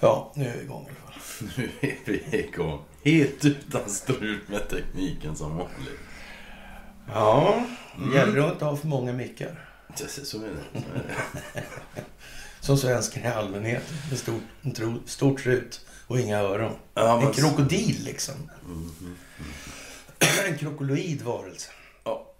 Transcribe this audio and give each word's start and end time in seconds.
Ja, 0.00 0.32
nu 0.36 0.48
är 0.48 0.52
vi 0.56 0.62
igång 0.62 0.86
i 0.86 0.90
alla 1.06 1.20
fall. 1.20 1.48
Nu 1.56 1.70
är 1.80 1.96
vi 2.04 2.38
igång. 2.38 2.84
Helt 3.04 3.44
utan 3.44 3.88
strul 3.90 4.38
med 4.46 4.68
tekniken 4.68 5.36
som 5.36 5.50
vanligt. 5.56 5.98
Ja, 7.14 7.64
det 8.10 8.16
gäller 8.16 8.38
att 8.40 8.52
inte 8.52 8.64
ha 8.64 8.76
för 8.76 8.86
många 8.86 9.12
mickar. 9.12 9.64
Så 9.94 10.38
är 10.42 10.48
det. 10.48 10.80
Det. 11.54 11.62
Som 12.60 12.76
svensken 12.78 13.22
i 13.24 13.26
allmänhet. 13.26 13.82
Med 14.10 14.18
stort, 14.18 14.42
en 14.62 14.72
tro- 14.72 15.02
stort 15.06 15.42
trut 15.42 15.86
och 16.06 16.20
inga 16.20 16.38
öron. 16.38 16.72
Ja, 16.94 17.18
En 17.18 17.24
men- 17.24 17.32
krokodil 17.32 18.04
liksom. 18.04 18.50
Mhm. 18.64 19.16
En 20.48 20.58
krokoloid 20.58 21.22
varelse. 21.22 21.70
Ja. 22.04 22.32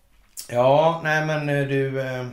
Ja, 0.49 1.01
nej 1.05 1.27
men 1.27 1.49
eh, 1.49 1.67
du... 1.69 2.01
Eh, 2.01 2.27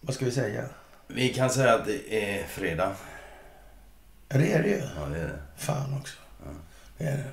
vad 0.00 0.14
ska 0.14 0.24
vi 0.24 0.30
säga? 0.30 0.64
Vi 1.06 1.28
kan 1.34 1.50
säga 1.50 1.74
att 1.74 1.86
det 1.86 2.24
är 2.38 2.46
fredag. 2.46 2.92
Ja, 4.28 4.38
det 4.38 4.52
är 4.52 4.62
det 4.62 4.68
ju. 4.68 4.82
Ja, 5.00 5.06
det 5.06 5.18
är 5.18 5.26
det. 5.26 5.38
Fan 5.56 5.94
också. 6.00 6.16
Ja. 6.44 6.50
Det 6.98 7.04
är 7.04 7.16
det. 7.16 7.30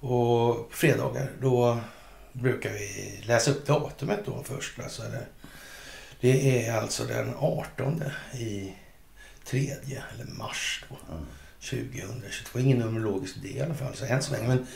Och 0.00 0.08
på 0.08 0.66
fredagar 0.70 1.30
då 1.40 1.80
brukar 2.32 2.70
vi 2.70 3.20
läsa 3.26 3.50
upp 3.50 3.66
datumet 3.66 4.20
då 4.26 4.42
först. 4.44 4.78
Alltså, 4.78 5.02
eller, 5.02 5.26
det 6.20 6.66
är 6.66 6.72
alltså 6.76 7.04
den 7.04 7.34
18 7.38 8.02
i 8.34 8.74
tredje, 9.44 10.02
eller 10.14 10.24
mars 10.32 10.84
då, 10.88 10.96
Mm. 11.14 11.26
2022. 11.60 12.58
Ingen 12.58 12.78
numerologisk 12.78 13.36
idé 13.36 13.48
i 13.58 13.60
alla 13.60 13.74
fall, 13.74 13.94
så 13.94 14.04
än 14.04 14.22
så 14.22 14.32
länge. 14.32 14.48
Men 14.48 14.66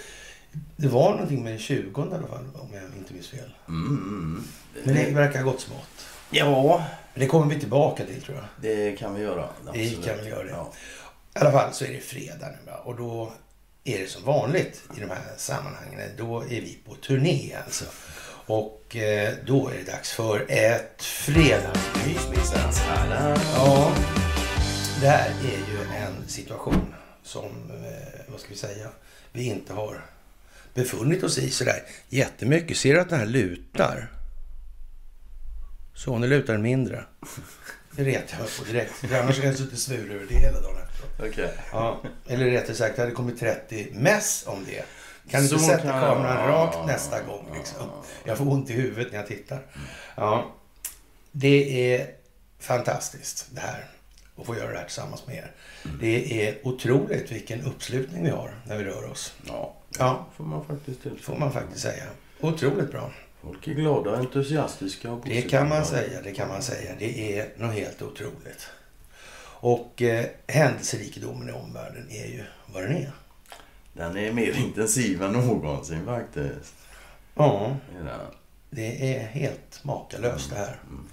det 0.77 0.89
var 0.89 1.11
någonting 1.11 1.43
med 1.43 1.53
den 1.53 1.59
20 1.59 2.03
i 2.03 2.15
alla 2.15 2.27
fall, 2.27 2.45
om 2.55 2.69
jag 2.75 2.85
inte 2.99 3.13
minns 3.13 3.29
fel. 3.29 3.53
Mm, 3.69 3.87
mm. 3.89 4.45
Men 4.85 4.95
det 4.95 5.11
verkar 5.11 5.43
ha 5.43 5.53
gått 5.53 5.61
smått. 5.61 6.07
Ja, 6.31 6.85
Men 7.15 7.21
det 7.21 7.27
kommer 7.27 7.55
vi 7.55 7.61
tillbaka 7.61 8.05
till 8.05 8.23
tror 8.23 8.37
jag. 8.37 8.47
det 8.61 8.97
kan 8.99 9.15
vi 9.15 9.23
göra. 9.23 9.49
Vi 9.73 9.87
Absolut. 9.87 10.07
kan 10.07 10.17
väl 10.17 10.27
göra 10.29 10.45
det. 10.45 10.51
Ja. 10.51 10.73
I 11.35 11.39
alla 11.39 11.53
fall 11.53 11.73
så 11.73 11.85
är 11.85 11.89
det 11.89 12.01
fredag 12.01 12.49
nu 12.49 12.71
va? 12.71 12.77
och 12.85 12.97
då 12.97 13.33
är 13.85 13.99
det 13.99 14.07
som 14.07 14.25
vanligt 14.25 14.83
i 14.97 15.01
de 15.01 15.11
här 15.11 15.23
sammanhangen. 15.37 16.01
Då 16.17 16.41
är 16.43 16.49
vi 16.61 16.79
på 16.87 16.95
turné 16.95 17.57
alltså. 17.65 17.85
Och 18.47 18.97
eh, 18.97 19.35
då 19.47 19.69
är 19.69 19.75
det 19.75 19.93
dags 19.93 20.13
för 20.13 20.47
ett 20.49 21.03
fredagsmys 21.03 22.29
minsann. 22.31 22.73
Ja, 23.55 23.93
det 25.01 25.09
här 25.09 25.31
är 25.31 25.73
ju 25.73 25.97
en 25.97 26.29
situation 26.29 26.95
som, 27.23 27.71
eh, 27.71 28.21
vad 28.29 28.41
ska 28.41 28.49
vi 28.49 28.57
säga, 28.57 28.89
vi 29.33 29.45
inte 29.45 29.73
har 29.73 30.05
befunnit 30.75 31.23
oss 31.23 31.39
i 31.39 31.51
sådär 31.51 31.83
jättemycket. 32.09 32.77
Ser 32.77 32.95
du 32.95 33.01
att 33.01 33.09
den 33.09 33.19
här 33.19 33.27
lutar? 33.27 34.09
Så, 35.95 36.19
nu 36.19 36.27
lutar 36.27 36.53
den 36.53 36.63
mindre. 36.63 37.05
Det 37.97 38.05
retar 38.05 38.39
jag 38.39 38.49
på 38.59 38.65
direkt. 38.73 38.93
För 38.93 39.21
annars 39.21 39.37
hade 39.37 39.49
jag 39.49 39.57
suttit 39.57 39.79
svurit 39.79 40.11
över 40.13 40.27
det 40.29 40.35
hela 40.35 40.61
dagen 40.61 40.77
efter. 40.83 41.29
Okej. 41.29 41.53
Ja, 41.73 42.01
eller 42.29 42.47
rättare 42.51 42.77
sagt, 42.77 42.97
det 42.97 43.03
hade 43.03 43.15
kommit 43.15 43.41
30 43.41 43.89
mess 43.93 44.45
om 44.47 44.65
det. 44.65 44.85
Kan 45.31 45.41
du 45.43 45.49
inte 45.49 45.65
sätta 45.65 45.83
kan- 45.83 46.01
kameran 46.01 46.49
rakt 46.49 46.87
nästa 46.87 47.23
gång? 47.23 47.47
Liksom. 47.57 47.77
ja. 47.81 48.05
Jag 48.25 48.39
får 48.39 48.49
ont 48.49 48.71
i 48.71 48.73
huvudet 48.73 49.13
när 49.13 49.19
jag 49.19 49.29
tittar. 49.29 49.59
Ja, 50.17 50.55
det 51.33 51.95
är 51.97 52.11
fantastiskt 52.59 53.47
det 53.51 53.61
här. 53.61 53.87
Att 54.37 54.47
få 54.47 54.57
göra 54.57 54.73
det 54.73 54.79
här 54.79 54.85
tillsammans 54.85 55.27
med 55.27 55.37
er. 55.37 55.53
Det 56.01 56.47
är 56.49 56.59
otroligt 56.67 57.33
vilken 57.33 57.61
uppslutning 57.63 58.25
vi 58.25 58.31
har 58.31 58.55
när 58.67 58.79
vi 58.79 58.85
rör 58.85 59.11
oss. 59.11 59.33
Ja, 59.47 59.75
Ja, 59.99 60.27
får 60.37 60.45
man 60.45 60.65
faktiskt 60.65 60.99
får 61.25 61.37
man 61.37 61.53
faktiskt 61.53 61.81
säga. 61.83 62.05
Otroligt 62.41 62.91
bra. 62.91 63.13
Folk 63.43 63.69
är 63.69 63.73
glada, 63.75 64.17
entusiastiska 64.17 65.13
och 65.13 65.17
Det 65.17 65.23
positiva. 65.31 65.49
kan 65.51 65.69
man 65.69 65.85
säga, 65.85 66.23
det 66.23 66.33
kan 66.33 66.49
man 66.49 66.63
säga. 66.63 66.93
Det 66.99 67.39
är 67.39 67.49
något 67.57 67.75
helt 67.75 68.03
otroligt. 68.03 68.67
Och 69.61 70.03
eh, 70.03 70.27
händelserikedomen 70.47 71.49
i 71.49 71.53
omvärlden 71.53 72.11
är 72.11 72.27
ju 72.27 72.45
vad 72.67 72.83
den 72.83 72.97
är. 72.97 73.13
Den 73.93 74.17
är 74.17 74.33
mer 74.33 74.59
intensiv 74.59 75.23
än 75.23 75.33
någonsin 75.33 76.05
faktiskt. 76.07 76.75
Ja, 77.35 77.77
den. 77.99 78.09
det 78.71 79.15
är 79.17 79.27
helt 79.27 79.85
makalöst 79.85 80.51
det 80.51 80.57
här. 80.57 80.77
Mm. 80.89 81.05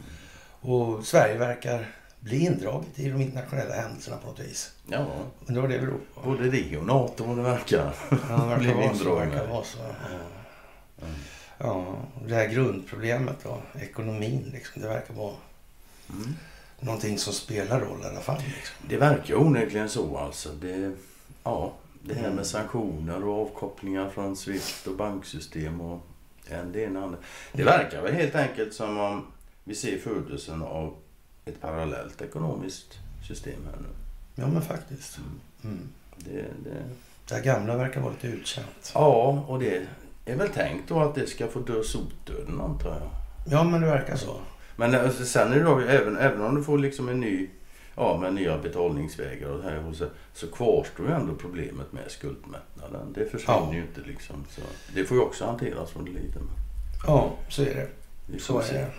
Och 0.61 1.06
Sverige 1.06 1.38
verkar 1.38 1.96
bli 2.19 2.40
indraget 2.46 3.00
i 3.00 3.09
de 3.09 3.22
internationella 3.22 3.75
händelserna 3.75 4.17
på 4.17 4.28
något 4.28 4.40
vis. 4.40 4.72
Ja, 4.88 5.07
Undrar 5.46 5.61
vad 5.61 5.72
det 5.72 5.79
beror 5.79 6.00
på. 6.16 6.22
både 6.22 6.50
det 6.50 6.78
och 6.78 6.85
NATO 6.85 7.35
det 7.35 7.41
verkar. 7.41 7.96
Ja, 8.09 8.17
det 8.59 8.66
verkar 8.67 8.73
vara 8.73 8.94
så. 8.96 9.16
Verkar 9.16 9.47
vara 9.47 9.63
så. 9.63 9.78
Ja. 9.79 11.06
Mm. 11.06 11.16
Ja, 11.59 11.96
det 12.28 12.36
här 12.36 12.47
grundproblemet 12.47 13.36
då, 13.44 13.62
ekonomin 13.81 14.50
liksom, 14.53 14.81
det 14.81 14.88
verkar 14.88 15.14
vara 15.14 15.34
Mm. 16.09 16.36
någonting 16.80 17.18
som 17.18 17.34
spelar 17.34 17.80
roll 17.80 18.02
i 18.03 18.06
alla 18.06 18.20
fall. 18.20 18.42
Liksom. 18.42 18.75
Det 18.90 18.97
verkar 18.97 19.36
onekligen 19.42 19.90
så 19.90 20.18
alltså. 20.18 20.50
Det, 20.50 20.92
ja, 21.44 21.74
det 22.03 22.14
här 22.14 22.24
Mm. 22.24 22.36
med 22.36 22.46
sanktioner 22.47 23.24
och 23.24 23.42
avkopplingar 23.42 24.09
från 24.09 24.36
Swift 24.38 24.88
och 24.88 24.96
banksystem 24.96 25.81
och 25.81 26.02
en 26.47 26.72
det 26.72 26.81
ena 26.84 27.03
andra. 27.03 27.18
Det 27.53 27.64
verkar 27.64 28.02
väl 28.02 28.14
helt 28.14 28.36
enkelt 28.36 28.74
som 28.74 28.97
om 28.97 29.26
vi 29.64 29.76
ser 29.76 29.97
födelsen 29.97 30.62
av 30.64 30.96
ett 31.46 31.62
parallellt 31.62 32.22
ekonomiskt 32.22 32.97
system 33.28 33.59
här 33.66 33.78
nu. 33.81 33.88
Ja, 34.36 34.47
men 34.47 34.62
faktiskt. 34.62 35.18
Mm. 35.18 35.40
Mm. 35.64 35.90
Det, 36.18 36.46
det, 36.70 36.84
Det 37.36 37.41
gamla 37.41 37.78
verkar 37.78 38.02
vara 38.02 38.12
lite 38.12 38.28
utkänt. 38.28 38.91
ja, 38.94 39.46
och 39.47 39.59
det 39.59 39.88
är 40.25 40.35
väl 40.35 40.50
tänkt 40.50 40.90
då 40.90 41.00
att 41.00 41.16
det 41.16 41.28
ska 41.28 41.47
få 41.47 41.59
dö 41.59 41.84
sotdöden 41.84 42.62
antar 42.62 42.90
jag. 42.90 43.09
Ja, 43.52 43.63
men 43.63 43.81
det 43.81 43.88
verkar 43.88 44.16
så. 44.16 44.35
Men 44.75 44.96
alltså, 44.96 45.25
sen 45.25 45.52
är 45.53 45.56
det 45.57 45.63
då, 45.63 45.80
även, 45.80 46.18
även 46.18 46.41
om 46.41 46.56
du 46.56 46.63
får 46.63 46.78
liksom 46.78 47.09
en 47.09 47.19
ny, 47.19 47.50
ja 47.96 48.18
med 48.18 48.34
nya 48.34 48.58
betalningsvägar 48.58 49.47
och 49.50 49.63
det 49.63 49.69
här 49.69 49.94
så, 49.94 50.06
så 50.34 50.47
kvarstår 50.47 51.06
ju 51.08 51.12
ändå 51.13 51.35
problemet 51.35 51.94
med 51.94 52.03
skuldmättnaden. 52.12 53.13
Det 53.13 53.25
försvinner 53.31 53.59
Ja. 53.68 53.74
ju 53.74 53.81
inte 53.81 54.02
liksom. 54.02 54.46
Så 54.50 54.62
det 54.94 55.06
får 55.06 55.18
ju 55.18 55.24
också 55.24 55.46
hanteras 55.46 55.96
under 55.96 56.12
lite. 56.12 56.40
Ja, 57.08 57.31
så 57.50 57.62
är 57.62 57.66
det. 57.75 57.88
Vi 58.28 58.40
Så 58.40 58.59
är 58.59 58.63
se. 58.63 58.74
det. 58.74 58.91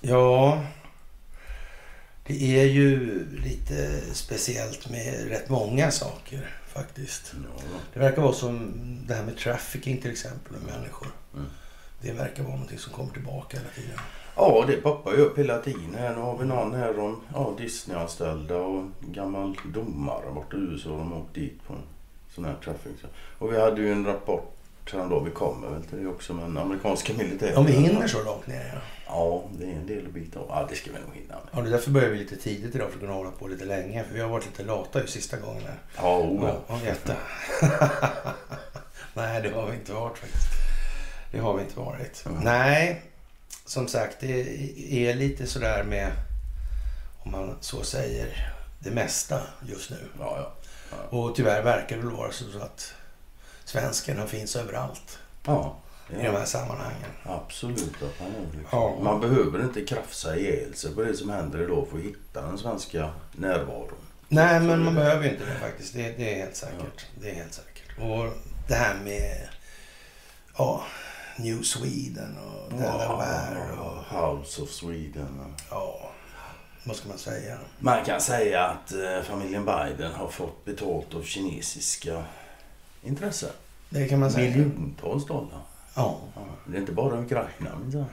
Ja, 0.00 0.64
det 2.26 2.60
är 2.60 2.64
ju 2.64 3.24
lite 3.44 4.00
speciellt 4.14 4.90
med 4.90 5.28
rätt 5.28 5.48
många 5.48 5.90
saker 5.90 6.57
faktiskt. 6.78 7.32
Ja, 7.34 7.62
Det 7.94 8.00
verkar 8.00 8.22
vara 8.22 8.32
som 8.32 8.72
det 9.06 9.14
här 9.14 9.24
med 9.24 9.36
trafficking 9.38 10.00
till 10.00 10.10
exempel 10.10 10.52
med 10.52 10.62
människor. 10.76 11.08
Mm. 11.34 11.46
Det 12.00 12.12
verkar 12.12 12.42
vara 12.42 12.52
någonting 12.52 12.78
som 12.78 12.92
kommer 12.92 13.12
tillbaka 13.12 13.56
hela 13.58 13.70
tiden. 13.70 13.98
ja, 14.36 14.64
det 14.66 14.76
poppar 14.76 15.12
ju 15.12 15.18
upp 15.18 15.38
hela 15.38 15.58
tiden 15.58 15.94
här. 15.98 16.14
Nu 16.14 16.20
har 16.20 16.38
vi 16.38 16.44
någon 16.46 16.74
här 16.74 16.98
om 16.98 17.20
ja, 17.34 17.54
Disney-anställda 17.58 18.56
och 18.56 18.84
gammal 19.00 19.56
domare 19.74 20.32
borta 20.34 20.56
i 20.56 20.60
USA. 20.60 20.88
De 20.88 21.12
har 21.12 21.18
åkt 21.20 21.34
dit 21.34 21.66
på 21.66 21.72
en 21.72 21.82
sån 22.34 22.44
här 22.44 22.56
traffic. 22.64 22.92
Och 23.38 23.52
vi 23.52 23.60
hade 23.60 23.80
ju 23.80 23.92
en 23.92 24.04
rapport 24.06 24.57
häromdagen, 24.96 25.24
vi 25.24 25.30
kommer 25.30 25.68
väl 25.70 25.84
till 25.84 26.02
det 26.02 26.08
också, 26.08 26.32
men 26.32 26.58
amerikanska 26.58 27.12
militären. 27.12 27.56
Om 27.56 27.66
vi 27.66 27.72
hinner 27.72 28.08
så 28.08 28.22
långt 28.22 28.46
ner 28.46 28.70
ja. 28.74 28.80
Ja, 29.06 29.44
det 29.58 29.64
är 29.64 29.72
en 29.72 29.86
del 29.86 30.06
att 30.06 30.12
bita 30.12 30.40
av. 30.40 30.46
Ja, 30.48 30.66
det 30.70 30.74
ska 30.76 30.90
vi 30.92 30.98
nog 30.98 31.14
hinna 31.14 31.34
med. 31.34 31.44
ja. 31.52 31.60
det 31.60 31.68
är 31.68 31.70
därför 31.70 31.90
börjar 31.90 32.08
vi 32.08 32.18
lite 32.18 32.36
tidigt 32.36 32.74
idag 32.74 32.88
för 32.88 32.94
att 32.94 33.00
kunna 33.00 33.12
hålla 33.12 33.30
på 33.30 33.48
lite 33.48 33.64
länge. 33.64 34.04
För 34.04 34.14
vi 34.14 34.20
har 34.20 34.28
varit 34.28 34.46
lite 34.46 34.62
lata 34.62 35.00
ju 35.00 35.06
sista 35.06 35.36
gången 35.36 35.62
här. 35.62 35.78
Ja, 35.96 36.18
oh, 36.18 36.44
Ja, 36.44 36.60
ja. 36.68 36.76
vet 36.84 37.04
det. 37.04 37.16
Nej, 39.14 39.42
det 39.42 39.50
har 39.50 39.66
vi 39.70 39.76
inte 39.76 39.92
varit 39.92 40.18
faktiskt. 40.18 40.46
Det 41.32 41.38
har 41.38 41.54
vi 41.54 41.62
inte 41.62 41.78
varit. 41.78 42.26
Mm. 42.26 42.38
Nej, 42.44 43.02
som 43.64 43.88
sagt, 43.88 44.20
det 44.20 45.08
är 45.08 45.14
lite 45.14 45.46
sådär 45.46 45.84
med, 45.84 46.12
om 47.24 47.30
man 47.30 47.56
så 47.60 47.82
säger, 47.82 48.52
det 48.78 48.90
mesta 48.90 49.40
just 49.68 49.90
nu. 49.90 49.96
ja, 50.18 50.52
ja. 50.90 51.18
Och 51.18 51.34
tyvärr 51.34 51.62
verkar 51.62 51.96
det 51.96 52.02
väl 52.02 52.16
vara 52.16 52.32
så 52.32 52.44
att 52.62 52.94
svenskarna 53.68 54.26
finns 54.26 54.56
överallt 54.56 55.18
Ja, 55.44 55.76
i 56.10 56.14
de 56.14 56.28
här 56.28 56.44
sammanhangen. 56.44 57.10
absolut. 57.24 57.80
Att 58.02 58.20
man, 58.20 58.30
liksom. 58.52 58.64
Ja. 58.72 58.98
man 59.02 59.20
behöver 59.20 59.62
inte 59.62 59.84
krafsa 59.84 60.36
ihjäl 60.36 60.74
sig 60.74 60.94
på 60.94 61.02
det 61.02 61.14
som 61.16 61.30
händer 61.30 61.62
idag 61.62 61.86
för 61.90 61.98
att 61.98 62.04
hitta 62.04 62.42
den 62.42 62.58
svenska 62.58 63.10
närvaron. 63.32 63.98
Nej, 64.28 64.60
men 64.60 64.84
man 64.84 64.94
behöver 64.94 65.28
inte 65.30 65.44
det 65.44 65.54
faktiskt. 65.60 65.94
Det, 65.94 66.10
det 66.16 66.34
är 66.34 66.44
helt 66.44 66.56
säkert. 66.56 67.06
Det 67.20 67.30
är 67.30 67.34
helt 67.34 67.54
säkert. 67.54 67.98
Och 67.98 68.32
det 68.68 68.74
här 68.74 68.94
med 69.04 69.48
ja, 70.58 70.82
New 71.36 71.62
Sweden 71.62 72.36
och 72.38 72.72
Delaware 72.78 73.72
och 73.80 74.18
House 74.18 74.62
of 74.62 74.70
Sweden. 74.70 75.54
ja, 75.70 76.10
vad 76.84 76.96
ska 76.96 77.08
man 77.08 77.18
säga? 77.18 77.58
Man 77.78 78.04
kan 78.04 78.20
säga 78.20 78.64
att 78.64 78.92
eh, 78.92 79.22
familjen 79.22 79.64
Biden 79.64 80.12
har 80.12 80.28
fått 80.28 80.64
betalt 80.64 81.14
av 81.14 81.22
kinesiska 81.22 82.24
intressen. 83.02 83.50
Det 83.90 84.08
kan 84.08 84.20
man 84.20 84.30
säga. 84.30 84.50
Miljontals 84.56 85.26
dollar. 85.26 85.60
Ja. 85.96 86.18
Ja, 86.34 86.40
det 86.66 86.76
är 86.76 86.80
inte 86.80 86.92
bara 86.92 87.20
Ukraina 87.20 87.70
minsann. 87.82 88.04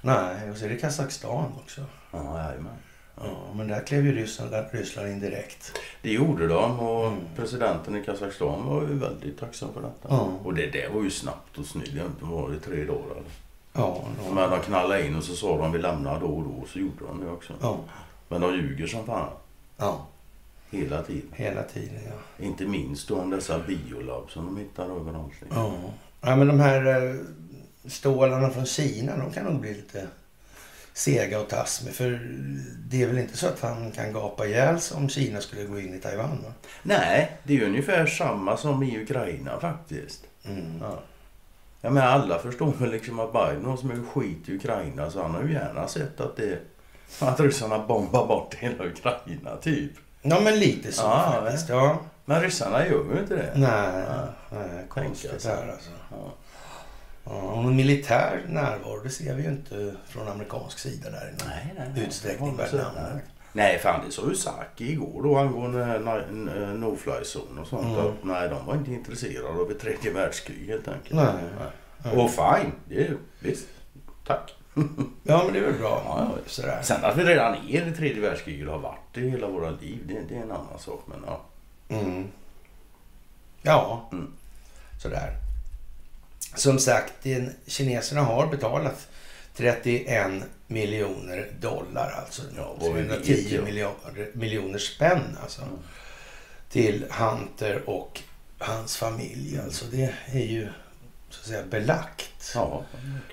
Nej, 0.00 0.50
och 0.50 0.56
så 0.56 0.64
är 0.64 0.68
det 0.68 0.76
Kazakstan 0.76 1.52
också. 1.64 1.80
Ja, 2.10 2.38
jajamän. 2.38 2.72
Ja, 3.16 3.24
men 3.54 3.68
där 3.68 3.80
klev 3.86 4.06
ju 4.06 4.12
Ryssland, 4.14 4.54
Ryssland 4.70 5.08
in 5.08 5.20
direkt. 5.20 5.72
Det 6.02 6.12
gjorde 6.12 6.46
de 6.48 6.80
och 6.80 7.06
Mm. 7.06 7.20
presidenten 7.36 7.96
i 7.96 8.04
Kazakstan 8.04 8.66
var 8.66 8.82
ju 8.82 8.94
väldigt 8.98 9.40
tacksam 9.40 9.68
för 9.74 9.80
detta. 9.80 10.08
Ja. 10.08 10.28
Och 10.44 10.54
det 10.54 10.66
där 10.70 10.88
var 10.90 11.02
ju 11.02 11.10
snabbt 11.10 11.58
och 11.58 11.66
snyggt. 11.66 11.92
Det 11.94 12.26
var 12.26 12.50
det 12.50 12.60
tre 12.60 12.84
dagar 12.84 13.10
eller? 13.10 13.30
Ja, 13.72 14.04
Men 14.28 14.36
ja. 14.42 14.48
de 14.50 14.60
knallade 14.60 15.06
in 15.06 15.16
och 15.16 15.24
så 15.24 15.34
sa 15.34 15.58
de 15.58 15.72
vi 15.72 15.78
lämnar 15.78 16.20
då 16.20 16.26
och 16.26 16.42
då. 16.42 16.64
Så 16.72 16.78
gjorde 16.78 17.04
de 17.06 17.20
det 17.24 17.30
också. 17.30 17.52
ja. 17.60 17.78
Men 18.28 18.40
de 18.40 18.54
ljuger 18.54 18.86
som 18.86 19.06
fan. 19.06 19.28
Ja, 19.76 20.06
Hela 20.74 21.02
tiden. 21.02 21.28
hela 21.32 21.62
tiden 21.62 22.00
ja. 22.06 22.44
Inte 22.44 22.64
minst 22.64 23.08
då 23.08 23.18
om 23.18 23.30
dessa 23.30 23.58
biolab 23.58 24.30
som 24.30 24.46
de 24.46 24.56
hittar 24.56 24.84
överallt. 24.84 25.32
Ja, 25.50 25.74
ja 26.20 26.36
men 26.36 26.46
de 26.46 26.60
här 26.60 27.10
eh, 27.10 27.16
stålarna 27.86 28.50
från 28.50 28.66
Kina, 28.66 29.16
de 29.16 29.32
kan 29.32 29.44
nog 29.44 29.60
bli 29.60 29.74
lite 29.74 30.06
sega 30.92 31.40
att 31.40 31.48
tas 31.48 31.84
med. 31.84 31.94
För 31.94 32.10
det 32.88 33.02
är 33.02 33.06
väl 33.06 33.18
inte 33.18 33.36
så 33.36 33.46
att 33.46 33.60
han 33.60 33.90
kan 33.90 34.12
gapa 34.12 34.46
ihjäl 34.46 34.78
om 34.94 35.08
Kina 35.08 35.40
skulle 35.40 35.64
gå 35.64 35.80
in 35.80 35.94
i 35.94 35.98
Taiwan? 35.98 36.38
Va? 36.44 36.52
Nej, 36.82 37.36
det 37.42 37.56
är 37.56 37.66
ungefär 37.66 38.06
samma 38.06 38.56
som 38.56 38.82
i 38.82 39.02
Ukraina 39.02 39.60
faktiskt. 39.60 40.26
Mm. 40.44 40.78
Ja. 40.80 41.02
Ja, 41.80 41.90
men 41.90 42.02
alla 42.02 42.38
förstår 42.38 42.72
väl 42.72 42.90
liksom 42.90 43.20
att 43.20 43.32
Biden 43.32 43.76
så 43.76 43.86
mycket 43.86 44.08
skit 44.08 44.48
i 44.48 44.54
Ukraina 44.54 45.10
så 45.10 45.22
han 45.22 45.34
har 45.34 45.42
ju 45.42 45.52
gärna 45.52 45.88
sett 45.88 46.20
att 46.20 46.36
det 46.36 46.58
att 47.20 47.40
ryssarna 47.40 47.78
bombar 47.78 48.26
bort 48.26 48.54
hela 48.54 48.84
Ukraina 48.84 49.56
typ. 49.56 49.92
Ja, 50.26 50.40
men 50.40 50.58
lite 50.58 50.92
så 50.92 51.02
Ja, 51.02 51.40
faktiskt. 51.44 51.68
Ja. 51.68 51.98
Men 52.24 52.40
ryssarna 52.42 52.86
gör 52.86 53.04
ju 53.14 53.20
inte 53.20 53.36
det. 53.36 53.52
Nej, 53.54 54.04
Ja. 54.08 54.28
nej 54.52 54.84
konstigt 54.88 55.40
sig. 55.42 55.56
där 55.56 55.72
alltså. 55.72 55.90
Ja. 56.10 56.32
Ja, 57.24 57.62
militär 57.62 58.42
närvaro, 58.48 59.00
det 59.04 59.10
ser 59.10 59.34
vi 59.34 59.42
ju 59.42 59.48
inte 59.48 59.94
från 60.08 60.28
amerikansk 60.28 60.78
sida 60.78 61.10
där 61.10 61.28
i 61.40 61.44
Nej, 61.48 61.74
nej, 61.78 61.90
nej. 61.94 62.06
utsträckning 62.06 62.56
Det 62.56 62.62
värd 62.62 62.74
namnet. 62.74 63.22
Nej, 63.52 63.78
fan 63.78 64.00
det 64.06 64.12
sa 64.12 64.22
ju 64.28 64.34
Saki 64.34 64.92
igår 64.92 65.22
då 65.22 65.36
angående 65.38 65.98
no-fly-zon 66.74 67.58
och 67.58 67.66
sånt. 67.66 67.84
Mm. 67.86 67.98
Att, 68.06 68.14
nej, 68.24 68.48
de 68.48 68.66
var 68.66 68.74
inte 68.74 68.90
intresserade 68.92 69.48
av 69.60 69.70
ett 69.70 69.80
tredje 69.80 70.12
världskrig 70.12 70.66
helt 70.68 70.88
enkelt. 70.88 71.14
Nej, 71.14 71.34
nej. 72.04 72.16
Och 72.16 72.30
fine, 72.30 72.72
det 72.88 73.10
visst. 73.40 73.66
Tack. 74.26 74.54
Ja, 75.22 75.42
men 75.44 75.52
det 75.52 75.58
är 75.58 75.62
väl 75.70 75.78
bra. 75.78 76.02
Ja. 76.06 76.38
Sådär. 76.46 76.82
Sen 76.82 77.04
att 77.04 77.16
vi 77.16 77.24
redan 77.24 77.54
är 77.54 77.68
i 77.68 77.80
det 77.80 77.92
tredje 77.96 78.20
världskriget 78.22 78.66
och 78.68 78.72
har 78.74 78.80
varit 78.80 79.16
i 79.16 79.28
hela 79.30 79.48
våra 79.48 79.70
liv, 79.70 79.98
det, 80.08 80.20
det 80.28 80.34
är 80.36 80.42
en 80.42 80.50
annan 80.52 80.78
sak. 80.78 81.02
Men 81.06 81.18
ja. 81.26 81.40
Mm. 81.88 82.28
Ja, 83.62 84.08
Mm. 84.12 84.32
sådär. 85.02 85.36
Som 86.54 86.78
sagt, 86.78 87.12
den, 87.22 87.52
kineserna 87.66 88.22
har 88.22 88.46
betalat 88.46 89.08
31 89.56 90.42
miljoner 90.66 91.50
dollar, 91.60 92.10
alltså 92.20 92.42
Ja, 92.56 92.76
vad 92.80 92.92
vi 92.94 93.02
vet, 93.02 93.24
310 93.24 93.54
ja. 93.56 93.62
miljoner, 93.64 94.30
miljoner 94.32 94.78
spänn 94.78 95.38
alltså, 95.42 95.62
Mm. 95.62 95.74
till 96.70 97.04
Hunter 97.10 97.82
och 97.90 98.20
hans 98.58 98.96
familj. 98.96 99.60
Alltså 99.64 99.84
det 99.90 100.14
är 100.26 100.38
ju 100.44 100.68
att 101.44 101.48
säga 101.50 101.66
belagt. 101.70 102.52
ja. 102.54 102.84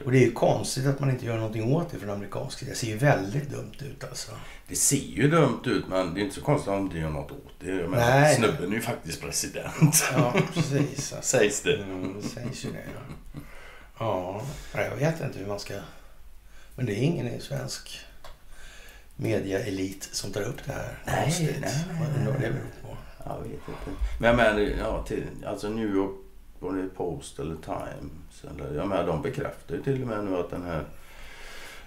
Och 0.05 0.11
det 0.11 0.17
är 0.17 0.25
ju 0.25 0.31
konstigt 0.31 0.85
att 0.85 0.99
man 0.99 1.09
inte 1.09 1.25
gör 1.25 1.35
någonting 1.35 1.75
åt 1.75 1.91
det 1.91 1.99
från 1.99 2.09
amerikansk 2.09 2.59
sida. 2.59 2.71
Det 2.71 2.77
ser 2.77 2.87
ju 2.87 2.97
väldigt 2.97 3.49
dumt 3.49 3.73
ut 3.79 4.03
alltså. 4.03 4.31
Det 4.67 4.75
ser 4.75 4.97
ju 4.97 5.29
dumt 5.29 5.61
ut 5.65 5.87
men 5.87 6.13
det 6.13 6.19
är 6.19 6.23
inte 6.23 6.35
så 6.35 6.41
konstigt 6.41 6.67
att 6.69 6.77
de 6.77 6.85
inte 6.85 6.97
gör 6.97 7.09
något 7.09 7.31
åt 7.31 7.53
det. 7.59 7.65
Menar, 7.73 7.97
Nej. 7.97 8.35
snubben 8.35 8.71
är 8.71 8.75
ju 8.75 8.81
faktiskt 8.81 9.21
president. 9.21 10.03
Ja, 10.13 10.33
precis. 10.53 11.13
Alltså. 11.13 11.15
Sägs 11.37 11.61
det. 11.61 11.77
Mm, 11.77 12.21
det 12.21 12.27
sägs 12.27 12.65
ju 12.65 12.71
det. 12.71 12.83
Ja. 13.99 14.41
ja, 14.73 14.81
jag 14.81 14.95
vet 14.95 15.21
inte 15.21 15.39
hur 15.39 15.47
man 15.47 15.59
ska... 15.59 15.73
Men 16.75 16.85
det 16.85 16.93
är 16.93 17.01
ingen 17.01 17.27
i 17.27 17.39
svensk 17.41 17.99
mediaelit 19.15 20.09
som 20.11 20.31
tar 20.31 20.41
upp 20.41 20.65
det 20.65 20.71
här. 20.71 20.97
Nej, 21.05 21.23
Konstigt. 21.23 21.57
nej, 21.61 21.85
nej, 21.87 22.25
Vad 22.25 22.33
det 22.33 22.39
beror 22.39 22.71
på. 22.81 22.97
Jag 23.25 23.39
vet 23.41 23.51
inte. 23.51 24.01
Men 24.19 24.35
menar, 24.35 24.59
ja, 24.59 25.03
till, 25.03 25.23
alltså 25.45 25.69
New 25.69 25.95
York, 25.95 26.11
det 26.69 26.87
Post 26.97 27.39
eller 27.39 27.55
Times? 27.55 28.43
Eller, 28.55 28.75
jag 28.75 28.87
menar, 28.87 29.07
de 29.07 29.21
bekräftar 29.21 29.75
ju 29.75 29.83
till 29.83 30.01
och 30.01 30.07
med 30.07 30.23
nu 30.25 30.37
att 30.37 30.49
den 30.51 30.63
här 30.63 30.83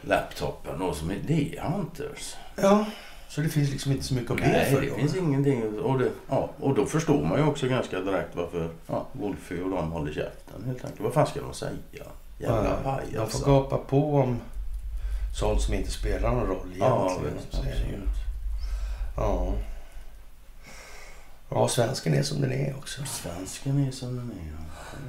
laptopen 0.00 0.78
då, 0.78 0.94
som 0.94 1.10
är, 1.10 1.16
det 1.26 1.56
är 1.58 1.62
Hunters. 1.62 2.34
Ja, 2.56 2.86
så 3.28 3.40
det 3.40 3.48
finns 3.48 3.70
liksom 3.70 3.92
inte 3.92 4.04
så 4.04 4.14
mycket 4.14 4.30
att 4.30 4.36
be 4.36 4.42
Nej, 4.48 4.72
för 4.74 4.80
det 4.80 4.88
då. 4.88 4.94
finns 4.94 5.16
ingenting. 5.16 5.78
Och, 5.80 5.98
det, 5.98 6.10
ja, 6.28 6.50
och 6.60 6.74
då 6.74 6.86
förstår 6.86 7.24
man 7.24 7.38
ju 7.38 7.46
också 7.46 7.68
ganska 7.68 8.00
direkt 8.00 8.36
varför 8.36 8.68
ja, 8.86 9.06
Wolfie 9.12 9.62
och 9.62 9.70
de 9.70 9.92
håller 9.92 10.12
käften 10.12 10.64
helt 10.66 10.84
enkelt. 10.84 11.00
Vad 11.00 11.12
fan 11.12 11.26
ska 11.26 11.40
de 11.40 11.54
säga? 11.54 11.72
Jävla 12.38 12.64
Ja, 12.70 12.76
pajas. 12.84 13.32
De 13.32 13.38
får 13.38 13.46
gapa 13.46 13.78
på 13.78 14.14
om 14.16 14.40
sånt 15.38 15.60
som 15.62 15.74
inte 15.74 15.90
spelar 15.90 16.30
någon 16.32 16.46
roll 16.46 16.74
Ja, 16.78 17.10
egentligen. 17.10 17.64
det 17.64 17.70
ju. 17.70 17.76
absolut. 17.76 18.08
Ja. 19.16 19.52
Ja, 21.50 21.68
svensken 21.68 22.14
är 22.14 22.22
som 22.22 22.40
den 22.40 22.52
är 22.52 22.74
också. 22.78 23.02
Svensken 23.06 23.86
är 23.86 23.90
som 23.90 24.16
den 24.16 24.30
är. 24.30 24.50
ja. 24.50 24.63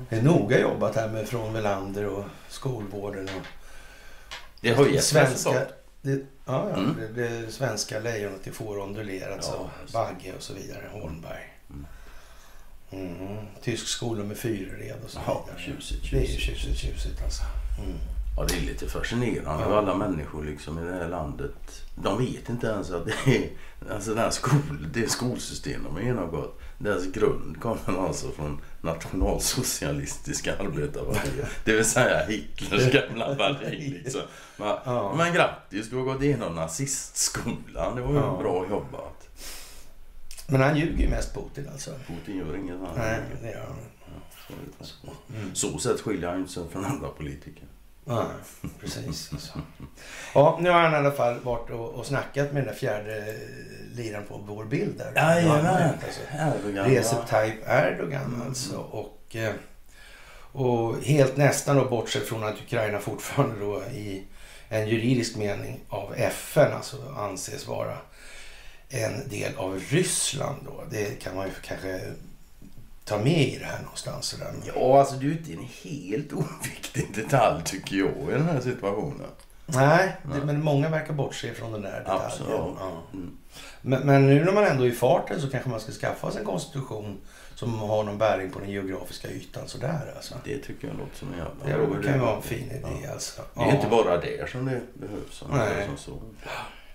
Är 0.09 0.21
noga 0.21 0.59
jobbat 0.59 0.95
här 0.95 1.09
med 1.09 1.27
från 1.27 1.53
Velander 1.53 2.05
och 2.05 2.23
skolvården 2.49 3.23
och 3.39 3.45
Det 4.61 4.73
har 4.73 4.85
gett 4.85 5.03
svenska, 5.03 5.65
det, 6.01 6.11
ja, 6.45 6.69
ja, 6.69 6.75
Mm. 6.75 6.95
det, 7.15 7.27
det 7.27 7.51
svenska 7.51 7.99
lejonet 7.99 8.47
i 8.47 8.51
får 8.51 8.79
ondulerat 8.79 9.51
Ja. 9.53 9.69
Bagge 9.93 10.33
och 10.37 10.41
så 10.43 10.53
vidare, 10.53 10.83
Holmberg. 10.91 11.53
Mm. 11.69 11.85
Mm. 12.91 13.45
Tysk 13.61 13.87
skola 13.87 14.23
med 14.23 14.37
fyrered 14.37 14.97
och 15.05 15.09
så 15.09 15.19
Ja, 15.27 15.45
vidare. 15.47 15.61
tjusigt, 15.77 16.11
Det 16.11 16.17
är 16.17 16.21
ju 16.21 16.27
tjusigt. 16.27 16.57
tjusigt, 16.59 16.77
tjusigt 16.79 17.23
alltså. 17.23 17.43
Mm. 17.85 17.97
Ja, 18.37 18.43
det 18.49 18.55
är 18.57 18.61
lite 18.61 18.87
fascinerande 18.87 19.63
Ja. 19.69 19.77
alla 19.77 19.95
människor 19.95 20.43
liksom 20.45 20.79
i 20.79 20.83
det 20.91 20.93
här 20.93 21.07
landet. 21.09 21.81
De 21.95 22.17
vet 22.17 22.49
inte 22.49 22.67
ens 22.67 22.91
att 22.91 23.05
det 23.05 23.35
är 23.35 23.49
alltså 23.93 24.09
den 24.09 24.19
här 24.23 24.29
skol, 24.31 24.87
det 24.93 25.09
skolsystem 25.11 25.83
de 25.83 25.93
har 25.95 26.01
genomgått. 26.01 26.59
Deras 26.77 27.05
grund 27.05 27.61
kommer 27.61 28.07
alltså 28.07 28.31
från 28.31 28.61
nationalsocialistiska 28.85 30.57
arbetarpartiet. 30.57 31.47
Det 31.65 31.73
vill 31.73 31.85
säga 31.85 32.25
Hitlers 32.25 32.91
gamla 32.91 33.35
parti. 33.35 34.01
Liksom. 34.03 34.21
Men, 34.57 34.67
Ja. 34.85 35.13
men 35.17 35.33
grattis, 35.33 35.89
du 35.89 35.95
har 35.95 36.03
gått 36.03 36.21
igenom 36.21 36.55
nazistskolan. 36.55 37.95
Det 37.95 38.01
var 38.01 38.09
ju 38.11 38.15
Ja. 38.17 38.37
bra 38.41 38.65
jobbat. 38.69 39.27
Men 40.47 40.61
han 40.61 40.77
ljuger 40.77 41.03
ju 41.03 41.09
mest 41.09 41.33
Putin 41.33 41.69
alltså. 41.71 41.91
Putin 42.07 42.37
gör 42.37 42.57
inget 42.57 42.75
annat. 42.75 42.95
Nej, 42.97 43.19
det 43.41 43.51
gör 43.51 43.59
han. 43.67 43.75
Så, 44.47 44.53
är 44.53 45.11
det. 45.31 45.37
Mm. 45.39 45.55
så 45.55 45.77
sätt 45.79 46.01
skiljer 46.01 46.29
han 46.29 46.39
ju 46.41 46.47
sig 46.47 46.63
från 46.71 46.85
andra 46.85 47.07
politiker. 47.09 47.63
Ja, 48.07 48.27
precis. 48.79 49.29
Alltså. 49.33 49.61
Ja, 50.33 50.57
nu 50.61 50.69
har 50.69 50.79
han 50.79 50.93
i 50.93 50.95
alla 50.95 51.11
fall 51.11 51.39
varit 51.39 51.69
och, 51.69 51.89
och 51.89 52.05
snackat 52.05 52.53
med 52.53 52.63
den 52.63 52.65
där 52.65 52.79
fjärde 52.79 53.37
liran 53.95 54.23
på 54.27 54.37
vår 54.37 54.65
bild 54.65 54.97
där. 54.97 55.11
Jajamän. 55.15 55.93
Alltså. 56.05 56.21
Erdogan, 56.39 56.85
Recep? 56.89 57.27
Tayyip 57.29 57.67
Erdogan 57.67 58.23
Mm. 58.25 58.47
alltså. 58.47 58.77
Och, 58.77 59.35
eh, 59.35 59.53
och 60.51 60.95
helt 61.03 61.37
nästan 61.37 61.75
då 61.75 61.85
bortsett 61.85 62.27
från 62.27 62.43
att 62.43 62.61
Ukraina 62.65 62.99
fortfarande 62.99 63.59
då 63.59 63.81
i 63.83 64.23
en 64.69 64.87
juridisk 64.87 65.35
mening 65.35 65.79
av 65.89 66.13
FN 66.15 66.73
alltså 66.73 66.97
anses 67.17 67.67
vara 67.67 67.97
en 68.89 69.29
del 69.29 69.55
av 69.57 69.79
Ryssland 69.89 70.57
då. 70.65 70.83
Det 70.91 71.21
kan 71.21 71.35
man 71.35 71.45
ju 71.47 71.53
kanske 71.61 72.01
ta 73.05 73.17
med 73.17 73.47
i 73.47 73.57
det 73.59 73.65
här 73.65 73.81
någonstans. 73.81 74.25
Sådär. 74.25 74.53
Ja, 74.75 74.99
alltså 74.99 75.15
det 75.15 75.25
är 75.25 75.31
inte 75.31 75.53
en 75.53 75.67
helt 75.83 76.33
oviktig 76.33 77.15
detalj 77.15 77.63
tycker 77.65 77.95
jag 77.95 78.29
i 78.29 78.31
den 78.31 78.45
här 78.49 78.61
situationen. 78.61 79.27
Nej, 79.67 80.15
det, 80.23 80.45
men 80.45 80.63
många 80.63 80.89
verkar 80.89 81.13
bortse 81.13 81.53
från 81.53 81.71
den 81.71 81.81
där 81.81 81.99
detaljen. 81.99 82.25
Absolut. 82.25 82.49
Ja. 82.79 82.91
Mm. 83.13 83.37
Men, 83.81 84.01
men 84.01 84.27
nu 84.27 84.45
när 84.45 84.51
man 84.51 84.63
ändå 84.65 84.83
är 84.83 84.87
i 84.89 84.91
farten 84.91 85.41
så 85.41 85.49
kanske 85.49 85.69
man 85.69 85.79
ska 85.79 85.91
skaffa 85.91 86.31
sig 86.31 86.39
en 86.39 86.45
konstitution 86.45 87.17
som 87.55 87.79
har 87.79 88.03
någon 88.03 88.17
bäring 88.17 88.51
på 88.51 88.59
den 88.59 88.69
geografiska 88.69 89.27
ytan 89.29 89.67
sådär 89.67 90.13
alltså. 90.15 90.35
Det 90.43 90.57
tycker 90.57 90.87
jag 90.87 90.97
låter 90.97 91.15
som 91.17 91.33
en 91.33 91.37
jävla 91.37 91.95
Det 91.97 92.03
kan 92.03 92.13
ju 92.13 92.19
vara 92.19 92.35
en 92.35 92.41
fin 92.41 92.71
idé 92.71 92.87
Ja. 93.03 93.11
alltså. 93.11 93.41
Det 93.53 93.61
är 93.61 93.65
Ja. 93.67 93.75
inte 93.75 93.87
bara 93.87 94.17
där 94.17 94.47
som 94.51 94.65
det 94.65 94.81
behövs. 94.93 95.43
Nej. 95.51 95.85
som 95.87 95.97
så. 95.97 96.21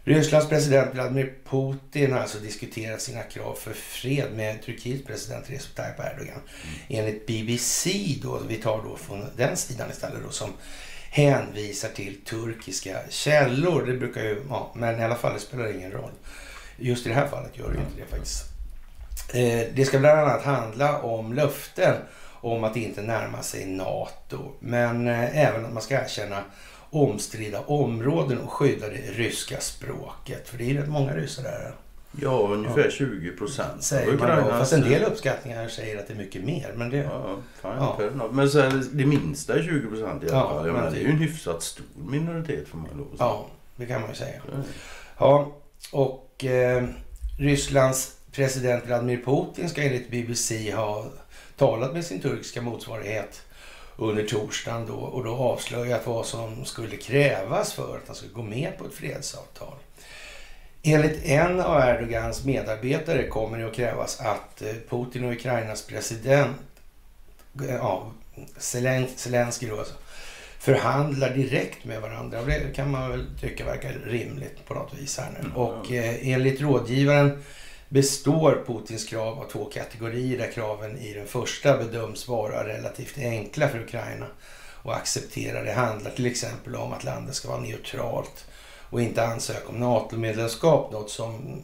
Rysslands 0.04 0.49
president 0.49 0.95
Vladimir 0.95 1.33
Putin 1.50 2.12
har 2.12 2.21
alltså 2.21 2.38
diskuterat 2.38 3.00
sina 3.00 3.23
krav 3.23 3.54
för 3.54 3.73
fred 3.73 4.33
med 4.37 4.62
Turkiets 4.62 5.07
president 5.07 5.50
Recep 5.50 5.75
Tayyip 5.75 5.99
Erdogan. 5.99 6.40
Enligt 6.88 7.26
BBC, 7.26 7.90
då, 8.23 8.40
vi 8.49 8.57
tar 8.57 8.83
då 8.83 8.97
från 8.97 9.25
den 9.37 9.57
sidan 9.57 9.90
istället, 9.90 10.23
då, 10.25 10.30
som 10.30 10.50
hänvisar 11.11 11.88
till 11.88 12.21
turkiska 12.25 12.99
källor. 13.09 13.87
Det 13.87 13.92
brukar 13.92 14.23
ju, 14.23 14.42
ja, 14.49 14.73
men 14.75 15.00
i 15.00 15.04
alla 15.04 15.14
fall 15.14 15.35
det 15.35 15.40
spelar 15.40 15.75
ingen 15.75 15.92
roll. 15.92 16.12
Just 16.76 17.07
i 17.07 17.09
det 17.09 17.14
här 17.14 17.28
fallet 17.28 17.59
gör 17.59 17.69
det 17.69 17.75
ju 17.75 17.80
inte 17.80 18.00
det 18.00 18.07
faktiskt. 18.07 18.45
Eh, 19.35 19.75
det 19.75 19.85
ska 19.85 19.99
bland 19.99 20.21
annat 20.21 20.42
handla 20.42 21.02
om 21.02 21.33
löften 21.33 21.97
om 22.40 22.64
att 22.64 22.76
inte 22.76 23.02
närma 23.02 23.42
sig 23.42 23.66
NATO. 23.66 24.52
Men 24.61 25.09
eh, 25.09 25.38
även 25.38 25.64
att 25.64 25.73
man 25.73 25.83
ska 25.83 25.95
erkänna 25.95 26.45
omstridda 26.90 27.61
områden 27.61 28.38
och 28.38 28.52
skydda 28.52 28.88
det 28.88 28.97
ryska 29.12 29.61
språket. 29.61 30.49
För 30.49 30.59
det 30.59 30.70
är 30.70 30.75
rätt 30.75 30.88
många 30.88 31.14
ryssar 31.16 31.42
där. 31.42 31.73
Ja, 32.20 32.49
ungefär 32.52 32.90
20 32.90 33.30
procent. 33.37 33.82
Säger 33.82 34.18
man 34.18 34.44
då. 34.44 34.50
Fast 34.50 34.73
en 34.73 34.80
del 34.80 35.02
uppskattningar 35.04 35.68
säger 35.68 35.99
att 35.99 36.06
det 36.06 36.12
är 36.12 36.16
mycket 36.16 36.44
mer. 36.44 36.73
Men 36.76 36.90
det, 36.90 36.97
Ja, 36.97 37.37
Ja. 37.62 38.28
Men 38.32 38.50
så 38.50 38.59
är 38.59 38.82
det, 38.92 39.06
minsta 39.06 39.54
är 39.59 39.62
20 39.62 39.88
procent 39.88 40.25
i 40.25 40.26
alla 40.28 40.37
Ja, 40.38 40.49
fall. 40.49 40.66
Jag 40.66 40.75
men 40.76 40.92
det- 40.92 40.99
är 40.99 41.02
ju 41.02 41.11
en 41.11 41.18
hyfsat 41.18 41.62
stor 41.62 41.85
minoritet 42.09 42.68
får 42.68 42.78
man 42.78 42.88
lov 42.97 43.06
att 43.12 43.18
säga. 43.18 43.28
ja, 43.28 43.47
det 43.76 43.87
kan 43.87 44.00
man 44.00 44.11
ju 44.11 44.16
säga. 44.16 44.40
Ja, 45.18 45.52
och 45.92 46.44
eh, 46.44 46.87
Rysslands 47.38 48.16
president 48.32 48.87
Vladimir 48.87 49.23
Putin 49.25 49.68
ska 49.68 49.82
enligt 49.82 50.11
BBC 50.11 50.73
ha 50.73 51.04
talat 51.56 51.92
med 51.92 52.04
sin 52.04 52.20
turkiska 52.20 52.62
motsvarighet 52.62 53.42
under 54.00 54.23
torsdagen 54.23 54.87
då 54.87 54.95
och 54.95 55.25
då 55.25 55.37
avslöjat 55.37 56.07
vad 56.07 56.26
som 56.26 56.64
skulle 56.64 56.97
krävas 56.97 57.73
för 57.73 57.97
att 57.97 58.07
han 58.07 58.16
skulle 58.16 58.33
gå 58.33 58.42
med 58.42 58.78
på 58.78 58.85
ett 58.85 58.95
fredsavtal. 58.95 59.75
Enligt 60.83 61.25
en 61.25 61.61
av 61.61 61.80
Erdogans 61.80 62.45
medarbetare 62.45 63.26
kommer 63.26 63.59
det 63.59 63.66
att 63.66 63.75
krävas 63.75 64.21
att 64.21 64.62
eh, 64.62 64.73
Putin 64.88 65.25
och 65.25 65.33
Ukrainas 65.33 65.87
president, 65.87 66.57
eh, 67.69 67.75
ja, 67.75 68.12
Zelensky 69.16 69.66
då 69.69 69.78
alltså, 69.78 69.95
förhandlar 70.59 71.30
direkt 71.30 71.85
med 71.85 72.00
varandra. 72.00 72.42
Det 72.42 72.75
kan 72.75 72.90
man 72.90 73.11
väl 73.11 73.26
tycka 73.40 73.64
verkar 73.64 73.92
rimligt 74.07 74.66
på 74.66 74.75
något 74.75 74.95
vis 74.99 75.19
här 75.19 75.30
nu. 75.33 75.38
Mm. 75.38 75.57
Och 75.57 75.92
eh, 75.92 76.28
enligt 76.28 76.61
rådgivaren 76.61 77.42
består 77.90 78.64
Putins 78.66 79.04
krav 79.04 79.38
av 79.38 79.49
två 79.49 79.64
kategorier 79.64 80.38
där 80.38 80.52
kraven 80.52 80.99
i 80.99 81.14
den 81.14 81.26
första 81.26 81.78
bedöms 81.78 82.28
vara 82.28 82.66
relativt 82.66 83.18
enkla 83.18 83.68
för 83.68 83.78
Ukraina 83.78 84.26
och 84.82 84.97
acceptera. 84.97 85.62
Det 85.62 85.73
handlar 85.73 86.11
till 86.11 86.26
exempel 86.26 86.76
om 86.76 86.92
att 86.92 87.04
landet 87.04 87.35
ska 87.35 87.49
vara 87.49 87.61
neutralt 87.61 88.44
och 88.90 89.02
inte 89.02 89.26
ansöka 89.26 89.68
om 89.68 89.80
NATO-medlemskap. 89.80 90.92
Något 90.92 91.11
som 91.11 91.62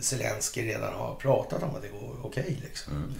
Zelensky 0.00 0.68
redan 0.68 0.94
har 0.94 1.14
pratat 1.14 1.62
om 1.62 1.76
att 1.76 1.82
det 1.82 1.88
går 1.88 2.16
okej. 2.22 2.42
Okay, 2.42 2.56
liksom. 2.62 2.92
mm. 2.92 3.14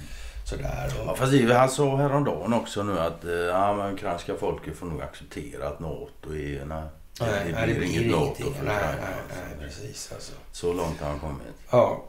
Sådär, 0.44 0.92
och... 1.00 1.06
ja, 1.06 1.14
fast 1.14 1.32
han 1.50 1.71
sa 1.71 1.97
häromdagen 1.97 2.52
också 2.52 2.82
nu 2.82 2.99
att 2.99 3.25
eh, 3.25 3.32
ja, 3.32 3.75
men 3.76 3.94
ukrainska 3.94 4.37
folket 4.37 4.76
får 4.76 4.87
nog 4.87 5.02
acceptera 5.02 5.68
att 5.68 5.80
NATO 5.80 6.35
är... 6.35 6.64
Nej, 6.64 6.82
nej, 7.21 7.44
det 7.44 7.44
blir, 7.44 7.54
nej, 7.54 7.66
det 7.66 7.75
blir 7.75 7.88
inget 7.88 8.11
NATO 8.11 8.52
för 8.52 8.64
nej, 8.64 8.76
nej, 8.85 9.14
nej, 9.28 9.68
precis. 9.68 10.12
Alltså. 10.12 10.32
Så 10.52 10.73
långt 10.73 11.00
har 11.00 11.09
han 11.09 11.18
kommit. 11.18 11.47
Ja. 11.71 12.04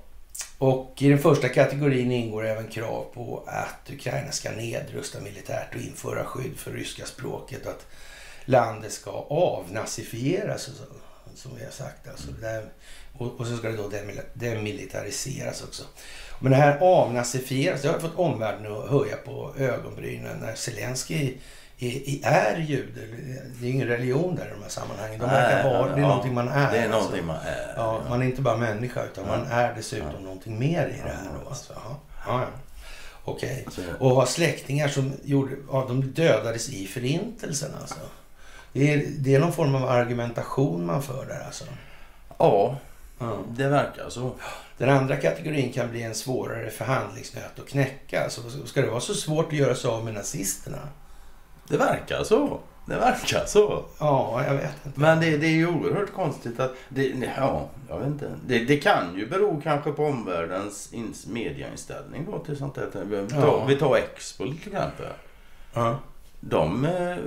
Och 0.58 0.94
i 0.98 1.10
den 1.10 1.20
första 1.20 1.50
kategorin 1.50 2.12
ingår 2.12 2.46
även 2.46 2.68
krav 2.68 3.06
på 3.14 3.44
att 3.48 3.90
Ukraina 3.92 4.32
ska 4.32 4.52
nedrusta 4.52 5.20
militärt 5.22 5.76
och 5.76 5.82
införa 5.82 6.26
skydd 6.26 6.58
för 6.58 6.72
ryska 6.72 7.06
språket. 7.06 7.68
Att 7.68 7.86
landet 8.46 8.92
ska 8.92 9.12
avnazifieras, 9.30 10.68
alltså, 10.68 10.84
som 11.36 11.56
vi 11.58 11.64
har 11.64 11.72
sagt. 11.72 12.08
Alltså, 12.08 12.32
där, 12.32 12.66
och, 13.18 13.40
och, 13.40 13.48
så 13.48 13.58
ska 13.58 13.70
det 13.70 13.78
då 13.78 13.92
demilitariseras 14.34 15.64
också. 15.64 15.84
Men 16.40 16.52
det 16.52 16.58
här 16.58 16.78
avnazifieras, 16.82 17.82
det 17.82 17.88
har 17.88 18.00
fått 18.00 18.16
omvärlden 18.16 18.74
att 18.74 18.90
höja 18.90 19.16
på 19.16 19.54
ögonbrynen 19.58 20.38
när 20.38 20.56
Zelensky 20.56 21.34
är, 22.24 22.58
jude. 22.58 23.02
Det 23.60 23.68
är 23.68 23.72
ingen 23.72 23.88
religion 23.88 24.36
där 24.36 24.46
i 24.46 24.50
de 24.50 24.62
här 24.62 24.70
sammanhangen. 24.70 25.20
De 25.20 25.26
Nej, 25.26 25.64
vara, 25.64 25.88
det 25.88 25.94
är 25.94 26.02
ja, 26.02 26.08
någonting 26.08 26.34
man 26.34 26.48
är. 26.48 26.72
Det 26.72 26.78
är 26.78 26.90
någonting 26.90 27.14
alltså. 27.14 27.26
man 27.26 27.36
är. 27.36 27.74
Ja, 27.76 28.02
Man 28.10 28.22
är 28.22 28.26
inte 28.26 28.42
bara 28.42 28.58
människa 28.58 29.04
utan 29.04 29.28
man 29.28 29.46
är 29.52 29.74
dessutom 29.76 30.08
ja. 30.14 30.20
någonting 30.20 30.60
mer 30.60 30.88
i 30.88 31.02
det 31.04 31.10
här. 31.10 31.28
Då, 31.44 31.50
alltså. 31.50 31.74
ja. 31.76 32.00
Ja, 32.28 32.46
Okej. 33.26 33.66
Okay. 33.68 33.86
Och 34.00 34.10
har 34.10 34.26
släktingar 34.26 34.88
som 34.88 35.14
gjorde, 35.24 35.56
ja, 35.72 35.86
de 35.88 36.02
dödades 36.02 36.70
i 36.70 36.88
förintelsen 36.88 37.72
alltså. 37.82 38.00
Det 38.74 38.94
är, 38.94 39.06
det 39.18 39.36
är 39.36 39.40
någon 39.40 39.54
form 39.54 39.76
av 39.76 39.90
argumentation 39.90 40.86
man 40.86 41.04
för 41.04 41.26
där 41.26 41.44
alltså. 41.46 41.66
Ja, 42.38 42.78
det 43.50 43.68
verkar 43.68 44.10
så. 44.10 44.32
Den 44.78 44.90
andra 44.90 45.16
kategorin 45.16 45.74
kan 45.74 45.92
bli 45.92 46.04
en 46.04 46.16
svårare 46.16 46.70
förhandlingsnöt 46.70 47.60
att 47.60 47.68
knäcka. 47.68 48.24
Alltså, 48.24 48.42
ska 48.66 48.82
det 48.82 48.90
vara 48.90 49.00
så 49.00 49.14
svårt 49.14 49.48
att 49.48 49.54
göra 49.54 49.76
sig 49.76 49.90
av 49.90 50.06
med 50.06 50.14
nazisterna? 50.14 50.80
Det 51.68 51.78
verkar 51.78 52.24
så. 52.24 52.60
Det 52.86 52.96
verkar 52.96 53.46
så. 53.46 53.86
Ja, 54.00 54.44
jag 54.48 54.54
vet 54.54 54.86
inte. 54.86 55.00
Men 55.00 55.20
det, 55.20 55.38
det 55.38 55.48
är 55.48 55.52
ju 55.52 55.68
oerhört 55.68 56.14
konstigt 56.14 56.60
att... 56.60 56.76
Det, 56.90 57.14
ja, 57.38 57.70
jag 57.90 58.00
vet 58.00 58.08
inte. 58.08 58.32
Det, 58.48 58.60
det 58.60 58.78
kan 58.78 59.16
ju 59.16 59.30
bero 59.30 59.62
kanske 59.64 59.92
på 59.92 60.06
omvärldens 60.06 60.94
ins, 60.94 61.28
mediainställning 61.28 62.26
då 62.32 62.40
till 62.40 62.58
sånt 62.58 62.76
där. 62.76 63.04
Vi 63.06 63.28
tar, 63.30 63.40
ja. 63.40 63.66
vi 63.68 63.76
tar 63.76 63.96
Expo 63.96 64.44
till 64.44 64.74
exempel. 64.74 65.06
Ja. 65.74 66.00
De 66.40 66.86
eh, 66.86 67.18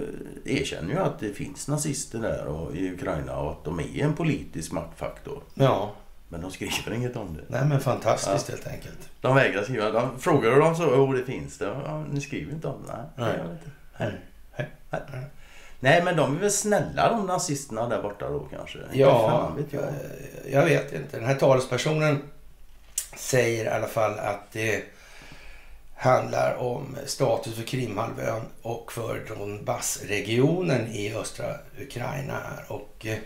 erkänner 0.44 0.94
ju 0.94 0.98
att 0.98 1.18
det 1.18 1.32
finns 1.32 1.68
nazister 1.68 2.18
där 2.18 2.46
och, 2.46 2.76
i 2.76 2.92
Ukraina 2.92 3.36
och 3.36 3.50
att 3.50 3.64
de 3.64 3.80
är 3.80 4.04
en 4.04 4.14
politisk 4.14 4.72
maktfaktor. 4.72 5.42
Ja. 5.54 5.90
Men 6.28 6.40
de 6.40 6.50
skriver 6.50 6.92
inget 6.94 7.16
om 7.16 7.36
det. 7.36 7.42
Nej 7.48 7.64
men 7.68 7.80
fantastiskt 7.80 8.48
ja. 8.48 8.54
helt 8.54 8.66
enkelt. 8.66 9.08
De 9.20 9.34
vägrar 9.34 9.62
skriva. 9.62 9.90
De 9.90 10.18
frågar 10.18 10.60
dem 10.60 10.76
så, 10.76 10.82
jo 10.96 11.12
det 11.12 11.24
finns 11.24 11.58
det. 11.58 11.64
Ja, 11.84 12.04
ni 12.10 12.20
skriver 12.20 12.52
inte 12.52 12.68
om 12.68 12.82
det? 12.86 12.92
Nej, 12.92 13.06
Nej. 13.16 13.34
jag 13.38 13.44
vet 13.44 13.52
inte. 13.52 13.75
Nej. 13.98 14.20
Nej. 14.56 14.68
Nej. 14.90 15.00
Nej 15.80 16.02
men 16.04 16.16
de 16.16 16.36
är 16.36 16.40
väl 16.40 16.50
snälla 16.50 17.08
de 17.08 17.26
nazisterna 17.26 17.88
där 17.88 18.02
borta 18.02 18.28
då 18.28 18.48
kanske? 18.56 18.78
Ja, 18.92 19.52
vet 19.56 19.72
jag. 19.72 19.84
jag 20.52 20.64
vet 20.64 20.92
inte. 20.92 21.16
Den 21.16 21.26
här 21.26 21.34
talespersonen 21.34 22.22
säger 23.16 23.64
i 23.64 23.68
alla 23.68 23.86
fall 23.86 24.18
att 24.18 24.52
det 24.52 24.84
handlar 25.96 26.56
om 26.56 26.96
status 27.06 27.54
för 27.54 27.62
Krimhalvön 27.62 28.42
och 28.62 28.92
för 28.92 29.24
Donbassregionen 29.28 30.86
i 30.86 31.14
östra 31.14 31.54
Ukraina. 31.80 32.40
Och 32.68 33.06
eh, 33.06 33.18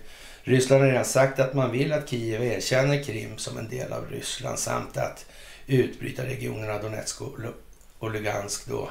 Ryssland 0.43 0.83
har 0.83 0.89
redan 0.89 1.05
sagt 1.05 1.41
att 1.41 1.55
man 1.55 1.73
vill 1.73 1.93
att 1.93 2.09
Kiev 2.09 2.43
erkänner 2.43 3.03
Krim 3.03 3.39
som 3.39 3.59
en 3.59 3.69
del 3.69 3.93
av 3.93 4.07
Ryssland 4.11 4.59
samt 4.59 4.97
att 4.97 5.27
utbrytarregionerna 5.67 6.79
Donetsk 6.79 7.21
och 7.99 8.11
Lugansk 8.11 8.67
då 8.67 8.89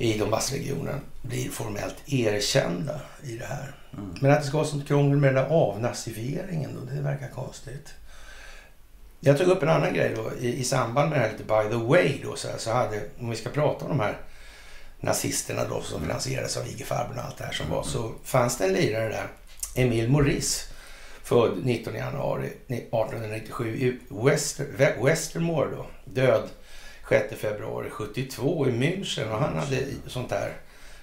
i 0.00 0.18
Donbassregionen 0.18 1.00
blir 1.22 1.50
formellt 1.50 1.96
erkända 2.06 3.00
i 3.22 3.36
det 3.36 3.44
här. 3.44 3.74
Mm. 3.92 4.14
Men 4.20 4.30
att 4.30 4.40
det 4.40 4.46
ska 4.46 4.56
vara 4.56 4.66
sånt 4.66 4.88
krångel 4.88 5.16
med 5.16 5.34
den 5.34 5.44
där 5.44 5.50
avnazifieringen 5.50 6.74
då, 6.74 6.94
det 6.94 7.02
verkar 7.02 7.28
konstigt. 7.28 7.94
Jag 9.20 9.38
tog 9.38 9.48
upp 9.48 9.62
en 9.62 9.68
annan 9.68 9.94
grej 9.94 10.12
då 10.16 10.32
i, 10.40 10.56
i 10.56 10.64
samband 10.64 11.10
med 11.10 11.18
det 11.18 11.22
här 11.22 11.32
lite 11.32 11.44
by 11.44 11.78
the 11.78 11.84
way 11.86 12.20
då 12.22 12.36
så, 12.36 12.48
här, 12.48 12.58
så 12.58 12.70
hade, 12.72 13.02
om 13.20 13.30
vi 13.30 13.36
ska 13.36 13.50
prata 13.50 13.84
om 13.84 13.90
de 13.90 14.00
här 14.00 14.18
nazisterna 15.00 15.64
då 15.68 15.82
som 15.82 16.00
finansierades 16.00 16.56
av 16.56 16.66
IG 16.66 16.86
Farben 16.86 17.18
och 17.18 17.24
allt 17.24 17.38
det 17.38 17.44
här 17.44 17.52
som 17.52 17.70
var, 17.70 17.82
så 17.82 18.12
fanns 18.24 18.58
det 18.58 18.64
en 18.64 18.72
lirare 18.72 19.08
där, 19.08 19.26
Emil 19.74 20.10
Maurice, 20.10 20.66
född 21.22 21.58
19 21.64 21.94
januari 21.94 22.46
1897 22.46 23.76
i 23.76 23.98
Wester, 24.24 24.66
Westermore 25.04 25.70
då, 25.76 25.86
död 26.04 26.48
6 27.10 27.40
februari 27.40 27.90
72 27.90 28.68
i 28.68 28.70
München 28.70 29.32
och 29.32 29.38
han 29.38 29.58
hade 29.58 29.84
sånt 30.06 30.28
där 30.28 30.52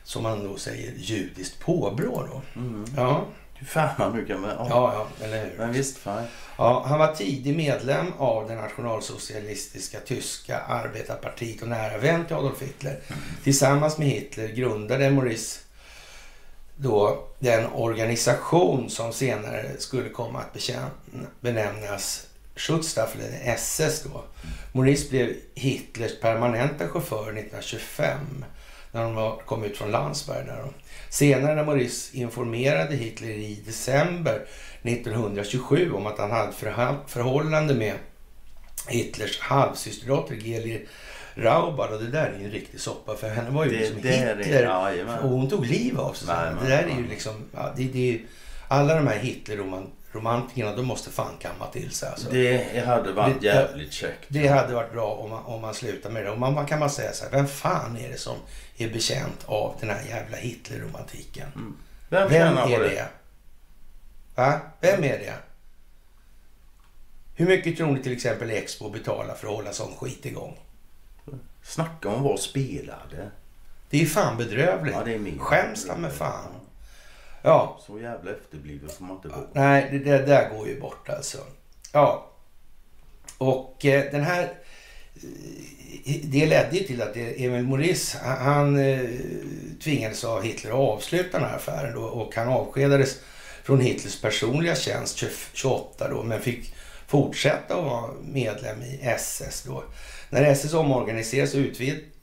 som 0.03 0.23
man 0.23 0.43
då 0.43 0.57
säger 0.57 0.93
judiskt 0.97 1.59
påbrå 1.59 2.27
då. 2.31 2.59
Mm. 2.59 2.85
Ja. 2.95 3.25
Fan 3.65 3.89
vad 3.97 4.15
mycket 4.15 4.39
med. 4.39 4.55
Ja, 4.59 4.67
ja, 4.69 5.25
eller 5.25 5.45
hur. 5.45 5.57
Men 5.57 5.73
visst, 5.73 5.97
fan. 5.97 6.23
Ja, 6.57 6.85
han 6.87 6.99
var 6.99 7.15
tidig 7.15 7.55
medlem 7.55 8.13
av 8.17 8.47
det 8.47 8.55
nationalsocialistiska 8.55 9.99
tyska 9.99 10.59
arbetarpartiet 10.59 11.61
och 11.61 11.67
nära 11.67 11.97
vän 11.97 12.25
till 12.25 12.35
Adolf 12.35 12.61
Hitler. 12.61 12.91
Mm. 13.07 13.21
Tillsammans 13.43 13.97
med 13.97 14.07
Hitler 14.07 14.47
grundade 14.47 15.09
Maurice 15.09 15.59
då 16.75 17.27
den 17.39 17.71
organisation 17.73 18.89
som 18.89 19.13
senare 19.13 19.77
skulle 19.77 20.09
komma 20.09 20.39
att 20.39 20.69
benämnas 21.41 22.26
Schutzstaffel, 22.57 23.21
eller 23.21 23.53
SS 23.53 24.03
då. 24.03 24.23
Maurice 24.71 25.09
blev 25.09 25.33
Hitlers 25.55 26.19
permanenta 26.19 26.87
chaufför 26.87 27.21
1925 27.21 28.45
när 28.91 29.03
de 29.03 29.39
kom 29.45 29.63
ut 29.63 29.77
från 29.77 29.91
Landsberg. 29.91 30.45
Där 30.45 30.61
då. 30.63 30.73
Senare 31.09 31.55
när 31.55 31.65
Maurice 31.65 32.17
informerade 32.17 32.95
Hitler 32.95 33.29
i 33.29 33.63
december 33.65 34.45
1927 34.81 35.91
om 35.91 36.07
att 36.07 36.17
han 36.17 36.31
hade 36.31 36.51
förhållande 37.07 37.73
med 37.73 37.93
Hitlers 38.87 39.39
halvsysterdotter 39.39 40.35
Geli 40.35 40.87
Raubal 41.35 41.93
och 41.93 41.99
det 41.99 42.07
där 42.07 42.25
är 42.25 42.39
ju 42.39 42.45
en 42.45 42.51
riktig 42.51 42.79
soppa 42.79 43.15
för 43.15 43.29
henne 43.29 43.49
var 43.49 43.65
ju 43.65 43.71
det, 43.71 43.77
liksom 43.77 43.95
Hitler 43.95 44.37
är, 44.37 44.63
ja, 44.63 45.19
och 45.19 45.29
hon 45.29 45.49
tog 45.49 45.65
liv 45.65 45.99
av 45.99 46.13
sig. 46.13 46.27
Nej, 46.27 46.53
det 46.61 46.69
där 46.69 46.83
är 46.83 46.97
ju 46.97 47.07
liksom, 47.07 47.33
ja, 47.53 47.73
det, 47.77 47.83
det, 47.83 48.21
alla 48.67 48.95
de 48.95 49.07
här 49.07 49.17
Hitler-romantikerna 49.17 49.91
de 50.11 50.85
måste 50.85 51.11
fan 51.11 51.37
kamma 51.39 51.67
till 51.67 51.91
sig. 51.91 52.09
Alltså. 52.09 52.29
Det 52.31 52.85
hade 52.85 53.11
varit 53.11 53.41
det, 53.41 53.47
jävligt 53.47 53.93
käckt. 53.93 54.25
Det 54.27 54.47
hade 54.47 54.73
varit 54.73 54.91
bra 54.91 55.13
om 55.13 55.29
man, 55.29 55.43
om 55.43 55.61
man 55.61 55.73
slutar 55.73 56.09
med 56.09 56.25
det. 56.25 56.31
Och 56.31 56.39
man, 56.39 56.53
man 56.53 56.65
kan 56.65 56.79
man 56.79 56.89
säga 56.89 57.13
så 57.13 57.23
här, 57.23 57.31
vem 57.31 57.47
fan 57.47 57.97
är 57.97 58.09
det 58.09 58.17
som 58.17 58.37
är 58.77 58.89
bekänt 58.89 59.45
av 59.45 59.75
den 59.79 59.89
här 59.89 60.03
jävla 60.09 60.37
Hitler-romantiken? 60.37 61.47
Mm. 61.55 61.77
Vem, 62.09 62.29
vem 62.29 62.57
är 62.57 62.79
det? 62.79 62.89
det? 62.89 63.07
Va? 64.35 64.59
Vem 64.79 65.03
är 65.03 65.17
det? 65.19 65.33
Hur 67.35 67.47
mycket 67.47 67.77
tror 67.77 67.91
ni 67.91 68.03
till 68.03 68.13
exempel 68.13 68.51
Expo 68.51 68.89
betalar 68.89 69.35
för 69.35 69.47
att 69.47 69.53
hålla 69.53 69.73
sån 69.73 69.95
skit 69.95 70.25
igång? 70.25 70.59
Snacka 71.63 72.09
om 72.09 72.15
att 72.15 72.21
vara 72.21 72.37
spelade. 72.37 73.31
Det 73.89 74.01
är 74.01 74.05
fan 74.05 74.37
bedrövligt. 74.37 74.95
Ja, 74.95 75.03
det 75.03 75.13
är 75.13 75.19
min 75.19 75.39
Skäms 75.39 75.87
med 75.97 76.13
fan. 76.13 76.56
Ja. 77.41 77.79
Så 77.87 77.99
jävla 77.99 78.31
efterbliven 78.31 78.89
får 78.89 79.05
man 79.05 79.15
inte 79.15 79.27
vara. 79.27 79.41
Nej, 79.53 79.89
det, 79.91 79.99
det 79.99 80.25
där 80.25 80.49
går 80.49 80.67
ju 80.67 80.79
bort 80.79 81.09
alltså. 81.09 81.37
Ja. 81.91 82.31
Och 83.37 83.85
eh, 83.85 84.11
den 84.11 84.23
här... 84.23 84.43
Eh, 84.43 86.15
det 86.23 86.45
ledde 86.45 86.77
ju 86.77 86.83
till 86.83 87.01
att 87.01 87.15
Emil 87.15 87.63
Maurice, 87.63 88.17
han, 88.23 88.79
eh, 88.79 89.09
tvingades 89.83 90.23
av 90.23 90.43
Hitler 90.43 90.71
att 90.71 90.77
avsluta 90.77 91.39
den 91.39 91.49
här 91.49 91.55
affären 91.55 91.95
då, 91.95 92.01
och 92.01 92.35
han 92.35 92.47
avskedades 92.47 93.17
från 93.63 93.81
Hitlers 93.81 94.21
personliga 94.21 94.75
tjänst 94.75 95.23
28 95.53 96.09
då, 96.09 96.23
men 96.23 96.41
fick 96.41 96.73
fortsätta 97.07 97.75
att 97.75 97.83
vara 97.83 98.11
medlem 98.21 98.81
i 98.81 98.99
SS 99.01 99.63
då. 99.63 99.83
När 100.29 100.43
SS 100.43 100.73
omorganiserades 100.73 101.53
och 101.53 101.59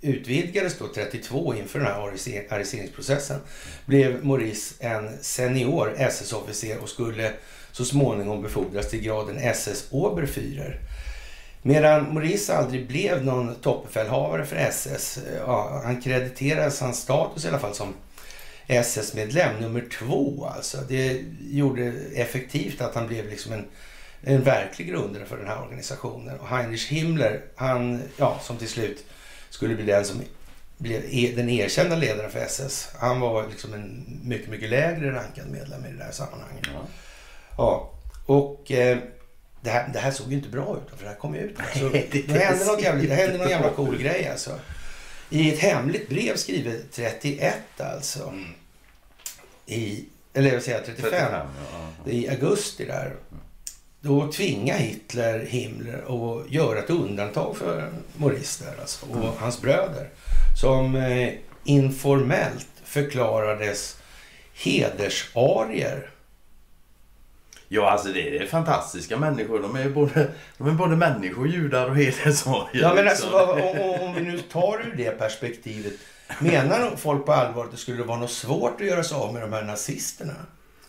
utvidgades 0.05 0.79
då 0.79 0.89
32 0.89 1.55
inför 1.55 1.79
den 1.79 1.89
här 1.89 2.09
ariseringsprocessen 2.51 3.41
blev 3.87 4.25
Maurice 4.25 4.75
en 4.81 5.19
senior 5.21 5.95
SS-officer 5.97 6.79
och 6.79 6.89
skulle 6.89 7.33
så 7.73 7.85
småningom 7.85 8.43
befordras 8.43 8.91
till 8.91 9.01
graden 9.01 9.39
SS 9.39 9.87
Oberführer. 9.91 10.81
Medan 11.63 12.15
Maurice 12.15 12.57
aldrig 12.57 12.87
blev 12.89 13.25
någon 13.25 13.55
toppbefälhavare 13.55 14.45
för 14.45 14.57
SS, 14.57 15.17
eh, 15.17 15.39
ja, 15.47 15.81
han 15.85 16.03
krediteras 16.03 16.81
hans 16.81 16.99
status 16.99 17.45
i 17.45 17.49
alla 17.49 17.59
fall 17.59 17.75
som 17.75 17.95
SS-medlem 18.67 19.61
nummer 19.61 19.85
två 19.99 20.47
alltså. 20.57 20.79
Det 20.89 21.23
gjorde 21.51 21.93
effektivt 22.15 22.81
att 22.81 22.95
han 22.95 23.07
blev 23.07 23.29
liksom 23.29 23.53
en, 23.53 23.65
en 24.23 24.43
verklig 24.43 24.89
grundare 24.89 25.25
för 25.25 25.37
den 25.37 25.49
här 25.49 25.63
organisationen. 25.63 26.39
Och 26.39 26.49
Heinrich 26.49 26.89
Himmler, 26.89 27.41
han, 27.55 28.03
ja, 28.17 28.41
som 28.43 28.57
till 28.57 28.69
slut 28.69 29.05
skulle 29.55 29.75
bli 29.75 29.85
den 29.85 30.05
som 30.05 30.23
blev 30.79 31.03
e, 31.11 31.33
den 31.37 31.51
erkända 31.51 31.97
ledaren 31.97 32.31
för 32.31 32.39
SS. 32.39 32.89
Han 32.99 33.21
var 33.21 33.49
liksom 33.49 33.75
en 33.75 34.21
mycket, 34.25 34.49
mycket 34.49 34.71
lägre 34.71 35.13
rankad 35.13 35.51
medlem 35.51 35.87
i 35.87 35.93
det 35.93 36.05
här 36.05 36.13
sammanhanget. 36.13 36.67
Ja, 36.73 36.87
ja 37.57 37.91
och 38.27 38.73
eh, 38.73 38.99
det, 39.61 39.71
här, 39.71 39.91
det 39.93 39.99
här 39.99 40.11
såg 40.11 40.31
ju 40.31 40.37
inte 40.37 40.49
bra 40.49 40.77
ut, 40.77 40.99
för 40.99 41.05
det 41.05 41.11
här 41.11 41.17
kom 41.17 41.35
ut. 41.35 41.57
Alltså, 41.59 41.89
det, 41.93 42.29
det, 42.29 42.39
hände 42.39 42.65
något 42.65 42.83
jävligt, 42.83 43.11
det 43.11 43.15
hände 43.15 43.39
någon 43.39 43.49
jävla 43.49 43.71
cool 43.77 43.99
grej 43.99 44.29
alltså. 44.29 44.59
I 45.31 45.53
ett 45.53 45.59
hemligt 45.59 46.09
brev 46.09 46.37
skrivet 46.37 46.93
31 46.93 47.55
alltså. 47.77 48.35
I, 49.67 50.05
eller 50.33 50.49
jag 50.49 50.55
vill 50.55 50.65
säga 50.65 50.79
35. 50.79 51.11
35 51.11 51.33
ja, 51.33 51.47
ja. 52.05 52.11
I 52.11 52.29
augusti 52.29 52.85
där. 52.85 53.17
Då 54.07 54.33
tvingar 54.33 54.77
Hitler 54.77 55.47
Himmler 55.47 56.03
att 56.09 56.51
göra 56.51 56.79
ett 56.79 56.91
undantag 56.91 57.57
för 57.57 57.91
Maurice 58.17 58.65
där 58.65 58.81
alltså, 58.81 59.07
och 59.07 59.17
mm. 59.17 59.29
hans 59.39 59.61
bröder. 59.61 60.09
Som 60.61 60.97
eh, 60.97 61.33
informellt 61.65 62.69
förklarades 62.85 63.97
hedersarier 64.55 66.11
Ja, 67.69 67.91
alltså 67.91 68.09
det 68.09 68.37
är 68.39 68.47
fantastiska 68.47 69.17
människor. 69.17 69.63
De 69.63 69.77
är 69.77 69.89
både, 69.89 70.31
de 70.59 70.69
är 70.69 70.73
både 70.73 70.97
människor, 70.97 71.49
judar 71.49 71.91
och 71.91 71.97
hedersarier. 71.97 72.83
Ja, 72.83 72.95
men 72.95 73.09
alltså, 73.09 73.39
om, 73.39 74.01
om 74.01 74.15
vi 74.15 74.21
nu 74.21 74.39
tar 74.39 74.81
ur 74.81 74.95
det 74.97 75.19
perspektivet. 75.19 75.93
Menar 76.39 76.97
folk 76.97 77.27
på 77.27 77.33
allvar 77.33 77.65
att 77.65 77.71
det 77.71 77.77
skulle 77.77 78.03
vara 78.03 78.19
något 78.19 78.31
svårt 78.31 78.81
att 78.81 78.87
göra 78.87 79.05
sig 79.05 79.17
av 79.17 79.33
med 79.33 79.43
de 79.43 79.53
här 79.53 79.63
nazisterna? 79.63 80.35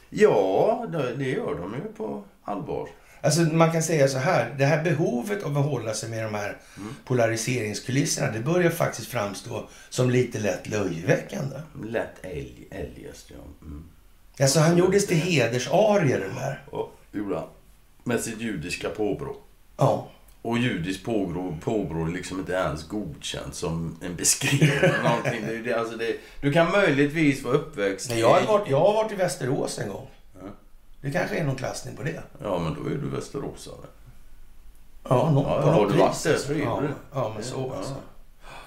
Ja, 0.09 0.85
det 1.17 1.29
gör 1.29 1.55
de 1.55 1.73
ju 1.73 1.93
på 1.97 2.23
allvar. 2.43 2.89
Alltså 3.25 3.41
man 3.41 3.71
kan 3.71 3.83
säga 3.83 4.07
så 4.07 4.17
här, 4.17 4.55
det 4.57 4.65
här 4.65 4.83
behovet 4.83 5.43
av 5.43 5.57
att 5.57 5.65
hålla 5.65 5.93
sig 5.93 6.09
med 6.09 6.23
de 6.23 6.33
här 6.33 6.57
mm. 6.77 6.95
polariseringskulisserna, 7.05 8.31
det 8.31 8.39
börjar 8.39 8.69
faktiskt 8.69 9.07
framstå 9.07 9.69
som 9.89 10.09
lite 10.09 10.39
lätt 10.39 10.69
löjeväckande. 10.69 11.55
Lätt 11.83 12.15
älg, 12.21 12.67
eljest, 12.71 13.25
ja. 13.29 13.65
Mm. 13.65 13.83
Alltså 14.39 14.59
han 14.59 14.77
gjordes 14.77 15.07
till 15.07 15.17
hedersarier 15.17 16.19
den 16.19 16.35
där. 16.35 16.63
Ja, 16.71 16.91
gjorde 17.11 17.35
han. 17.35 17.47
Med 18.03 18.19
sitt 18.19 18.41
judiska 18.41 18.89
påbrå. 18.89 19.35
Ja. 19.77 20.09
Och 20.41 20.57
judiskt 20.57 21.05
påbrå, 21.05 21.57
påbrå 21.63 22.05
liksom 22.05 22.39
inte 22.39 22.53
ens 22.53 22.87
godkänt 22.87 23.55
som 23.55 23.97
en 24.01 24.15
beskrivning 24.15 24.91
någonting. 25.03 25.41
Det, 25.47 25.57
det, 25.57 25.73
alltså 25.73 25.97
det, 25.97 26.17
du 26.41 26.53
kan 26.53 26.71
möjligtvis 26.71 27.43
vara 27.43 27.55
uppväxt 27.55 28.09
Nej, 28.09 28.19
jag, 28.19 28.29
har 28.29 28.47
varit, 28.47 28.69
jag 28.69 28.79
har 28.79 28.93
varit 28.93 29.11
i 29.11 29.15
Västerås 29.15 29.79
en 29.79 29.89
gång. 29.89 30.07
Ja. 31.05 31.11
Det 31.11 31.11
kanske 31.11 31.37
är 31.37 31.43
någon 31.43 31.55
klassning 31.55 31.95
på 31.95 32.03
det. 32.03 32.23
Ja, 32.43 32.59
men 32.59 32.73
då 32.73 32.89
är 32.89 32.95
du 32.95 33.09
västeråsare. 33.09 33.87
Ja, 35.09 35.31
någon, 35.31 35.43
ja, 35.43 35.61
på 35.61 35.71
något 35.71 36.25
är 36.25 36.59
ja, 36.59 36.81
Ja, 37.13 37.31
men 37.35 37.43
så 37.43 37.73
alltså. 37.73 37.95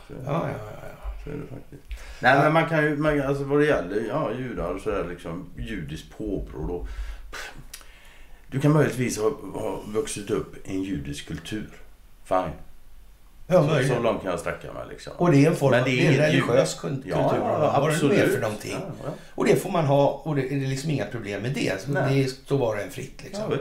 Ja, 0.09 0.17
ja, 0.27 0.49
ja. 0.49 0.49
ja. 0.83 1.25
Så 1.25 1.31
är 1.31 1.35
det 1.35 1.47
faktiskt. 1.47 1.83
Nej, 2.23 2.39
men 2.39 2.53
man 2.53 2.69
kan 2.69 2.85
ju, 2.85 2.97
man, 2.97 3.23
alltså 3.23 3.45
vad 3.45 3.59
det 3.59 3.67
gäller 3.67 4.07
ja, 4.09 4.33
judar 4.33 4.75
och 4.75 4.81
sådär 4.81 5.07
liksom, 5.09 5.51
judiskt 5.57 6.19
påbrå 6.19 6.67
då. 6.67 6.87
Du 8.47 8.61
kan 8.61 8.73
möjligtvis 8.73 9.19
ha, 9.19 9.31
ha 9.55 9.81
vuxit 9.87 10.31
upp 10.31 10.67
i 10.67 10.71
en 10.71 10.83
judisk 10.83 11.29
kultur. 11.29 11.71
Fine. 12.25 12.53
Ja, 13.51 13.69
så, 13.69 13.89
så 13.95 14.01
långt 14.01 14.23
kan 14.23 14.31
jag 14.31 14.41
sträcka 14.41 14.73
mig. 14.73 14.83
Liksom. 14.91 15.13
Och 15.17 15.33
det 15.33 15.45
är 15.45 15.51
en 15.51 15.57
form 15.57 15.75
av 15.75 15.85
religiös 15.85 16.75
kultur. 16.75 17.11
Ja, 17.11 17.35
ja, 17.37 17.73
absolut. 17.77 18.21
Vad 18.21 18.29
för 18.29 18.41
någonting. 18.41 18.77
Ja, 18.81 19.05
ja. 19.05 19.11
Och 19.35 19.45
det 19.45 19.57
får 19.57 19.71
man 19.71 19.85
ha 19.85 20.23
och 20.25 20.37
det 20.37 20.53
är 20.53 20.57
liksom 20.57 20.91
inga 20.91 21.05
problem 21.05 21.43
med 21.43 21.53
det. 21.53 21.81
Så 21.83 21.91
det 21.91 22.29
står 22.29 22.59
bara 22.59 22.83
en 22.83 22.91
fritt. 22.91 23.23
Liksom. 23.25 23.59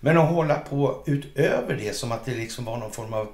Men 0.00 0.18
att 0.18 0.30
hålla 0.30 0.58
på 0.58 1.02
utöver 1.06 1.74
det 1.74 1.96
som 1.96 2.12
att 2.12 2.24
det 2.24 2.34
liksom 2.34 2.64
var 2.64 2.76
någon 2.76 2.92
form 2.92 3.12
av 3.12 3.28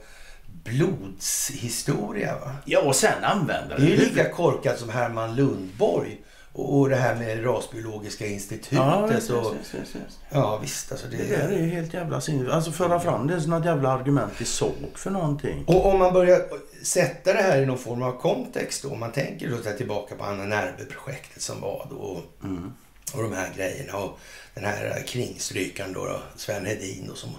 blodshistoria. 0.64 2.38
Va? 2.38 2.56
Ja, 2.64 2.80
och 2.80 2.96
sen 2.96 3.24
använda 3.24 3.76
det. 3.76 3.84
Det 3.84 3.92
är 3.92 3.96
ju 3.96 4.04
lika 4.04 4.28
korkat 4.28 4.78
som 4.78 4.88
Herman 4.88 5.36
Lundborg. 5.36 6.20
Och, 6.58 6.88
det 6.88 6.96
här 6.96 7.14
med 7.14 7.46
Rasbiologiska 7.46 8.26
institutet. 8.26 8.78
Ja, 8.78 9.06
visst, 9.06 9.30
och, 9.30 9.54
visst, 9.60 9.74
visst. 9.74 10.18
Ja, 10.30 10.58
visst. 10.62 10.92
Alltså 10.92 11.06
det, 11.06 11.16
det 11.16 11.36
där 11.36 11.48
är 11.48 11.58
ju 11.58 11.68
helt 11.68 11.94
jävla 11.94 12.20
sinnes. 12.20 12.52
Alltså 12.52 12.72
föra 12.72 13.00
fram 13.00 13.26
det 13.26 13.40
som 13.40 13.52
ett 13.52 13.64
jävla 13.64 13.88
argument 13.88 14.40
i 14.40 14.44
sak 14.44 14.74
för 14.94 15.10
någonting. 15.10 15.64
Och 15.66 15.86
om 15.86 15.98
man 15.98 16.12
börjar 16.12 16.42
sätta 16.82 17.32
det 17.32 17.42
här 17.42 17.62
i 17.62 17.66
någon 17.66 17.78
form 17.78 18.02
av 18.02 18.12
kontext 18.12 18.82
då. 18.82 18.90
Om 18.90 19.00
man 19.00 19.12
tänker 19.12 19.50
då 19.50 19.72
tillbaka 19.76 20.14
på 20.14 20.24
Anna 20.24 20.44
Nerve-projektet 20.44 21.42
som 21.42 21.60
var 21.60 21.86
då. 21.90 22.22
Mm. 22.42 22.72
Och 23.14 23.22
de 23.22 23.32
här 23.32 23.48
grejerna. 23.56 23.98
Och 23.98 24.18
den 24.54 24.64
här 24.64 25.02
kringstrykaren 25.06 25.92
då, 25.92 26.04
då 26.04 26.20
Sven 26.36 26.66
Hedin 26.66 27.04
då, 27.08 27.14
som 27.14 27.30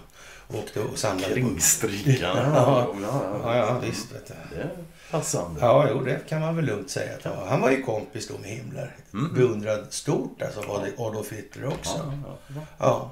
åkte 0.48 0.80
och 0.80 0.98
samlade. 0.98 1.34
Kringstrykarna. 1.34 2.52
Ja, 2.56 2.96
ja, 3.02 3.40
ja, 3.44 3.56
ja, 3.56 3.80
visst. 3.80 4.12
Vet 4.12 4.28
du. 4.28 4.34
Passande. 5.12 5.62
Ja, 5.62 5.88
jo, 5.90 6.02
det 6.02 6.30
kan 6.30 6.42
man 6.42 6.56
väl 6.56 6.66
lugnt 6.66 6.90
säga 6.90 7.16
att 7.16 7.24
han 7.24 7.38
var. 7.38 7.46
Han 7.46 7.62
var 7.62 7.72
ju 7.72 7.82
kompis 7.82 8.28
då 8.28 8.38
med 8.38 8.50
Himmler. 8.50 8.96
Mm. 9.14 9.34
Beundrad 9.34 9.88
stort 9.90 10.42
alltså 10.42 10.64
ja. 10.68 11.06
Adolf 11.06 11.32
Hitler 11.32 11.68
också. 11.68 12.14
Ja, 12.24 12.62
ja. 12.78 13.12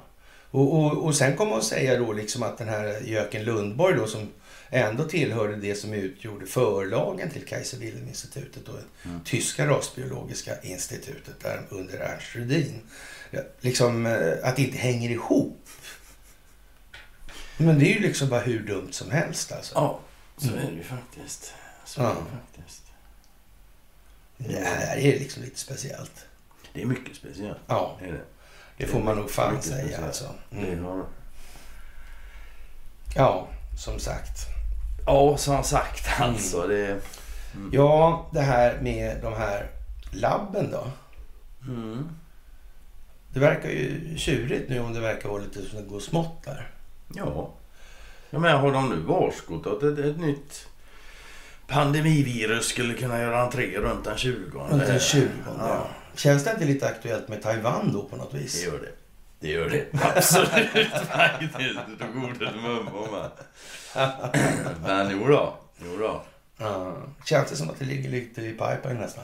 Och, 0.52 0.74
och, 0.74 1.06
och 1.06 1.16
sen 1.16 1.36
kommer 1.36 1.52
man 1.52 1.62
säga 1.62 2.00
då 2.00 2.14
liksom 2.14 2.44
att 2.44 2.58
den 2.58 2.68
här 2.68 3.02
Jöken 3.06 3.44
Lundborg 3.44 3.96
då 3.96 4.08
som 4.08 4.30
ändå 4.70 5.04
tillhörde 5.04 5.56
det 5.56 5.76
som 5.76 5.94
utgjorde 5.94 6.46
förlagen 6.46 7.30
till 7.30 7.46
Kaiser 7.46 7.78
Wilhelm-institutet 7.78 8.68
och 8.68 8.80
mm. 9.06 9.20
tyska 9.26 9.68
rasbiologiska 9.68 10.62
institutet 10.62 11.40
där 11.40 11.62
under 11.70 12.00
Ernst 12.00 12.36
Rudin. 12.36 12.82
Liksom 13.60 14.06
eh, 14.06 14.34
att 14.44 14.56
det 14.56 14.62
inte 14.62 14.78
hänger 14.78 15.10
ihop. 15.10 15.70
Men 17.58 17.80
det 17.80 17.86
är 17.86 17.94
ju 17.94 18.00
liksom 18.00 18.30
bara 18.30 18.42
hur 18.42 18.60
dumt 18.60 18.92
som 18.92 19.12
helst 19.12 19.52
alltså. 19.52 19.76
Ja, 19.76 20.00
så 20.38 20.48
mm. 20.48 20.60
är 20.60 20.72
det 20.72 20.78
ju 20.78 20.84
faktiskt. 20.84 21.54
Så 21.88 22.02
ja. 22.02 22.08
det 22.08 22.38
faktiskt. 22.38 22.84
Det 24.38 24.65
här 24.65 24.97
är 24.97 25.19
liksom 25.19 25.43
lite 25.43 25.60
speciellt. 25.60 26.26
Det 26.73 26.82
är 26.82 26.86
mycket 26.86 27.15
speciellt. 27.15 27.58
Ja. 27.67 27.97
Är 28.02 28.12
det. 28.12 28.21
det 28.78 28.86
får 28.86 29.00
man 29.00 29.17
nog 29.17 29.32
fan 29.32 29.62
säga 29.62 30.06
alltså. 30.06 30.26
Mm. 30.52 30.84
Har... 30.84 31.06
Ja, 33.15 33.47
som 33.78 34.00
sagt. 34.00 34.45
Ja, 35.06 35.38
som 35.38 35.63
sagt 35.63 36.19
alltså. 36.19 36.63
Mm. 36.63 36.69
Det... 36.69 37.02
Mm. 37.56 37.69
Ja, 37.73 38.30
det 38.34 38.41
här 38.41 38.80
med 38.82 39.21
de 39.21 39.34
här 39.34 39.71
labben 40.12 40.71
då. 40.71 40.88
Mm. 41.62 42.10
Det 43.34 43.39
verkar 43.39 43.69
ju 43.69 44.17
tjurigt 44.17 44.69
nu 44.69 44.80
om 44.80 44.93
det 44.93 45.00
verkar 45.00 45.30
vara 45.30 45.41
lite 45.41 45.62
som 45.62 45.82
det 45.82 45.89
går 45.89 46.00
smått 46.00 46.43
där. 46.43 46.71
Ja. 47.15 47.54
Jag 48.30 48.41
menar, 48.41 48.60
har 48.60 48.71
de 48.71 48.89
nu 48.89 48.95
varskott 48.95 49.67
att 49.67 49.84
ett, 49.84 50.00
ett 50.00 50.17
nytt 50.17 50.67
pandemivirus 51.67 52.67
skulle 52.67 52.93
kunna 52.93 53.19
göra 53.19 53.41
entré 53.41 53.77
runt 53.77 54.03
den 54.03 54.17
20? 54.17 54.60
Runt 54.60 54.88
den 54.88 54.99
20, 54.99 55.30
ja. 55.60 55.88
Känns 56.15 56.43
det 56.43 56.51
inte 56.51 56.65
lite 56.65 56.88
aktuellt 56.88 57.27
med 57.27 57.41
Taiwan 57.41 57.93
då 57.93 58.03
på 58.03 58.15
något 58.15 58.34
vis? 58.34 58.62
Det 58.62 58.67
gör 58.67 58.80
det. 58.80 58.91
Det 59.39 59.47
gör 59.47 59.69
det. 59.69 59.86
Absolut 60.01 60.91
faktiskt. 61.12 61.80
Då 61.99 62.19
går 62.19 62.34
det 62.39 62.51
mumbo 62.62 63.08
med. 63.12 63.32
Men 64.82 65.12
jo 65.12 65.27
då. 65.27 65.58
Jo 65.77 65.97
då. 65.97 66.23
Ja. 66.58 66.97
Känns 67.25 67.49
det 67.49 67.56
som 67.56 67.69
att 67.69 67.80
det 67.80 67.86
ligger 67.86 68.10
lite 68.10 68.41
i 68.41 68.51
pipen 68.51 68.97
nästan? 68.97 69.23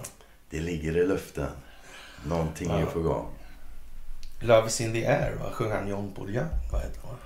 Det 0.50 0.60
ligger 0.60 0.98
i 0.98 1.08
luften. 1.08 1.48
Någonting 2.28 2.70
ja. 2.70 2.80
är 2.80 2.86
på 2.86 3.00
gång. 3.00 3.28
Love's 4.42 4.82
in 4.82 4.94
the 4.94 5.06
air, 5.06 5.36
va? 5.40 5.52
Sjöng 5.52 5.72
han 5.72 5.88
John 5.88 6.14
Young? 6.18 6.50
Vad 6.72 6.82
heter 6.82 7.00
han? 7.04 7.18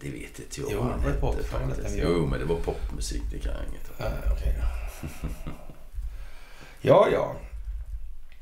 Det 0.00 0.10
vet 0.10 0.38
inte 0.38 0.60
jag. 0.60 0.70
Jo, 0.72 0.80
han 0.80 1.02
det 1.02 1.20
var 1.20 1.32
poptalet. 1.32 1.92
Jo, 1.96 2.26
men 2.26 2.38
det 2.38 2.44
var 2.44 2.56
popmusik. 2.56 3.22
Det 3.30 3.38
kan 3.38 3.52
jag 3.52 3.62
inget 3.68 4.00
ah, 4.00 4.32
okay. 4.32 4.52
Ja, 6.80 7.08
ja. 7.12 7.36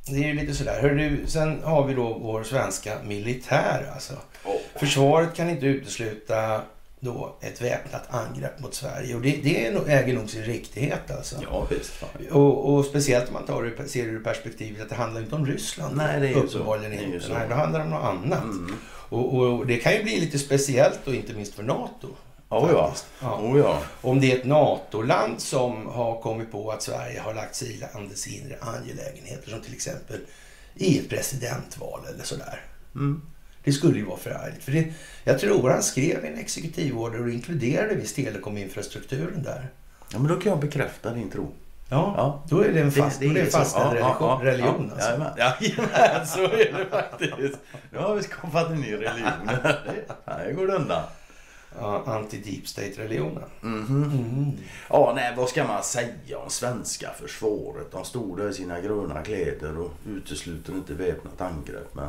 Det 0.07 0.25
är 0.25 0.29
ju 0.29 0.35
lite 0.35 0.55
sådär. 0.55 0.83
Hör 0.83 0.91
du, 0.91 1.27
sen 1.27 1.63
har 1.63 1.87
vi 1.87 1.95
då 1.95 2.19
vår 2.19 2.43
svenska 2.43 3.03
militär 3.05 3.91
alltså. 3.95 4.13
Oh. 4.45 4.61
Försvaret 4.81 5.35
kan 5.35 5.51
inte 5.51 5.67
utesluta 5.67 6.63
då 7.05 7.37
ett 7.41 7.63
väpnat 7.63 8.03
angrepp 8.11 8.61
mot 8.61 8.75
Sverige. 8.75 9.15
Och 9.15 9.21
det, 9.21 9.31
det 9.43 9.67
äger 9.87 10.15
nog 10.15 10.31
sin 10.31 10.43
riktighet 10.43 11.11
alltså. 11.11 11.37
Ja, 11.51 11.67
visst. 11.71 11.93
Och, 12.31 12.75
och, 12.75 12.85
speciellt 12.85 13.29
om 13.29 13.35
man 13.35 13.47
tar 13.47 13.63
det, 13.63 13.89
ser 13.89 14.05
det 14.05 14.11
ur 14.11 14.25
perspektivet 14.25 14.83
att 14.83 14.89
det 14.89 14.95
handlar 14.95 15.21
inte 15.21 15.35
om 15.35 15.47
Ryssland. 15.47 15.97
Nej, 15.97 16.21
det 16.21 16.29
är 16.29 16.43
ju 16.43 16.49
så. 16.49 16.77
Det 16.77 16.87
är 16.87 16.93
inte. 16.93 17.29
Nej, 17.29 17.49
det 17.49 17.55
handlar 17.55 17.81
om 17.81 17.91
något 17.91 18.05
annat. 18.05 18.43
Mm. 18.43 18.77
Och, 18.87 19.35
och, 19.35 19.67
det 19.67 19.77
kan 19.77 19.93
ju 19.93 20.03
bli 20.03 20.21
lite 20.21 20.39
speciellt 20.39 21.07
och 21.07 21.15
inte 21.15 21.33
minst 21.33 21.55
för 21.55 21.63
NATO. 21.63 22.09
Oh 22.49 22.71
ja. 22.73 22.95
ja. 23.21 23.39
Oh 23.41 23.59
ja. 23.59 23.83
Om 24.01 24.21
det 24.21 24.33
är 24.33 24.39
ett 24.39 24.45
NATO-land 24.45 25.41
som 25.41 25.87
har 25.87 26.21
kommit 26.21 26.53
på 26.53 26.71
att 26.71 26.83
Sverige 26.83 27.21
har 27.21 27.35
lagt 27.35 27.55
sig 27.55 27.75
i 27.75 27.85
landets 27.95 28.27
inre 28.27 28.57
angelägenheter 28.61 29.51
som 29.51 29.61
till 29.61 29.75
exempel 29.75 30.21
i 30.75 30.99
ett 30.99 31.09
presidentval 31.09 32.01
eller 32.15 32.25
sådär. 32.25 32.61
Mm. 32.95 33.23
Det 33.65 33.73
skulle 33.73 33.99
ju 33.99 34.05
vara 34.05 34.19
förargligt. 34.19 34.65
För 34.65 34.73
det, 34.73 34.93
jag 35.25 35.39
tror 35.39 35.71
han 35.71 35.83
skrev 35.83 36.25
en 36.25 36.39
exekutivorder 36.39 37.23
och 37.23 37.31
inkluderade 37.31 37.95
visst 37.95 38.17
telekominfrastrukturen 38.17 39.43
där. 39.43 39.69
Ja, 40.13 40.19
men 40.19 40.29
då 40.29 40.37
kan 40.41 40.51
jag 40.51 40.61
bekräfta 40.61 41.11
din 41.11 41.31
tro. 41.31 41.53
Ja, 41.89 42.15
Ja. 42.17 42.43
då 42.49 42.61
är 42.65 42.73
det 42.73 42.81
en 42.81 42.93
fast, 42.93 43.21
Det- 43.21 43.27
är 43.27 43.37
är 43.37 43.47
fastställd 43.47 43.93
religion, 43.93 44.17
ja, 44.21 44.41
ja, 44.45 44.51
religion 44.51 44.87
ja, 44.89 44.95
alltså. 44.95 45.09
Jajamän, 45.11 45.33
Jajamän, 45.61 46.27
så 46.27 46.43
är 46.45 46.73
det 46.79 46.87
faktiskt. 46.91 47.59
Nu 47.91 47.99
har 47.99 48.15
vi 48.17 48.23
skapat 48.23 48.71
en 48.71 48.81
ny 48.81 48.93
religion. 48.93 49.49
Här 50.27 50.53
går 50.53 50.67
det 50.67 50.75
undan. 50.75 51.03
Ja, 51.81 52.03
anti-deep 52.07 52.65
state-religionen. 52.67 53.45
Mhm. 53.61 54.03
Mm. 54.05 54.53
Ja, 54.91 55.13
nej, 55.17 55.33
vad 55.37 55.49
ska 55.49 55.65
man 55.65 55.83
säga 55.83 56.39
om 56.45 56.51
svenska 56.51 57.11
försvaret? 57.21 57.93
De 57.93 58.05
stod 58.05 58.39
där 58.39 58.51
i 58.51 58.55
sina 58.55 58.81
gröna 58.81 59.23
kläder 59.23 59.79
och 59.79 59.91
utesluter 60.09 60.73
inte 60.73 60.95
väpnat 60.95 61.41
angrepp. 61.41 61.95
Men 61.95 62.09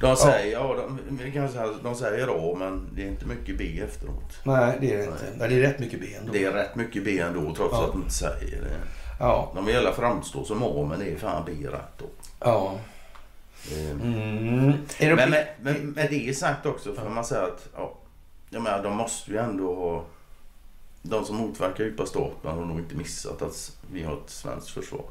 de 0.00 0.16
säger, 0.16 0.52
ja, 0.52 0.74
de, 0.74 1.00
vi 1.24 1.32
kan 1.32 1.48
säga, 1.48 1.68
de 1.82 1.94
säger 1.94 2.28
A, 2.52 2.56
men 2.58 2.88
det 2.94 3.02
är 3.02 3.06
inte 3.08 3.26
mycket 3.26 3.58
B 3.58 3.80
efteråt. 3.88 4.38
Nej, 4.44 4.76
det 4.80 4.92
är 4.94 4.98
det 4.98 5.04
inte. 5.04 5.24
Nej, 5.36 5.48
det 5.48 5.54
är 5.54 5.60
rätt 5.60 5.78
mycket 5.78 6.00
ben. 6.00 6.26
Då. 6.26 6.32
Det 6.32 6.44
är 6.44 6.52
rätt 6.52 6.74
mycket 6.76 7.04
B 7.04 7.18
ändå, 7.18 7.54
trots 7.54 7.72
Ja. 7.72 7.84
att 7.84 7.92
de 7.92 8.00
inte 8.02 8.14
säger 8.14 8.60
det. 8.62 8.76
Ja, 9.20 9.52
De 9.54 9.64
vill 9.66 9.74
gärna 9.74 9.92
framstå 9.92 10.44
som 10.44 10.62
A, 10.62 10.86
men 10.90 10.98
det 10.98 11.10
är 11.12 11.16
fan 11.16 11.42
B 11.46 11.52
rätt 11.68 11.98
då. 11.98 12.04
ja. 12.40 12.74
Eh, 13.72 13.90
Mm. 13.90 14.72
Det 14.98 15.14
Men 15.16 15.30
med, 15.30 15.46
med, 15.60 15.84
med 15.84 16.10
det 16.10 16.36
sagt 16.36 16.66
också 16.66 16.94
får 16.94 17.08
man 17.10 17.24
säga 17.24 17.42
att 17.42 17.68
ja, 17.76 17.92
jag 18.50 18.62
menar, 18.62 18.82
de 18.82 18.96
måste 18.96 19.30
ju 19.30 19.36
ändå 19.38 19.74
ha... 19.74 20.04
De 21.02 21.24
som 21.24 21.36
motverkar 21.36 21.84
djupa 21.84 22.06
staten 22.06 22.50
har 22.50 22.64
nog 22.64 22.78
inte 22.78 22.94
missat 22.94 23.42
att 23.42 23.72
vi 23.92 24.02
har 24.02 24.12
ett 24.12 24.30
svenskt 24.30 24.70
försvar. 24.70 25.04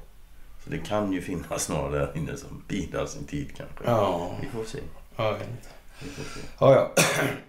Så 0.65 0.71
det 0.71 0.77
kan 0.77 1.13
ju 1.13 1.21
finnas 1.21 1.69
några 1.73 1.89
där 1.89 2.11
inne 2.17 2.37
som 2.37 2.63
bidrar 2.67 3.05
sin 3.05 3.25
tid 3.25 3.47
kanske. 3.57 3.83
Ja, 3.85 4.35
Vi 4.41 4.47
får 4.47 4.65
se. 4.65 4.79
ja. 5.15 5.37
Vi 5.99 6.09
får 6.09 6.23
se. 6.23 6.39
Ja, 6.59 6.75
ja. 6.75 6.91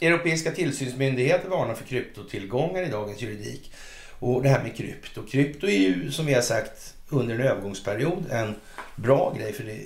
Europeiska 0.06 0.50
tillsynsmyndigheter 0.50 1.48
varnar 1.48 1.74
för 1.74 1.84
kryptotillgångar 1.84 2.82
i 2.82 2.88
dagens 2.90 3.22
juridik. 3.22 3.72
Och 4.18 4.42
det 4.42 4.48
här 4.48 4.62
med 4.62 4.76
krypto. 4.76 5.22
Krypto 5.22 5.66
är 5.66 5.78
ju 5.78 6.12
som 6.12 6.26
vi 6.26 6.34
har 6.34 6.42
sagt 6.42 6.94
under 7.08 7.34
en 7.34 7.40
övergångsperiod 7.40 8.24
en 8.30 8.54
bra 8.96 9.34
grej 9.38 9.52
för 9.52 9.64
det 9.64 9.80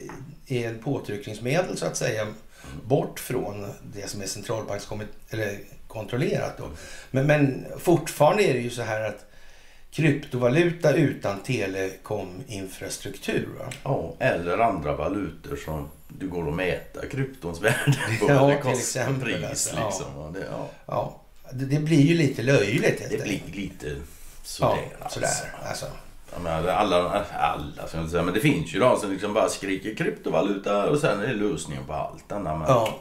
är 0.64 0.69
en 0.69 0.79
påtryckningsmedel 0.79 1.77
så 1.77 1.87
att 1.87 1.97
säga 1.97 2.27
bort 2.85 3.21
från 3.21 3.66
det 3.95 4.11
som 4.11 4.23
är 4.23 4.27
centralbankskontrollerat. 4.27 6.59
Då. 6.59 6.69
Men, 7.11 7.27
men 7.27 7.66
fortfarande 7.79 8.43
är 8.43 8.55
det 8.55 8.61
ju 8.61 8.71
så 8.71 8.83
här 8.83 9.09
att 9.09 9.30
kryptovaluta 9.90 10.92
utan 10.92 11.42
telekominfrastruktur. 11.42 13.48
Va? 13.59 13.64
Ja, 13.83 14.14
eller 14.18 14.59
andra 14.59 14.96
valutor 14.96 15.57
som 15.57 15.88
du 16.09 16.29
går 16.29 16.48
att 16.48 16.55
mäta 16.55 17.07
kryptons 17.07 17.61
värde 17.61 17.96
på. 18.20 18.26
Ja, 18.29 18.46
det 18.46 18.57
kostar 18.57 18.70
exempel, 18.70 19.33
pris 19.33 19.44
alltså. 19.50 19.76
liksom. 19.85 20.07
Ja. 20.16 20.31
Det, 20.35 20.46
ja, 20.50 20.68
Ja, 20.87 21.20
det, 21.53 21.64
det 21.64 21.81
blir 21.81 22.00
ju 22.00 22.14
lite 22.14 22.42
löjligt 22.42 23.03
det 23.11 23.22
blir 23.22 23.40
lite 23.53 23.96
sådär. 24.42 24.76
Ja, 25.00 25.09
sådär. 25.09 25.31
Alltså. 25.68 25.87
Menar, 26.42 26.68
alla, 26.68 27.24
alla 27.33 27.87
ska 27.88 27.98
jag 27.98 28.11
säga, 28.11 28.22
men 28.22 28.35
det 28.35 28.40
finns 28.40 28.74
ju 28.74 28.79
de 28.79 29.00
som 29.00 29.12
liksom 29.12 29.35
bara 29.35 29.48
skriker 29.48 29.94
kryptovaluta 29.94 30.90
och 30.90 30.98
sen 30.98 31.20
är 31.20 31.26
det 31.26 31.33
lösningen 31.35 31.85
på 31.87 31.92
allt. 31.92 32.24
Men, 32.29 32.44
Ja, 32.46 32.96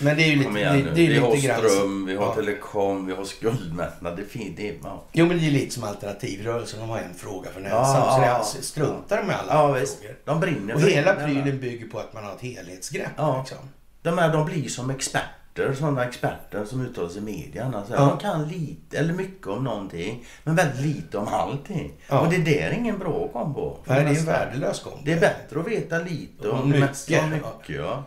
men 0.00 0.16
det 0.16 0.22
är 0.22 0.26
ju 0.26 0.36
lite, 0.36 0.50
det, 0.50 0.90
det 0.94 1.06
är 1.06 1.08
vi 1.08 1.18
har 1.18 1.34
lite 1.34 1.46
grann... 1.46 1.58
ström, 1.70 2.06
vi 2.06 2.16
har 2.16 2.24
Ja. 2.24 2.34
telekom, 2.34 3.06
vi 3.06 3.12
har 3.14 3.24
skuldmättnad. 3.24 4.16
Det 4.16 4.24
finns... 4.24 4.56
Det, 4.56 4.74
ja. 4.82 5.02
Jo, 5.12 5.26
men 5.26 5.38
det 5.38 5.46
är 5.46 5.50
lite 5.50 5.74
som 5.74 5.84
alternativrörelsen. 5.84 6.80
De 6.80 6.88
har 6.88 6.98
en 6.98 7.14
fråga 7.14 7.50
för 7.50 7.60
näsan. 7.60 7.78
Ja, 7.78 8.12
så 8.14 8.20
det 8.20 8.26
är 8.26 8.30
alltså, 8.34 8.62
struntar 8.62 9.16
de 9.16 9.26
med 9.26 9.36
alla 9.38 9.52
ja, 9.54 9.64
andra 9.66 9.80
visst. 9.80 9.98
frågor. 10.00 10.16
De 10.24 10.40
brinner 10.40 10.74
Och 10.74 10.80
hela 10.80 11.14
prylen 11.14 11.60
bygger 11.60 11.86
på 11.88 11.98
att 11.98 12.12
man 12.14 12.24
har 12.24 12.32
ett 12.32 12.40
helhetsgrepp. 12.40 13.10
Ja. 13.16 13.38
Liksom. 13.38 13.58
De, 14.02 14.18
är, 14.18 14.32
de 14.32 14.46
blir 14.46 14.68
som 14.68 14.90
experter, 14.90 15.74
sådana 15.78 16.04
experter 16.04 16.64
som 16.64 16.80
uttalar 16.86 17.08
sig 17.08 17.18
i 17.18 17.24
media. 17.24 17.72
Alltså, 17.76 17.94
Ja. 17.94 18.00
De 18.00 18.18
kan 18.18 18.48
lite, 18.48 18.98
eller 18.98 19.12
mycket 19.14 19.46
om 19.46 19.64
någonting, 19.64 20.24
men 20.44 20.54
väldigt 20.56 20.80
lite 20.80 21.18
om 21.18 21.28
allting. 21.28 21.92
Ja. 22.08 22.20
Och 22.20 22.30
det 22.32 22.38
där 22.38 22.52
är 22.60 22.72
ingen 22.72 22.98
bra 22.98 23.28
kombo. 23.32 23.78
för 23.86 23.94
Nej, 23.94 24.04
det 24.04 24.10
är 24.10 24.18
en 24.18 24.24
värdelös 24.26 24.80
kombo. 24.80 24.98
Det 25.04 25.12
är 25.12 25.20
bättre 25.20 25.60
att 25.60 25.66
veta 25.68 25.98
lite 25.98 26.48
Om 26.48 26.60
om 26.60 26.70
mycket. 26.70 27.30
mycket. 27.30 27.76
Ja. 27.76 28.04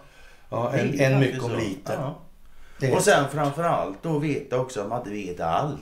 Ja, 0.53 0.73
en, 0.73 0.99
en 0.99 1.19
mycket 1.19 1.43
om 1.43 1.51
lite. 1.55 1.93
Ja. 1.93 2.15
Det 2.79 2.91
Och 2.91 3.01
sen 3.01 3.29
framförallt 3.31 4.03
då 4.03 4.19
veta 4.19 4.57
också 4.59 4.81
att 4.81 4.87
man 4.87 4.99
inte 4.99 5.09
vet 5.11 5.39
allt. 5.39 5.81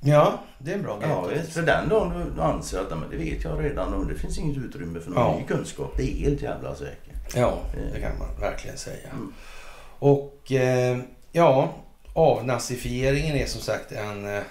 ja, 0.00 0.38
det 0.58 0.70
är 0.70 0.74
en 0.74 0.82
bra 0.82 0.98
grej. 0.98 1.08
Ja, 1.10 1.26
visst. 1.26 1.52
För 1.52 1.62
den 1.62 1.88
dagen 1.88 2.32
du 2.36 2.42
anser 2.42 2.78
att 2.80 2.86
"Ja, 2.90 2.96
men 2.96 3.10
det 3.10 3.16
vet 3.16 3.44
jag 3.44 3.64
redan 3.64 3.94
och 3.94 4.06
det 4.06 4.14
finns 4.14 4.38
inget 4.38 4.56
utrymme 4.58 5.00
för 5.00 5.10
någon 5.10 5.22
Ja. 5.32 5.36
ny 5.38 5.44
kunskap. 5.44 5.92
Det 5.96 6.02
är 6.02 6.14
helt 6.16 6.42
jävla 6.42 6.74
säkert. 6.74 7.34
Ja, 7.36 7.58
det 7.94 8.00
kan 8.00 8.18
man 8.18 8.28
verkligen 8.40 8.76
säga. 8.78 9.08
Mm. 9.12 9.32
Och 9.98 10.52
eh, 10.52 10.98
ja, 11.32 11.68
avnazifieringen 12.12 13.36
är 13.36 13.46
som 13.46 13.60
sagt 13.60 13.92
en 13.92 14.36
eh, 14.36 14.42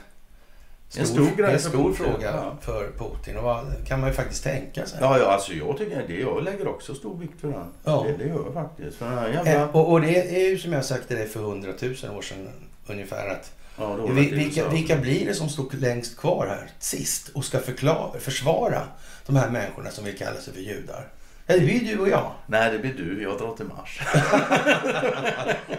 stor, 0.90 1.02
En 1.02 1.08
stor 1.08 1.36
grej 1.36 1.54
en 1.54 1.60
stor 1.60 1.90
Putin, 1.90 1.96
fråga 1.96 2.32
ja. 2.32 2.58
för 2.62 2.92
Putin. 2.98 3.38
Och 3.38 3.44
vad 3.44 3.88
kan 3.88 4.00
man 4.00 4.10
ju 4.10 4.16
faktiskt 4.16 4.44
tänka 4.44 4.86
sig. 4.86 5.00
Ja, 5.02 5.20
ja 5.20 5.26
alltså 5.26 5.54
jag 5.54 5.78
tycker 5.78 6.04
det. 6.08 6.14
Jag 6.14 6.44
lägger 6.44 6.68
också 6.68 6.96
stor 6.96 7.18
vikt 7.18 7.42
för 7.42 7.48
den. 7.48 7.66
Ja. 7.84 8.06
Det, 8.08 8.24
det 8.24 8.30
gör 8.30 8.44
jag 8.46 8.54
faktiskt. 8.54 8.98
För 8.98 9.06
den 9.06 9.18
här 9.18 9.30
jävla... 9.30 9.52
Eh, 9.54 9.76
och, 9.76 9.92
och 9.92 10.02
det 10.02 10.36
är 10.46 10.50
ju 10.50 10.58
som 10.58 10.74
jag 10.74 10.86
sagt 10.86 11.08
till 11.08 11.18
dig 11.18 11.28
för 11.28 11.40
hundratusen 11.40 12.12
år 12.12 12.22
sedan 12.22 12.50
ungefär 12.88 13.30
att 13.30 13.52
ja, 13.78 13.96
vi, 13.96 14.32
vilka, 14.32 14.70
vilka 14.70 14.96
blir 14.96 15.26
det 15.26 15.34
som 15.34 15.50
står 15.50 15.66
längst 15.72 16.18
kvar 16.18 16.48
här 16.48 16.72
sist 16.80 17.30
och 17.30 17.46
ska 17.46 17.60
förklara, 17.60 18.20
försvara 18.20 18.82
de 19.26 19.36
här 19.36 19.50
människorna 19.50 19.90
som 19.90 20.06
vill 20.06 20.18
kalla 20.18 20.40
sig 20.40 20.54
för 20.54 20.62
judar? 20.62 21.08
Ja, 21.50 21.56
det 21.56 21.62
blir 21.62 21.80
du 21.80 22.00
och 22.00 22.10
jag. 22.10 22.32
Nej, 22.48 22.72
det 22.72 22.80
blir 22.80 22.94
du. 22.94 23.24
Jag 23.24 23.38
drar 23.38 23.56
till 23.56 23.66
Mars. 23.66 24.02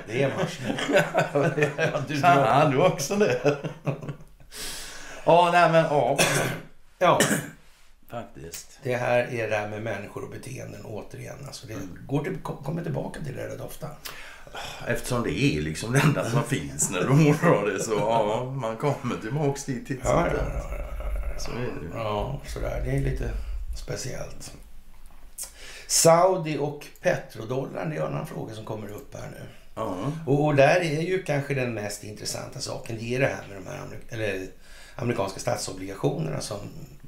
Det 0.07 0.23
är 0.23 0.37
mars 0.37 0.59
nu. 0.66 0.77
Ja, 1.77 2.01
du 2.09 2.14
drar. 2.14 2.44
Fan, 2.44 2.71
du 2.71 2.79
också 2.83 3.16
det. 3.16 3.57
Ja, 5.28 5.50
nej 5.52 5.72
men 5.72 5.84
ja. 5.84 6.18
Ja, 6.98 7.20
Faktiskt. 8.10 8.78
det 8.82 8.96
här 8.96 9.18
är 9.18 9.50
det 9.50 9.56
här 9.56 9.68
med 9.68 9.82
människor 9.82 10.24
och 10.24 10.30
beteenden 10.30 10.84
återigen. 10.84 11.36
Alltså 11.46 11.66
det 11.66 11.74
går 12.06 12.24
till, 12.24 12.38
kommer 12.42 12.82
tillbaka 12.82 13.20
till 13.20 13.36
det 13.36 13.48
rätt 13.48 13.60
ofta. 13.60 13.88
Eftersom 14.86 15.22
det 15.22 15.42
är 15.42 15.60
liksom 15.62 15.92
det 15.92 16.00
enda 16.00 16.30
som 16.30 16.42
finns 16.42 16.90
när 16.90 17.00
du 17.00 17.08
mår 17.08 17.34
bra 17.34 17.64
det 17.64 17.82
så 17.82 17.92
ja, 17.92 18.44
man 18.44 18.76
kommer 18.76 19.16
tillbaks 19.16 19.64
dit 19.64 19.86
titt 19.86 20.00
Ja, 20.04 20.26
ja, 20.26 20.42
ja, 20.54 20.76
ja. 20.78 21.40
Så 21.40 21.50
är 21.50 21.56
det. 21.56 21.98
Ja, 21.98 22.40
sådär. 22.46 22.82
Det 22.84 22.90
är 22.90 23.00
lite 23.00 23.30
speciellt. 23.76 24.52
Saudi 25.86 26.58
och 26.58 26.86
petrodollarn, 27.02 27.90
det 27.90 27.96
är 27.96 28.00
en 28.00 28.06
annan 28.06 28.26
fråga 28.26 28.54
som 28.54 28.64
kommer 28.64 28.88
upp 28.88 29.14
här 29.14 29.30
nu. 29.30 29.46
Ja. 29.74 30.12
Och, 30.26 30.44
och 30.44 30.54
där 30.54 30.80
är 30.80 31.00
ju 31.00 31.22
kanske 31.22 31.54
den 31.54 31.74
mest 31.74 32.04
intressanta 32.04 32.60
saken, 32.60 32.96
det 32.98 33.14
är 33.14 33.20
det 33.20 33.26
här 33.26 33.44
med 33.48 33.56
de 33.56 33.66
här 33.66 33.86
eller, 34.08 34.46
amerikanska 34.98 35.40
statsobligationerna 35.40 36.40
som 36.40 36.58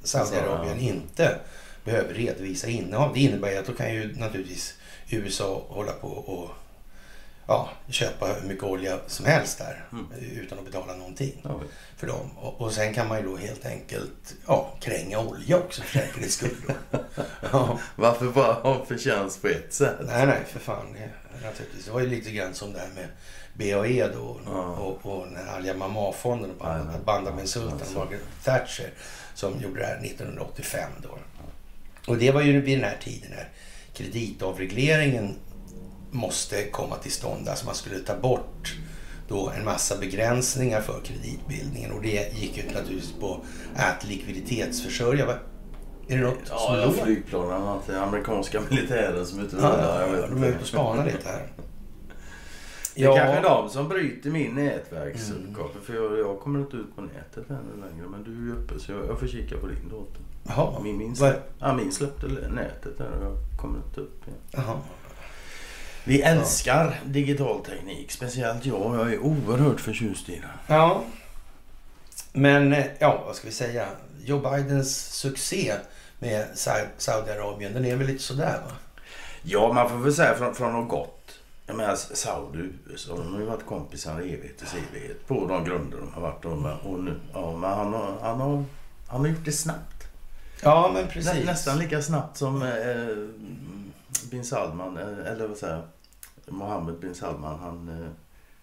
Saudiarabien 0.03 0.79
inte 0.79 1.39
behöver 1.83 2.13
redovisa 2.13 2.67
innehav. 2.67 3.13
Det 3.13 3.19
innebär 3.19 3.51
ju 3.51 3.57
att 3.57 3.65
då 3.65 3.73
kan 3.73 3.93
ju 3.93 4.15
naturligtvis 4.15 4.73
USA 5.09 5.65
hålla 5.69 5.91
på 5.91 6.07
och 6.07 6.49
ja, 7.47 7.69
köpa 7.89 8.25
hur 8.25 8.47
mycket 8.47 8.63
olja 8.63 8.99
som 9.07 9.25
helst 9.25 9.57
där 9.57 9.83
Mm. 9.91 10.05
utan 10.41 10.59
att 10.59 10.65
betala 10.65 10.95
någonting 10.95 11.41
Ja, 11.43 11.59
för 11.97 12.07
dem. 12.07 12.37
Och, 12.37 12.61
och 12.61 12.71
sen 12.73 12.93
kan 12.93 13.07
man 13.07 13.17
ju 13.17 13.23
då 13.23 13.37
helt 13.37 13.65
enkelt 13.65 14.35
ja, 14.47 14.73
kränga 14.81 15.19
olja 15.19 15.57
också 15.57 15.81
för 15.81 15.99
säkerhets 15.99 16.33
skull. 16.33 16.73
ja. 17.51 17.79
Varför 17.95 18.25
bara 18.25 18.53
ha 18.53 18.85
förtjänst 18.85 19.41
på 19.41 19.47
ett 19.47 19.73
sätt? 19.73 19.95
Nej, 20.05 20.25
nej, 20.27 20.39
för 20.47 20.59
fan. 20.59 20.93
Det, 20.93 21.09
naturligtvis. 21.47 21.85
det 21.85 21.91
var 21.91 21.99
ju 21.99 22.07
lite 22.07 22.31
grann 22.31 22.53
som 22.53 22.73
det 22.73 22.79
här 22.79 22.89
med 22.95 23.07
BAE 23.73 24.07
då 24.07 24.37
Ja. 24.45 24.61
och, 24.75 24.99
och 25.11 25.25
den 25.27 25.35
här 25.45 25.55
Al 25.57 25.65
Yamama-fonden 25.65 26.51
och 26.59 26.65
Jajamän. 26.65 26.85
banda, 26.87 26.99
banda 27.05 27.35
med 27.35 27.49
Sultan 27.49 27.71
Alltså. 27.73 27.97
Margaret 27.97 28.21
Thatcher 28.43 28.93
som 29.33 29.61
gjorde 29.61 29.79
det 29.79 29.85
här 29.85 30.05
1985 30.05 30.89
då. 31.03 31.09
Och 32.07 32.17
det 32.17 32.31
var 32.31 32.41
ju 32.41 32.61
vid 32.61 32.77
den 32.79 32.89
här 32.89 32.97
tiden 33.03 33.29
när 33.31 33.49
kreditavregleringen 33.93 35.35
måste 36.11 36.63
komma 36.63 36.95
till 36.95 37.11
stånd. 37.11 37.49
Alltså 37.49 37.65
man 37.65 37.75
skulle 37.75 37.99
ta 37.99 38.15
bort 38.17 38.75
då 39.27 39.49
en 39.57 39.65
massa 39.65 39.97
begränsningar 39.97 40.81
för 40.81 41.01
kreditbildningen 41.03 41.91
och 41.91 42.01
det 42.01 42.33
gick 42.39 42.57
ju 42.57 42.63
naturligtvis 42.73 43.13
på 43.19 43.41
att 43.75 44.03
likviditetsförsörja. 44.07 45.25
Är 46.07 46.17
det 46.17 46.23
något 46.23 46.37
som 46.47 46.55
Ja, 46.57 46.77
ja 46.77 46.85
låter? 46.85 47.03
flygplanen, 47.05 47.67
att 47.67 47.87
det 47.87 47.93
är 47.93 47.99
amerikanska 47.99 48.61
militären 48.69 49.25
som 49.25 49.39
är 49.39 49.43
ute 49.43 49.55
och 49.55 49.63
Ja, 49.63 50.01
ja, 50.01 50.07
vet 50.07 50.29
de 50.29 50.43
är 50.43 50.47
ute 50.47 50.59
och 50.61 50.67
spanar 50.67 51.05
lite 51.05 51.27
här. 51.29 51.47
Det 52.95 53.03
är 53.03 53.17
kanske 53.17 53.41
de 53.41 53.69
som 53.69 53.87
bryter 53.89 54.29
min 54.29 54.55
nätverksuppkoppling. 54.55 55.71
Mm. 55.71 55.83
För 55.85 55.93
jag, 55.95 56.19
jag 56.19 56.39
kommer 56.39 56.59
inte 56.59 56.77
ut 56.77 56.95
på 56.95 57.01
nätet 57.01 57.49
ännu 57.49 57.87
längre. 57.89 58.07
Men 58.09 58.23
du 58.23 58.31
är 58.31 58.41
ju 58.55 58.63
uppe 58.63 58.79
så 58.79 58.91
jag, 58.91 59.07
jag 59.07 59.19
får 59.19 59.27
kika 59.27 59.57
på 59.57 59.67
din 59.67 59.89
dator. 59.89 60.21
Jaha. 60.47 60.79
Min, 60.83 60.97
min, 60.97 61.15
släpp, 61.15 61.51
ja, 61.59 61.73
min 61.73 61.91
släppte 61.91 62.27
nätet 62.27 62.97
där 62.97 63.11
och 63.11 63.25
jag 63.25 63.37
kommer 63.61 63.77
inte 63.77 64.01
upp 64.01 64.27
igen. 64.27 64.39
Jaha. 64.51 64.77
Vi 66.03 66.21
älskar 66.21 66.99
digital 67.05 67.63
teknik. 67.65 68.11
Speciellt 68.11 68.65
jag. 68.65 68.95
Jag 68.99 69.13
är 69.13 69.19
oerhört 69.19 69.79
förtjust 69.79 70.29
i 70.29 70.35
den. 70.39 70.49
Ja. 70.67 71.03
Men, 72.33 72.73
eh, 72.73 72.85
ja, 72.99 73.23
vad 73.25 73.35
ska 73.35 73.47
vi 73.47 73.53
säga? 73.53 73.87
Joe 74.25 74.39
Bidens 74.39 75.13
succé 75.19 75.73
med 76.19 76.45
Sa- 76.53 76.87
Saudiarabien, 76.97 77.73
den 77.73 77.85
är 77.85 77.95
väl 77.95 78.07
lite 78.07 78.23
sådär 78.23 78.59
va? 78.65 78.71
Ja, 79.43 79.73
man 79.73 79.89
får 79.89 79.97
väl 79.97 80.13
säga 80.13 80.35
från, 80.35 80.55
från 80.55 80.73
något 80.73 80.89
gott. 80.89 81.39
Jag 81.71 81.77
menar 81.77 81.95
Saudi 81.95 82.59
och 82.61 82.91
USA, 82.91 83.15
de 83.17 83.33
har 83.33 83.39
ju 83.39 83.45
varit 83.45 83.65
kompisar 83.65 84.21
i 84.21 84.33
evigheters 84.33 84.73
evighet. 84.73 85.27
På 85.27 85.47
de 85.47 85.63
grunder 85.65 85.97
de 85.97 86.13
har 86.13 86.21
varit. 86.21 86.45
Och, 86.45 86.91
och 86.91 86.99
nu, 87.03 87.19
ja, 87.33 87.57
men 87.57 87.69
han 87.69 87.93
har, 87.93 88.17
han, 88.21 88.39
har, 88.41 88.63
han 89.07 89.21
har 89.21 89.27
gjort 89.27 89.45
det 89.45 89.51
snabbt. 89.51 90.07
Ja, 90.63 90.91
men 90.93 91.07
precis. 91.07 91.33
Nä, 91.33 91.45
nästan 91.45 91.77
lika 91.79 92.01
snabbt 92.01 92.37
som 92.37 92.61
eh, 92.61 92.69
bin 94.31 94.45
Salman, 94.45 94.97
eh, 94.97 95.31
eller 95.31 95.47
vad 95.47 95.57
säger 95.57 95.73
jag, 96.45 96.53
Mohammed 96.53 96.99
bin 96.99 97.15
Salman, 97.15 97.59
han 97.59 98.01
eh, 98.03 98.09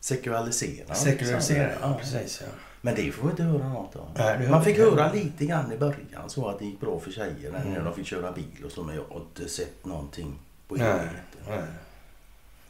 sekulariserar. 0.01 0.95
Sekulariserar, 0.95 1.79
ja, 1.83 1.99
precis. 2.01 2.41
Ja. 2.45 2.53
Men 2.81 2.95
det 2.95 3.13
får 3.13 3.23
vi 3.25 3.31
inte 3.31 3.43
höra 3.43 3.69
något 3.69 3.97
om. 3.97 4.09
Nej, 4.17 4.49
Man 4.51 4.65
fick 4.65 4.79
höra 4.79 5.13
lite 5.13 5.47
grann 5.47 5.73
i 5.73 5.77
början 5.79 6.31
så 6.31 6.49
att 6.49 6.59
det 6.59 6.65
gick 6.65 6.81
bra 6.81 7.01
för 7.01 7.11
tjejer 7.11 7.53
när 7.53 7.67
Mm. 7.67 7.85
de 7.85 7.95
fick 7.95 8.07
köra 8.07 8.33
bil 8.33 8.65
och 8.65 8.73
så. 8.73 8.83
Men 8.83 8.95
jag 8.97 9.05
har 9.11 9.21
inte 9.21 9.49
sett 9.49 9.85
någonting 9.87 10.39
på 10.69 10.75
Nej, 10.75 10.87
evigheter. 10.89 11.41
nej. 11.49 11.63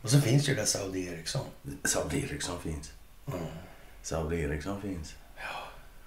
Och 0.03 0.11
så 0.11 0.21
finns 0.21 0.49
ju 0.49 0.55
det 0.55 0.61
där 0.61 0.67
Saudi 0.67 1.07
Eriksson. 1.09 1.47
Saudi 1.85 2.23
Eriksson 2.23 2.61
finns. 2.61 2.91
Mm. 3.27 3.41
Saudi 4.03 4.41
Eriksson 4.43 4.83
finns. 4.83 5.15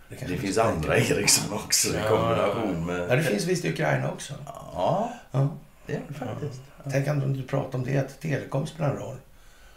kanske 0.09 0.25
Det 0.27 0.33
vi 0.33 0.37
finns 0.39 0.57
andra. 0.57 0.97
Eriksson 0.97 1.53
också 1.53 1.87
i 1.87 1.95
Ja, 1.97 2.09
kombination 2.09 2.85
med... 2.85 2.99
Ja, 3.09 3.15
det 3.15 3.23
finns 3.23 3.45
visst 3.45 3.65
i 3.65 3.69
Ukraina 3.71 4.11
också. 4.11 4.33
Ja, 4.45 5.13
Ja. 5.31 5.49
det 5.85 5.93
är 5.95 6.01
det 6.07 6.13
faktiskt. 6.13 6.61
Tänk 6.91 7.07
om 7.07 7.33
du 7.33 7.43
pratar 7.43 7.79
om 7.79 7.85
det, 7.85 7.97
att 7.97 8.19
telekom 8.21 8.67
spelar 8.67 8.89
en 8.89 8.97
roll. 8.97 9.17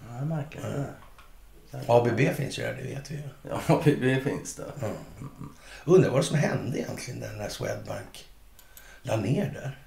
Ja, 0.09 0.17
jag 0.19 0.27
märker 0.27 0.61
det. 0.61 0.85
ABB 1.89 2.37
finns 2.37 2.59
ju 2.59 2.63
där, 2.63 2.75
det 2.75 2.83
vet 2.83 3.11
vi 3.11 3.15
ju. 3.15 3.23
Ja, 3.69 3.81
det- 3.85 3.95
det 3.97 4.21
finns 4.21 4.55
det. 4.55 4.65
Ja. 4.81 4.89
Undrar 5.85 6.11
vad 6.11 6.25
som 6.25 6.37
hände 6.37 6.79
egentligen 6.79 7.21
där 7.21 7.33
när 7.33 7.49
Swedbank 7.49 8.29
la 9.03 9.17
ner 9.17 9.51
där. 9.55 9.79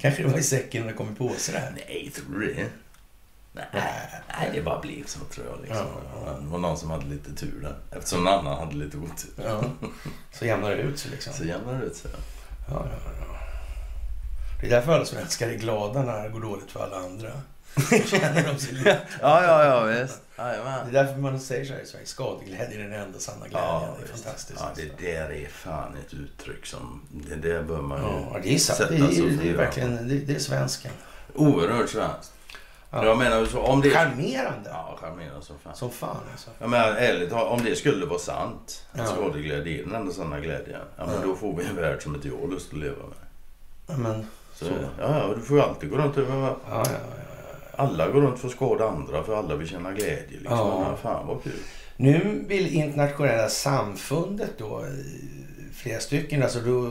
Kanske 0.00 0.22
det 0.22 0.28
var 0.28 0.38
i 0.38 0.42
säcken 0.42 0.82
när 0.82 0.88
det 0.88 0.96
kom 0.96 1.12
i 1.12 1.14
påse 1.14 1.52
där. 1.52 1.72
Nej, 1.74 2.10
tror 2.14 2.38
du 2.38 2.54
det? 2.54 2.66
Nej, 3.52 3.64
Nej. 3.72 4.22
nej, 4.38 4.50
det 4.54 4.62
bara 4.62 4.80
blev 4.80 5.04
så 5.06 5.18
tror 5.18 5.46
jag. 5.46 5.60
Liksom. 5.60 5.86
Ja. 6.24 6.38
Det 6.40 6.46
var 6.46 6.58
någon 6.58 6.78
som 6.78 6.90
hade 6.90 7.06
lite 7.06 7.34
tur 7.34 7.60
där. 7.62 7.98
Eftersom 7.98 8.24
någon 8.24 8.34
annan 8.38 8.58
hade 8.58 8.76
lite 8.76 8.96
otur. 8.96 9.30
Ja. 9.36 9.64
Så 10.32 10.44
jämnar 10.46 10.70
det 10.70 10.76
ut 10.76 10.98
sig 10.98 11.10
liksom. 11.10 11.32
Så 11.32 11.44
jämnar 11.44 11.80
det 11.80 11.86
ut 11.86 11.96
sig. 11.96 12.10
Ja, 12.68 12.86
ja, 12.86 13.12
ja. 13.20 13.36
Det 14.60 14.66
är 14.66 14.70
därför 14.70 14.92
alla 14.92 15.04
svenskar 15.04 15.48
är 15.48 15.54
glada 15.54 16.02
när 16.02 16.22
det 16.22 16.28
går 16.28 16.40
dåligt 16.40 16.70
för 16.70 16.84
alla 16.84 16.96
andra. 16.96 17.30
Känner 18.06 18.52
de 18.52 18.58
sig 18.58 18.72
lite... 18.74 18.90
Ja, 19.20 19.44
ja, 19.44 19.64
ja, 19.64 19.84
visst. 20.02 20.20
Det 20.36 20.42
är 20.42 20.92
därför 20.92 21.20
man 21.20 21.40
säger 21.40 21.64
så 21.64 21.72
här 21.72 21.80
i 21.80 21.86
Sverige, 21.86 22.06
skadeglädje 22.06 22.78
är 22.78 22.82
den 22.88 22.92
enda 22.92 23.18
sanna 23.18 23.48
glädjen. 23.48 23.68
Ja, 23.68 23.94
det 23.98 24.04
är 24.12 24.16
fantastiskt. 24.16 24.60
Ja, 24.60 24.70
det 24.98 25.06
där 25.06 25.32
är 25.32 25.48
fan 25.48 25.96
ett 26.06 26.14
uttryck 26.14 26.66
som... 26.66 27.02
Det 27.10 27.34
där 27.48 27.62
bör 27.62 27.80
man 27.82 27.98
ju 27.98 28.06
Ja, 28.06 28.38
det 28.42 28.54
är 28.54 28.58
sant. 28.58 28.78
sätta 28.78 28.90
Det 28.90 28.96
är, 28.96 29.10
sig 29.12 29.30
det 29.42 29.50
är 29.50 29.56
verkligen 29.56 30.08
det, 30.08 30.14
det 30.14 30.34
är 30.34 30.38
svensken. 30.38 30.92
Oerhört 31.34 31.88
svenskt. 31.90 32.32
Ja. 32.90 33.04
Jag 33.04 33.18
menar 33.18 33.44
så 33.46 33.60
om 33.60 33.80
det... 33.80 33.90
Charmerande. 33.90 34.70
Ja, 34.70 34.98
charmerande 35.00 35.42
som 35.46 35.58
fan. 35.58 35.74
Som 35.76 35.90
fan 35.90 36.16
alltså. 36.32 36.50
Jag 36.58 36.70
menar 36.70 36.92
ärligt 36.92 37.32
om 37.32 37.64
det 37.64 37.76
skulle 37.76 38.06
vara 38.06 38.18
sant. 38.18 38.84
Ja. 38.92 39.02
Att 39.02 39.08
skadeglädje 39.08 39.80
är 39.80 39.84
den 39.86 39.94
enda 39.94 40.12
sanna 40.12 40.40
glädjen. 40.40 40.80
Ja, 40.96 41.06
men 41.06 41.14
Ja. 41.14 41.20
då 41.24 41.36
får 41.36 41.56
vi 41.56 41.64
en 41.66 41.76
värld 41.76 42.02
som 42.02 42.14
inte 42.14 42.28
jag 42.28 42.36
har 42.40 42.48
lust 42.48 42.72
att 42.72 42.78
leva 42.78 42.96
med. 42.96 43.16
Ja, 43.86 43.96
Men, 43.96 44.26
Så, 44.54 44.64
Så. 44.64 44.70
Ja, 44.98 45.18
ja, 45.28 45.34
du 45.36 45.42
får 45.42 45.56
ju 45.56 45.62
alltid 45.62 45.90
gå 45.90 45.96
runt 45.96 46.16
och... 46.16 46.22
ja, 46.28 46.56
ja, 46.70 46.84
ja. 46.86 46.98
Alla 47.80 48.08
går 48.08 48.20
runt 48.20 48.38
för 48.38 48.48
att 48.48 48.54
skada 48.54 48.88
andra 48.88 49.22
för 49.22 49.34
alla 49.36 49.56
vill 49.56 49.68
känna 49.68 49.92
glädje. 49.92 50.24
Liksom. 50.28 50.44
Ja. 50.58 50.86
Ja. 50.90 50.96
Fan 51.02 51.26
vad 51.26 51.42
kul. 51.42 51.52
Nu 51.96 52.44
vill 52.48 52.74
internationella 52.74 53.48
samfundet 53.48 54.50
då, 54.58 54.84
flera 55.74 56.00
stycken, 56.00 56.42
alltså 56.42 56.60
då, 56.60 56.90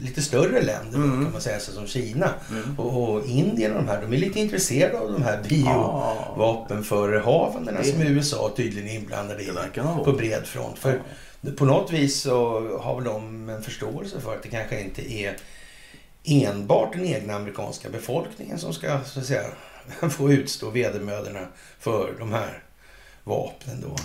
lite 0.00 0.22
större 0.22 0.62
länder 0.62 0.96
Mm. 0.98 1.24
kan 1.24 1.32
man 1.32 1.40
säga, 1.40 1.60
så 1.60 1.72
som 1.72 1.86
Kina 1.86 2.30
Mm. 2.50 2.78
och, 2.78 3.02
och 3.16 3.26
Indien 3.26 3.72
och 3.72 3.82
de 3.82 3.88
här, 3.88 4.02
de 4.02 4.12
är 4.12 4.16
lite 4.16 4.40
intresserade 4.40 4.98
av 5.00 5.12
de 5.12 5.22
här 5.22 5.40
Ja. 5.48 6.16
biovapenförehavandena 6.36 7.78
Det- 7.80 7.84
som 7.86 8.02
USA 8.02 8.52
tydligen 8.56 8.88
är 8.90 8.94
inblandade 8.94 9.42
i 9.42 9.50
på 10.04 10.12
bred 10.12 10.46
front. 10.46 10.78
För 10.78 11.00
på 11.56 11.64
något 11.64 11.92
vis 11.92 12.20
så 12.20 12.60
har 12.80 12.94
väl 12.94 13.04
de 13.04 13.48
en 13.48 13.62
förståelse 13.62 14.20
för 14.20 14.34
att 14.34 14.42
det 14.42 14.48
kanske 14.48 14.80
inte 14.80 15.12
är 15.12 15.36
enbart 16.26 16.92
den 16.92 17.04
egna 17.04 17.34
amerikanska 17.34 17.88
befolkningen 17.88 18.58
som 18.58 18.74
ska 18.74 19.04
så 19.04 19.20
att 19.20 19.26
säga, 19.26 19.46
få 20.10 20.32
utstå 20.32 20.70
vedermödorna 20.70 21.46
för 21.78 22.14
de 22.18 22.32
här 22.32 22.62
vapnen 23.24 23.80
då. 23.80 23.96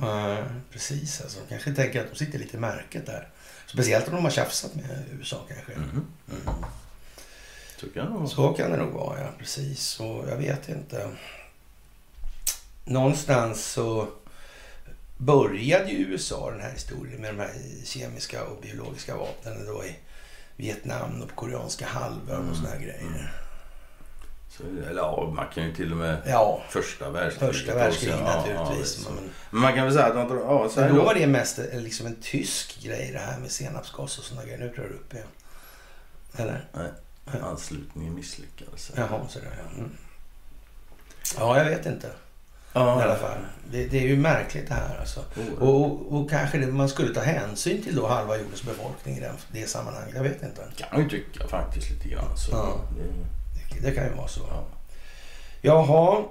Ja, 0.00 0.36
precis, 0.70 1.20
alltså. 1.20 1.38
De 1.40 1.48
kanske 1.48 1.74
tänker 1.74 2.00
att 2.00 2.10
de 2.10 2.16
sitter 2.16 2.38
lite 2.38 2.56
i 2.56 2.60
märket 2.60 3.06
där. 3.06 3.28
Speciellt 3.66 4.08
om 4.08 4.14
de 4.14 4.24
har 4.24 4.30
tjafsat 4.30 4.74
med 4.74 5.04
USA 5.18 5.36
kanske. 5.48 5.72
Tycker 7.80 8.00
jag 8.00 8.10
nog. 8.10 8.28
Så 8.28 8.52
kan 8.52 8.70
det 8.70 8.76
nog 8.76 8.92
vara, 8.92 9.20
ja. 9.20 9.28
Precis. 9.38 10.00
Och 10.00 10.28
jag 10.28 10.36
vet 10.36 10.68
inte. 10.68 11.10
Någonstans 12.84 13.64
så 13.64 14.08
började 15.16 15.90
ju 15.90 15.96
USA 15.98 16.50
den 16.50 16.60
här 16.60 16.72
historien 16.72 17.20
med 17.20 17.34
de 17.34 17.40
här 17.40 17.52
kemiska 17.84 18.44
och 18.44 18.62
biologiska 18.62 19.16
vapnen 19.16 19.66
då 19.66 19.84
i 19.84 19.96
Vietnam 20.60 21.22
och 21.22 21.28
på 21.28 21.34
koreanska 21.34 21.86
halvön 21.86 22.48
och 22.50 22.56
såna 22.56 22.68
här 22.68 22.78
grejer. 22.78 23.32
Så, 24.48 24.62
eller 24.90 25.02
ja, 25.02 25.32
man 25.36 25.46
kan 25.54 25.64
ju 25.64 25.74
till 25.74 25.92
och 25.92 25.98
med 25.98 26.22
Ja, 26.26 26.62
första 26.68 27.10
världskriget. 27.10 27.54
första 27.56 27.74
världskriget 27.74 28.20
naturligtvis. 28.20 29.00
Ja, 29.04 29.10
men, 29.14 29.30
men 29.50 29.60
man 29.62 29.74
kan 29.74 29.84
väl 29.84 29.92
säga 29.94 30.06
att 30.06 30.28
de, 30.28 30.38
ja, 30.38 30.68
så 30.68 30.80
då 30.80 31.04
var 31.04 31.14
det 31.14 31.26
mest 31.26 31.58
eh, 31.58 31.80
liksom 31.80 32.06
en 32.06 32.16
tysk 32.22 32.82
grej 32.82 33.10
det 33.12 33.18
här 33.18 33.38
med 33.38 33.50
senapsgas 33.50 34.18
och 34.18 34.24
såna 34.24 34.42
grejer. 34.44 34.58
Nu 34.58 34.68
drar 34.68 34.84
det 34.84 34.94
upp 34.94 35.14
igen. 35.14 35.26
Eller? 36.36 36.64
Anslutningen 37.42 38.14
misslyckades. 38.14 38.90
Jaha, 38.96 39.28
sådär 39.28 39.48
ja. 39.58 39.78
Mm. 39.78 39.90
Ja, 41.38 41.58
jag 41.58 41.64
vet 41.64 41.86
inte. 41.86 42.10
Ja, 42.72 43.00
I 43.00 43.02
alla 43.02 43.16
fall. 43.16 43.38
Det, 43.70 43.86
det 43.86 43.98
är 43.98 44.02
ju 44.08 44.16
märkligt 44.16 44.68
det 44.68 44.74
här 44.74 44.98
alltså. 45.00 45.20
Oerhört. 45.36 45.58
Och, 45.60 45.84
och, 45.84 46.20
och 46.20 46.30
kanske 46.30 46.58
det, 46.58 46.66
man 46.66 46.88
skulle 46.88 47.14
ta 47.14 47.20
hänsyn 47.20 47.82
till 47.82 47.96
då 47.96 48.06
halva 48.06 48.36
jordens 48.36 48.62
befolkning 48.62 49.16
i 49.16 49.20
den, 49.20 49.34
det 49.52 49.66
sammanhanget. 49.66 50.14
Jag 50.14 50.22
vet 50.22 50.42
inte. 50.42 50.62
kan 50.76 50.88
man 50.92 51.02
ju 51.02 51.08
tycka 51.08 51.48
faktiskt 51.48 51.90
lite 51.90 52.08
grann. 52.08 52.36
Så. 52.36 52.50
Ja. 52.52 52.80
Det, 52.96 53.74
Det, 53.74 53.88
det 53.88 53.94
kan 53.94 54.04
ju 54.04 54.12
vara 54.12 54.28
så. 54.28 54.40
ja. 54.50 54.64
Jaha, 55.62 56.24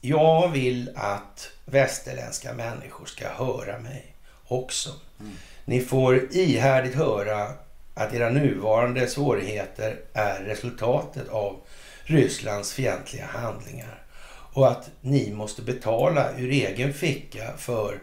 jag 0.00 0.48
vill 0.48 0.90
att 0.96 1.50
västerländska 1.64 2.52
människor 2.52 3.06
ska 3.06 3.28
höra 3.28 3.78
mig 3.78 4.14
också. 4.48 4.90
Mm. 5.20 5.32
Ni 5.64 5.80
får 5.80 6.32
ihärdigt 6.36 6.94
höra 6.94 7.48
att 7.94 8.14
era 8.14 8.30
nuvarande 8.30 9.06
svårigheter 9.06 10.00
är 10.12 10.40
resultatet 10.40 11.28
av 11.28 11.56
Rysslands 12.04 12.72
fientliga 12.72 13.26
handlingar 13.26 13.97
och 14.52 14.68
att 14.70 14.90
ni 15.00 15.32
måste 15.34 15.62
betala 15.62 16.38
ur 16.38 16.50
egen 16.50 16.92
ficka 16.92 17.56
för 17.56 18.00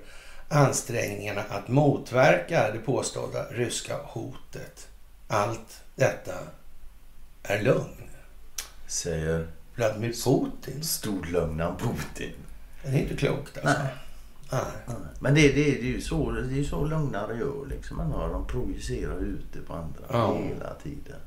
ansträngningarna 0.50 1.42
att 1.50 1.68
motverka 1.68 2.72
det 2.72 2.80
påstådda 2.80 3.46
ryska 3.52 3.98
hotet. 4.04 4.88
Allt 5.28 5.82
detta 5.96 6.34
är 7.44 7.62
lögn. 7.62 8.10
Säger 8.88 9.48
Vladimir 9.76 10.14
Putin. 10.24 10.84
storlögnaren 10.84 11.78
Putin. 11.78 12.34
Det 12.84 12.90
är 12.90 13.02
inte 13.02 13.16
klokt 13.16 13.58
alltså. 13.58 13.80
Nej. 13.82 13.92
Nej. 14.52 14.96
Men 15.20 15.36
det, 15.36 15.42
det, 15.42 15.64
det 15.64 15.80
är 15.80 15.84
ju 15.84 16.02
så, 16.02 16.32
det 16.32 16.60
är 16.60 16.64
så 16.64 16.86
lögnare 16.86 17.38
gör. 17.38 17.66
Liksom. 17.70 17.98
Man 17.98 18.12
har, 18.12 18.30
de 18.30 18.48
projicerar 18.48 19.20
ut 19.20 19.46
det 19.54 19.60
på 19.60 19.74
andra 19.74 20.04
Ja. 20.10 20.38
hela 20.38 20.74
tiden. 20.84 21.20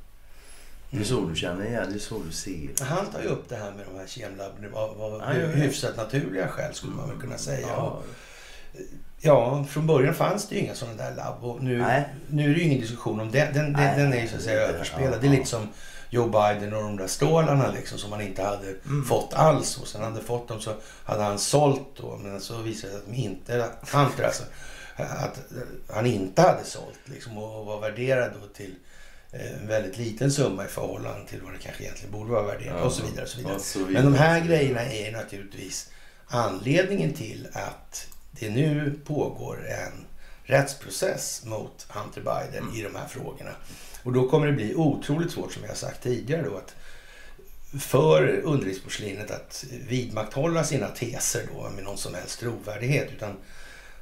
Det 0.90 1.00
är 1.00 1.04
så 1.04 1.20
du 1.20 1.36
känner 1.36 1.64
igen, 1.66 1.86
det 1.88 1.94
är 1.94 1.98
så 1.98 2.18
du 2.26 2.32
ser. 2.32 2.84
Han 2.84 3.06
tar 3.06 3.20
ju 3.22 3.26
upp 3.28 3.48
det 3.48 3.56
här 3.56 3.70
med 3.72 3.86
de 3.92 3.98
här 3.98 4.06
kemlabben. 4.06 4.70
Ja. 4.74 5.30
hyfsat 5.32 5.96
naturliga 5.96 6.48
skäl 6.48 6.74
skulle 6.74 6.92
man 6.94 7.08
väl 7.08 7.20
kunna 7.20 7.38
säga. 7.38 7.66
Ja, 7.68 8.00
Ja, 9.20 9.64
från 9.68 9.86
början 9.86 10.14
fanns 10.14 10.48
det 10.48 10.54
ju 10.54 10.60
inga 10.60 10.74
sådana 10.74 10.96
där 10.96 11.14
labb. 11.14 11.44
Och 11.44 11.62
nu, 11.62 11.78
Nej. 11.78 12.08
nu 12.30 12.44
är 12.44 12.48
det 12.54 12.60
ju 12.60 12.62
ingen 12.66 12.80
diskussion 12.80 13.20
om 13.20 13.30
det. 13.30 13.50
Den, 13.54 13.72
den, 13.72 13.98
den 13.98 14.12
är 14.12 14.20
ju 14.22 14.28
så 14.28 14.36
att 14.36 14.42
säga 14.42 14.60
överspelad. 14.60 15.12
ja, 15.14 15.18
det 15.20 15.26
är 15.26 15.30
lite 15.30 15.46
som 15.46 15.68
Joe 16.10 16.26
Biden 16.28 16.74
och 16.74 16.82
de 16.82 16.96
där 16.96 17.06
stålarna 17.06 17.70
liksom 17.72 17.98
som 17.98 18.12
han 18.12 18.20
inte 18.20 18.42
hade 18.42 18.68
Mm. 18.86 19.04
fått 19.04 19.34
alls. 19.34 19.78
Och 19.78 19.86
sen 19.88 20.02
hade 20.02 20.20
fått 20.20 20.48
dem 20.48 20.60
så 20.60 20.74
hade 21.04 21.22
han 21.22 21.38
sålt 21.38 21.82
då. 21.96 22.16
Men 22.22 22.40
så 22.40 22.56
visade 22.58 22.92
det 22.92 22.96
sig 22.96 22.96
att 23.00 23.06
de 23.06 23.14
inte, 23.14 23.68
Hunter 23.92 24.24
alltså, 24.24 24.42
att 24.96 25.38
han 25.94 26.06
inte 26.06 26.42
hade 26.42 26.64
sålt 26.64 26.98
liksom 27.04 27.38
och 27.38 27.66
var 27.66 27.80
värderad 27.80 28.30
då 28.40 28.46
till 28.46 28.74
väldigt 29.66 29.98
liten 29.98 30.32
summa 30.32 30.64
i 30.64 30.68
förhållande 30.68 31.26
till 31.28 31.40
vad 31.42 31.52
det 31.52 31.58
kanske 31.58 31.82
egentligen 31.82 32.12
borde 32.12 32.30
vara 32.30 32.42
värderat 32.42 32.84
och 32.84 32.92
så 32.92 33.02
vidare. 33.06 33.22
Och 33.22 33.28
så 33.28 33.38
vidare. 33.38 33.54
Och 33.54 33.60
så 33.60 33.78
vidare. 33.78 34.02
Men 34.04 34.12
de 34.12 34.18
här 34.18 34.40
grejerna 34.40 34.82
är 34.92 35.12
naturligtvis 35.12 35.90
anledningen 36.26 37.12
till 37.12 37.48
att 37.52 38.06
det 38.30 38.50
nu 38.50 38.98
pågår 39.04 39.66
en 39.68 40.04
rättsprocess 40.44 41.42
mot 41.44 41.86
Hunter 41.88 42.20
Biden 42.20 42.74
i 42.74 42.82
de 42.82 42.94
här 42.96 43.08
frågorna. 43.08 43.50
Och 44.02 44.12
då 44.12 44.28
kommer 44.28 44.46
det 44.46 44.52
bli 44.52 44.74
otroligt 44.74 45.32
svårt, 45.32 45.52
som 45.52 45.62
jag 45.62 45.70
har 45.70 45.76
sagt 45.76 46.02
tidigare, 46.02 46.42
då, 46.42 46.56
att 46.56 46.74
för 47.80 48.40
underlivsporslinet 48.44 49.30
att 49.30 49.64
vidmakthålla 49.88 50.64
sina 50.64 50.88
teser 50.88 51.42
då 51.54 51.70
med 51.70 51.84
någon 51.84 51.98
som 51.98 52.14
helst 52.14 52.40
trovärdighet. 52.40 53.08
Utan 53.16 53.36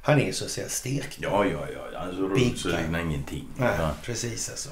han 0.01 0.21
är 0.21 0.31
så 0.31 0.45
att 0.45 0.51
säga 0.51 0.69
stekt. 0.69 1.17
Ja, 1.21 1.45
ja, 1.45 1.67
ja. 1.93 1.99
Alltså 1.99 2.21
runt 2.21 2.59
så 2.59 2.69
ingenting. 2.69 3.47
Nej, 3.57 3.75
Ja. 3.79 3.91
precis 4.03 4.49
alltså. 4.49 4.69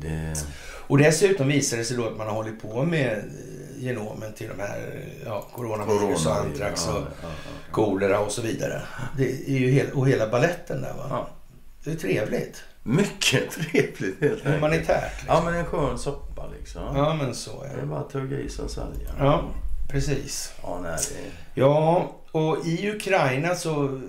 Det... 0.00 0.44
Och 0.86 0.98
dessutom 0.98 1.48
visar 1.48 1.76
det 1.76 1.84
sig 1.84 1.96
då 1.96 2.06
att 2.06 2.16
man 2.16 2.26
har 2.26 2.34
hållit 2.34 2.62
på 2.62 2.82
med 2.82 3.18
eh, 3.18 3.84
genomen 3.84 4.32
till 4.32 4.48
de 4.48 4.62
här 4.62 5.04
ja, 5.24 5.46
coronavirus 5.54 6.26
och 6.26 6.36
antrax 6.36 6.88
och 6.88 6.94
ja, 6.94 7.06
ja, 7.22 7.28
ja. 7.44 7.48
kolera 7.72 8.20
och 8.20 8.32
så 8.32 8.42
vidare. 8.42 8.82
Det 9.16 9.30
är 9.30 9.58
ju 9.58 9.70
hel, 9.70 9.90
och 9.90 10.08
hela 10.08 10.28
balletten 10.28 10.82
där 10.82 10.94
va. 10.94 11.26
Det 11.84 11.90
är 11.90 11.94
trevligt. 11.96 12.62
Mycket 12.82 13.50
trevligt 13.72 14.00
helt 14.00 14.22
enkelt. 14.22 14.44
Humanitärt. 14.44 15.12
Liksom. 15.12 15.26
Ja, 15.28 15.42
men 15.44 15.54
en 15.54 15.64
skön 15.64 15.98
soppa 15.98 16.46
liksom. 16.58 16.96
Ja, 16.96 17.14
men 17.14 17.34
så 17.34 17.62
Det 17.62 17.68
är 17.68 17.78
ja. 17.78 17.86
bara 17.86 18.00
att 18.00 18.10
tugga 18.10 18.38
i 18.38 18.48
sig 18.48 18.64
och 18.64 18.70
sälja. 18.70 19.10
Ja, 19.18 19.44
precis. 19.88 20.52
Ja, 20.62 20.80
nej, 20.82 20.98
det... 21.08 21.60
Ja, 21.60 22.12
och 22.30 22.66
i 22.66 22.90
Ukraina 22.90 23.54
så 23.54 24.00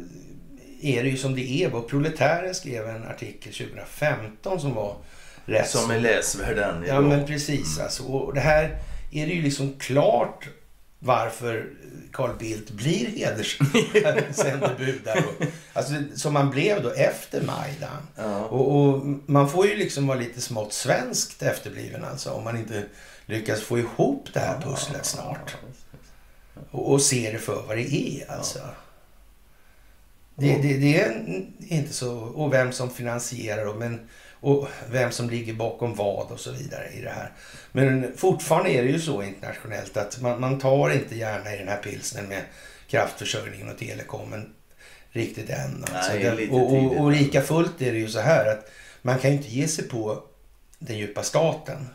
är 0.82 1.04
det 1.04 1.10
ju 1.10 1.18
som 1.18 1.36
det 1.36 1.64
är. 1.64 1.76
Och 1.76 1.90
Proletären 1.90 2.56
skrev 2.56 2.88
en 2.88 3.08
artikel 3.08 3.54
2015 3.54 4.60
som 4.60 4.74
var 4.74 4.96
rätt 5.50 5.70
Som 5.70 5.92
är 5.92 6.00
läsvärd 6.00 6.58
än 6.58 6.86
Ja, 6.88 7.02
men 7.02 7.26
precis. 7.26 7.80
Alltså. 7.80 8.04
Och 8.04 8.34
det 8.34 8.40
här 8.40 8.78
är 9.12 9.28
det 9.28 9.34
ju 9.34 9.42
liksom 9.42 9.74
klart 9.80 10.50
varför 11.00 11.70
Carl 12.12 12.38
Bildt 12.40 12.72
blir 12.72 13.08
hederssändebud 13.08 15.02
där. 15.04 15.18
Och, 15.18 15.46
alltså, 15.74 15.94
som 16.16 16.34
man 16.34 16.50
blev 16.50 16.84
då 16.84 16.90
efter 16.90 17.42
Majdan. 17.42 18.08
Ja. 18.16 18.40
Och, 18.40 18.76
och 18.76 19.06
man 19.26 19.50
får 19.50 19.68
ju 19.68 19.76
liksom 19.76 20.08
vara 20.08 20.20
lite 20.20 20.42
smått 20.42 20.74
svenskt 20.74 21.44
efterbliven 21.44 22.04
alltså 22.04 22.32
om 22.32 22.44
man 22.44 22.58
inte 22.58 22.84
lyckas 23.26 23.62
få 23.62 23.80
ihop 23.80 24.28
det 24.34 24.40
här 24.40 24.62
pusslet 24.62 25.06
snart. 25.06 25.56
Och, 26.72 26.92
och 26.92 27.02
se 27.02 27.32
det 27.32 27.40
för 27.40 27.64
vad 27.68 27.78
det 27.78 27.94
är 27.94 28.32
alltså. 28.32 28.60
Det, 30.36 30.56
det, 30.62 30.78
det 30.78 31.02
är 31.02 31.46
inte 31.60 31.94
så... 31.94 32.18
Och 32.18 32.54
vem 32.54 32.72
som 32.72 32.90
finansierar 32.90 33.66
och, 33.66 33.76
men, 33.76 34.00
och 34.42 34.68
vem 34.92 35.12
som 35.12 35.30
ligger 35.30 35.54
bakom 35.54 35.96
vad 35.96 36.32
och 36.32 36.40
så 36.40 36.52
vidare 36.52 36.90
i 36.90 37.02
det 37.02 37.10
här. 37.10 37.32
Men 37.72 38.18
fortfarande 38.18 38.70
är 38.70 38.84
det 38.84 38.90
ju 38.90 39.00
så 39.00 39.24
internationellt 39.24 39.98
att 39.98 40.22
man, 40.22 40.40
man 40.40 40.60
tar 40.60 40.90
inte 40.90 41.16
gärna 41.16 41.54
i 41.54 41.58
den 41.58 41.68
här 41.68 41.78
pilsnen 41.78 42.26
med 42.26 42.42
kraftförsörjningen 42.88 43.70
och 43.70 43.78
telekomen 43.78 44.54
riktigt 45.12 45.50
än. 45.50 45.86
Alltså. 45.94 46.14
Nej, 46.14 46.50
och, 46.50 46.74
och, 46.74 46.98
och 46.98 47.12
lika 47.12 47.42
fullt 47.42 47.82
är 47.82 47.92
det 47.92 47.98
ju 47.98 48.10
så 48.10 48.20
här 48.20 48.52
att 48.52 48.72
man 49.02 49.20
kan 49.20 49.32
ju 49.32 49.38
inte 49.38 49.50
ge 49.50 49.68
sig 49.68 49.88
på 49.88 50.24
den 50.80 50.98
djupa 50.98 51.24
staten 51.24 51.90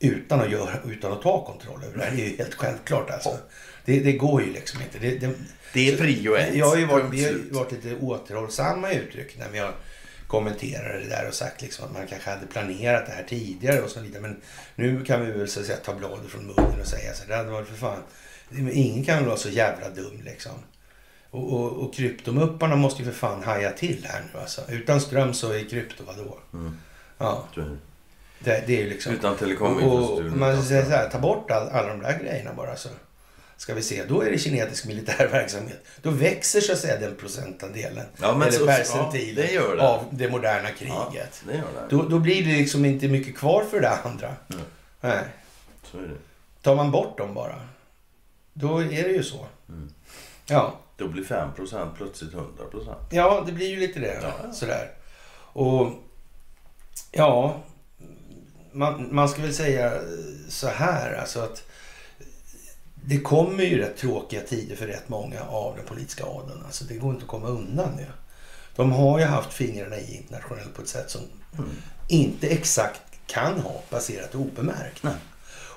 utan 0.00 0.40
att, 0.40 0.50
göra, 0.50 0.74
utan 0.86 1.12
att 1.12 1.22
ta 1.22 1.44
kontroll 1.44 1.84
över 1.84 1.98
det. 1.98 2.16
Det 2.16 2.22
är 2.22 2.28
ju 2.28 2.36
helt 2.36 2.54
självklart 2.54 3.10
alltså. 3.10 3.38
Det, 3.84 4.00
det 4.00 4.12
går 4.12 4.42
ju 4.42 4.52
liksom 4.52 4.80
inte. 4.82 4.98
Det, 4.98 5.18
det, 5.18 5.34
Det 5.72 5.88
är 5.88 5.96
prio 5.96 6.34
ett. 6.34 6.54
jag 6.54 6.66
har 6.66 6.76
ju 6.76 6.84
varit, 6.84 7.02
Punkt 7.02 7.14
vi 7.14 7.24
har 7.24 7.30
ju 7.30 7.50
varit 7.50 7.72
lite 7.72 7.96
återhållsamma 7.96 8.92
i 8.92 8.96
uttryck 8.96 9.38
när 9.38 9.48
vi 9.48 9.58
har 9.58 9.74
kommenterat 10.32 11.02
det 11.02 11.08
där 11.08 11.28
och 11.28 11.34
sagt 11.34 11.62
liksom 11.62 11.84
att 11.84 11.92
man 11.92 12.06
kanske 12.06 12.30
hade 12.30 12.46
planerat 12.46 13.06
det 13.06 13.12
här 13.12 13.24
tidigare 13.28 13.80
och 13.80 13.90
så 13.90 14.00
vidare. 14.00 14.22
Men 14.22 14.40
nu 14.74 15.04
kan 15.04 15.26
vi 15.26 15.32
väl 15.32 15.48
så 15.48 15.60
att 15.60 15.66
säga 15.66 15.78
ta 15.78 15.94
bladet 15.94 16.30
från 16.30 16.46
munnen 16.46 16.80
och 16.80 16.86
säga 16.86 17.14
så 17.14 17.24
det 17.28 17.36
hade 17.36 17.50
varit 17.50 17.68
för 17.68 17.74
fan. 17.74 18.02
Ingen 18.72 19.04
kan 19.04 19.16
väl 19.16 19.26
vara 19.26 19.36
så 19.36 19.48
jävla 19.48 19.90
dum 19.90 20.20
liksom. 20.24 20.52
Och, 21.30 21.52
och, 21.52 21.72
och 21.72 21.94
kryptomupparna 21.94 22.76
måste 22.76 23.02
ju 23.02 23.10
för 23.10 23.18
fan 23.18 23.42
haja 23.42 23.70
till 23.70 24.06
här 24.08 24.22
nu 24.34 24.40
alltså. 24.40 24.60
Utan 24.68 25.00
ström 25.00 25.34
så 25.34 25.52
är 25.52 25.68
krypto 25.68 26.04
vadå? 26.06 26.38
Mm. 26.52 26.76
Ja, 27.18 27.48
det. 27.54 28.62
det, 28.66 28.76
är 28.76 28.82
ju 28.82 28.88
liksom... 28.88 29.12
Utan 29.12 29.36
telekominfrastruktur. 29.36 30.30
man 30.30 30.62
säger 30.62 30.84
så 30.84 30.90
här, 30.90 31.08
ta 31.10 31.18
bort 31.18 31.50
all, 31.50 31.68
alla 31.68 31.88
de 31.88 32.00
där 32.00 32.18
grejerna 32.18 32.54
bara 32.54 32.76
så. 32.76 32.88
Ska 33.62 33.74
vi 33.74 33.82
se, 33.82 34.04
då 34.04 34.20
är 34.22 34.30
det 34.30 34.38
kinesisk 34.38 34.86
militär 34.86 35.28
verksamhet. 35.32 35.84
Då 36.02 36.10
växer 36.10 36.60
så 36.60 36.72
att 36.72 36.78
säga 36.78 37.00
den 37.00 37.16
procentandelen. 37.16 38.06
Ja, 38.20 38.32
men 38.36 38.48
eller 38.48 38.58
så- 38.58 38.66
percentilen 38.66 39.46
ja, 39.54 39.62
det 39.62 39.76
det. 39.76 39.82
av 39.82 40.04
det 40.10 40.30
moderna 40.30 40.68
Ja, 40.68 40.74
kriget. 41.10 41.42
det 41.46 41.54
gör 41.54 41.62
det. 41.62 41.96
Då, 41.96 42.02
då 42.02 42.18
blir 42.18 42.44
det 42.44 42.52
liksom 42.58 42.84
inte 42.84 43.08
mycket 43.08 43.36
kvar 43.36 43.64
för 43.70 43.80
det 43.80 43.90
andra. 43.90 44.26
Mm. 44.52 44.62
Nej. 45.00 45.24
Så 45.90 45.98
är 45.98 46.02
det. 46.02 46.14
Tar 46.62 46.74
man 46.76 46.90
bort 46.90 47.18
dem 47.18 47.34
bara, 47.34 47.60
då 48.52 48.78
är 48.78 48.84
det 49.02 49.12
ju 49.12 49.22
så. 49.22 49.46
Mm. 49.68 49.92
Ja. 50.46 50.78
Då 50.96 51.08
blir 51.08 51.24
5% 51.24 51.88
plötsligt 51.96 52.32
100%. 52.32 52.94
ja, 53.10 53.42
det 53.46 53.52
blir 53.52 53.68
ju 53.68 53.76
lite 53.76 54.00
det. 54.00 54.18
Ja. 54.22 54.52
Sådär. 54.52 54.90
Och 55.34 55.92
ja, 57.10 57.62
man, 58.72 59.08
man 59.14 59.28
ska 59.28 59.42
väl 59.42 59.54
säga 59.54 59.92
så 60.48 60.68
här 60.68 61.14
alltså 61.14 61.40
att 61.40 61.62
det 63.04 63.20
kommer 63.20 63.64
ju 63.64 63.78
rätt 63.78 63.96
tråkiga 63.96 64.40
tider 64.40 64.76
för 64.76 64.86
rätt 64.86 65.08
många 65.08 65.40
av 65.42 65.76
den 65.76 65.84
politiska 65.84 66.24
adeln. 66.24 66.62
Alltså 66.66 66.84
det 66.84 66.94
går 66.94 67.10
inte 67.10 67.22
att 67.22 67.28
komma 67.28 67.48
undan 67.48 67.96
det. 67.96 68.06
De 68.76 68.92
har 68.92 69.18
ju 69.18 69.24
haft 69.24 69.52
fingrarna 69.52 69.96
i 69.96 70.16
internationellt 70.16 70.74
på 70.74 70.82
ett 70.82 70.88
sätt 70.88 71.10
som 71.10 71.20
Mm. 71.58 71.70
inte 72.08 72.48
exakt 72.48 73.00
kan 73.26 73.60
ha 73.60 73.82
passerat 73.90 74.34
obemärkt. 74.34 75.02
Nej. 75.02 75.14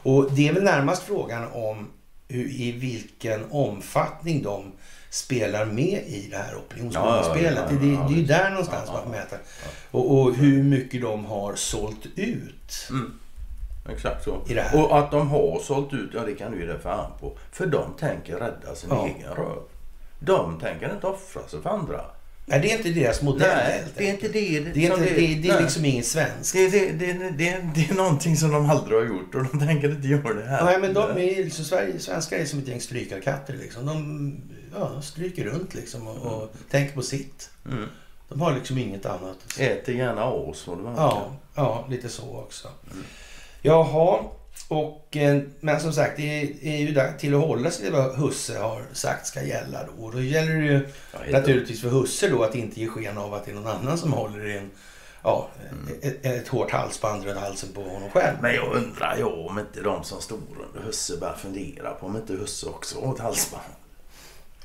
Och 0.04 0.32
det 0.32 0.48
är 0.48 0.54
väl 0.54 0.64
närmast 0.64 1.04
frågan 1.04 1.48
om 1.52 1.88
hur, 2.28 2.52
i 2.52 2.72
vilken 2.72 3.52
omfattning 3.52 4.44
de 4.44 4.72
spelar 5.10 5.66
med 5.66 6.04
i 6.08 6.28
det 6.32 6.38
här 6.38 6.56
opinionsbildningsspelet. 6.56 7.54
Ja, 7.56 7.62
ja, 7.62 7.74
ja, 7.74 7.80
det, 7.80 8.08
det, 8.08 8.14
är 8.14 8.18
ju 8.18 8.26
där 8.26 8.50
någonstans 8.50 8.90
man 8.90 9.04
får 9.04 9.10
mäta. 9.10 9.36
Och, 9.92 10.20
och 10.20 10.36
hur 10.36 10.64
mycket 10.64 11.02
de 11.02 11.26
har 11.26 11.56
sålt 11.56 12.06
ut. 12.16 12.88
Mm. 12.90 13.20
Exakt 13.89 14.24
så. 14.24 14.41
Det. 14.48 14.74
Och 14.74 15.00
att 15.00 15.12
de 15.12 15.30
har 15.30 15.60
sålt 15.60 15.93
ut, 15.93 16.10
ja 16.13 16.21
det 16.21 16.34
kan 16.36 16.52
du 16.52 16.60
ju 16.60 16.67
det 16.67 16.80
fan 16.80 17.12
på. 17.19 17.38
För 17.52 17.65
de 17.65 17.93
tänker 18.00 18.36
rädda 18.36 18.76
sin 18.76 18.89
Ja. 18.89 19.06
egen 19.08 19.34
röv. 19.34 19.60
De 20.19 20.60
tänker 20.60 20.93
inte 20.93 21.08
offra 21.08 21.48
sig 21.48 21.62
för 21.62 21.69
andra. 21.69 22.02
Nej, 22.48 22.60
det 22.60 22.71
är 22.71 22.78
inte 22.78 22.89
deras 22.89 23.21
modell 23.21 23.58
Nej, 23.58 23.84
det 23.98 24.08
är 24.08 24.13
inte 24.13 24.28
det. 24.28 24.60
Det 24.60 24.86
är, 24.86 24.91
som 24.91 25.04
inte, 25.04 25.15
det, 25.15 25.36
det 25.36 25.50
är 25.50 25.62
liksom 25.62 25.86
inget 25.86 26.06
svenskt. 26.06 26.54
Det, 26.54 26.69
det, 26.69 26.91
det, 26.91 27.13
det, 27.13 27.65
det 27.76 27.89
är 27.89 27.93
någonting 27.93 28.38
som 28.38 28.52
de 28.52 28.69
aldrig 28.69 28.98
har 29.00 29.06
gjort 29.06 29.36
och 29.36 29.43
de 29.43 29.60
tänker 29.60 29.89
inte 29.89 30.08
göra 30.08 30.34
det 30.34 30.45
här. 30.45 30.65
Nej, 30.65 30.80
men 30.80 30.93
de 30.93 31.12
är 31.12 31.43
liksom, 31.43 31.65
Sverige, 31.65 32.00
svenskar 32.00 32.38
är 32.38 32.45
som 32.45 32.60
ett 32.60 32.67
gäng 32.67 32.82
strykarkatter. 32.82 33.54
Liksom. 33.54 33.86
De 33.86 34.38
ja, 34.76 35.02
stryker 35.02 35.43
runt 35.43 35.74
liksom 35.74 36.08
och, 36.08 36.17
och 36.34 36.54
tänker 36.71 36.95
på 36.95 37.02
sitt. 37.02 37.50
Mm. 37.71 37.86
De 38.30 38.41
har 38.41 38.54
liksom 38.54 38.78
inget 38.78 39.06
annat. 39.06 39.38
Äter 39.60 39.95
gärna 39.95 40.21
det 40.21 40.84
verkar. 40.84 41.02
Ja, 41.04 41.36
ja, 41.56 41.86
lite 41.89 42.10
så 42.10 42.38
också. 42.38 42.67
Jaha, 43.65 44.19
och, 44.67 45.17
eh, 45.17 45.41
men 45.60 45.80
som 45.80 45.93
sagt, 45.93 46.17
det 46.17 46.41
är, 46.62 46.78
ju 46.78 46.91
där, 46.93 47.13
till 47.19 47.36
att 47.36 47.41
hålla 47.41 47.71
sig 47.71 47.84
till 47.84 47.93
vad 47.93 48.15
Husse 48.15 48.60
har 48.60 48.82
sagt 48.93 49.28
ska 49.28 49.41
gälla 49.43 49.80
då. 49.84 50.06
Och 50.06 50.12
då 50.12 50.21
gäller 50.21 50.54
det 50.56 50.65
ju 50.65 50.88
Ja, 51.13 51.19
naturligtvis 51.32 51.82
för 51.82 51.89
Husse 51.89 52.30
då 52.30 52.43
att 52.43 52.56
inte 52.56 52.80
ge 52.82 52.88
sken 52.88 53.17
av 53.17 53.34
att 53.34 53.45
det 53.45 53.51
är 53.51 53.56
någon 53.56 53.67
annan 53.67 53.97
som 53.97 54.13
håller 54.13 54.45
i 54.47 54.58
en, 54.58 54.71
ja, 55.23 55.47
ett, 56.01 56.25
ett 56.25 56.47
hårt 56.47 56.71
halsband 56.71 57.25
runt 57.25 57.39
halsen 57.39 57.69
på 57.73 57.82
honom 57.84 58.10
själv. 58.10 58.38
Men 58.41 58.56
jag 58.56 58.73
undrar 58.73 59.17
ju 59.17 59.23
om 59.23 59.60
inte 59.60 59.82
de 59.82 60.04
som 60.04 60.21
står 60.21 60.38
under 60.67 60.88
Husse 60.88 61.17
börjar 61.17 61.36
fundera 61.36 61.91
på 61.91 62.06
om 62.06 62.15
inte 62.15 62.34
Husse 62.34 62.65
också 62.69 63.06
har 63.06 63.13
ett 63.13 63.19
halsband. 63.19 63.63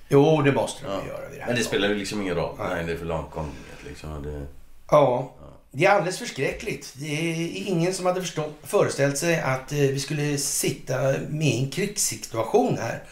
Jo, 0.09 0.43
det 0.43 0.53
måste 0.53 0.85
de 0.87 0.93
Ja. 0.93 1.07
göra 1.07 1.29
vid 1.29 1.39
det 1.39 1.43
här 1.43 1.47
Men 1.47 1.57
det 1.57 1.63
spelar 1.65 1.89
ju 1.89 1.95
liksom 1.95 2.23
ingen 2.23 2.35
roll. 2.35 2.55
Nej. 2.59 2.67
Nej, 2.75 2.85
det 2.85 2.93
är 2.93 2.97
för 2.97 3.07
långt 3.07 3.31
gånget 3.31 3.85
liksom. 3.87 4.23
Det... 4.23 4.47
Ja, 4.91 5.33
det 5.73 5.85
är 5.85 5.91
alldeles 5.91 6.19
förskräckligt. 6.19 6.95
Det 6.97 7.07
är 7.07 7.69
ingen 7.69 7.95
som 7.95 8.07
hade 8.07 8.21
förstått, 8.21 8.59
föreställt 8.63 9.19
sig 9.19 9.41
att 9.41 9.73
eh, 9.73 9.79
vi 9.79 10.01
skulle 10.01 10.39
sitta 10.39 10.95
med 11.29 11.49
i 11.49 11.65
en 11.65 11.71
krigssituation 11.71 12.79
här. 12.79 13.03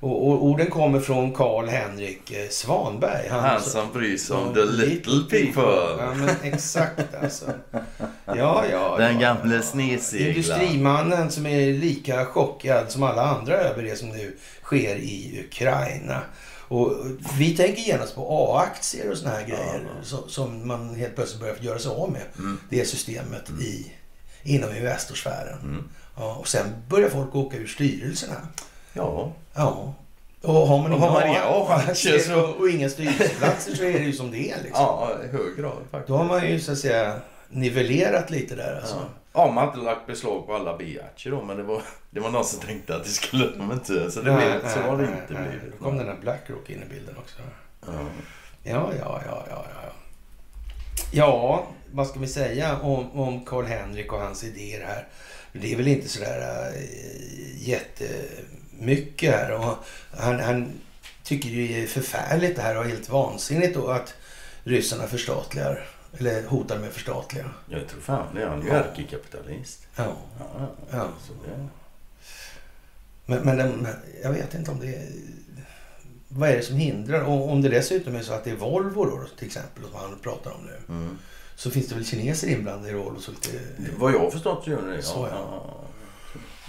Och, 0.00 0.28
och 0.28 0.44
orden 0.44 0.70
kommer 0.70 1.00
från 1.00 1.32
Karl 1.32 1.68
Henrik 1.68 2.30
eh, 2.30 2.48
Svanberg. 2.48 3.28
Han 3.28 3.60
som 3.60 3.92
bryr 3.92 4.16
sig 4.16 4.36
om 4.36 4.54
the 4.54 4.64
little 4.64 5.22
people. 5.30 6.04
Ja, 6.04 6.14
men 6.14 6.28
exakt 6.42 7.14
alltså. 7.22 7.44
Ja, 8.26 8.64
ja. 8.70 8.96
Den 8.98 9.20
ja, 9.20 9.20
gamle 9.20 9.56
ja. 9.56 9.62
sneseglaren. 9.62 10.36
Industrimannen 10.36 11.30
som 11.30 11.46
är 11.46 11.72
lika 11.72 12.24
chockad 12.24 12.90
som 12.90 13.02
alla 13.02 13.22
andra 13.22 13.54
över 13.54 13.82
det 13.82 13.96
som 13.96 14.08
nu 14.08 14.36
sker 14.62 14.96
i 14.96 15.44
Ukraina. 15.46 16.20
Och 16.72 16.92
vi 17.38 17.56
tänker 17.56 17.82
genast 17.82 18.14
på 18.14 18.26
A-aktier 18.30 19.10
och 19.10 19.18
såna 19.18 19.30
här 19.30 19.46
grejer 19.46 19.88
som, 20.02 20.28
som 20.28 20.68
man 20.68 20.94
helt 20.94 21.14
plötsligt 21.14 21.40
börjar 21.40 21.56
göra 21.60 21.78
sig 21.78 21.90
av 21.90 22.10
med. 22.10 22.22
Mm. 22.38 22.58
Det 22.70 22.84
systemet 22.84 23.50
i, 23.60 23.92
inom 24.42 24.76
Investorsfären. 24.76 25.58
Mm. 25.62 25.88
Ja, 26.16 26.34
och 26.34 26.48
sen 26.48 26.66
börjar 26.88 27.08
folk 27.08 27.34
åka 27.34 27.56
ur 27.56 27.66
styrelserna. 27.66 28.36
Ja, 28.92 29.32
Ja. 29.54 29.94
Och 30.42 30.54
har 30.54 30.78
man 30.78 30.92
Och 30.92 30.98
inga 30.98 31.06
har 31.06 31.20
man 31.20 31.28
inga 31.28 31.42
A-aktier 31.44 32.38
och, 32.38 32.56
och 32.56 32.68
inga 32.68 32.88
styrelseplatser 32.88 33.74
så 33.74 33.84
är 33.84 33.92
det 33.92 34.04
ju 34.04 34.12
som 34.12 34.30
det 34.30 34.50
är. 34.50 34.62
Liksom. 34.62 34.70
ja 34.72 35.10
i 35.24 35.28
hög 35.28 35.56
grad 35.56 35.78
faktiskt. 35.90 36.08
Då 36.08 36.16
har 36.16 36.24
man 36.24 36.48
ju 36.50 36.60
så 36.60 36.72
att 36.72 36.78
säga 36.78 37.20
nivellerat 37.48 38.30
lite 38.30 38.54
där 38.54 38.76
alltså. 38.80 38.96
Ja. 38.96 39.21
Om 39.32 39.54
man 39.54 39.68
inte 39.68 39.78
lagt 39.78 40.06
beslag 40.06 40.46
på 40.46 40.54
alla 40.54 40.76
B-aktier 40.76 41.32
då, 41.32 41.42
men 41.42 41.56
det 41.56 41.62
var, 41.62 41.82
det 42.10 42.20
var 42.20 42.30
någon 42.30 42.44
som 42.44 42.60
tänkte 42.60 42.96
att 42.96 43.04
det 43.04 43.10
skulle 43.10 43.46
de 43.46 43.72
inte. 43.72 44.10
Så, 44.10 44.20
det 44.20 44.32
Nej, 44.32 44.58
blev, 44.58 44.70
så 44.70 44.80
var 44.80 44.96
det 44.96 45.02
nej, 45.10 45.20
inte 45.22 45.34
nej. 45.34 45.48
blivit. 45.48 45.78
Då 45.78 45.84
kom 45.84 45.96
den 45.96 46.06
där 46.06 46.16
Blackrock 46.20 46.70
in 46.70 46.82
i 46.82 46.86
bilden 46.94 47.16
också. 47.16 47.36
Ja. 47.86 47.92
Ja, 48.62 48.92
ja, 48.98 49.22
ja, 49.26 49.44
ja, 49.50 49.64
ja. 49.74 49.92
Ja, 51.12 51.66
vad 51.92 52.06
ska 52.06 52.20
vi 52.20 52.28
säga 52.28 52.78
om, 52.78 53.20
om 53.20 53.44
Karl-Henrik 53.44 54.12
och 54.12 54.20
hans 54.20 54.44
idéer 54.44 54.86
här? 54.86 55.06
Det 55.52 55.72
är 55.72 55.76
väl 55.76 55.88
inte 55.88 56.08
sådär 56.08 56.72
äh, 56.74 57.68
jättemycket 57.68 59.34
här. 59.34 59.52
Och 59.52 59.76
han, 60.18 60.40
han 60.40 60.80
tycker 61.22 61.50
det 61.50 61.82
är 61.82 61.86
förfärligt 61.86 62.56
det 62.56 62.62
här 62.62 62.78
och 62.78 62.84
helt 62.84 63.08
vansinnigt 63.08 63.74
då 63.74 63.88
att 63.88 64.14
ryssarna 64.64 65.06
förstatligar 65.06 65.88
Eller 66.18 66.46
hotade 66.46 66.80
med 66.80 66.92
förstatliga. 66.92 67.50
Jag 67.68 67.88
tror 67.88 68.00
fan 68.00 68.34
det. 68.34 68.46
Han 68.48 68.58
är 68.60 68.64
ju 68.64 68.68
Ja. 68.68 68.74
ärkekapitalist. 68.74 69.86
Ja. 69.96 70.12
Ja, 70.38 70.46
ja. 70.58 70.68
ja. 70.90 71.08
Så 71.26 71.32
det... 71.32 71.68
Men, 73.26 73.40
men 73.42 73.56
den, 73.56 73.86
jag 74.22 74.32
vet 74.32 74.54
inte 74.54 74.70
om 74.70 74.80
det 74.80 74.86
är... 74.94 75.08
Vad 76.28 76.48
är 76.50 76.56
det 76.56 76.62
som 76.62 76.76
hindrar? 76.76 77.20
Och 77.22 77.50
om 77.52 77.62
det 77.62 77.68
dessutom 77.68 78.16
är 78.16 78.22
så 78.22 78.32
att 78.32 78.44
det 78.44 78.50
är 78.50 78.56
Volvo 78.56 79.04
då, 79.04 79.20
till 79.38 79.46
exempel, 79.46 79.84
som 79.84 79.94
han 79.94 80.18
pratar 80.22 80.50
om 80.50 80.66
nu. 80.66 80.94
Mm. 80.94 81.18
Så 81.56 81.70
finns 81.70 81.86
det 81.88 81.94
väl 81.94 82.04
kineser 82.06 82.48
inblandade 82.48 82.90
i 82.90 82.94
Volvo. 82.94 83.20
Så, 83.20 83.32
Vad 83.98 84.12
jag 84.12 84.18
har 84.18 84.30
förstått 84.30 84.64
så 84.64 84.70
gör 84.70 84.82
det. 84.88 85.02
Så, 85.02 85.28
ja. 85.30 85.74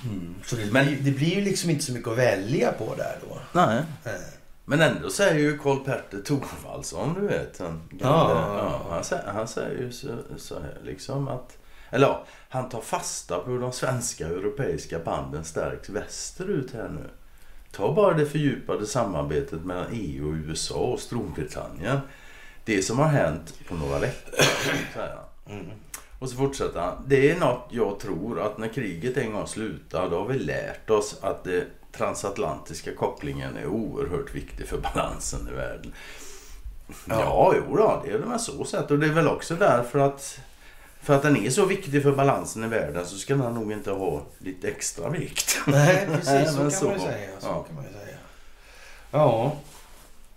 mm. 0.06 0.36
så 0.46 0.56
det, 0.56 0.66
Men- 0.72 0.98
det 1.04 1.12
blir 1.12 1.36
ju 1.36 1.42
liksom 1.42 1.70
inte 1.70 1.84
så 1.84 1.92
mycket 1.94 2.08
att 2.08 2.18
välja 2.18 2.72
på 2.72 2.96
där 2.96 3.18
då. 3.30 3.38
Nej. 3.52 3.82
Eh, 4.06 4.12
Men 4.66 4.82
ändå 4.82 5.10
säger 5.10 5.40
ju 5.40 5.58
Karl-Petter 5.58 6.22
Thorwaldsson, 6.22 7.14
du 7.14 7.28
vet. 7.28 7.60
Han, 7.60 7.82
Ja. 8.00 8.32
ja, 8.58 8.82
han, 8.90 9.04
säger, 9.04 9.28
han 9.28 9.48
säger 9.48 9.82
ju 9.82 9.92
så, 9.92 10.08
så 10.38 10.60
här 10.60 10.78
liksom 10.84 11.28
att... 11.28 11.58
Eller 11.90 12.08
ja, 12.08 12.26
han 12.50 12.70
tar 12.70 12.82
fasta 12.82 13.40
på 13.40 13.52
hur 13.52 13.60
de 13.60 13.72
svenska 13.72 14.26
och 14.28 14.32
europeiska 14.38 15.00
banden 15.00 15.44
stärks 15.44 15.90
västerut 15.90 16.74
här 16.74 16.90
nu. 16.90 17.10
Ta 17.72 17.94
bara 17.94 18.14
det 18.14 18.26
fördjupade 18.26 18.86
samarbetet 18.86 19.66
mellan 19.66 19.86
EU 19.92 20.28
och 20.28 20.34
USA 20.34 20.76
och 20.76 21.00
Storbritannien. 21.00 22.00
Det 22.66 22.82
som 22.82 23.00
har 23.00 23.08
hänt 23.08 23.54
på 23.70 23.76
några 23.76 24.00
veckor, 24.00 24.44
säger 24.94 25.16
han. 25.46 25.56
mm. 25.60 25.72
Och 26.20 26.30
så 26.30 26.36
fortsätter 26.36 26.80
han. 26.80 27.04
Det 27.08 27.32
är 27.32 27.40
något 27.40 27.68
jag 27.70 28.00
tror 28.00 28.40
att 28.42 28.58
när 28.58 28.68
kriget 28.68 29.18
en 29.18 29.34
gång 29.34 29.48
slutar 29.48 30.10
då 30.10 30.20
har 30.20 30.28
vi 30.28 30.40
lärt 30.40 30.90
oss 30.90 31.18
att 31.22 31.44
den 31.44 31.64
transatlantiska 31.98 32.96
kopplingen 32.96 33.58
är 33.58 33.66
oerhört 33.66 34.36
viktig 34.36 34.68
för 34.68 34.78
balansen 34.78 35.48
i 35.48 35.56
världen. 35.56 35.94
Ja, 36.88 36.94
Ja. 37.08 37.54
jo 37.68 37.76
då, 37.76 38.02
det 38.06 38.12
är 38.12 38.18
väl 38.18 38.40
så 38.40 38.66
sätt. 38.66 38.92
Och 38.92 39.00
det 39.00 39.06
är 39.08 39.12
väl 39.12 39.28
också 39.28 39.56
därför 39.56 40.00
att 40.00 40.40
för 41.02 41.14
att 41.16 41.22
den 41.22 41.38
är 41.38 41.50
så 41.50 41.66
viktig 41.66 42.04
för 42.04 42.12
balansen 42.12 42.64
i 42.64 42.68
världen 42.68 43.06
så 43.06 43.18
ska 43.18 43.36
den 43.36 43.54
nog 43.54 43.72
inte 43.72 43.92
ha 43.92 44.22
lite 44.40 44.68
extra 44.68 45.10
vikt. 45.10 45.58
Nej, 45.68 46.08
precis. 46.12 46.26
Nej, 46.30 46.48
så 46.48 46.58
kan 46.58 46.72
så. 46.72 46.86
man 46.86 47.00
säga. 47.00 47.30
Så 47.40 47.48
Ja. 47.48 47.64
kan 47.64 47.76
man 47.76 47.84
ju 47.84 47.90
säga. 48.06 48.18
Ja. 49.12 49.52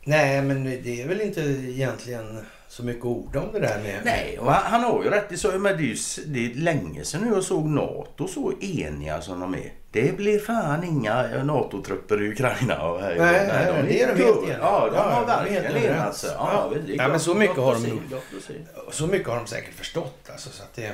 Nej, 0.04 0.42
men 0.42 0.64
det 0.64 1.02
är 1.02 1.08
väl 1.08 1.20
inte 1.20 1.40
egentligen 1.40 2.46
så 2.76 2.82
mycket 2.84 3.04
ord 3.04 3.36
om 3.36 3.52
det 3.52 3.58
där 3.60 3.82
med... 3.82 4.00
Nej, 4.04 4.38
och 4.38 4.52
han, 4.52 4.62
han 4.72 4.92
har 4.92 5.04
ju 5.04 5.10
rätt 5.10 5.32
i 5.32 5.36
så. 5.36 5.48
Men 5.58 5.62
det 5.76 5.82
är 5.82 5.86
ju 5.86 5.96
det 6.26 6.50
är 6.50 6.54
länge 6.54 7.04
sedan 7.04 7.20
nu 7.22 7.34
jag 7.34 7.44
såg 7.44 7.66
NATO 7.66 8.28
så 8.28 8.52
eniga 8.60 9.20
som 9.20 9.40
de 9.40 9.54
är. 9.54 9.72
Det 9.90 10.16
blir 10.16 10.38
fan 10.38 10.84
inga 10.84 11.22
NATO-trupper 11.44 12.22
i 12.22 12.28
Ukraina. 12.32 12.88
Och 12.88 13.00
här, 13.00 13.14
Nej, 13.18 13.46
nej, 13.48 13.84
det 13.88 14.02
är 14.02 14.14
de 14.16 14.22
helt 14.22 14.38
eniga. 14.42 14.58
Ja, 14.60 14.88
de 14.90 14.96
Ja, 14.96 15.02
har 15.02 15.20
de 15.20 15.26
verkligen 15.26 15.62
helt 15.64 15.76
enat 15.76 15.90
överens. 15.96 16.16
sig. 16.18 16.30
Ja. 16.34 16.70
Ja, 16.86 16.94
Ja, 16.96 17.08
men 17.08 17.20
så 17.20 17.34
mycket 17.34 17.56
har 17.56 17.74
de. 17.74 18.00
Så 18.90 19.06
mycket 19.06 19.28
har 19.28 19.36
de 19.36 19.46
säkert 19.46 19.74
förstått 19.74 20.28
alltså, 20.32 20.50
så 20.50 20.62
att 20.62 20.74
det... 20.74 20.92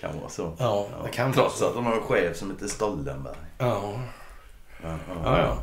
Kan 0.00 0.18
vara 0.20 0.28
så. 0.30 0.52
Ja, 0.58 0.86
det 1.04 1.10
kan 1.10 1.26
vara 1.32 1.34
Trots 1.34 1.58
så. 1.58 1.66
att 1.66 1.74
de 1.74 1.86
har 1.86 1.92
en 1.94 2.00
chef 2.02 2.36
som 2.36 2.50
heter 2.50 2.66
Stoltenberg. 2.68 3.34
Ja, 3.58 4.00
Ja, 4.82 4.98
ja, 5.24 5.38
ja. 5.38 5.58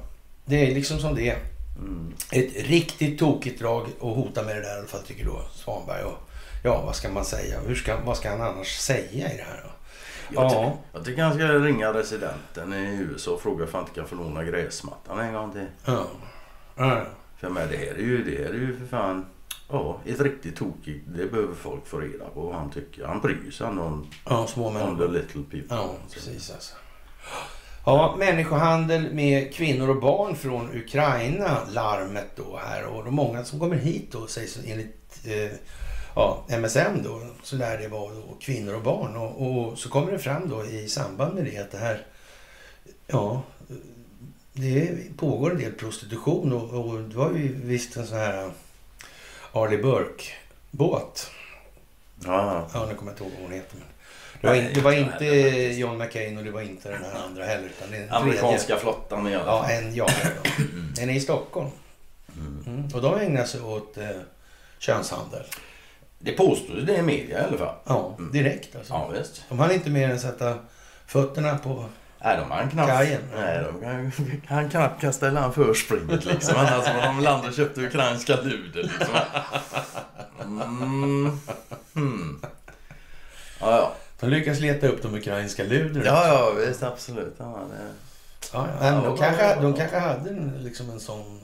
Det 0.45 0.71
är 0.71 0.75
liksom 0.75 0.99
som 0.99 1.15
det 1.15 1.29
är. 1.29 1.38
Mm. 1.80 2.13
Ett 2.32 2.67
riktigt 2.67 3.19
tokigt 3.19 3.59
drag 3.59 3.84
att 3.84 3.99
hota 4.15 4.43
med 4.43 4.55
det 4.55 4.61
där 4.61 4.76
i 4.76 4.80
alla 4.80 4.88
fall 4.88 5.01
tycker 5.01 5.26
då 5.26 5.41
Svanberg. 5.53 6.03
Och, 6.03 6.17
ja, 6.63 6.82
vad 6.86 6.95
ska 6.95 7.09
man 7.09 7.26
säga? 7.26 7.59
Hur 7.59 7.76
ska, 7.76 7.97
vad 8.05 8.17
ska 8.17 8.30
han 8.30 8.41
annars 8.41 8.78
säga 8.78 9.32
i 9.34 9.38
det 9.38 9.43
här 9.49 9.61
då? 9.63 9.69
Jag, 10.36 10.49
ty- 10.51 10.55
Ja, 10.55 10.78
jag 10.93 11.05
tycker 11.05 11.23
han 11.23 11.34
ska 11.34 11.47
ringa 11.47 11.93
residenten 11.93 12.73
i 12.73 12.95
USA 13.09 13.32
och 13.32 13.41
fråga 13.41 13.63
om 13.63 13.69
han 13.73 13.82
inte 13.82 13.93
kan 13.95 14.07
få 14.07 14.15
låna 14.15 14.43
gräsmattan 14.43 15.19
en 15.19 15.34
gång 15.34 15.51
till. 15.51 15.65
ja. 15.86 16.05
ja. 16.76 17.05
För 17.39 17.49
med 17.49 17.69
det 17.69 17.78
här 17.78 17.86
är 17.93 17.99
ju, 17.99 18.23
det 18.23 18.43
här 18.43 18.49
är 18.49 18.53
ju 18.57 18.78
för 18.78 18.86
fan... 18.88 19.26
Ja, 19.69 19.99
ett 20.05 20.19
riktigt 20.21 20.55
tokigt. 20.55 21.05
Det 21.07 21.26
behöver 21.32 21.55
folk 21.55 21.88
få 21.88 21.97
reda 21.99 22.26
på 22.26 22.41
vad 22.41 22.55
han 22.55 22.69
tycker. 22.71 23.05
Han 23.05 23.21
bryr 23.21 23.51
sig 23.51 23.67
ändå 23.67 23.82
om, 23.84 24.07
ja 24.26 24.47
små 24.47 24.67
om 24.67 24.73
the 24.73 24.80
människor. 24.84 25.07
little 25.07 25.41
people. 25.51 25.76
Ja, 25.78 25.95
precis 26.13 26.51
alltså. 26.51 26.76
Ja, 27.88 28.15
människohandel 28.19 29.13
med 29.13 29.53
kvinnor 29.53 29.89
och 29.89 30.01
barn 30.01 30.36
från 30.36 30.77
Ukraina, 30.77 31.59
larmet 31.71 32.27
då 32.36 32.59
här. 32.65 32.86
Och 32.86 33.05
de 33.05 33.15
många 33.15 33.43
som 33.43 33.59
kommer 33.59 33.75
hit 33.75 34.11
då 34.11 34.27
sägs 34.27 34.57
enligt 34.65 35.19
eh, 35.25 35.51
ja, 36.15 36.45
MSM 36.47 37.03
då, 37.03 37.21
så 37.43 37.55
lär 37.55 37.77
det 37.77 37.88
vara 37.88 38.13
då, 38.13 38.23
kvinnor 38.41 38.75
och 38.75 38.81
barn. 38.81 39.15
Och, 39.15 39.47
och 39.47 39.79
så 39.79 39.89
kommer 39.89 40.11
det 40.11 40.19
fram 40.19 40.49
då 40.49 40.65
i 40.65 40.88
samband 40.88 41.36
med 41.36 41.45
det 41.45 41.57
att 41.57 41.71
det 41.71 41.77
här, 41.77 42.05
ja, 43.07 43.41
det 44.53 45.17
pågår 45.17 45.51
en 45.51 45.57
del 45.57 45.71
prostitution 45.71 46.53
och, 46.53 46.86
och 46.86 47.01
det 47.01 47.17
var 47.17 47.31
ju 47.31 47.55
visst 47.63 47.97
en 47.97 48.07
sån 48.07 48.17
här 48.17 48.51
Arleigh 49.51 49.83
Burke-båt. 49.83 51.31
Ja, 52.25 52.67
Ja, 52.73 52.86
nu 52.89 52.95
kommer 52.95 53.11
jag 53.11 53.13
inte 53.13 53.23
ihåg 53.23 53.31
vad 53.33 53.41
hon 53.41 53.51
heter. 53.51 53.77
Men 53.77 53.88
det, 54.41 54.47
var 54.47 54.55
in, 54.55 54.69
det 54.73 54.81
var 54.81 54.91
inte 54.91 55.25
John 55.79 55.97
McCain 55.97 56.38
och 56.38 56.43
det 56.43 56.51
var 56.51 56.61
inte 56.61 56.89
den 56.91 57.03
här 57.03 57.21
andra 57.25 57.43
heller. 57.45 57.65
Utan 57.65 57.91
det 57.91 57.97
är 57.97 58.01
en 58.01 58.07
tredje. 58.07 58.15
Amerikanska 58.21 58.77
flottan 58.77 59.27
i 59.27 59.36
alla 59.36 59.45
Ja, 59.45 59.63
fall. 59.63 59.71
en 59.71 59.95
jagare 59.95 60.29
då. 60.43 60.49
Den 60.95 61.09
är 61.09 61.13
i 61.13 61.19
Stockholm. 61.19 61.69
Mm. 62.38 62.63
Mm. 62.67 62.89
Och 62.93 63.01
de 63.01 63.19
ägnar 63.19 63.45
sig 63.45 63.61
åt 63.61 63.97
eh, 63.97 64.09
könshandel. 64.79 65.43
Det 66.19 66.31
påstås 66.31 66.83
det 66.86 66.95
i 66.97 67.01
media 67.01 67.41
i 67.41 67.43
alla 67.47 67.57
fall. 67.57 67.75
Ja, 67.86 68.15
Mm. 68.19 68.31
direkt 68.31 68.75
alltså. 68.75 68.93
Ja, 68.93 69.07
visst. 69.07 69.43
De 69.49 69.59
hann 69.59 69.71
inte 69.71 69.89
mer 69.89 70.09
än 70.09 70.19
sätta 70.19 70.57
fötterna 71.07 71.57
på... 71.57 71.86
Nej, 72.23 72.38
de 72.38 72.51
han 72.51 72.69
knappt... 72.69 72.89
Kajen. 72.91 73.21
Nej, 73.36 73.63
de 73.63 73.81
kan, 73.81 74.11
han 74.47 74.69
knappt 74.69 75.01
kasta 75.01 75.27
i 75.27 75.31
land 75.31 75.55
förspringet 75.55 76.25
liksom. 76.25 76.55
Annars 76.57 76.88
var 76.88 77.01
de 77.05 77.19
land 77.19 77.47
och 77.47 77.53
köpte 77.53 77.81
ukrainska 77.81 78.36
luder 78.41 78.83
liksom. 78.83 79.15
Mm. 80.41 81.39
Hmm. 81.93 82.41
Ja, 83.59 83.71
ja. 83.77 83.93
De 84.20 84.30
lyckas 84.30 84.59
leta 84.59 84.88
upp 84.88 85.01
de 85.01 85.16
ukrainska 85.16 85.63
luderna. 85.63 86.05
Ja, 86.05 86.28
ja, 86.28 86.51
visst 86.68 86.84
absolut. 86.84 87.36
Ja, 87.38 87.59
det, 87.72 87.78
ja, 88.53 88.68
ja. 88.68 88.80
Men 88.80 89.03
de, 89.03 89.09
Ja, 89.09 89.18
kanske, 89.18 89.55
de 89.61 89.74
kanske 89.74 89.97
hade 89.99 90.30
en, 90.30 90.53
liksom 90.63 90.89
en 90.89 90.99
sån 90.99 91.41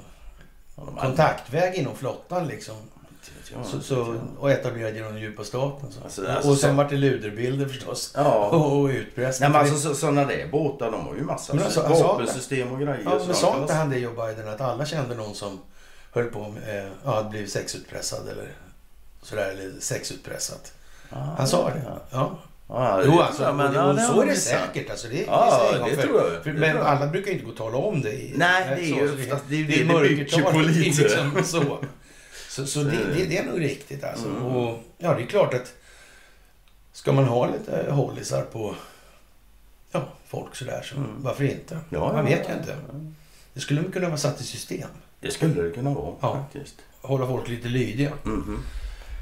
kontaktväg 1.00 1.76
inom 1.76 1.96
flottan 1.96 2.48
liksom. 2.48 2.76
Så, 3.64 3.82
så, 3.82 4.20
och 4.40 4.52
etablerade 4.52 4.96
genom 4.96 5.14
den 5.14 5.22
djupa 5.22 5.44
staten. 5.44 5.92
Så. 5.92 6.04
Alltså, 6.04 6.28
alltså, 6.28 6.50
och 6.52 6.58
sen 6.58 6.70
så- 6.70 6.76
vart 6.76 6.90
det 6.90 6.98
luderbilder 6.98 7.66
förstås. 7.68 8.12
Ja. 8.16 8.50
Och 8.50 8.86
utpressning. 8.90 9.52
Nej, 9.52 9.62
men 9.62 9.72
alltså 9.72 9.90
så, 9.90 9.96
sådana 9.96 10.26
där 10.26 10.48
båtar, 10.52 10.92
de 10.92 11.06
har 11.08 11.16
ju 11.16 11.24
massa 11.24 11.54
Men 11.54 11.64
alltså, 11.64 11.82
vapensystem 11.82 12.72
och 12.72 12.80
grejer. 12.80 13.02
Ja, 13.06 13.10
men 13.20 13.28
de 13.28 13.34
sa 13.34 13.58
inte 13.62 13.74
han 13.74 13.90
det 13.90 13.98
Joe 14.00 14.26
Biden 14.28 14.48
att 14.50 14.62
alla 14.62 14.86
kände 14.86 15.16
någon 15.16 15.36
som 15.36 15.60
höll 16.12 16.26
på 16.26 16.50
med, 16.50 16.86
eh, 16.86 16.92
ja, 17.06 17.16
hade 17.16 17.30
blivit 17.30 17.52
sexutpressad 17.52 18.28
eller 18.28 18.48
sådär, 19.22 19.50
eller 19.50 19.72
sexutpressat. 19.80 20.74
Ja, 21.10 21.18
Han 21.38 21.48
sa 21.48 21.70
det. 21.70 21.82
Ja, 21.86 22.00
Ja. 22.12 22.38
Ja 22.72 23.02
Jo, 23.06 23.20
alltså, 23.20 23.54
men, 23.54 23.68
och, 23.68 23.76
ja, 24.00 24.08
så 24.08 24.22
är 24.22 24.26
det 24.26 24.36
säkert. 24.36 24.90
Alltså, 24.90 25.08
det, 25.08 25.22
Ja, 25.28 25.70
det, 25.74 25.90
det 25.90 25.96
för- 25.96 26.02
tror 26.08 26.32
jag. 26.34 26.44
För, 26.44 26.54
men 26.54 26.78
alla 26.78 27.08
brukar 27.08 27.28
ju 27.28 27.34
inte 27.34 27.46
gå 27.46 27.52
och 27.52 27.58
tala 27.58 27.78
om 27.78 28.02
det. 28.02 28.12
i- 28.14 28.34
Nej, 28.36 28.64
det 28.76 28.82
är 28.84 29.02
ju 29.02 29.08
så 29.08 29.14
oftast- 29.14 29.44
det 29.50 29.56
det 29.56 29.64
det 29.64 29.72
det 29.72 29.78
bygger 29.78 29.94
mörkertal, 29.94 30.42
på 30.42 30.52
det 30.52 30.58
är 30.60 30.64
lite. 30.70 31.02
Liksom 31.04 31.44
så 31.46 31.78
så, 32.50 32.66
så 32.66 32.80
det, 32.84 32.92
det. 33.16 33.26
det, 33.26 33.38
är 33.38 33.46
nog 33.46 33.62
riktigt 33.62 34.04
alltså. 34.04 34.28
Mm. 34.28 34.44
Och, 34.44 34.80
ja, 34.98 35.14
det 35.14 35.22
är 35.24 35.28
klart 35.28 35.54
att 35.54 35.74
ska 36.94 37.12
man 37.12 37.26
ha 37.26 37.46
lite 37.48 37.92
hållisar 37.92 38.42
på 38.42 38.76
ja, 39.92 40.08
folk 40.28 40.56
sådär, 40.56 40.82
så 40.84 40.96
Mm. 40.96 41.10
varför 41.18 41.44
inte? 41.44 41.80
Ja, 41.90 42.14
man 42.14 42.26
vet 42.26 42.50
ju 42.50 42.54
inte. 42.54 42.76
Det 43.54 43.60
skulle 43.60 43.84
kunna 43.84 44.08
vara 44.08 44.18
satt 44.18 44.42
i 44.42 44.44
system. 44.44 44.90
Det 45.20 45.32
skulle 45.32 45.62
det 45.62 45.72
kunna 45.72 45.94
vara 45.94 46.16
Ja. 46.22 46.34
faktiskt. 46.36 46.76
Hålla 47.02 47.28
folk 47.28 47.48
lite 47.48 47.68
lydiga. 47.68 48.12
Mhm. 48.24 48.64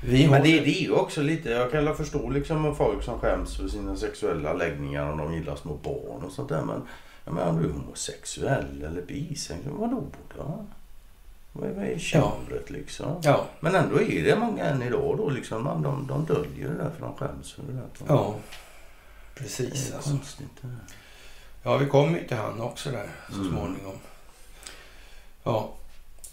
Vi 0.04 0.28
Men 0.28 0.43
det, 0.43 0.60
det 0.60 0.70
är 0.80 0.82
ju 0.82 0.91
också 0.91 1.22
lite, 1.22 1.50
jag 1.50 1.72
kan 1.72 1.95
förstå 1.95 2.30
liksom 2.30 2.66
om 2.66 2.76
folk 2.76 3.04
som 3.04 3.20
skäms 3.20 3.58
för 3.58 3.68
sina 3.68 3.95
sexuella 3.95 4.54
läggningar 4.54 5.12
och 5.12 5.18
de 5.18 5.34
gillar 5.34 5.56
små 5.56 5.74
barn 5.74 6.24
och 6.24 6.32
sånt 6.32 6.50
där. 6.50 6.62
Men 6.62 6.82
jag 7.26 7.34
menar, 7.34 7.50
om 7.50 7.62
du 7.64 7.70
är 7.70 7.74
homosexuell 7.74 8.84
eller 8.84 9.02
bisexuell, 9.02 9.74
vadå 9.74 10.04
då? 10.38 10.66
Vad 11.54 11.70
är, 11.70 11.84
är 11.84 12.00
tjuret 12.00 12.70
liksom? 12.70 13.22
Ja, 13.24 13.45
Men 13.60 13.76
ändå 13.76 14.02
är 14.02 14.24
det 14.24 14.36
många 14.39 14.64
än 14.66 14.82
idag 14.82 15.18
då 15.18 15.30
liksom, 15.30 15.64
man, 15.64 15.82
de, 15.82 16.08
de 16.08 16.26
döljer 16.26 16.70
det 16.70 16.76
där 16.84 16.91
för 16.97 17.02
de 17.06 17.16
skäms 17.16 17.52
för 17.54 17.64
det 17.64 17.74
där. 17.74 17.88
ja. 18.08 18.36
Det 19.34 19.39
Precis 19.43 19.91
är 19.91 19.95
alltså. 19.95 20.10
konstigt. 20.10 20.47
det. 20.62 20.76
Ja, 21.64 21.78
vi 21.78 21.86
kommer 21.86 22.20
ju 22.20 22.28
till 22.28 22.38
han 22.38 22.62
också 22.62 22.91
där 22.91 23.10
så 23.30 23.36
Mm. 23.36 23.50
småningom. 23.52 23.95
Ja, 25.43 25.70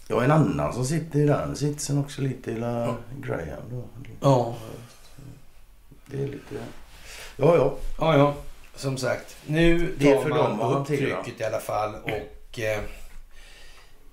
Har 0.09 0.23
en 0.23 0.31
annan 0.31 0.73
som 0.73 0.85
sitter 0.85 1.19
i 1.19 1.25
den 1.25 1.55
sitsen 1.55 1.97
också 1.97 2.21
lite, 2.21 2.51
hela 2.51 2.85
Ja. 2.85 2.95
Graham 3.17 3.61
då. 3.71 3.83
ja, 4.21 4.55
Det 6.05 6.23
är 6.23 6.27
lite... 6.27 6.55
Ja, 7.37 7.55
ja. 7.55 7.75
ja, 7.99 8.17
ja. 8.17 8.35
Som 8.75 8.97
sagt, 8.97 9.37
nu 9.45 9.95
Det 9.99 10.13
tar 10.13 10.21
för 10.21 10.29
man 10.29 10.37
dem 10.37 10.61
upp 10.61 10.87
trycket 10.87 11.41
i 11.41 11.43
alla 11.43 11.59
fall 11.59 11.95
och 11.95 12.59
eh, 12.59 12.79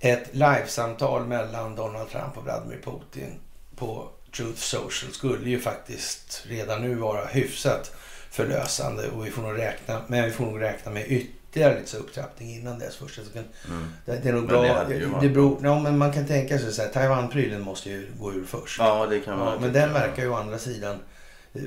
ett 0.01 0.34
livesamtal 0.34 1.26
mellan 1.26 1.76
Donald 1.76 2.11
Trump 2.11 2.36
och 2.36 2.45
Vladimir 2.45 2.80
Putin 2.84 3.40
på 3.76 4.09
Truth 4.36 4.61
Social 4.61 5.12
skulle 5.12 5.51
ju 5.51 5.61
faktiskt 5.61 6.42
redan 6.47 6.82
nu 6.82 6.95
vara 6.95 7.24
hyfsat 7.24 7.92
förlösande 8.30 9.09
och 9.09 9.26
vi 9.26 9.30
får 9.30 9.42
nog 9.42 9.59
räkna, 9.59 10.01
men 10.07 10.24
vi 10.24 10.30
får 10.30 10.45
nog 10.45 10.61
räkna 10.61 10.92
med 10.92 11.03
ytterligare 11.03 11.43
lite 11.55 11.87
så 11.91 11.97
upptrappning 11.97 12.55
innan 12.55 12.79
dess 12.79 12.97
först. 12.97 13.15
Så 13.15 13.31
kan, 13.33 13.45
Mm. 13.69 13.87
det, 14.07 14.17
det 14.23 14.29
är 14.29 14.33
nog 14.33 14.43
Men 14.43 14.49
bra. 14.51 14.85
det 14.89 14.99
Det, 14.99 15.11
det 15.21 15.29
beror, 15.29 15.59
ja, 15.63 15.79
men 15.79 15.99
man 15.99 16.13
kan 16.13 16.27
tänka 16.27 16.59
sig 16.59 16.73
så 16.73 16.83
här, 16.83 16.89
Taiwan-prylen 16.89 17.61
måste 17.61 17.91
ju 17.91 18.09
gå 18.19 18.33
ur 18.33 18.45
först. 18.45 18.79
Ja, 18.79 19.07
det 19.07 19.21
kan 19.21 19.39
man 19.39 19.49
Ja, 19.53 19.59
men 19.61 19.73
den 19.73 19.93
verkar 19.93 20.23
ju 20.23 20.29
å 20.29 20.35
andra 20.35 20.59
sidan, 20.59 20.99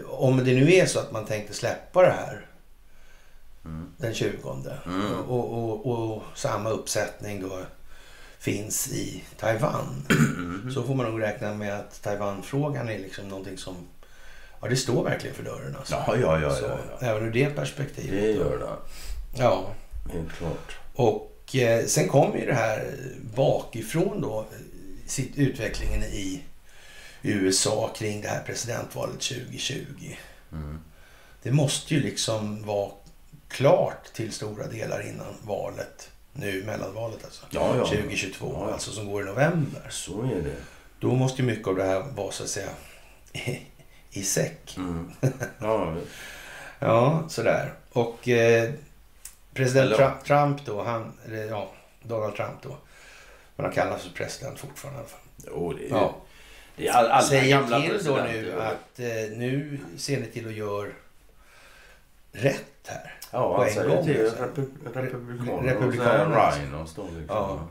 om 0.08 0.38
det 0.38 0.54
nu 0.54 0.74
är 0.74 0.86
så 0.86 1.00
att 1.00 1.12
man 1.12 1.26
tänkte 1.26 1.54
släppa 1.54 2.02
det 2.02 2.12
här 2.12 2.46
Mm. 3.66 3.88
den 3.98 4.14
20 4.14 4.56
Mm. 4.86 5.12
och, 5.28 5.54
och, 5.86 5.86
och 6.16 6.24
samma 6.36 6.70
uppsättning 6.70 7.42
då 7.42 7.60
finns 8.40 8.88
i 8.94 9.24
Taiwan. 9.38 10.06
Mm. 10.38 10.72
Så 10.74 10.84
får 10.84 10.96
man 10.96 11.06
nog 11.12 11.22
räkna 11.22 11.54
med 11.54 11.80
att 11.80 12.02
Taiwan-frågan 12.02 12.90
är 12.90 13.00
liksom 13.00 13.30
någonting 13.30 13.58
som, 13.58 13.76
ja 14.62 14.68
det 14.68 14.76
står 14.76 15.04
verkligen 15.04 15.36
för 15.36 15.44
dörren 15.44 15.76
alltså. 15.80 15.96
Ja, 16.08 16.16
ja, 16.22 16.40
ja, 16.40 16.52
Så, 16.52 16.66
ja, 16.66 16.78
ja. 17.00 17.08
Även 17.08 17.24
ur 17.28 17.32
det 17.32 17.50
perspektivet. 17.56 18.12
Det 18.22 18.32
gör 18.32 18.58
det. 18.60 18.68
Ja, 19.38 19.66
Helt 20.14 20.32
klart. 20.34 20.78
och 20.96 21.56
eh, 21.56 21.86
sen 21.86 22.08
kommer 22.08 22.38
ju 22.38 22.46
det 22.46 22.54
här 22.54 22.96
bakifrån 23.36 24.22
då, 24.22 24.46
sitt, 25.08 25.38
utvecklingen 25.38 26.04
i 26.04 26.44
USA 27.22 27.94
kring 27.98 28.22
det 28.22 28.28
här 28.28 28.44
presidentvalet 28.44 29.20
2020. 29.20 29.76
Mm. 30.52 30.80
Det 31.44 31.52
måste 31.52 31.94
ju 31.94 32.02
liksom 32.02 32.66
vara 32.66 32.92
klart 33.48 34.14
till 34.14 34.32
stora 34.32 34.68
delar 34.68 35.08
innan 35.10 35.34
valet, 35.42 36.10
nu 36.34 36.64
mellanvalet 36.66 37.24
alltså. 37.26 37.46
Ja, 37.50 37.76
ja. 37.78 37.86
2022, 37.86 38.52
Ja, 38.54 38.68
ja. 38.68 38.74
alltså 38.74 38.92
som 38.92 39.12
går 39.12 39.22
i 39.22 39.26
november. 39.26 39.88
Så 39.90 40.22
är 40.22 40.42
det. 40.42 40.56
Då 41.00 41.16
måste 41.16 41.42
ju 41.42 41.48
mycket 41.48 41.68
av 41.68 41.76
det 41.76 41.84
här 41.84 42.00
vara 42.16 42.32
så 42.32 42.44
att 42.44 42.50
säga 42.50 42.70
i 44.12 44.24
säck. 44.24 44.78
Mm. 44.78 45.12
Ja, 45.60 45.96
Ja, 46.80 47.24
sådär. 47.30 47.74
Och 47.92 48.30
eh, 48.30 48.74
president 49.58 49.96
Trump, 49.96 50.24
Trump 50.24 50.66
då, 50.66 50.84
han, 50.84 51.14
ja, 51.50 51.72
Donald 52.02 52.36
Trump 52.36 52.62
då. 52.64 52.78
Men 53.56 53.66
han 53.66 53.74
kallas 53.76 54.04
för 54.04 54.10
president 54.10 54.60
fortfarande. 54.60 55.00
i 55.00 55.02
alla 55.02 55.10
fall. 55.10 55.20
jo, 55.48 55.74
det 55.74 55.86
är, 55.86 55.90
Ja. 55.90 56.16
det 56.76 56.88
är 56.88 56.94
all, 56.94 57.06
alla 57.08 57.22
Säger 57.22 57.50
gamla 57.50 57.82
till 57.82 58.04
då 58.06 58.16
nu 58.16 58.62
att 58.62 59.00
eh, 59.00 59.06
nu 59.38 59.80
ser 59.98 60.20
ni 60.20 60.26
till 60.26 60.48
att 60.48 60.54
göra 60.54 60.90
rätt 62.32 62.66
här. 62.88 63.14
Ja, 63.32 63.40
på 63.56 63.58
han 63.58 63.68
en 63.68 63.74
säger 63.74 63.90
gång, 63.90 64.06
till 64.06 64.22
alltså. 64.26 64.44
repu- 64.44 64.94
republikanerna. 64.94 65.72
Republikanerna, 65.72 66.38
alltså. 66.38 66.62
Rhinos 66.62 66.96
då 66.96 67.04
liksom. 67.04 67.26
Ja. 67.38 67.68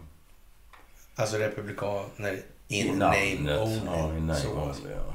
Alltså 1.17 1.37
republikaner 1.39 2.43
in 2.69 2.87
I 2.87 2.91
name 2.97 3.59
only. 3.59 3.81
Ja, 3.87 4.09
i 4.17 4.21
name 4.21 4.47
only, 4.47 4.91
ja. 4.91 5.15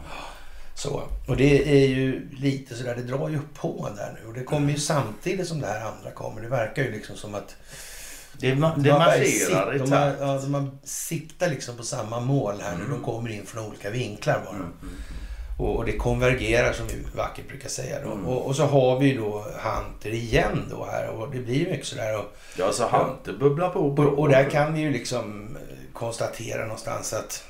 Så. 0.82 1.03
Och 1.27 1.38
det 1.38 1.84
är 1.84 1.88
ju 1.88 2.29
lite 2.32 2.75
sådär, 2.75 2.95
det 2.95 3.01
drar 3.01 3.29
ju 3.29 3.39
på 3.53 3.89
där 3.97 4.19
nu. 4.21 4.27
Och 4.27 4.34
det 4.34 4.43
kommer 4.43 4.71
ju 4.71 4.77
samtidigt 4.79 5.47
som 5.47 5.61
det 5.61 5.67
här 5.67 5.86
andra 5.86 6.11
kommer. 6.11 6.41
Det 6.41 6.47
verkar 6.47 6.84
ju 6.84 6.91
liksom 6.91 7.15
som 7.15 7.36
att 7.36 7.55
Det, 8.38 8.49
det 8.51 8.55
marscherar 8.93 9.75
i 9.75 9.79
takt. 9.79 9.91
ja, 10.19 10.39
de 10.43 10.53
har 10.53 10.67
siktar 10.84 11.49
liksom 11.49 11.77
på 11.77 11.84
samma 11.84 12.19
mål 12.19 12.55
här 12.61 12.71
nu. 12.77 12.84
Mm. 12.86 12.91
De 12.91 13.03
kommer 13.03 13.29
in 13.29 13.45
från 13.45 13.65
olika 13.65 13.89
vinklar 13.89 14.41
bara. 14.45 14.55
Mm, 14.55 14.73
mm. 14.82 14.93
Och, 15.59 15.75
och 15.75 15.86
det 15.86 15.97
konvergerar 15.97 16.73
som 16.73 16.88
vi 16.88 16.93
vackert 17.15 17.47
brukar 17.47 17.69
säga. 17.69 17.97
Mm. 17.99 18.25
Och, 18.25 18.45
och 18.47 18.55
så 18.55 18.65
har 18.65 18.99
vi 18.99 19.13
då 19.13 19.45
Hunter 19.63 20.09
igen 20.13 20.65
då 20.69 20.86
här. 20.91 21.07
Och 21.09 21.32
det 21.32 21.39
blir 21.39 21.55
ju 21.55 21.69
mycket 21.69 21.88
sådär. 21.88 22.17
Och, 22.19 22.38
Ja, 22.57 22.71
så 22.71 22.88
Hunter 22.88 23.34
bubblar 23.34 23.69
på. 23.69 23.79
och, 23.79 24.19
och 24.19 24.29
där 24.29 24.49
kan 24.49 24.73
vi 24.73 24.82
ju 24.82 24.91
liksom 24.91 25.55
eh, 25.55 25.93
konstatera 25.93 26.61
någonstans 26.63 27.13
att 27.13 27.43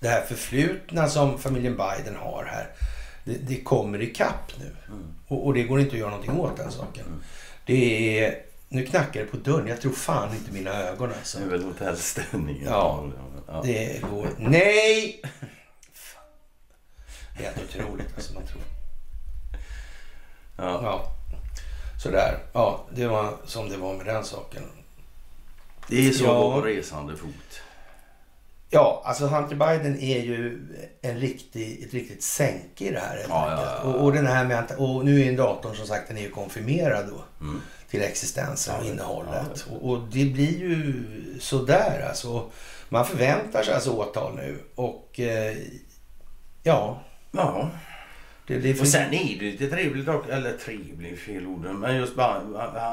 det 0.00 0.08
här 0.08 0.22
förflutna 0.22 1.08
som 1.08 1.38
familjen 1.38 1.76
Biden 1.76 2.16
har 2.16 2.44
här. 2.44 2.68
Det, 3.24 3.32
det 3.32 3.60
kommer 3.62 4.02
ikapp 4.02 4.52
nu. 4.58 4.76
Mm. 4.88 5.14
Och, 5.28 5.46
och 5.46 5.54
det 5.54 5.62
går 5.62 5.80
inte 5.80 5.92
att 5.92 5.98
göra 5.98 6.10
någonting 6.10 6.36
åt 6.40 6.56
den 6.56 6.72
saken. 6.72 7.06
Mm. 7.06 7.22
Det 7.66 8.18
är... 8.24 8.42
Nu 8.68 8.86
knackar 8.86 9.20
det 9.20 9.26
på 9.26 9.36
dörren. 9.36 9.66
Jag 9.66 9.80
tror 9.80 9.92
fan 9.92 10.34
inte 10.34 10.52
mina 10.52 10.70
ögon 10.82 11.12
alltså. 11.18 11.38
Det 11.38 11.44
är 11.44 11.48
väl 11.48 11.64
hotellställningen. 11.64 12.64
Ja. 12.66 13.04
ja. 13.46 13.62
Det 13.64 14.02
går... 14.10 14.28
Nej! 14.38 15.22
Det 17.38 17.44
är 17.44 17.52
helt 17.52 17.64
otroligt 17.68 18.14
alltså. 18.16 18.34
Man 18.34 18.46
tror. 18.46 18.62
Ja. 20.56 20.80
Ja. 20.82 21.12
Sådär. 22.02 22.38
Ja, 22.52 22.84
det 22.94 23.06
var 23.06 23.36
som 23.44 23.68
det 23.68 23.76
var 23.76 23.94
med 23.94 24.06
den 24.06 24.24
saken. 24.24 24.62
Det 25.88 26.08
är 26.08 26.12
så 26.12 26.24
Ja. 26.24 26.62
resande 26.64 27.16
fot. 27.16 27.60
Ja, 28.70 29.02
alltså 29.04 29.26
Hunter 29.26 29.56
Biden 29.56 30.00
är 30.00 30.20
ju 30.20 30.68
en 31.02 31.18
riktig, 31.18 31.82
ett 31.82 31.94
riktigt 31.94 32.22
sänke 32.22 32.84
i 32.84 32.90
det 32.90 32.98
här. 33.00 33.26
Ja, 33.28 33.50
ja, 33.50 33.78
ja. 33.82 33.90
Och, 33.90 34.04
och, 34.04 34.12
den 34.12 34.26
här 34.26 34.44
med, 34.44 34.64
och 34.78 35.04
nu 35.04 35.22
är 35.24 35.36
datorn 35.36 35.76
som 35.76 35.86
sagt 35.86 36.08
den 36.08 36.16
är 36.16 36.22
ju 36.22 36.30
konfirmerad 36.30 37.06
då 37.08 37.24
Mm. 37.44 37.60
till 37.90 38.02
existensen 38.02 38.74
och 38.80 38.86
innehållet. 38.86 39.66
Och, 39.70 39.90
och 39.90 39.98
det 40.12 40.24
blir 40.24 40.58
ju 40.58 41.04
sådär 41.40 42.06
alltså. 42.08 42.50
Man 42.88 43.06
förväntar 43.06 43.62
sig 43.62 43.74
alltså 43.74 43.90
åtal 43.90 44.34
nu 44.34 44.58
och 44.74 45.20
eh, 45.20 45.56
ja. 46.62 47.00
Ja. 47.32 47.70
Det, 48.46 48.58
det 48.58 48.80
Och 48.80 48.88
sen 48.88 49.14
är 49.14 49.38
det 49.38 49.44
lite 49.44 49.66
trevligt 49.70 50.08
också. 50.08 50.30
Eller 50.32 50.52
trevligt, 50.52 51.18
fel 51.18 51.46
ord. 51.46 51.64
Men 51.64 51.96
just 51.96 52.14
bara, 52.16 52.40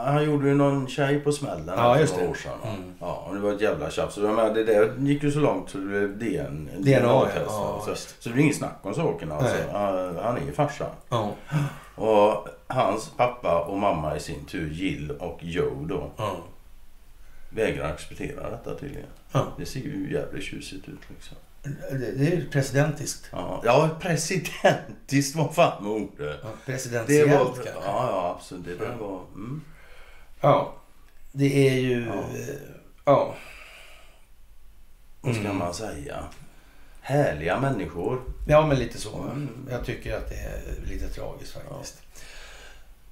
han, 0.05 0.25
gjorde 0.25 0.47
ju 0.47 0.55
någon 0.55 0.87
tjej 0.87 1.19
på 1.19 1.31
smällen 1.31 1.73
Ja, 1.77 1.93
för 1.93 2.01
just 2.01 2.13
några 2.13 2.25
det. 2.25 2.31
år 2.31 2.35
sedan. 2.35 2.51
Mm. 2.63 2.93
Ja, 2.99 3.25
och 3.27 3.35
det 3.35 3.41
var 3.41 3.53
ett 3.53 3.61
jävla 3.61 3.89
tjafs. 3.89 4.15
Det 4.15 4.63
där 4.63 4.93
gick 4.99 5.23
ju 5.23 5.31
så 5.31 5.39
långt 5.39 5.69
så 5.69 5.77
det 5.77 5.85
blev 5.85 6.17
DN, 6.17 6.69
DNA-test, 6.77 7.45
va? 7.45 7.77
ja, 7.77 7.81
så, 7.85 7.91
visst. 7.91 8.23
så 8.23 8.29
det 8.29 8.35
är 8.35 8.39
inget 8.39 8.55
snack 8.55 8.79
om 8.81 8.93
saken 8.93 9.31
alltså. 9.31 9.55
Han, 9.71 10.17
han 10.17 10.37
är 10.37 10.41
ju 10.45 10.51
farsa. 10.51 10.85
Ja, 11.09 11.31
Och 11.95 12.47
hans 12.67 13.09
pappa 13.17 13.59
och 13.59 13.77
mamma 13.79 14.15
i 14.15 14.19
sin 14.19 14.45
tur, 14.45 14.69
Jill 14.73 15.11
och 15.11 15.39
Joe 15.41 15.85
då, 15.89 16.11
ja, 16.17 16.35
vägrar 17.49 17.89
acceptera 17.89 18.49
detta 18.49 18.75
tydligen. 18.75 19.09
ja. 19.31 19.45
Det 19.57 19.65
ser 19.65 19.79
ju 19.79 20.13
jävligt 20.13 20.43
tjusigt 20.43 20.87
ut 20.89 20.99
liksom. 21.09 21.37
Det, 21.63 22.11
det 22.11 22.27
är 22.33 22.45
presidentiskt. 22.51 23.29
Ja, 23.31 23.61
ja 23.65 23.89
presidentiskt 24.01 25.35
var 25.35 25.51
fan 25.51 25.87
ordet. 25.87 26.39
Ja, 26.43 26.49
Det 26.65 26.71
presidentiellt 26.71 27.31
var, 27.31 27.45
kanske. 27.45 27.69
ja, 27.69 28.07
ja, 28.11 28.35
absolut. 28.37 28.65
Det 28.79 28.85
där 28.85 28.91
Ja. 28.99 29.07
var... 29.07 29.19
Mm. 29.35 29.61
Ja, 30.41 30.73
det 31.31 31.67
är 31.69 31.73
ju... 31.73 32.05
Ja. 32.05 32.23
Ja. 33.05 33.35
Vad 35.21 35.35
ska 35.35 35.43
Mm. 35.45 35.57
man 35.57 35.73
säga? 35.73 36.23
Härliga 37.01 37.59
människor. 37.59 38.21
Ja, 38.47 38.67
men 38.67 38.79
lite 38.79 38.97
så. 38.97 39.17
Mm. 39.17 39.67
Jag 39.71 39.85
tycker 39.85 40.17
att 40.17 40.29
det 40.29 40.35
är 40.35 40.61
lite 40.89 41.07
tragiskt 41.09 41.53
faktiskt. 41.53 42.01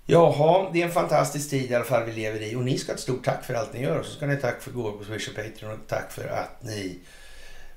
Jaha, 0.05 0.69
det 0.73 0.81
är 0.81 0.85
en 0.85 0.91
fantastisk 0.91 1.49
tid 1.49 1.71
i 1.71 1.75
alla 1.75 1.85
fall 1.85 2.03
vi 2.05 2.11
lever 2.11 2.41
i. 2.41 2.55
Och 2.55 2.63
ni 2.63 2.77
ska 2.77 2.91
ha 2.91 2.95
ett 2.95 2.99
stort 3.01 3.23
tack 3.25 3.43
för 3.45 3.53
allt 3.53 3.73
ni 3.73 3.81
gör. 3.83 3.99
Och 3.99 4.05
så 4.05 4.11
ska 4.11 4.25
ni 4.27 4.37
tack 4.37 4.61
för 4.61 4.71
gåvor 4.71 4.91
på 4.97 5.03
Swish 5.03 5.29
och 5.29 5.35
Patreon. 5.35 5.71
Och 5.71 5.87
tack 5.87 6.11
för 6.11 6.27
att 6.27 6.63
ni 6.63 6.99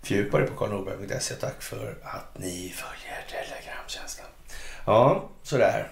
fördjupar 0.05 0.41
er 0.41 0.47
på 0.47 0.55
karlnorberg.se. 0.55 1.35
Tack 1.35 1.63
för 1.63 1.97
att 2.03 2.39
ni 2.39 2.75
följer 2.77 3.25
Telegramtjänsten. 3.31 4.25
Ja, 4.87 5.31
sådär. 5.43 5.89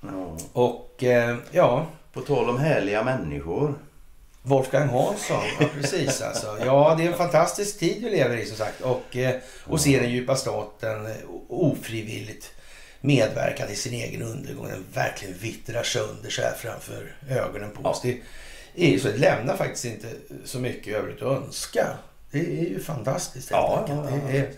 Ja. 0.00 0.36
Och 0.52 1.04
eh, 1.04 1.36
ja, 1.52 1.86
På 2.12 2.20
tal 2.20 2.50
om 2.50 2.58
härliga 2.58 3.04
människor. 3.04 3.74
Wolfgang 4.42 4.88
Hansson. 4.88 5.42
Ja, 5.60 5.66
precis 5.80 6.22
alltså. 6.22 6.58
Ja, 6.64 6.94
det 6.98 7.04
är 7.04 7.08
en 7.08 7.18
fantastisk 7.18 7.78
tid 7.78 8.02
vi 8.02 8.10
lever 8.10 8.36
i 8.36 8.46
som 8.46 8.56
sagt. 8.56 8.80
Och, 8.80 9.16
eh, 9.16 9.34
och 9.64 9.80
se 9.80 10.00
den 10.00 10.10
djupa 10.10 10.36
staten 10.36 11.06
eh, 11.06 11.12
ofrivilligt 11.48 12.50
medverka 13.00 13.66
till 13.66 13.76
sin 13.76 13.92
egen 13.92 14.22
undergång. 14.22 14.68
Den 14.68 14.84
verkligen 14.94 15.38
vittrar 15.38 15.82
sönder 15.82 16.30
så 16.30 16.42
här 16.42 16.54
framför 16.58 17.16
ögonen 17.28 17.70
på 17.70 17.88
oss. 17.88 18.02
Det 18.02 18.20
är 18.74 18.90
ju 18.90 19.00
så, 19.00 19.08
det 19.08 19.16
lämnar 19.16 19.56
faktiskt 19.56 19.84
inte 19.84 20.08
så 20.44 20.58
mycket 20.58 20.94
övrigt 20.94 21.22
att 21.22 21.42
önska. 21.42 21.86
Det 22.30 22.38
är 22.38 22.68
ju 22.68 22.80
fantastiskt 22.80 23.50
Ja, 23.50 23.84
ja, 23.88 24.06
Det 24.30 24.38
är, 24.38 24.50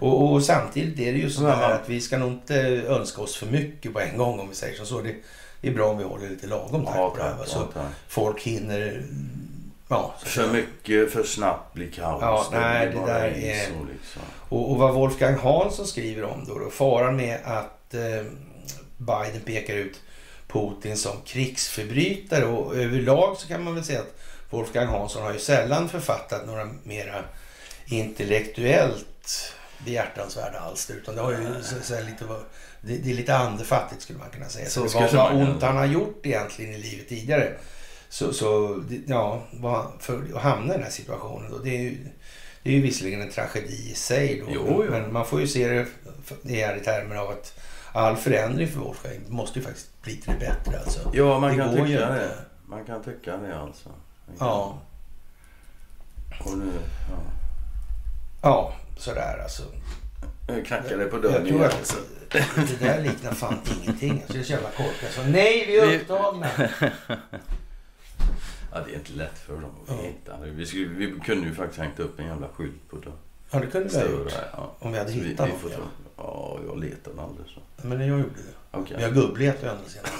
och, 0.00 0.32
och 0.32 0.42
samtidigt 0.42 0.98
är 0.98 1.12
det 1.12 1.18
ju 1.18 1.30
så 1.30 1.46
att 1.46 1.88
vi 1.88 2.00
ska 2.00 2.18
nog 2.18 2.32
inte 2.32 2.54
önska 2.88 3.22
oss 3.22 3.36
för 3.36 3.46
mycket 3.46 3.92
på 3.92 4.00
en 4.00 4.16
gång 4.18 4.40
om 4.40 4.48
vi 4.48 4.54
säger 4.54 4.76
som 4.76 4.86
så. 4.86 5.00
Det, 5.00 5.14
är 5.68 5.74
bra 5.74 5.88
om 5.90 5.98
vi 5.98 6.04
håller 6.04 6.28
lite 6.28 6.46
lagom 6.46 6.84
takt 6.84 6.96
Ja, 6.96 7.10
på 7.10 7.16
det 7.16 7.22
här. 7.22 7.44
Så 7.46 7.66
folk 8.08 8.40
hinner... 8.42 9.02
Ja, 9.88 10.14
så 10.18 10.26
För 10.26 10.52
mycket, 10.52 11.12
för 11.12 11.22
snabbt 11.24 11.74
blir 11.74 11.90
kaos. 11.90 12.18
Ja, 12.22 12.46
nej, 12.52 12.86
det 12.86 13.06
där 13.06 13.24
är- 13.24 13.80
och 13.80 13.86
Liksom. 13.92 14.22
Och, 14.48 14.70
och 14.70 14.76
vad 14.78 14.94
Wolfgang 14.94 15.34
Hansson 15.38 15.86
skriver 15.86 16.24
om 16.24 16.44
då, 16.48 16.58
då 16.58 16.70
faran 16.70 17.16
med 17.16 17.38
att 17.44 17.94
eh, 17.94 18.26
Biden 18.96 19.40
pekar 19.44 19.74
ut 19.74 20.00
Putin 20.48 20.96
som 20.96 21.12
krigsförbrytare 21.26 22.44
och 22.44 22.76
överlag 22.76 23.36
så 23.36 23.48
kan 23.48 23.64
man 23.64 23.74
väl 23.74 23.84
säga 23.84 24.00
att 24.00 24.20
Wolfgang 24.50 24.86
Hansson 24.86 25.22
har 25.22 25.32
ju 25.32 25.38
sällan 25.38 25.88
författat 25.88 26.46
några 26.46 26.68
mera 26.84 27.24
intellektuellt 27.86 29.52
behjärtansvärda 29.84 30.58
alster 30.58 30.94
utan 30.94 31.14
det 31.16 31.20
har 31.20 31.32
ju 31.32 31.62
så, 31.62 31.74
så 31.82 31.94
lite 32.00 32.24
vad- 32.24 32.44
det, 32.80 32.96
det 32.96 33.10
är 33.10 33.14
lite 33.14 33.36
andefattigt 33.36 34.02
skulle 34.02 34.18
man 34.18 34.30
kunna 34.30 34.48
säga. 34.48 34.68
Så 34.68 34.88
Så 34.88 34.98
vad 34.98 35.10
kunna- 35.10 35.30
ont 35.30 35.62
han 35.62 35.76
har 35.76 35.86
gjort 35.86 36.26
egentligen 36.26 36.74
i 36.74 36.78
livet 36.78 37.08
tidigare. 37.08 37.52
Så, 38.08 38.32
så 38.32 38.82
ja, 39.06 39.42
vad- 39.52 39.92
för 40.00 40.22
att 40.34 40.42
hamna 40.42 40.74
i 40.74 40.76
den 40.76 40.84
här 40.84 40.90
situationen 40.90 41.50
då, 41.50 41.58
det 41.58 41.70
är 41.76 41.80
ju 41.80 41.96
det 42.62 42.70
är 42.70 42.74
ju 42.74 42.82
visserligen 42.82 43.20
en 43.22 43.30
tragedi 43.30 43.90
i 43.90 43.94
sig 43.94 44.42
då. 44.46 44.52
Jo, 44.54 44.84
men, 44.90 45.02
jo. 45.04 45.12
man 45.12 45.26
får 45.26 45.40
ju 45.40 45.46
se 45.48 45.68
det, 45.68 45.86
det 46.42 46.64
här 46.66 46.76
i 46.76 46.80
termer 46.80 47.16
av 47.16 47.30
att 47.30 47.58
all 47.92 48.16
förändring 48.16 48.68
för 48.68 48.80
Wolfgang 48.80 49.20
måste 49.28 49.58
ju 49.58 49.64
faktiskt 49.64 50.02
bli 50.02 50.16
till 50.16 50.32
det 50.32 50.38
bättre. 50.38 50.80
Alltså. 50.80 51.10
Ja, 51.14 51.38
man 51.38 51.50
det 51.50 51.56
kan 51.56 51.70
tycka 51.76 51.86
det. 52.10 52.30
Man 52.66 52.84
kan 52.84 53.02
tycka 53.04 53.36
det 53.36 53.56
alltså. 53.58 53.88
Ja. 54.38 54.78
Och 56.44 56.58
nu, 56.58 56.72
ja. 57.10 57.16
Ja, 58.42 58.74
sådär 58.98 59.38
alltså. 59.42 59.62
Nu 60.48 60.64
knackar 60.64 60.96
det 60.98 61.04
på 61.04 61.16
Jag 61.16 61.22
dörren 61.22 61.46
tror 61.46 61.58
igen. 61.60 61.70
att 61.80 61.86
Så. 61.86 61.96
det 62.28 62.78
där 62.80 63.02
liknar 63.02 63.32
fan 63.32 63.58
ingenting. 63.82 64.10
Alltså, 64.12 64.32
det 64.32 64.38
är 64.38 64.42
så 64.44 64.52
jävla 64.52 64.70
korkat. 64.70 65.12
Så, 65.12 65.22
nej, 65.22 65.64
vi 65.66 65.78
är 65.78 65.86
Vi- 65.86 65.98
upptagna. 65.98 66.50
Ja, 68.72 68.80
det 68.86 68.92
är 68.92 68.94
inte 68.98 69.12
lätt 69.12 69.38
för 69.38 69.52
dem 69.52 69.64
att 69.64 69.88
Ja. 69.96 70.02
veta. 70.02 70.40
Vi, 70.44 70.66
skulle, 70.66 70.86
vi 70.88 71.20
kunde 71.24 71.46
ju 71.48 71.54
faktiskt 71.54 71.78
hängt 71.80 71.98
upp 72.00 72.18
en 72.20 72.26
jävla 72.26 72.48
skylt 72.48 72.88
på 72.90 72.96
dörren. 72.96 73.12
Ja, 73.50 73.58
det 73.58 73.66
kunde 73.66 73.88
vi 73.88 73.96
ha 73.98 74.04
gjort. 74.08 74.32
Ja. 74.52 74.72
Om 74.78 74.92
vi 74.92 74.98
hade 74.98 75.12
vi, 75.12 75.20
hittat 75.28 75.46
vi 75.48 75.52
något. 75.52 75.60
får 75.60 75.70
Ja. 75.70 75.78
ja, 76.16 76.58
jag 76.66 76.78
letade 76.80 77.22
aldrig 77.22 77.46
så. 77.46 77.60
Men 77.86 78.00
jag 78.00 78.08
gjorde 78.18 78.22
det. 78.34 78.57
Okej. 78.70 78.96
Vi 78.96 79.04
har 79.04 79.10
gubbletat 79.10 79.64
å 79.64 79.68
andra 79.70 79.88
sidan. 79.88 80.10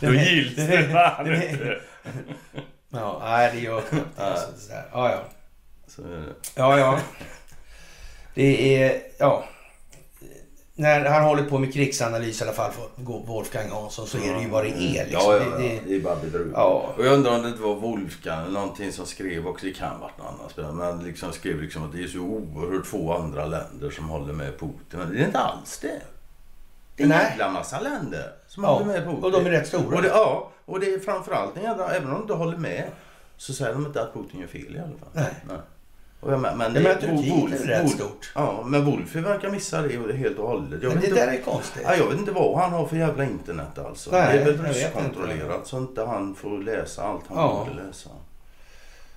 Då 0.00 0.14
gills 0.14 0.56
det 0.56 0.88
fan 0.92 1.26
inte. 1.26 1.80
Ja, 2.88 3.20
nej 3.24 3.50
det 3.54 3.60
gör 3.60 3.80
knappt 3.80 4.16
det. 4.16 4.24
Alltså. 4.24 4.72
Ja, 4.92 5.10
ja. 5.10 5.24
Så 5.86 6.02
är 6.02 6.08
det. 6.08 6.34
Ja, 6.54 6.78
ja. 6.78 7.00
Det 8.34 8.82
är, 8.82 9.02
ja. 9.18 9.44
När 10.80 11.04
han 11.04 11.24
håller 11.24 11.42
på 11.42 11.58
med 11.58 11.72
krigsanalys 11.74 12.40
i 12.40 12.44
alla 12.44 12.52
fall 12.52 12.70
för 12.72 13.02
Wolfgang 13.26 13.70
Hansson 13.70 14.06
så 14.06 14.18
är 14.18 14.34
det 14.34 14.42
ju 14.42 14.48
vad 14.48 14.64
det 14.64 14.70
är. 14.70 15.06
Liksom. 15.06 15.32
Ja, 15.32 15.36
ja, 15.36 15.44
ja. 15.44 15.80
Det, 15.86 15.94
är 15.94 16.00
bara 16.00 16.16
bedrövligt. 16.16 16.52
ja. 16.56 16.94
Och 16.96 17.06
jag 17.06 17.12
undrar 17.12 17.36
om 17.36 17.42
det 17.42 17.48
inte 17.48 17.62
var 17.62 17.74
Wolfgang 17.74 18.52
någonting 18.52 18.92
som 18.92 19.06
skrev 19.06 19.46
också. 19.46 19.66
Det 19.66 19.72
kan 19.72 20.00
varit 20.00 20.18
någon 20.18 20.26
annan 20.26 20.50
spelare. 20.50 20.72
Men 20.72 21.04
liksom 21.04 21.32
skrev 21.32 21.62
liksom 21.62 21.84
att 21.84 21.92
det 21.92 22.02
är 22.02 22.06
så 22.06 22.18
oerhört 22.18 22.86
få 22.86 23.14
andra 23.14 23.46
länder 23.46 23.90
som 23.90 24.08
håller 24.08 24.32
med 24.32 24.58
Putin. 24.58 24.74
Men 24.90 25.12
det 25.12 25.20
är 25.20 25.26
inte 25.26 25.38
alls 25.38 25.78
det. 25.78 26.00
Det 26.96 27.02
är 27.02 27.04
en 27.04 27.08
Nej. 27.08 27.26
jävla 27.30 27.50
massa 27.50 27.80
länder 27.80 28.32
som 28.48 28.64
håller 28.64 28.86
med 28.86 28.96
ja. 28.96 29.04
Putin. 29.04 29.24
Och 29.24 29.32
de 29.32 29.46
är 29.46 29.50
rätt 29.50 29.68
stora. 29.68 29.96
Och 29.96 30.02
det, 30.02 30.08
ja, 30.08 30.50
och 30.64 30.80
det 30.80 30.94
är 30.94 30.98
framförallt 30.98 31.56
även 31.56 32.06
om 32.06 32.12
de 32.12 32.20
inte 32.22 32.34
håller 32.34 32.56
med 32.56 32.84
så 33.36 33.52
säger 33.52 33.72
de 33.72 33.86
inte 33.86 34.02
att 34.02 34.14
Putin 34.14 34.40
gör 34.40 34.46
fel 34.46 34.76
i 34.76 34.78
alla 34.78 34.98
fall. 34.98 35.08
Nej. 35.12 35.34
Och 35.48 35.56
men, 36.20 36.40
men, 36.40 36.60
Ja, 36.60 36.68
det- 36.68 36.80
men 36.80 36.98
Turkiet 37.00 37.34
Wolf- 37.34 37.62
är 37.62 37.66
rätt 37.66 37.84
Wolf- 37.84 37.94
stort. 37.94 38.32
Ja, 38.34 38.62
men 38.66 38.84
Wolfi 38.84 39.20
verkar 39.20 39.50
missa 39.50 39.82
det 39.82 40.16
helt 40.16 40.38
och 40.38 40.48
hållet. 40.48 40.82
Jag 40.82 40.92
Men 40.92 41.00
det 41.00 41.06
inte, 41.08 41.26
där 41.26 41.32
är 41.32 41.40
konstigt. 41.42 41.82
ja, 41.84 41.94
jag 41.96 42.06
vet 42.06 42.18
inte 42.18 42.32
vad 42.32 42.58
han 42.58 42.72
har 42.72 42.86
för 42.86 42.96
jävla 42.96 43.24
internet 43.24 43.78
alltså. 43.78 44.10
Nej, 44.10 44.38
det 44.38 44.42
är 44.42 44.52
väl 44.52 44.66
ryskkontrollerat 44.74 45.66
så 45.66 45.78
inte 45.78 46.02
han 46.04 46.34
får 46.34 46.58
läsa 46.62 47.02
allt 47.04 47.22
han 47.28 47.38
Ja. 47.38 47.66
borde 47.68 47.86
läsa. 47.86 48.10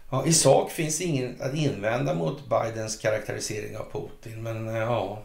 Ja, 0.10 0.26
I 0.26 0.34
sak 0.34 0.72
finns 0.72 1.02
ingen 1.02 1.36
att 1.42 1.54
invända 1.54 2.14
mot 2.14 2.38
Bidens 2.50 2.96
karaktärisering 2.98 3.78
av 3.78 3.86
Putin. 3.92 4.44
Men 4.44 4.68
eh, 4.70 4.78
ja. 4.78 5.22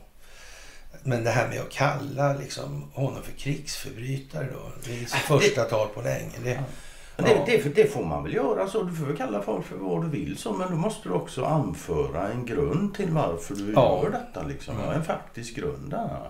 Men 1.02 1.24
det 1.24 1.30
här 1.30 1.48
med 1.48 1.60
att 1.60 1.70
kalla 1.70 2.32
liksom, 2.32 2.90
honom 2.94 3.22
för 3.22 3.32
krigsförbrytare 3.32 4.46
då. 4.52 4.72
Det 4.84 4.92
är 4.96 5.00
liksom 5.00 5.18
första 5.20 5.64
tal 5.64 5.88
på 5.88 6.02
länge. 6.02 6.32
Det. 6.44 6.60
Det, 7.24 7.42
det, 7.46 7.74
det 7.74 7.92
får 7.92 8.04
man 8.04 8.24
väl 8.24 8.34
göra 8.34 8.68
så. 8.68 8.82
Du 8.82 8.94
får 8.96 9.04
väl 9.06 9.16
kalla 9.16 9.42
folk 9.42 9.66
för 9.66 9.76
vad 9.76 10.02
du 10.02 10.08
vill 10.08 10.38
så. 10.38 10.52
Men 10.52 10.70
då 10.70 10.76
måste 10.76 11.08
du 11.08 11.14
också 11.14 11.44
anföra 11.44 12.28
en 12.28 12.46
grund 12.46 12.94
till 12.94 13.10
varför 13.10 13.54
du 13.54 13.72
Ja. 13.72 14.00
gör 14.02 14.10
detta. 14.10 14.42
Liksom. 14.46 14.76
Mm. 14.80 14.90
En 14.90 15.04
faktisk 15.04 15.56
grund 15.56 15.90
där. 15.90 16.20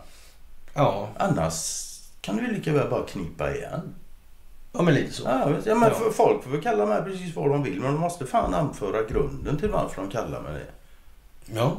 ja, 0.74 1.08
Annars 1.16 1.84
kan 2.20 2.36
du 2.36 2.46
lika 2.46 2.72
väl 2.72 2.90
bara 2.90 3.06
knipa 3.06 3.54
igen. 3.54 3.94
ja, 4.72 4.82
men 4.82 4.94
lite 4.94 5.12
så. 5.12 5.22
Ja, 5.24 5.50
ja, 5.64 5.74
men 5.74 5.90
Ja. 6.04 6.10
Folk 6.12 6.42
får 6.44 6.50
väl 6.50 6.62
kalla 6.62 6.86
mig 6.86 7.02
precis 7.04 7.36
vad 7.36 7.50
de 7.50 7.62
vill 7.62 7.80
men 7.80 7.92
de 7.92 8.00
måste 8.00 8.26
fan 8.26 8.54
anföra 8.54 9.02
grunden 9.02 9.58
till 9.58 9.70
varför 9.70 10.02
de 10.02 10.10
kallar 10.10 10.40
mig 10.40 10.52
det. 10.54 10.66
Ja, 11.58 11.72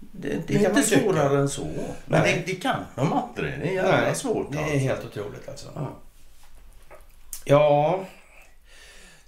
Det, 0.00 0.28
Det 0.28 0.42
det 0.46 0.64
är 0.64 0.68
inte 0.68 0.82
svårare 0.82 1.38
än 1.38 1.48
så. 1.48 1.66
Men 2.06 2.22
det, 2.22 2.42
det 2.46 2.54
kan 2.54 2.76
de 2.94 3.12
aldrig. 3.12 3.58
Det 3.60 3.68
är 3.68 3.72
jävla 3.72 4.00
Nej, 4.00 4.14
svårt. 4.14 4.52
det 4.52 4.58
är 4.58 4.62
alltså. 4.62 4.78
helt 4.78 5.04
otroligt 5.04 5.48
alltså. 5.48 5.68
Ja. 5.74 5.88
Ja, 7.44 8.00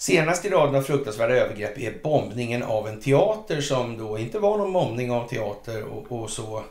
senast 0.02 0.44
i 0.44 0.48
raden 0.48 0.74
av 0.74 0.82
fruktansvärda 0.82 1.34
övergrepp 1.34 1.78
är 1.78 1.94
bombningen 2.02 2.62
av 2.62 2.88
en 2.88 3.00
teater 3.00 3.60
som 3.60 3.98
då 3.98 4.18
inte 4.18 4.38
var 4.38 4.58
någon 4.58 4.72
bombning 4.72 5.12
av 5.12 5.28
teater 5.28 5.84
och, 5.84 6.12
och 6.22 6.30
så. 6.30 6.62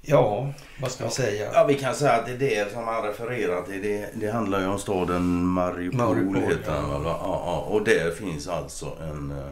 Ja, 0.00 0.52
vad 0.80 0.90
ska 0.90 1.04
vi 1.04 1.10
säga? 1.10 1.50
Ja, 1.52 1.64
vi 1.64 1.74
kan 1.74 1.94
säga 1.94 2.12
att 2.12 2.26
det 2.26 2.32
är 2.32 2.38
det 2.38 2.72
som 2.72 2.84
han 2.84 3.02
refererar 3.02 3.62
till. 3.62 3.82
Det, 3.82 4.10
det 4.14 4.30
handlar 4.30 4.60
ju 4.60 4.66
om 4.66 4.78
staden 4.78 5.44
Mariupol, 5.44 5.98
Mariupol, 5.98 6.36
heter 6.36 6.72
den 6.72 6.90
ja. 6.90 7.00
Ja, 7.04 7.42
ja. 7.46 7.66
Och 7.68 7.84
där 7.84 8.10
finns 8.10 8.48
alltså 8.48 8.96
en 9.00 9.30
uh, 9.30 9.50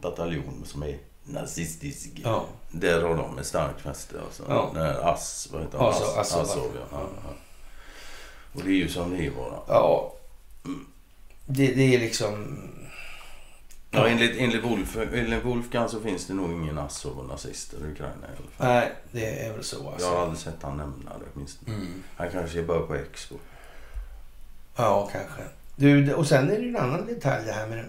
bataljon 0.00 0.62
som 0.64 0.82
är 0.82 0.98
nazistisk. 1.24 2.10
Ja, 2.24 2.44
Där 2.70 3.02
har 3.02 3.16
de 3.16 3.38
ett 3.38 3.46
starkt 3.46 3.80
fäste. 3.80 4.20
Alltså. 4.24 4.42
Ja. 4.48 4.70
När 4.74 5.12
Ass, 5.12 5.48
vad 5.52 5.62
heter 5.62 5.78
Alltså, 5.78 6.04
Ass, 6.04 6.36
Azov, 6.36 6.50
Azov, 6.50 6.70
ja. 6.90 6.98
Och 8.54 8.60
det 8.64 8.70
är 8.70 8.74
ju 8.74 8.88
som 8.88 9.16
det 9.16 9.26
är 9.26 9.30
bara. 9.30 9.60
ja. 9.68 10.12
Det, 11.46 11.74
det 11.74 11.94
är 11.94 11.98
liksom... 11.98 12.58
Ja, 13.90 14.08
enligt, 14.08 14.36
enligt, 14.38 14.64
Wolf, 14.64 14.96
enligt 14.96 15.44
Wolfgang 15.44 15.88
så 15.88 16.00
finns 16.00 16.26
det 16.26 16.34
nog 16.34 16.52
ingen 16.52 16.78
Azov 16.78 17.18
och 17.18 17.24
nazister 17.28 17.78
i 17.78 17.90
Ukraina 17.92 18.26
i 18.26 18.30
alla 18.38 18.50
fall. 18.56 18.66
Nej, 18.66 18.92
det 19.12 19.46
är 19.46 19.52
väl 19.52 19.64
så 19.64 19.76
Jag 19.76 19.84
har 19.84 19.92
alltså. 19.92 20.16
aldrig 20.16 20.38
sett 20.38 20.62
han 20.62 20.76
nämna 20.76 21.10
det 21.18 21.24
åtminstone. 21.34 21.76
Mm. 21.76 22.02
Han 22.16 22.30
kanske 22.30 22.58
är 22.58 22.62
bara 22.62 22.80
på 22.80 22.94
Expo. 22.94 23.34
Ja, 24.76 25.08
kanske. 25.12 25.42
Du, 25.76 26.14
och 26.14 26.26
sen 26.26 26.50
är 26.50 26.58
det 26.60 26.68
en 26.68 26.76
annan 26.76 27.06
detalj 27.06 27.44
det 27.46 27.52
här 27.52 27.66
med 27.66 27.84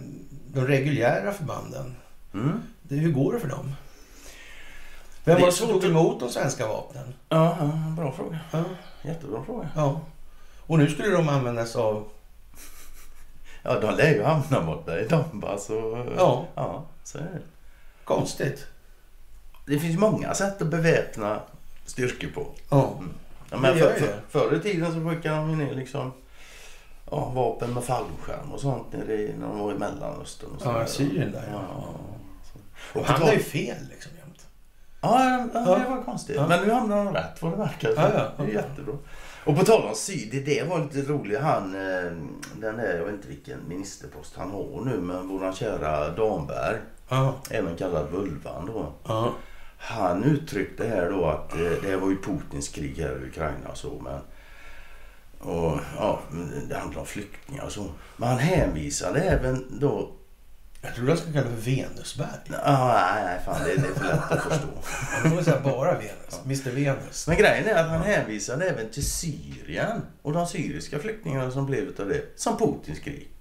de 0.54 0.68
reguljära 0.68 1.34
förbanden. 1.34 1.96
Mm. 2.34 2.62
Det, 2.82 2.96
hur 2.96 3.12
går 3.12 3.34
det 3.34 3.40
för 3.40 3.48
dem? 3.48 3.74
Vem 5.24 5.40
var 5.40 5.46
det 5.46 5.52
som 5.54 5.68
svårt 5.68 5.82
tog 5.82 5.92
emot 5.92 6.20
de 6.20 6.30
svenska 6.30 6.68
vapnen? 6.68 7.14
Ja, 7.30 7.58
ja, 7.60 7.94
bra 7.98 8.12
fråga. 8.12 8.40
Ja, 8.52 8.64
Jättebra 9.02 9.44
fråga. 9.46 9.70
ja. 9.76 10.02
Och 10.60 10.78
nu 10.78 10.90
skulle 10.90 11.10
de 11.10 11.30
användas 11.30 11.76
av... 11.76 12.08
Ja, 13.68 13.80
de 13.80 13.96
lär 13.96 14.14
ju 14.14 14.24
hamna 14.24 14.62
borta 14.62 15.00
i 15.00 15.08
Donbass 15.08 15.70
och... 15.70 15.98
Ja. 16.18 16.46
Ja, 16.56 16.86
så 17.04 17.18
är 17.18 17.22
det. 17.22 17.40
Konstigt. 18.04 18.68
Det 19.66 19.80
finns 19.80 20.00
många 20.00 20.34
sätt 20.34 20.62
att 20.62 20.68
beväpna 20.68 21.40
styrkor 21.86 22.28
på. 22.28 22.48
Ja. 22.70 22.94
Ja, 23.50 23.58
men 23.58 23.78
för, 23.78 23.94
för, 23.94 24.20
förr 24.30 24.56
i 24.56 24.60
tiden 24.60 24.94
så 24.94 25.10
skickade 25.10 25.36
de 25.36 25.58
ner 25.58 25.76
liksom 25.76 26.12
ja, 27.12 27.32
vapen 27.36 27.74
med 27.74 27.84
fallskärm 27.84 28.52
och 28.52 28.60
sånt 28.60 28.94
nere 28.94 29.14
i, 29.14 29.36
när 29.40 29.48
de 29.48 29.60
var 29.60 29.72
i 29.72 29.78
Mellanöstern. 29.78 30.50
Och 30.50 30.62
Ja. 30.66 30.86
Syrien 30.86 31.32
där. 31.32 31.50
Ja. 31.52 31.62
Ja. 31.72 33.00
Och 33.00 33.06
han 33.06 33.24
är 33.24 33.34
ju 33.34 33.40
fel 33.40 33.78
liksom 33.90 34.12
jämt. 34.18 34.46
Ja, 35.02 35.48
ja, 35.54 35.60
det 35.60 35.90
var 35.90 36.04
konstigt. 36.04 36.42
Men 36.48 36.68
nu 36.68 36.74
hamnar 36.74 37.06
de 37.06 37.14
rätt 37.14 37.42
vad 37.42 37.52
det 37.52 37.58
verkar. 37.58 37.90
Ja, 37.96 38.10
ja. 38.14 38.46
Det 38.46 38.52
är 38.52 38.56
jättebra. 38.56 38.94
Och 39.48 39.58
på 39.58 39.64
tal 39.66 39.88
om 39.88 39.96
syd, 39.96 40.30
det 40.32 40.40
det 40.40 40.64
var 40.70 40.84
lite 40.94 41.12
roligt. 41.12 41.40
Han, 41.40 41.76
eh, 41.76 42.12
den 42.56 42.78
där, 42.78 42.98
jag 42.98 43.06
vet 43.06 43.14
inte 43.14 43.28
vilken 43.28 43.60
ministerpost 43.68 44.36
han 44.38 44.52
har 44.52 44.82
nu, 44.86 44.98
men 45.02 45.28
våran 45.28 45.54
kära 45.54 46.10
Damberg, 46.10 46.78
Ja. 47.10 47.36
även 47.50 47.76
kallad 47.76 48.12
Vulvan 48.12 48.66
då. 48.66 48.94
Ja. 49.08 49.34
Han 49.78 50.24
uttryckte 50.24 50.88
här 50.88 51.10
då 51.10 51.26
att 51.26 51.54
eh, 51.54 51.72
det 51.84 51.98
var 51.98 52.10
ju 52.10 52.22
Putins 52.22 52.70
krig 52.70 52.98
här 52.98 53.24
i 53.24 53.28
Ukraina 53.28 53.70
och 53.70 53.78
så. 53.78 54.02
Men, 54.04 54.20
och, 55.52 55.80
ja, 55.98 56.20
det 56.70 56.76
handlar 56.76 57.00
om 57.02 57.06
flyktingar 57.08 57.64
och 57.66 57.72
så. 57.72 57.86
Men 58.18 58.30
han 58.30 58.38
hänvisade 58.40 59.20
även 59.20 59.80
då... 59.80 60.12
Jag 60.82 60.96
tror 60.96 61.10
jag 61.10 61.18
ska 61.18 61.32
kalla 61.32 61.50
det 61.50 61.56
för 61.56 61.72
Venusberg. 61.72 62.28
Ah, 62.64 62.94
nej, 63.16 63.24
nej, 63.26 63.40
fan 63.46 63.64
det, 63.64 63.76
det 63.82 63.88
är 63.88 63.94
för 63.94 64.06
lätt 64.06 64.32
att 64.32 64.44
förstå. 64.44 64.68
Jag 65.24 65.34
får 65.34 65.42
säga 65.42 65.60
bara 65.64 65.94
Venus. 65.94 66.40
Mr 66.46 66.72
Venus. 66.76 67.28
Men 67.28 67.38
grejen 67.38 67.68
är 67.68 67.76
att 67.84 67.90
han 67.90 68.02
hänvisade 68.02 68.70
även 68.70 68.90
till 68.90 69.06
Syrien 69.10 70.02
och 70.22 70.34
de 70.34 70.46
syriska 70.48 71.00
flyktingarna 71.00 71.52
som 71.52 71.66
blev 71.66 71.80
utav 71.84 72.08
det. 72.10 72.22
Som 72.36 72.58
Putins 72.58 73.00
krig. 73.00 73.32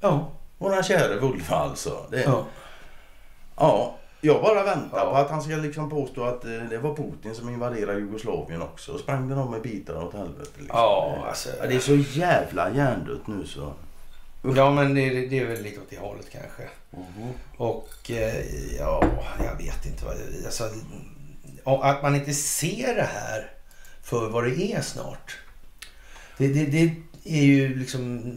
Ja. 0.00 0.30
Våran 0.58 0.82
käre 0.82 1.16
Vulva 1.20 1.56
alltså. 1.56 2.06
Det, 2.10 2.22
ja. 2.22 2.44
ja. 3.56 3.96
jag 4.20 4.42
bara 4.42 4.62
väntar 4.62 4.98
Ja. 4.98 5.10
på 5.10 5.16
att 5.16 5.30
han 5.30 5.42
ska 5.42 5.56
liksom 5.56 5.90
påstå 5.90 6.24
att 6.24 6.44
eh, 6.44 6.50
det 6.70 6.78
var 6.78 6.94
Putin 6.96 7.34
som 7.34 7.48
invaderade 7.48 7.98
Jugoslavien 7.98 8.62
också. 8.62 8.92
Och 8.92 9.00
sprängde 9.00 9.34
dem 9.34 9.50
med 9.50 9.62
bitar 9.62 10.04
åt 10.04 10.14
helvete. 10.14 10.50
Liksom. 10.58 10.78
Ja, 10.78 11.24
alltså. 11.28 11.48
Det 11.68 11.74
är 11.74 11.80
så 11.80 11.94
jävla 11.96 12.70
hjärndött 12.70 13.26
nu 13.26 13.46
så. 13.46 13.72
Ja, 14.56 14.70
men 14.70 14.94
det, 14.94 15.26
det 15.26 15.38
är 15.38 15.46
väl 15.46 15.62
lite 15.62 15.80
åt 15.80 15.90
det 15.90 15.98
hållet 15.98 16.26
kanske. 16.32 16.62
Och 17.56 18.10
eh, 18.10 18.44
ja, 18.78 19.04
jag 19.44 19.56
vet 19.64 19.86
inte 19.86 20.04
vad... 20.04 20.16
Alltså, 20.44 20.64
att 21.82 22.02
man 22.02 22.14
inte 22.14 22.32
ser 22.34 22.94
det 22.94 23.08
här 23.12 23.50
för 24.02 24.28
vad 24.28 24.44
det 24.44 24.72
är 24.72 24.80
snart. 24.80 25.38
Det, 26.38 26.48
det, 26.48 26.66
det 26.66 26.94
är 27.24 27.42
ju 27.44 27.74
liksom... 27.78 28.34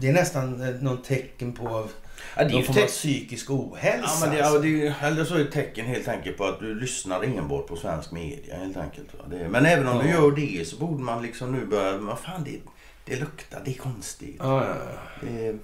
Det 0.00 0.08
är 0.08 0.12
nästan 0.12 0.62
eh, 0.62 0.74
någon 0.80 1.02
tecken 1.02 1.52
på 1.52 1.88
Ja, 2.36 2.44
det 2.44 2.54
är 2.54 2.58
ju 2.58 2.62
form 2.64 2.76
av 2.76 2.80
teck- 2.82 2.86
psykisk 2.86 3.50
ohälsa. 3.50 4.08
Ja, 4.08 4.18
men 4.20 4.30
det, 4.30 4.38
ja, 4.38 4.44
alltså. 4.44 4.62
det, 4.62 4.86
är 4.86 4.94
eller 5.06 5.24
så 5.24 5.34
är 5.34 5.38
det 5.38 5.44
ett 5.44 5.52
tecken 5.52 5.86
helt 5.86 6.08
enkelt 6.08 6.36
på 6.36 6.44
att 6.44 6.60
du 6.60 6.74
lyssnar 6.74 7.22
enbart 7.22 7.66
på 7.66 7.76
svensk 7.76 8.10
media 8.12 8.56
helt 8.56 8.76
enkelt. 8.76 9.14
Va? 9.18 9.24
Det, 9.30 9.48
men 9.48 9.66
även 9.66 9.88
om 9.88 9.98
du 9.98 10.08
Ja. 10.08 10.14
gör 10.14 10.30
det 10.30 10.68
så 10.68 10.76
borde 10.76 11.02
man 11.02 11.22
liksom 11.22 11.52
nu 11.52 11.66
börja, 11.66 11.96
vad 11.98 12.18
fan 12.18 12.44
det, 12.44 12.58
det 13.04 13.20
luktar, 13.20 13.62
det 13.64 13.70
är 13.70 13.78
konstigt. 13.78 14.36
Ja, 14.38 14.66
ja, 14.66 14.74
ja. 14.92 15.28
Det, 15.28 15.58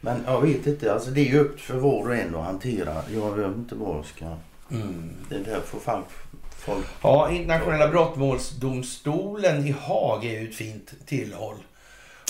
men 0.00 0.24
jag 0.26 0.40
vet 0.40 0.66
inte, 0.66 0.92
alltså 0.92 1.10
det 1.10 1.20
är 1.20 1.24
ju 1.24 1.38
upp 1.38 1.60
för 1.60 1.74
var 1.74 2.08
och 2.08 2.16
en 2.16 2.34
att 2.34 2.44
hantera. 2.44 3.02
Jag 3.14 3.36
vet 3.36 3.56
inte 3.56 3.74
vad 3.74 3.96
jag 3.96 4.06
ska... 4.06 4.24
Mm. 4.70 5.10
Det 5.28 5.38
där 5.38 5.60
får 5.60 5.78
folk... 5.78 6.06
folk 6.50 6.86
Ja, 7.02 7.30
internationella 7.30 7.88
brottmålsdomstolen 7.88 9.66
i 9.66 9.70
Haag 9.70 10.24
är 10.24 10.40
ju 10.40 10.48
ett 10.48 10.54
fint 10.54 10.94
tillhåll. 11.06 11.56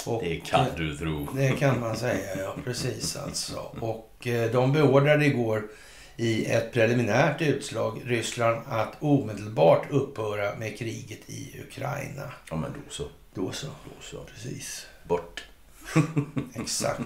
Och, 0.07 0.23
Det 0.23 0.37
kan 0.37 0.67
du 0.77 0.97
tro. 0.97 1.29
Det 1.35 1.53
kan 1.53 1.81
man 1.81 1.97
säga, 1.97 2.37
ja. 2.37 2.57
Precis 2.65 3.17
alltså. 3.17 3.59
Och 3.81 4.27
eh, 4.27 4.51
de 4.51 4.73
beordrade 4.73 5.27
igår 5.27 5.63
i 6.17 6.47
ett 6.47 6.73
preliminärt 6.73 7.43
utslag 7.43 8.03
Ryssland 8.05 8.61
att 8.69 8.93
omedelbart 9.01 9.91
upphöra 9.91 10.57
med 10.57 10.79
kriget 10.79 11.31
i 11.31 11.61
Ukraina. 11.69 12.33
Ja 12.51 12.57
men 12.57 12.73
då 12.73 12.81
så. 12.89 13.05
Då 13.37 13.53
så. 13.53 13.67
Då 13.67 13.91
så. 14.03 14.25
Precis. 14.25 14.87
Bort. 15.09 15.45
Exakt. 16.55 17.01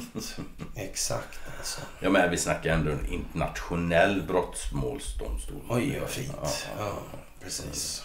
Exakt 0.77 1.39
alltså. 1.59 1.81
Ja 2.01 2.11
men 2.11 2.31
vi 2.31 2.37
snackar 2.37 2.71
ändå 2.75 2.91
en 2.91 3.07
internationell 3.07 4.23
brottsmålsdomstol. 4.23 5.57
Oj, 5.69 5.99
vad 6.01 6.09
fint. 6.11 6.33
Ja, 6.43 6.49
Ja, 6.79 6.93
precis. 7.41 8.03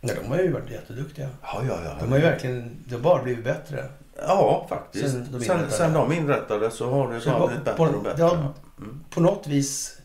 Ja, 0.00 0.14
de 0.22 0.28
har 0.28 0.38
ju 0.38 0.52
varit 0.52 0.70
jätteduktiga. 0.70 1.28
Ja, 1.42 1.62
ja, 1.68 1.78
ja. 1.84 1.96
De 2.00 2.10
har 2.10 2.16
ju 2.18 2.24
verkligen, 2.24 2.84
det 2.88 2.94
har 2.94 3.02
bara 3.02 3.22
blivit 3.22 3.44
bättre. 3.44 3.88
Ja, 4.16 4.66
faktiskt. 4.68 5.10
Sen 5.10 5.28
de 5.32 5.40
Sen, 5.44 5.56
inrättade. 5.56 5.70
sen, 5.76 5.92
de 5.92 6.12
inrättades 6.12 6.74
så 6.74 6.90
har 6.90 7.12
det 7.12 7.24
bara 7.26 7.46
blivit 7.46 7.64
bättre 7.64 7.76
på- 7.76 7.84
och 7.84 8.02
bättre. 8.02 8.22
har- 8.22 8.52
Mm. 8.78 9.04
På 9.10 9.20
något 9.20 9.46
vis 9.46 9.98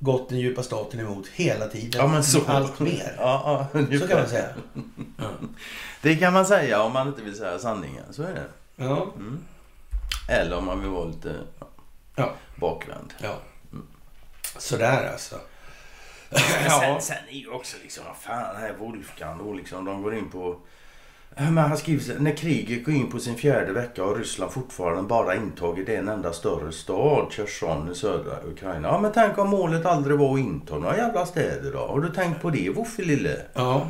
gått 0.00 0.28
den 0.28 0.38
djupa 0.38 0.62
staten 0.62 1.00
emot 1.00 1.28
hela 1.28 1.68
tiden. 1.68 2.00
Ja, 2.00 2.06
men 2.06 2.24
så. 2.24 2.40
Allt 2.46 2.78
mer. 2.80 3.14
Ja, 3.18 3.68
ja, 3.72 3.98
Så 3.98 4.08
kan 4.08 4.18
man 4.18 4.28
säga. 4.28 4.48
Ja. 5.18 5.30
Det 6.02 6.16
kan 6.16 6.32
man 6.32 6.46
säga 6.46 6.82
om 6.82 6.92
man 6.92 7.08
inte 7.08 7.22
vill 7.22 7.36
säga 7.36 7.58
sanningen. 7.58 8.04
Så 8.10 8.22
är 8.22 8.34
det. 8.34 8.46
Ja. 8.76 9.02
Mm. 9.16 9.44
Eller 10.28 10.56
om 10.58 10.64
man 10.64 10.80
vill 10.80 10.90
vara 10.90 11.04
lite 11.04 11.34
Ja. 12.16 12.32
bakvänd. 12.56 13.14
ja. 13.22 13.38
Sådär 14.58 15.12
alltså. 15.12 15.36
Ja. 16.30 16.80
sen, 16.80 17.00
sen 17.00 17.16
är 17.30 17.34
ju 17.36 17.48
också 17.50 17.76
liksom, 17.82 18.04
vad 18.06 18.16
fan, 18.16 18.56
här 18.56 18.72
Wolfgang 18.78 19.38
då 19.38 19.52
liksom, 19.52 19.84
de 19.84 20.02
går 20.02 20.14
in 20.14 20.30
på... 20.30 20.60
Men 21.42 21.58
han 21.58 21.76
skriver 21.78 22.18
när 22.18 22.36
kriget 22.36 22.84
går 22.84 22.94
in 22.94 23.10
på 23.10 23.18
sin 23.18 23.36
fjärde 23.36 23.72
vecka 23.72 24.02
har 24.02 24.14
Ryssland 24.14 24.52
fortfarande 24.52 25.02
bara 25.02 25.34
intagit 25.36 25.88
en 25.88 26.08
enda 26.08 26.32
större 26.32 26.72
stad, 26.72 27.32
Cherson 27.32 27.92
i 27.92 27.94
södra 27.94 28.32
Ukraina. 28.52 28.88
Ja 28.88 28.98
men 29.00 29.12
tänk 29.12 29.38
om 29.38 29.48
målet 29.48 29.86
aldrig 29.86 30.18
var 30.18 30.34
att 30.34 30.40
inta 30.40 30.78
några 30.78 30.96
jävla 30.96 31.26
städer 31.26 31.72
då? 31.72 31.78
Har 31.78 32.00
du 32.00 32.08
tänkt 32.08 32.42
på 32.42 32.50
det 32.50 32.70
Woffe 32.70 33.02
lille? 33.02 33.36
ja. 33.54 33.86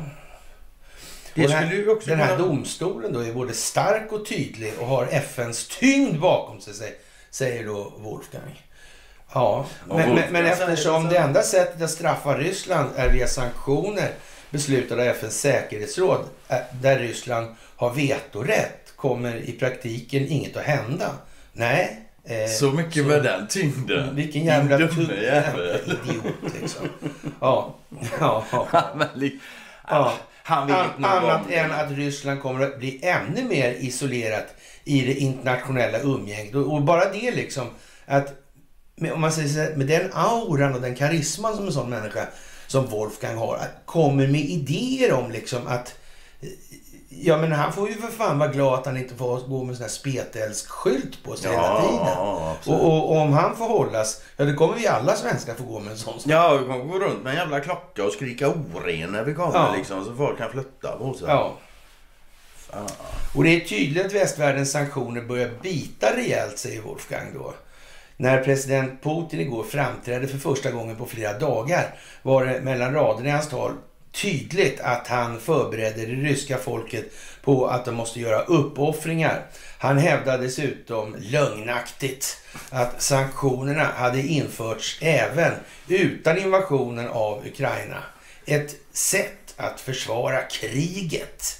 Det 1.33 1.41
den 1.41 1.51
här- 1.51 1.65
skulle 1.65 1.81
ju 1.81 1.89
också 1.91 2.09
Den 2.09 2.19
här 2.19 2.35
kunna- 2.37 2.47
domstolen 2.47 3.13
då 3.13 3.19
är 3.19 3.33
både 3.33 3.53
stark 3.53 4.11
och 4.11 4.25
tydlig 4.25 4.73
och 4.79 4.87
har 4.87 5.07
FNs 5.11 5.67
tyngd 5.67 6.19
bakom 6.19 6.61
sig, 6.61 6.73
sä- 6.73 6.93
säger 7.29 7.65
då 7.65 7.93
Wolfgang. 7.97 8.65
Ja, 9.33 9.65
men, 9.87 9.97
men, 10.15 10.31
men 10.31 10.45
eftersom 10.45 11.07
det 11.09 11.17
enda 11.17 11.41
sättet 11.43 11.81
att 11.81 11.89
straffa 11.91 12.37
Ryssland 12.37 12.89
är 12.95 13.11
via 13.13 13.27
sanktioner 13.27 14.09
beslutade 14.51 15.01
av 15.01 15.07
FNs 15.07 15.39
säkerhetsråd, 15.39 16.25
eh, 16.47 16.57
där 16.81 16.99
Ryssland 16.99 17.55
har 17.75 17.93
vetorätt, 17.93 18.93
kommer 18.95 19.35
i 19.35 19.51
praktiken 19.51 20.27
inget 20.27 20.57
att 20.57 20.63
hända. 20.63 21.11
Nej. 21.53 21.99
eh, 22.25 22.49
Så 22.51 22.71
mycket 22.71 23.05
med 23.05 23.23
den 23.23 23.47
tyngden. 23.47 24.15
Vilken 24.15 24.45
jävla 24.45 24.77
dumme 24.77 25.13
jävel. 25.21 25.79
idiot 25.85 26.53
liksom. 26.61 26.87
Ja, 27.41 27.75
ja, 28.19 28.45
ja. 28.51 28.67
Ja. 29.89 30.13
Han 30.43 30.67
vet 30.67 30.75
An, 30.77 31.05
annat 31.05 31.41
det. 31.49 31.55
än 31.55 31.71
att 31.71 31.91
Ryssland 31.91 32.41
kommer 32.41 32.65
att 32.65 32.79
bli 32.79 32.99
ännu 33.03 33.43
mer 33.43 33.71
isolerat 33.79 34.55
i 34.83 35.01
det 35.01 35.13
internationella 35.13 35.99
umgänget. 35.99 36.55
Och, 36.55 36.73
och 36.73 36.81
bara 36.81 37.11
det 37.11 37.31
liksom 37.31 37.67
att 38.05 38.33
med, 38.95 39.11
om 39.11 39.21
man 39.21 39.31
säger 39.31 39.49
så 39.49 39.59
här, 39.59 39.75
med 39.75 39.87
den 39.87 40.09
auran 40.13 40.75
och 40.75 40.81
den 40.81 40.95
karisman 40.95 41.55
som 41.55 41.65
en 41.67 41.73
sån 41.73 41.89
människa 41.89 42.27
som 42.71 42.85
Wolfgang 42.85 43.37
har, 43.37 43.59
kommer 43.85 44.27
med 44.27 44.41
idéer 44.41 45.13
om 45.13 45.31
liksom 45.31 45.67
att 45.67 45.93
Ja 47.09 47.37
men 47.37 47.51
han 47.51 47.73
får 47.73 47.89
ju 47.89 47.95
för 47.95 48.07
fan 48.07 48.39
vara 48.39 48.49
glad 48.51 48.73
att 48.79 48.85
han 48.85 48.97
inte 48.97 49.15
får 49.15 49.39
gå 49.47 49.63
med 49.63 49.75
sån 49.75 49.83
här 49.83 49.89
spetälskskylt 49.89 51.23
på 51.23 51.35
sig 51.35 51.51
hela 51.51 51.63
Ja, 51.63 51.81
tiden. 51.81 52.05
ja, 52.07 52.57
och, 52.65 52.85
och, 52.85 53.11
och 53.11 53.17
om 53.17 53.33
han 53.33 53.55
får 53.57 53.65
hållas, 53.67 54.21
ja 54.37 54.45
då 54.45 54.53
kommer 54.55 54.75
vi 54.75 54.87
alla 54.87 55.15
svenskar 55.15 55.53
få 55.55 55.63
gå 55.63 55.79
med 55.79 55.91
en 55.91 55.97
sån 55.97 56.19
sak. 56.19 56.31
Ja, 56.31 56.57
vi 56.57 56.65
kommer 56.65 56.85
gå 56.85 56.99
runt 56.99 57.23
med 57.23 57.31
en 57.33 57.37
jävla 57.39 57.59
klocka 57.59 58.03
och 58.05 58.11
skrika 58.13 58.47
oren 58.49 59.11
när 59.11 59.23
vi 59.23 59.33
kommer 59.33 59.53
Ja. 59.53 59.73
liksom 59.77 60.05
så 60.05 60.15
folk 60.15 60.37
kan 60.37 60.51
flytta 60.51 60.97
på 60.97 61.13
sig. 61.13 61.27
Ja. 61.27 61.53
Fan. 62.55 62.89
Och 63.35 63.43
det 63.43 63.49
är 63.49 63.59
tydligt 63.59 64.05
att 64.05 64.13
västvärldens 64.13 64.71
sanktioner 64.71 65.21
börjar 65.21 65.49
bita 65.61 66.15
rejält, 66.17 66.57
säger 66.57 66.81
Wolfgang 66.81 67.27
då. 67.33 67.53
När 68.21 68.43
president 68.43 69.03
Putin 69.03 69.39
igår 69.39 69.63
framträdde 69.63 70.27
för 70.27 70.37
första 70.37 70.71
gången 70.71 70.95
på 70.95 71.05
flera 71.05 71.39
dagar 71.39 71.95
var 72.21 72.45
det 72.45 72.61
mellan 72.61 72.93
raderna 72.93 73.29
i 73.29 73.31
hans 73.31 73.49
tal 73.49 73.71
tydligt 74.11 74.79
att 74.79 75.07
han 75.07 75.39
förberedde 75.39 76.05
det 76.05 76.13
ryska 76.13 76.57
folket 76.57 77.05
på 77.41 77.67
att 77.67 77.85
de 77.85 77.95
måste 77.95 78.19
göra 78.19 78.41
uppoffringar. 78.41 79.45
Han 79.77 79.97
hävdade 79.97 80.43
dessutom 80.43 81.15
lögnaktigt 81.19 82.37
att 82.69 83.01
sanktionerna 83.01 83.83
hade 83.83 84.21
införts 84.21 84.97
även 85.01 85.53
utan 85.87 86.37
invasionen 86.37 87.07
av 87.07 87.47
Ukraina. 87.47 88.03
Ett 88.45 88.75
sätt 88.91 89.53
att 89.57 89.79
försvara 89.79 90.41
kriget. 90.41 91.59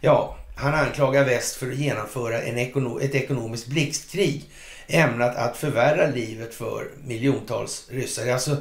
Ja, 0.00 0.36
han 0.56 0.74
anklagar 0.74 1.24
väst 1.24 1.56
för 1.56 1.70
att 1.70 1.76
genomföra 1.76 2.42
en 2.42 2.58
ekono 2.58 3.00
ett 3.00 3.14
ekonomiskt 3.14 3.66
blixtkrig 3.66 4.44
ämnat 4.94 5.36
att 5.36 5.56
förvärra 5.56 6.06
livet 6.06 6.54
för 6.54 6.88
miljontals 7.04 7.86
ryssar. 7.90 8.26
Alltså, 8.32 8.56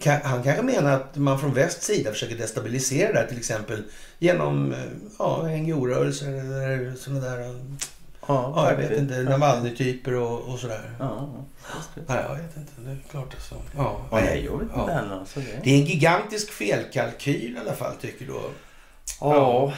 ka- 0.00 0.20
han 0.24 0.42
kanske 0.42 0.62
menar 0.62 0.92
att 0.92 1.16
man 1.16 1.40
från 1.40 1.54
västs 1.54 1.86
sida 1.86 2.12
försöker 2.12 2.36
destabilisera 2.36 3.12
det 3.12 3.18
här 3.18 3.26
till 3.26 3.38
exempel 3.38 3.82
genom 4.18 4.72
eh, 4.72 4.78
ja, 5.18 5.42
NGO-rörelser 5.46 6.28
eller 6.28 6.94
sådana 6.94 7.20
där, 7.20 7.40
eh, 7.40 7.56
Ja, 8.28 8.52
ja, 8.56 8.70
jag 8.70 8.76
vet 8.76 8.98
inte, 8.98 9.14
Navalny-typer 9.22 10.14
och, 10.14 10.40
och 10.52 10.58
sådär. 10.58 10.90
Ja. 10.98 11.28
Nej, 12.06 12.24
jag 12.28 12.34
vet 12.34 12.56
inte, 12.56 12.72
det 12.76 12.90
är 12.90 12.98
klart 13.10 13.34
att 13.34 13.42
så. 13.42 13.54
Ja, 13.76 14.00
Ja, 14.10 14.20
nej, 14.20 14.44
jag 14.44 14.52
vet 14.52 14.62
inte 14.62 14.74
ja. 14.76 14.86
heller. 14.86 15.18
Alltså 15.18 15.40
det. 15.40 15.60
Det 15.64 15.70
är 15.70 15.78
en 15.78 15.84
gigantisk 15.84 16.50
felkalkyl 16.50 17.56
i 17.56 17.60
alla 17.60 17.72
fall, 17.74 17.92
tycker 18.00 18.26
du? 18.26 18.32
Ja. 19.20 19.72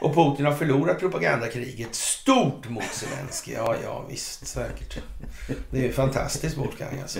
Och 0.00 0.14
Putin 0.14 0.46
har 0.46 0.52
förlorat 0.54 0.98
propagandakriget 0.98 1.94
stort 1.94 2.68
mot 2.68 2.84
Zelenskyj. 2.92 3.54
Ja, 3.54 3.74
ja, 3.84 4.04
visst, 4.10 4.46
säkert. 4.46 4.98
Det 5.70 5.78
är 5.78 5.82
ju 5.82 5.92
fantastiskt 5.92 6.56
Wolfgang 6.56 7.00
alltså. 7.02 7.18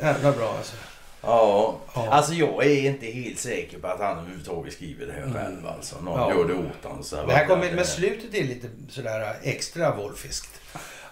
Jävla 0.00 0.32
bra 0.32 0.54
alltså. 0.58 0.76
Ja. 1.22 1.78
Ja. 1.94 2.08
Alltså 2.10 2.32
jag 2.34 2.66
är 2.66 2.90
inte 2.90 3.06
helt 3.06 3.38
säker 3.38 3.78
på 3.78 3.86
att 3.86 4.00
han 4.00 4.18
överhuvudtaget 4.18 4.72
skriver 4.72 5.06
det 5.06 5.12
här 5.12 5.32
själv 5.32 5.66
alltså. 5.66 6.00
Någon 6.00 6.20
Ja. 6.20 6.30
gör 6.30 6.48
det 6.48 6.54
åt 6.54 6.84
honom. 6.84 7.04
Så 7.04 7.16
här, 7.16 7.26
Det 7.26 7.32
här 7.32 7.46
kommer, 7.46 7.72
men 7.72 7.84
slutet 7.86 8.34
är 8.34 8.44
lite 8.44 8.68
sådär 8.88 9.36
extra 9.42 9.94
Wolfiskt. 9.96 10.60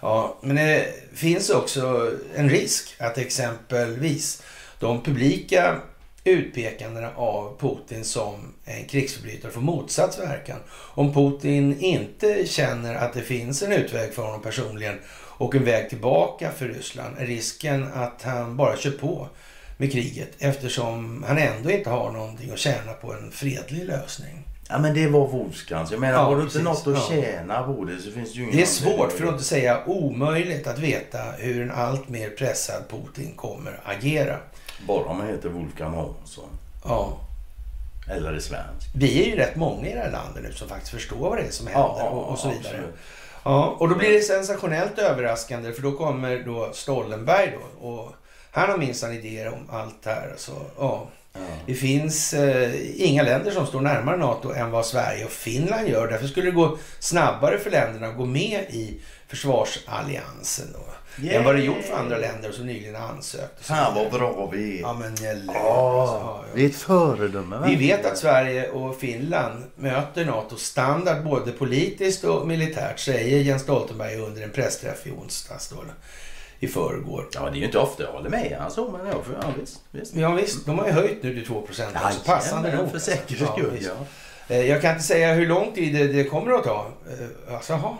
Ja, 0.01 0.37
men 0.41 0.55
det 0.55 0.93
finns 1.13 1.49
också 1.49 2.11
en 2.35 2.49
risk 2.49 2.95
att 2.99 3.17
exempelvis 3.17 4.43
de 4.79 5.01
publika 5.03 5.79
utpekandena 6.23 7.09
av 7.15 7.57
Putin 7.59 8.03
som 8.03 8.53
en 8.65 8.85
krigsförbrytare 8.85 9.51
får 9.51 9.61
motsatt 9.61 10.19
verkan. 10.19 10.59
Om 10.71 11.13
Putin 11.13 11.79
inte 11.79 12.47
känner 12.47 12.95
att 12.95 13.13
det 13.13 13.21
finns 13.21 13.63
en 13.63 13.71
utväg 13.71 14.13
för 14.13 14.23
honom 14.23 14.41
personligen 14.41 14.99
och 15.41 15.55
en 15.55 15.65
väg 15.65 15.89
tillbaka 15.89 16.51
för 16.51 16.67
Ryssland 16.67 17.17
är 17.17 17.25
risken 17.25 17.87
att 17.93 18.21
han 18.23 18.57
bara 18.57 18.77
kör 18.77 18.91
på 18.91 19.27
med 19.77 19.91
kriget 19.91 20.29
eftersom 20.39 21.25
han 21.27 21.37
ändå 21.37 21.71
inte 21.71 21.89
har 21.89 22.11
någonting 22.11 22.51
att 22.51 22.59
tjäna 22.59 22.93
på 22.93 23.13
en 23.13 23.31
fredlig 23.31 23.85
lösning. 23.85 24.47
Ja 24.69 24.79
men 24.79 24.93
det 24.93 25.07
var 25.07 25.27
Wolfgangs. 25.27 25.91
Jag 25.91 25.99
menar 25.99 26.13
Ja, 26.13 26.23
har 26.23 26.35
du 26.35 26.43
inte 26.43 26.61
något 26.61 26.87
att 26.87 27.09
tjäna 27.09 27.63
på 27.63 27.85
det 27.85 27.97
så 27.97 28.11
finns 28.11 28.33
det 28.33 28.39
ju 28.39 28.43
ingen 28.43 28.55
Det 28.55 28.61
är 28.61 28.65
svårt, 28.65 29.11
för 29.11 29.25
att 29.25 29.31
inte 29.31 29.43
säga 29.43 29.85
omöjligt, 29.85 30.67
att 30.67 30.79
veta 30.79 31.17
hur 31.37 31.61
en 31.61 31.71
allt 31.71 32.09
mer 32.09 32.29
pressad 32.29 32.83
Putin 32.89 33.33
kommer 33.35 33.79
agera. 33.83 34.37
Bara 34.87 35.05
om 35.05 35.17
man 35.17 35.27
heter 35.27 35.49
Wolfgang 35.49 35.95
Hansson. 35.95 36.49
Ja. 36.83 37.19
Eller 38.09 38.33
är 38.33 38.39
svensk. 38.39 38.87
Vi 38.95 39.23
är 39.23 39.25
ju 39.25 39.35
rätt 39.35 39.55
många 39.55 39.87
i 39.87 39.93
det 39.93 39.99
här 39.99 40.11
landet 40.11 40.43
nu 40.43 40.53
som 40.53 40.67
faktiskt 40.67 40.91
förstår 40.91 41.29
vad 41.29 41.37
det 41.37 41.43
är 41.43 41.51
som 41.51 41.67
händer 41.67 42.09
och, 42.09 42.29
och 42.29 42.39
så 42.39 42.47
vidare. 42.47 42.65
absolut. 42.67 42.95
Ja, 43.43 43.75
och 43.79 43.89
då 43.89 43.95
blir 43.95 44.11
det 44.11 44.21
sensationellt 44.21 44.99
överraskande 44.99 45.71
för 45.71 45.81
då 45.81 45.91
kommer 45.91 46.43
då 46.45 46.69
Stoltenberg 46.73 47.53
då 47.57 47.87
och 47.87 48.11
han 48.51 48.69
har 48.69 48.77
minsann 48.77 49.13
idéer 49.13 49.53
om 49.53 49.69
allt 49.69 50.05
här. 50.05 50.33
Så, 50.37 50.51
ja. 50.79 51.07
Ja. 51.33 51.39
Det 51.65 51.73
finns 51.73 52.33
eh, 52.33 52.71
inga 52.95 53.23
länder 53.23 53.51
som 53.51 53.67
står 53.67 53.81
närmare 53.81 54.17
NATO 54.17 54.53
än 54.53 54.71
vad 54.71 54.85
Sverige 54.85 55.25
och 55.25 55.31
Finland 55.31 55.87
gör. 55.87 56.07
Därför 56.07 56.27
skulle 56.27 56.45
det 56.45 56.55
gå 56.55 56.77
snabbare 56.99 57.57
för 57.57 57.69
länderna 57.69 58.07
att 58.07 58.17
gå 58.17 58.25
med 58.25 58.65
i 58.69 59.01
försvarsalliansen 59.31 60.67
då. 60.73 60.79
Yay! 61.23 61.35
Än 61.35 61.43
vad 61.43 61.55
det 61.55 61.61
gjort 61.61 61.83
för 61.83 61.95
andra 61.97 62.17
länder 62.17 62.51
som 62.51 62.65
nyligen 62.65 62.95
ansökt. 62.95 63.59
och 63.59 63.65
så 63.65 63.73
Fan 63.73 63.95
vad 63.95 64.11
bra 64.11 64.49
vi 64.53 64.77
är. 64.77 64.81
Ja, 64.81 64.93
men 64.93 65.13
eller, 65.25 65.53
Ja, 65.53 66.01
alltså, 66.01 66.45
vi 66.53 66.65
är 66.65 66.69
ett 66.69 66.75
föredöme. 66.75 67.61
vi 67.67 67.75
vet 67.75 68.05
att 68.05 68.17
Sverige 68.17 68.69
och 68.69 68.99
Finland 68.99 69.63
möter 69.75 70.25
NATO 70.25 70.55
standard 70.57 71.23
både 71.23 71.51
politiskt 71.51 72.23
och 72.23 72.47
militärt, 72.47 72.99
säger 72.99 73.39
Jens 73.39 73.61
Stoltenberg 73.61 74.15
under 74.19 74.41
en 74.43 74.49
pressträff 74.51 75.07
i 75.07 75.11
onsdags 75.11 75.69
då, 75.69 75.75
i 76.59 76.67
förrgår. 76.67 77.27
Ja, 77.33 77.41
det 77.41 77.49
är 77.49 77.59
ju 77.59 77.65
inte 77.65 77.79
ofta 77.79 78.03
jag 78.03 78.11
håller 78.11 78.29
med 78.29 78.57
alltså, 78.61 78.91
men 78.91 79.07
ja, 79.07 79.13
för, 79.23 79.33
ja 79.41 79.47
visst. 79.59 79.81
visst. 79.91 80.15
Ja 80.15 80.31
visst, 80.31 80.65
de 80.65 80.79
har 80.79 80.85
ju 80.85 80.91
höjt 80.91 81.23
nu 81.23 81.33
till 81.33 81.45
2 81.45 81.61
procent. 81.61 81.95
Alltså, 81.95 82.21
passande 82.25 82.75
nog. 82.75 82.91
För 82.91 82.99
säkerhets 82.99 83.41
Ja, 83.41 83.51
skull, 83.53 83.77
ja. 83.81 83.91
Eh, 84.55 84.65
Jag 84.69 84.81
kan 84.81 84.91
inte 84.91 85.03
säga 85.03 85.33
hur 85.33 85.47
lång 85.47 85.71
tid 85.73 85.93
det, 85.95 86.07
det 86.07 86.23
kommer 86.23 86.51
att 86.51 86.63
ta. 86.63 86.87
Eh, 87.49 87.55
Alltså. 87.55 87.97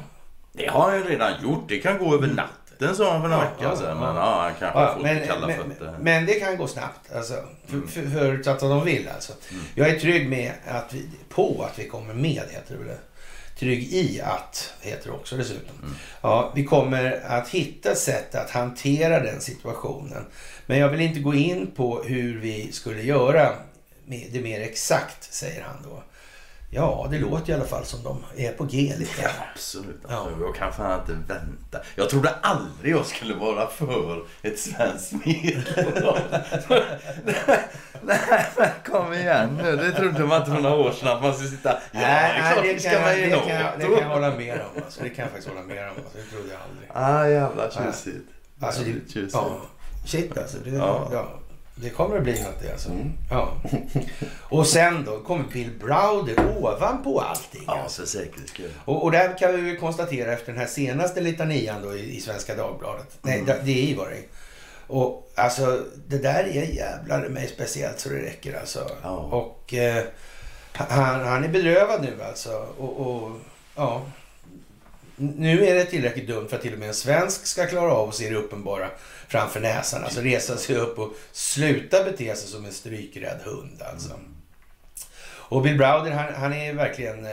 Det 0.54 0.68
har 0.68 0.90
han 0.90 0.98
ju 1.00 1.04
redan 1.08 1.44
gjort. 1.44 1.64
Det 1.68 1.78
kan 1.80 1.98
gå 1.98 2.14
över 2.16 2.28
natten 2.28 2.96
sa 2.96 3.12
han 3.12 3.22
för 3.22 3.30
några 3.30 3.44
veckor 3.44 3.64
ja, 3.64 3.76
sedan. 3.76 3.98
Men 4.00 4.16
ja, 4.16 4.42
han 4.42 4.52
kanske 4.60 4.80
Ja, 4.80 4.86
har 4.86 4.94
fått 4.94 5.04
men, 5.04 5.16
lite 5.16 5.28
kalla 5.28 5.48
men, 5.48 5.58
fötter. 5.58 5.96
men 6.02 6.26
det 6.26 6.34
kan 6.34 6.58
gå 6.58 6.68
snabbt. 6.68 7.12
Alltså, 7.16 7.34
för, 7.68 7.74
Mm. 7.76 7.88
för, 7.88 8.02
förutsatt 8.08 8.56
att 8.56 8.70
de 8.70 8.86
vill. 8.86 9.10
Alltså. 9.16 9.34
Mm. 9.52 9.64
Jag 9.76 9.90
är 9.90 10.00
trygg 10.00 10.30
med 10.30 10.52
att 10.68 10.94
vi, 10.94 11.06
på 11.30 11.68
att 11.72 11.80
vi 11.80 11.88
kommer 11.88 12.14
med, 12.14 12.44
heter 12.50 12.76
det 12.78 12.84
väl. 12.84 12.98
Trygg 13.60 13.94
i 13.94 14.22
att, 14.22 14.74
heter 14.82 15.06
det 15.08 15.12
också 15.16 15.36
dessutom. 15.38 15.76
Mm. 15.84 15.96
Ja, 16.22 16.52
vi 16.56 16.64
kommer 16.66 17.22
att 17.28 17.50
hitta 17.50 17.96
sätt 17.96 18.36
att 18.36 18.50
hantera 18.50 19.20
den 19.20 19.42
situationen. 19.42 20.26
Men 20.66 20.78
jag 20.80 20.90
vill 20.90 21.02
inte 21.02 21.20
gå 21.20 21.34
in 21.34 21.72
på 21.76 22.04
hur 22.04 22.40
vi 22.40 22.72
skulle 22.72 23.02
göra 23.02 23.50
det 24.32 24.42
mer 24.42 24.62
exakt, 24.62 25.34
säger 25.34 25.62
han 25.64 25.76
då. 25.84 26.04
Ja, 26.74 27.08
det 27.12 27.20
låter 27.20 27.52
i 27.52 27.56
alla 27.56 27.66
fall 27.66 27.86
som 27.86 28.04
de 28.04 28.24
är 28.38 28.52
på 28.52 28.64
G 28.64 28.94
lite. 29.00 29.22
Ja, 29.22 29.30
absolut. 29.54 30.02
Ja. 30.10 30.28
Jag 30.42 30.56
kan 30.56 30.74
fan 30.74 31.00
inte 31.00 31.14
vänta. 31.34 31.80
Jag 31.96 32.10
trodde 32.10 32.30
aldrig 32.42 32.94
jag 32.94 33.06
skulle 33.06 33.34
vara 33.36 33.68
för 33.68 34.24
ett 34.42 34.60
svenskt 34.60 35.14
medlemskap. 35.26 36.18
Nej, 38.04 38.46
men 38.58 38.70
kom 38.86 39.14
igen 39.14 39.60
nu. 39.64 39.76
Det 39.76 39.92
trodde 39.92 40.26
man 40.26 40.40
inte 40.42 40.52
för 40.52 40.62
några 40.62 40.76
år 40.76 40.92
sedan 40.92 41.08
att 41.08 41.22
man 41.24 41.34
skulle 41.34 41.50
sitta... 41.50 41.70
Ja, 41.92 42.00
det 42.00 42.06
är 42.06 42.52
klart 42.54 42.64
det, 42.66 42.80
ska 42.80 42.92
jag- 42.92 43.20
i 43.20 43.22
det, 43.22 43.30
kan, 43.30 43.50
jag- 43.50 43.80
det 43.80 43.84
kan 43.86 43.94
jag 43.98 44.10
hålla 44.10 44.36
med 44.36 44.54
om. 44.62 44.82
Alltså, 44.86 45.04
det 45.04 45.10
kan 45.10 45.24
jag 45.24 45.30
faktiskt 45.32 45.48
hålla 45.50 45.62
med 45.62 45.84
om. 45.90 45.96
Alltså, 45.96 46.18
det 46.18 46.24
trodde 46.24 46.50
jag 46.50 46.60
aldrig. 46.70 46.90
Ah, 46.94 47.28
jävla 47.28 47.72
tjusigt. 47.72 48.28
Alltså, 48.62 48.82
det, 48.84 49.12
tjusigt. 49.14 49.34
ja, 49.34 49.62
shit 50.06 50.38
alltså. 50.38 50.58
Det, 50.64 50.70
ja. 50.70 51.10
Ja. 51.12 51.32
Det 51.82 51.90
kommer 51.90 52.18
att 52.18 52.24
bli 52.24 52.42
något 52.44 52.62
det 52.62 52.72
alltså. 52.72 52.90
Mm. 52.90 53.12
Ja. 53.30 53.54
Och 54.40 54.68
sen 54.68 55.06
då 55.06 55.20
kommer 55.20 55.44
Bill 55.54 55.70
Browder 55.80 56.58
ovanpå 56.58 57.20
allting. 57.22 57.64
Ja, 57.68 57.78
Alltså. 57.84 58.02
för 58.02 58.08
säkerhets. 58.08 58.54
Och, 58.86 59.04
och 59.04 59.12
där 59.12 59.38
kan 59.38 59.66
vi 59.66 59.78
konstatera 59.78 60.34
efter 60.34 60.52
den 60.52 60.62
här 60.62 60.68
senaste 60.68 61.22
litanian 61.22 61.82
då 61.82 61.96
i, 61.96 62.18
i 62.18 62.22
Svenska 62.22 62.56
Dagbladet. 62.56 63.18
Nej, 63.22 63.34
Mm. 63.40 63.46
det, 63.46 63.60
det 63.64 63.92
är 63.92 63.96
var 63.98 64.10
det. 64.10 64.22
Och 64.88 65.32
alltså 65.36 65.84
det 66.08 66.18
där 66.18 66.44
är 66.44 66.64
jävlar 66.76 67.30
mig 67.30 67.48
speciellt 67.48 68.00
så 68.00 68.10
det 68.10 68.22
räcker 68.22 68.60
alltså. 68.60 68.90
Ja. 69.04 69.10
Och 69.18 69.74
eh, 69.74 70.04
han, 70.74 71.26
han 71.26 71.44
är 71.44 71.48
bedrövad 71.50 72.02
nu 72.02 72.24
alltså. 72.24 72.66
Och, 72.78 73.00
och 73.08 73.32
ja. 73.76 74.02
Nu 75.16 75.66
är 75.66 75.76
det 75.76 75.86
tillräckligt 75.86 76.28
dumt 76.28 76.48
för 76.50 76.56
att 76.56 76.62
till 76.62 76.74
och 76.74 76.80
med 76.80 76.88
en 76.88 76.94
svensk 76.94 77.46
ska 77.46 77.66
klara 77.66 77.92
av 77.94 78.10
att 78.10 78.16
se 78.16 78.30
det 78.30 78.36
uppenbara 78.36 78.88
framför 79.32 79.60
näsan. 79.60 80.04
Alltså 80.04 80.22
resa 80.22 80.58
sig 80.58 80.76
upp 80.76 81.00
och 81.00 81.14
sluta 81.32 82.04
bete 82.04 82.36
sig 82.36 82.50
som 82.50 82.66
en 82.66 82.72
strykrädd 82.72 83.40
hund 83.44 83.82
alltså. 83.92 84.10
Och 85.24 85.62
Bill 85.62 85.78
Browder 85.78 86.12
han, 86.12 86.34
han 86.34 86.54
är 86.54 86.74
verkligen... 86.74 87.26
Eh, 87.26 87.32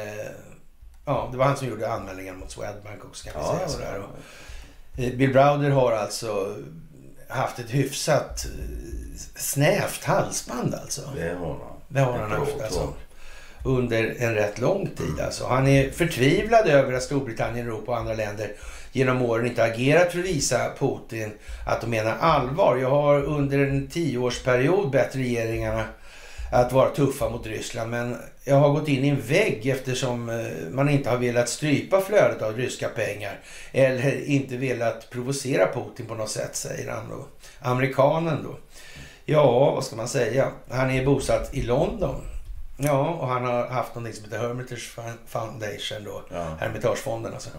ja, 1.05 1.29
det 1.33 1.39
var 1.39 1.45
han 1.45 1.57
som 1.57 1.69
gjorde 1.69 1.93
anmälningen 1.93 2.39
mot 2.39 2.51
Swedbank 2.51 3.05
också 3.05 3.31
kan 3.31 3.43
vi 3.43 3.59
säga 3.59 3.69
sådär. 3.69 3.99
Och, 3.99 5.03
eh, 5.03 5.13
Bill 5.13 5.33
Browder 5.33 5.71
har 5.71 5.93
alltså 5.93 6.57
haft 7.29 7.59
ett 7.59 7.71
hyfsat 7.71 8.45
eh, 8.45 9.21
snävt 9.37 10.05
halsband 10.05 10.75
alltså. 10.75 11.03
Det 11.17 11.35
har 11.35 11.49
han. 11.49 11.81
Det 11.89 12.01
har 12.01 12.19
han 12.19 12.31
haft 12.31 12.61
alltså. 12.61 12.95
Under 13.65 14.15
en 14.19 14.35
rätt 14.35 14.59
lång 14.59 14.87
tid 14.87 15.21
alltså. 15.21 15.47
Han 15.47 15.67
är 15.67 15.91
förtvivlad 15.91 16.67
över 16.67 16.93
att 16.93 17.03
Storbritannien, 17.03 17.67
Europa 17.67 17.93
och 17.93 17.99
andra 17.99 18.15
länder 18.15 18.53
genom 18.99 19.23
åren 19.23 19.47
inte 19.47 19.65
agerat 19.65 20.13
för 20.13 20.19
att 20.19 20.25
visa 20.25 20.73
Putin 20.79 21.33
att 21.67 21.81
de 21.81 21.91
menar 21.91 22.17
allvar. 22.21 22.77
Jag 22.77 22.91
har 22.91 23.23
under 23.23 23.59
en 23.59 23.89
tioårsperiod 23.89 24.91
bett 24.91 25.17
regeringarna 25.17 25.85
att 26.53 26.73
vara 26.73 26.91
tuffa 26.91 27.31
mot 27.31 27.47
Ryssland 27.47 27.91
men 27.91 28.17
jag 28.45 28.55
har 28.55 28.71
gått 28.71 28.89
in 28.89 29.05
i 29.05 29.09
en 29.09 29.21
vägg 29.21 29.67
eftersom 29.67 30.29
eh, 30.29 30.37
man 30.71 30.89
inte 30.89 31.11
har 31.11 31.17
velat 31.17 31.49
strypa 31.49 32.01
flödet 32.01 32.43
av 32.43 32.57
ryska 32.57 32.89
pengar 32.89 33.41
eller 33.73 34.25
inte 34.25 34.57
velat 34.57 35.11
provocera 35.11 35.73
Putin 35.73 36.07
på 36.07 36.15
något 36.15 36.31
sätt, 36.31 36.57
säger 36.57 36.91
han 36.91 37.09
då. 37.09 37.27
Amerikanen 37.61 38.43
då. 38.45 38.59
Ja, 39.25 39.75
vad 39.75 39.85
ska 39.85 39.97
man 39.97 40.09
säga? 40.09 40.49
Han 40.71 40.91
är 40.91 41.05
bosatt 41.05 41.55
i 41.55 41.63
London. 41.63 42.21
Ja, 42.81 43.09
och 43.09 43.29
han 43.29 43.45
har 43.45 43.67
haft 43.67 43.95
någonting 43.95 44.15
som 44.23 44.25
heter 44.25 44.39
Hermitage 44.49 44.91
Foundation 45.27 46.05
då. 46.05 46.23
Ja. 46.33 46.45
Hermitagefonden 46.61 47.33
alltså. 47.35 47.51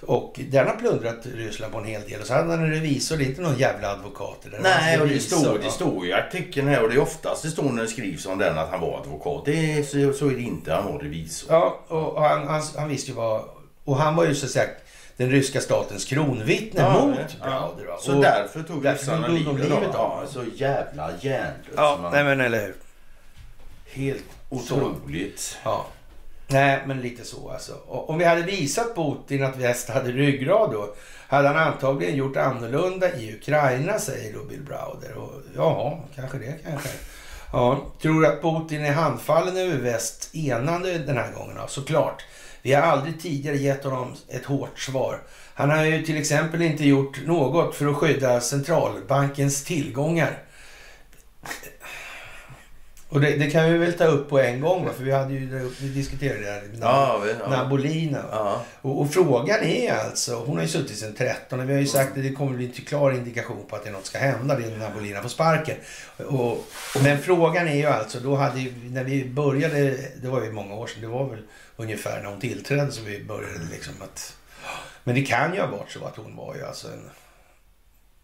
Och 0.00 0.40
den 0.50 0.66
har 0.66 0.74
plundrat 0.76 1.16
Ryssland 1.34 1.72
på 1.72 1.78
en 1.78 1.84
hel 1.84 2.02
del. 2.02 2.20
Och 2.20 2.26
så 2.26 2.34
hade 2.34 2.50
han 2.50 2.64
en 2.64 2.70
revisor, 2.70 3.16
det 3.16 3.24
är 3.24 3.26
inte 3.26 3.40
någon 3.42 3.58
jävla 3.58 3.88
advokat. 3.90 4.46
Eller 4.46 4.60
Nej, 4.60 5.00
och 5.00 5.08
det 5.08 5.20
står, 5.20 5.58
det 5.58 5.64
ja. 5.64 5.70
står 5.70 6.04
ju 6.04 6.10
i 6.10 6.14
artikeln 6.14 6.68
här 6.68 6.82
och 6.82 6.88
det 6.88 6.94
är 6.94 7.00
oftast 7.00 7.42
det 7.42 7.50
står 7.50 7.62
när 7.62 7.82
det 7.82 7.88
skrivs 7.88 8.26
om 8.26 8.38
den 8.38 8.58
att 8.58 8.70
han 8.70 8.80
var 8.80 8.98
advokat. 9.00 9.44
Det 9.44 9.72
är, 9.78 9.82
så, 9.82 10.18
så 10.18 10.26
är 10.26 10.34
det 10.34 10.42
inte, 10.42 10.72
han 10.74 10.92
var 10.92 10.98
revisor. 11.00 11.52
Ja, 11.52 11.80
och 11.88 12.12
och 12.16 12.22
han, 12.22 12.48
han, 12.48 12.62
han 12.76 12.88
visste 12.88 13.10
ju 13.10 13.16
vad... 13.16 13.44
Och 13.84 13.96
han 13.96 14.16
var 14.16 14.24
ju 14.26 14.34
så 14.34 14.46
att 14.46 14.52
säga 14.52 14.68
den 15.16 15.30
ryska 15.30 15.60
statens 15.60 16.04
kronvittne 16.04 16.80
Ja, 16.80 17.06
mot 17.06 17.18
ja. 17.40 17.46
Browder. 17.46 17.90
va? 17.90 17.96
Så 18.00 18.16
och, 18.16 18.22
därför 18.22 18.62
tog 18.62 18.82
därför 18.82 18.98
ryssarna 19.02 19.28
livet 19.28 19.54
livet 19.54 19.94
av 19.94 20.10
honom. 20.10 20.26
Så 20.28 20.44
jävla 20.54 21.10
hjärndött. 21.20 21.54
Ja, 21.76 21.98
man- 22.02 22.12
nej 22.12 22.24
men 22.24 22.40
eller 22.40 22.60
hur. 22.60 22.74
Helt 23.92 24.24
otroligt. 24.48 25.58
Ja. 25.64 25.86
Nej, 26.50 26.82
men 26.86 27.00
lite 27.00 27.24
så 27.24 27.50
alltså. 27.50 27.72
Och 27.72 28.10
Om 28.10 28.18
vi 28.18 28.24
hade 28.24 28.42
visat 28.42 28.94
Putin 28.94 29.44
att 29.44 29.56
väst 29.56 29.88
hade 29.88 30.12
ryggrad 30.12 30.70
då 30.72 30.94
hade 31.28 31.48
han 31.48 31.56
antagligen 31.56 32.16
gjort 32.16 32.36
annorlunda 32.36 33.16
i 33.16 33.34
Ukraina, 33.34 33.98
säger 33.98 34.34
då 34.34 34.44
Bill 34.44 34.62
Browder. 34.62 35.16
Och, 35.16 35.32
ja, 35.56 36.00
kanske 36.14 36.38
det 36.38 36.54
kanske. 36.64 36.88
Ja, 37.52 37.86
tror 38.02 38.20
du 38.20 38.26
att 38.26 38.42
Putin 38.42 38.84
är 38.84 38.92
handfallen 38.92 39.56
över 39.56 39.78
väst 39.78 40.34
enande 40.34 40.98
den 40.98 41.16
här 41.16 41.32
gången? 41.32 41.56
Ja, 41.56 41.68
såklart. 41.68 42.24
Vi 42.62 42.72
har 42.72 42.82
aldrig 42.82 43.20
tidigare 43.20 43.56
gett 43.56 43.84
honom 43.84 44.14
ett 44.28 44.44
hårt 44.44 44.78
svar. 44.78 45.20
Han 45.54 45.70
har 45.70 45.84
ju 45.84 46.02
till 46.02 46.16
exempel 46.16 46.62
inte 46.62 46.84
gjort 46.84 47.26
något 47.26 47.74
för 47.74 47.86
att 47.86 47.96
skydda 47.96 48.40
centralbankens 48.40 49.64
tillgångar. 49.64 50.38
Och 53.10 53.20
det, 53.20 53.36
det 53.36 53.50
kan 53.50 53.72
vi 53.72 53.78
väl 53.78 53.92
ta 53.92 54.04
upp 54.04 54.28
på 54.28 54.38
en 54.38 54.60
gång, 54.60 54.84
va? 54.84 54.90
för 54.96 55.04
vi, 55.04 55.12
hade 55.12 55.34
ju, 55.34 55.70
vi 55.80 55.88
diskuterade 55.88 56.40
det 56.40 56.50
här 56.50 56.60
med 56.60 56.78
Ja, 56.80 57.22
ja. 57.40 57.50
Nabolina. 57.50 58.24
Ja. 58.30 58.64
Och, 58.80 59.00
och 59.00 59.10
frågan 59.12 59.62
är 59.62 59.92
alltså, 59.92 60.34
hon 60.34 60.56
har 60.56 60.62
ju 60.62 60.68
suttit 60.68 60.98
sedan 60.98 61.14
13 61.14 61.60
och 61.60 61.68
vi 61.68 61.72
har 61.72 61.80
ju 61.80 61.86
sagt 61.86 62.16
att 62.16 62.22
det 62.22 62.32
kommer 62.32 62.56
bli 62.56 62.66
en 62.66 62.72
klar 62.72 63.12
indikation 63.12 63.66
på 63.68 63.76
att 63.76 63.84
det 63.84 63.90
något 63.90 64.06
ska 64.06 64.18
hända. 64.18 64.56
Det 64.56 64.64
är 64.64 64.76
när 64.76 64.90
Bolina 64.90 65.22
får 65.22 65.28
sparken. 65.28 65.76
Och, 66.16 66.64
men 67.02 67.18
frågan 67.18 67.68
är 67.68 67.76
ju 67.76 67.86
alltså, 67.86 68.20
då 68.20 68.36
hade 68.36 68.66
när 68.82 69.04
vi 69.04 69.24
började, 69.24 69.96
det 70.22 70.28
var 70.28 70.42
ju 70.42 70.52
många 70.52 70.74
år 70.74 70.86
sedan, 70.86 71.00
det 71.00 71.08
var 71.08 71.28
väl 71.28 71.42
ungefär 71.76 72.22
när 72.22 72.30
hon 72.30 72.40
tillträdde 72.40 72.92
så 72.92 73.02
vi 73.02 73.24
började 73.24 73.64
liksom 73.70 73.94
att... 74.00 74.36
Men 75.04 75.14
det 75.14 75.22
kan 75.22 75.54
ju 75.54 75.60
ha 75.60 75.66
varit 75.66 75.90
så 75.90 76.04
att 76.04 76.16
hon 76.16 76.36
var 76.36 76.54
ju 76.54 76.64
alltså 76.64 76.88
en... 76.88 77.10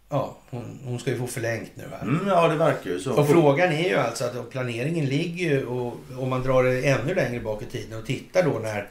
Ja, 0.09 0.37
hon, 0.51 0.81
hon 0.85 0.99
ska 0.99 1.11
ju 1.11 1.19
få 1.19 1.27
förlängt 1.27 1.71
nu 1.75 1.85
här. 1.91 2.03
Mm, 2.03 2.29
ja, 2.29 2.49
det 2.49 2.57
verkar 2.57 2.91
ju 2.91 3.01
så. 3.01 3.13
Och 3.13 3.29
frågan 3.29 3.73
är 3.73 3.89
ju 3.89 3.97
alltså 3.97 4.25
att 4.25 4.51
planeringen 4.51 5.07
ligger 5.07 5.51
ju 5.51 5.67
och 5.67 5.97
om 6.19 6.31
man 6.31 6.43
drar 6.43 6.65
det 6.65 6.89
ännu 6.89 7.15
längre 7.15 7.41
bak 7.41 7.63
i 7.63 7.65
tiden 7.65 7.99
och 7.99 8.07
tittar 8.07 8.43
då 8.43 8.59
när 8.59 8.89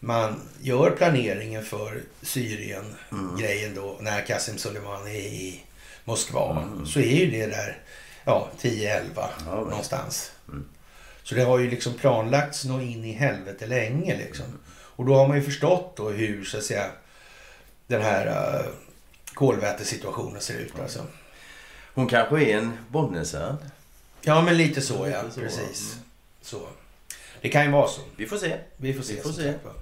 man 0.00 0.40
gör 0.60 0.90
planeringen 0.90 1.64
för 1.64 2.00
Syrien-grejen 2.22 3.74
då 3.74 3.96
när 4.00 4.20
Qasem 4.26 4.58
Soleimani 4.58 5.10
är 5.10 5.20
i 5.20 5.60
Moskva 6.04 6.62
Mm. 6.72 6.86
så 6.86 7.00
är 7.00 7.24
ju 7.24 7.30
det 7.30 7.46
där 7.46 7.78
ja, 8.24 8.48
10-11 8.60 9.00
Ja, 9.46 9.54
någonstans. 9.54 10.32
Mm. 10.48 10.64
Så 11.22 11.34
det 11.34 11.42
har 11.42 11.58
ju 11.58 11.70
liksom 11.70 11.94
planlagts 11.94 12.64
nå 12.64 12.80
in 12.80 13.04
i 13.04 13.12
helvete 13.12 13.66
länge 13.66 14.16
liksom. 14.16 14.46
Och 14.96 15.04
då 15.06 15.14
har 15.14 15.28
man 15.28 15.36
ju 15.36 15.42
förstått 15.42 15.96
då 15.96 16.08
hur 16.10 16.44
så 16.44 16.58
att 16.58 16.64
säga 16.64 16.86
den 17.86 18.02
här 18.02 18.26
uh, 18.26 18.66
kolvätesituationen 19.34 20.40
ser 20.40 20.58
ut 20.58 20.80
alltså. 20.82 20.98
Hon 21.94 22.08
kanske 22.08 22.44
är 22.44 22.58
en 22.58 22.72
Bonnesöd. 22.88 23.56
Ja, 24.22 24.42
men 24.42 24.56
lite 24.56 24.80
så 24.80 25.08
ja. 25.08 25.22
Lite 25.22 25.34
så, 25.34 25.40
Precis. 25.40 25.92
mm. 25.92 26.04
Så. 26.42 26.60
Det 27.40 27.48
kan 27.48 27.64
ju 27.64 27.70
vara 27.70 27.88
så. 27.88 28.00
Vi 28.16 28.26
får 28.26 28.36
se. 28.36 28.58
Vi 28.76 28.94
får 28.94 29.02
se. 29.02 29.14
Vi 29.14 29.20
får 29.20 29.30
se. 29.32 29.42
var. 29.64 29.72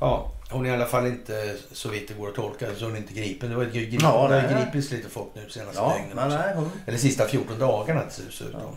Ja, 0.00 0.32
hon 0.50 0.66
är 0.66 0.70
i 0.70 0.72
alla 0.72 0.86
fall 0.86 1.06
inte, 1.06 1.56
så 1.72 1.88
vitt 1.88 2.08
det 2.08 2.14
går 2.14 2.28
att 2.28 2.34
tolka, 2.34 2.74
så 2.76 2.84
hon 2.84 2.92
är 2.94 2.96
inte 2.98 3.12
gripen. 3.12 3.50
Det 3.50 3.56
ju 3.64 3.86
grip, 3.86 4.02
Ja, 4.02 4.28
har 4.40 4.64
gripits 4.64 4.90
lite 4.90 5.08
folk 5.08 5.28
nu 5.34 5.50
senaste 5.50 5.80
Ja, 5.80 5.96
dygnen. 5.98 6.28
nej, 6.28 6.54
hon... 6.54 6.70
Eller 6.86 6.98
sista 6.98 7.26
14 7.28 7.58
dagarna 7.58 8.04
dessutom. 8.04 8.60
Ja. 8.60 8.70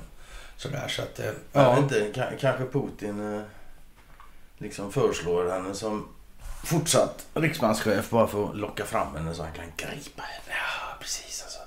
Sådär, 0.57 0.87
så 0.87 1.01
att... 1.01 1.19
eh, 1.19 1.25
Jag 1.25 1.35
Ja. 1.51 1.73
vet 1.73 1.83
inte, 1.83 2.19
ka- 2.21 2.37
kanske 2.39 2.65
Putin 2.65 3.35
eh, 3.35 3.41
liksom 4.57 4.91
föreslår 4.91 5.49
henne 5.51 5.73
som 5.75 6.07
fortsatt 6.63 7.25
riksbankschef 7.33 8.09
bara 8.09 8.27
för 8.27 8.49
att 8.49 8.57
locka 8.57 8.85
fram 8.85 9.15
henne 9.15 9.33
så 9.33 9.43
han 9.43 9.51
kan 9.51 9.65
gripa 9.77 10.21
henne. 10.21 10.57
ja, 10.57 10.97
precis 10.99 11.43
alltså. 11.43 11.59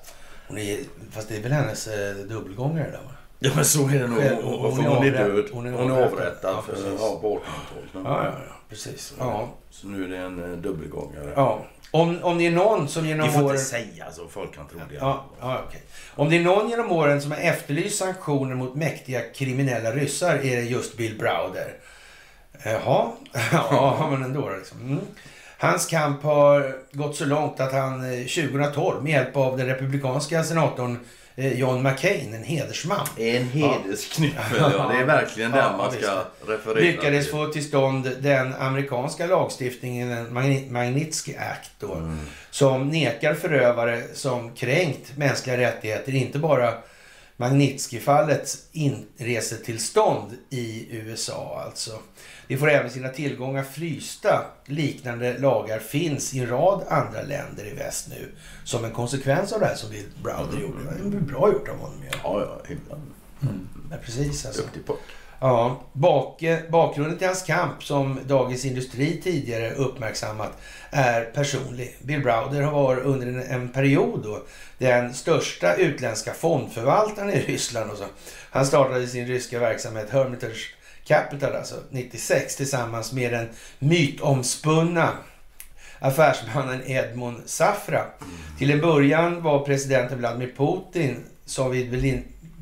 Hon 0.48 0.58
är, 0.58 0.78
fast 1.12 1.28
det 1.28 1.36
är 1.36 1.42
väl 1.42 1.52
hennes 1.52 1.86
eh, 1.86 2.14
dubbelgångare 2.14 2.90
där 2.90 2.98
va? 2.98 3.10
Ja 3.38 3.50
men 3.54 3.64
så 3.64 3.88
är 3.88 3.98
det 3.98 4.06
nog. 4.06 4.22
Hon, 4.22 4.60
hon 4.60 4.72
hon, 4.72 4.84
hon 4.84 5.06
är 5.06 5.10
död. 5.10 5.44
hon 5.52 5.66
är 5.66 5.72
Hon 5.72 5.90
är 5.90 6.02
avrättad. 6.02 6.54
Ja, 6.54 6.62
för, 6.62 6.76
ja, 6.98 7.18
på 7.20 7.36
1800-talet. 7.38 8.06
Ja, 8.06 8.24
ja, 8.24 8.32
ja. 8.48 8.54
Precis. 8.68 9.14
Ja. 9.18 9.48
Så 9.70 9.86
nu 9.86 10.04
är 10.04 10.08
det 10.08 10.16
en 10.16 10.52
eh, 10.52 10.58
dubbelgångare. 10.58 11.32
ja. 11.36 11.64
Om, 11.90 12.18
om 12.22 12.38
det 12.38 12.46
är 12.46 12.50
någon 12.50 12.88
som 12.88 13.06
genom 13.06 13.32
får 13.32 13.42
åren... 13.42 13.50
inte 13.50 13.64
säga 13.64 14.12
så 14.12 14.28
folk 14.28 14.54
kan 14.54 14.68
tro 14.68 14.78
det. 14.78 14.94
Ja, 14.94 15.24
ja, 15.40 15.60
okej. 15.68 15.82
Om 16.14 16.30
det 16.30 16.36
är 16.36 16.42
någon 16.42 16.70
genom 16.70 16.92
åren 16.92 17.22
som 17.22 17.30
har 17.30 17.38
efterlyst 17.38 17.98
sanktioner 17.98 18.54
mot 18.54 18.74
mäktiga 18.74 19.20
kriminella 19.20 19.90
ryssar 19.90 20.34
är 20.34 20.56
det 20.56 20.62
just 20.62 20.96
Bill 20.96 21.18
Browder. 21.18 21.74
Jaha, 22.64 23.12
ja 23.52 24.08
men 24.10 24.22
ändå 24.22 24.50
liksom. 24.58 24.80
Mm. 24.80 25.00
Hans 25.58 25.86
kamp 25.86 26.22
har 26.22 26.76
gått 26.92 27.16
så 27.16 27.24
långt 27.24 27.60
att 27.60 27.72
han 27.72 28.12
eh, 28.12 28.26
2012 28.26 29.02
med 29.02 29.12
hjälp 29.12 29.36
av 29.36 29.56
den 29.56 29.66
republikanska 29.66 30.44
senatorn 30.44 30.98
eh, 31.36 31.52
John 31.58 31.82
McCain, 31.82 32.34
en 32.34 32.42
hedersman, 32.44 33.06
En 33.16 33.48
hedersknyffel, 33.48 34.58
ja. 34.60 34.88
Det 34.92 34.98
är 34.98 35.04
verkligen 35.04 35.50
Ja, 35.50 35.56
den 35.68 35.76
man 35.76 35.90
visst. 35.92 36.04
ska 36.04 36.24
referera 36.46 36.78
lyckades 36.80 37.24
till. 37.24 37.32
få 37.32 37.46
till 37.46 37.64
stånd 37.64 38.10
den 38.20 38.54
amerikanska 38.54 39.26
lagstiftningen, 39.26 40.32
Magnitsky 40.72 41.34
Act 41.36 41.70
då, 41.78 41.94
Mm. 41.94 42.18
som 42.50 42.88
nekar 42.88 43.34
förövare 43.34 44.02
som 44.14 44.52
kränkt 44.54 45.16
mänskliga 45.16 45.56
rättigheter, 45.56 46.14
inte 46.14 46.38
bara 46.38 46.74
Magnitsky-fallets 47.36 48.56
inresetillstånd 48.72 50.32
i 50.50 50.86
USA 50.90 51.62
alltså. 51.66 51.90
De 52.48 52.56
får 52.56 52.70
även 52.70 52.90
sina 52.90 53.08
tillgångar 53.08 53.62
frysta. 53.62 54.44
Liknande 54.66 55.38
lagar 55.38 55.78
finns 55.78 56.34
i 56.34 56.38
en 56.38 56.48
rad 56.48 56.84
andra 56.88 57.22
länder 57.22 57.66
i 57.66 57.74
väst 57.74 58.08
nu. 58.08 58.32
Som 58.64 58.84
en 58.84 58.92
konsekvens 58.92 59.52
av 59.52 59.60
det 59.60 59.66
här 59.66 59.74
som 59.74 59.90
Bill 59.90 60.06
Browder 60.22 60.60
gjorde. 60.60 60.78
Det 61.04 61.16
var 61.16 61.20
bra 61.20 61.52
gjort 61.52 61.68
av 61.68 61.76
honom 61.76 62.02
ju. 62.02 62.08
Ja, 62.22 62.40
ja, 62.40 62.60
himla 62.68 62.96
Ja, 63.90 63.96
precis 64.04 64.46
alltså. 64.46 64.62
duktig 64.62 64.86
pojk. 64.86 64.98
Ja, 65.40 65.82
bak, 65.92 66.42
bakgrunden 66.70 67.18
till 67.18 67.26
hans 67.26 67.42
kamp 67.42 67.84
som 67.84 68.18
Dagens 68.26 68.64
Industri 68.64 69.20
tidigare 69.20 69.74
uppmärksammat 69.74 70.52
är 70.90 71.24
personlig. 71.24 71.96
Bill 72.02 72.22
Browder 72.22 72.62
har 72.62 72.82
varit 72.82 73.04
under 73.04 73.26
en, 73.26 73.42
en 73.42 73.68
period 73.68 74.22
då 74.22 74.42
den 74.78 75.14
största 75.14 75.74
utländska 75.74 76.32
fondförvaltaren 76.32 77.30
i 77.30 77.40
Ryssland. 77.40 77.90
Och 77.90 77.98
så. 77.98 78.04
Han 78.50 78.66
startade 78.66 79.06
sin 79.06 79.26
ryska 79.26 79.58
verksamhet 79.58 80.10
Hermitage 80.10 80.73
Capital 81.04 81.56
alltså 81.56 81.76
96 81.90 82.56
tillsammans 82.56 83.12
med 83.12 83.32
den 83.32 83.48
mytomspunna 83.78 85.12
affärsmannen 85.98 86.82
Edmond 86.86 87.42
Safra. 87.46 88.04
Till 88.58 88.70
en 88.70 88.80
början 88.80 89.42
var 89.42 89.64
presidenten 89.64 90.18
Vladimir 90.18 90.54
Putin 90.56 91.24
som 91.44 91.70
vid 91.70 92.04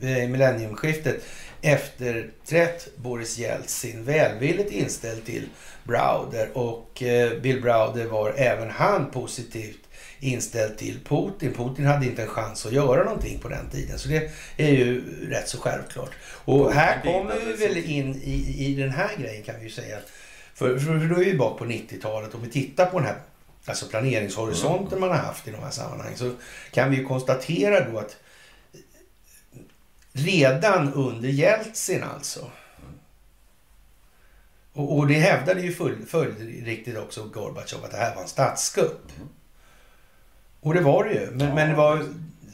eh, 0.02 0.28
millenniumskiftet 0.28 1.24
efterträtt 1.62 2.96
Boris 2.96 3.38
Jeltsin 3.38 4.04
välvilligt 4.04 4.72
inställd 4.72 5.24
till 5.24 5.48
Browder 5.84 6.58
och 6.58 7.02
eh, 7.02 7.40
Bill 7.40 7.62
Browder 7.62 8.06
var 8.06 8.32
även 8.36 8.70
han 8.70 9.10
positivt 9.10 9.81
inställd 10.22 10.78
till 10.78 11.00
Putin. 11.04 11.54
Putin 11.54 11.86
hade 11.86 12.06
inte 12.06 12.22
en 12.22 12.28
chans 12.28 12.66
att 12.66 12.72
göra 12.72 13.04
någonting 13.04 13.38
på 13.38 13.48
den 13.48 13.70
tiden 13.70 13.98
så 13.98 14.08
det 14.08 14.30
är 14.56 14.68
ju 14.70 15.02
rätt 15.30 15.48
så 15.48 15.58
självklart. 15.58 16.10
Och 16.44 16.72
här 16.72 17.00
kommer 17.02 17.40
vi 17.46 17.66
väl 17.66 17.76
in 17.76 18.14
i, 18.22 18.66
i 18.66 18.74
den 18.74 18.90
här 18.90 19.10
grejen 19.18 19.42
kan 19.42 19.54
vi 19.58 19.64
ju 19.64 19.70
säga. 19.70 19.98
För, 20.54 20.78
för 20.78 21.08
då 21.08 21.20
är 21.20 21.24
vi 21.24 21.34
bak 21.34 21.58
på 21.58 21.64
90-talet 21.64 22.34
om 22.34 22.42
vi 22.42 22.50
tittar 22.50 22.86
på 22.86 22.98
den 22.98 23.08
här 23.08 23.16
alltså 23.64 23.86
planeringshorisonten 23.86 25.00
man 25.00 25.08
har 25.10 25.16
haft 25.16 25.48
i 25.48 25.50
de 25.50 25.56
här 25.62 25.70
sammanhangen 25.70 26.18
så 26.18 26.34
kan 26.70 26.90
vi 26.90 26.96
ju 26.96 27.04
konstatera 27.04 27.90
då 27.90 27.98
att 27.98 28.16
redan 30.12 30.92
under 30.92 31.28
Jeltsin 31.28 32.02
alltså. 32.02 32.50
Och, 34.72 34.98
och 34.98 35.06
det 35.06 35.14
hävdade 35.14 35.60
ju 35.60 35.72
full- 35.72 36.06
följdriktigt 36.06 36.98
också 36.98 37.24
Gorbatjov 37.24 37.84
att 37.84 37.90
det 37.90 37.96
här 37.96 38.14
var 38.14 38.22
en 38.22 38.28
statskupp. 38.28 39.12
Och 40.62 40.74
det 40.74 40.80
var 40.80 41.04
det 41.04 41.12
ju. 41.14 41.30
Men, 41.30 41.48
Ja. 41.48 41.54
men 41.54 41.68
det 41.68 41.74
var 41.76 42.04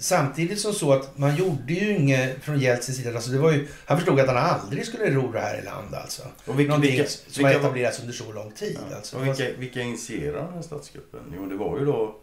samtidigt 0.01 0.61
som 0.61 0.73
så 0.73 0.93
att 0.93 1.19
man 1.19 1.37
gjorde 1.37 1.73
ju 1.73 1.97
inget 1.97 2.43
från 2.45 2.61
Jeltsins 2.61 2.99
sida. 2.99 3.15
Alltså 3.15 3.31
det 3.31 3.39
var 3.39 3.53
ju, 3.53 3.69
han 3.87 3.97
förstod 3.99 4.21
att 4.21 4.29
han 4.29 4.37
aldrig 4.37 4.87
skulle 4.87 5.11
ro 5.11 5.33
det 5.33 5.41
här 5.41 5.59
i 5.59 5.65
land 5.65 5.95
alltså. 5.95 6.23
Och 6.47 6.59
vilka, 6.61 6.71
Någonting 6.73 6.91
vilka, 6.97 7.11
som 7.11 7.45
har 7.45 7.51
vilka, 7.51 7.67
etablerats 7.67 8.01
under 8.01 8.13
så 8.13 8.33
lång 8.33 8.51
tid. 8.53 8.79
ja, 8.91 8.97
Alltså. 8.97 9.17
och 9.17 9.27
vilka, 9.27 9.45
vilka 9.59 9.81
initierade 9.81 10.39
den 10.45 10.53
här 10.55 10.63
statskuppen? 10.63 11.21
Jo, 11.37 11.47
det 11.47 11.57
var 11.57 11.79
ju 11.79 11.85
då 11.85 12.17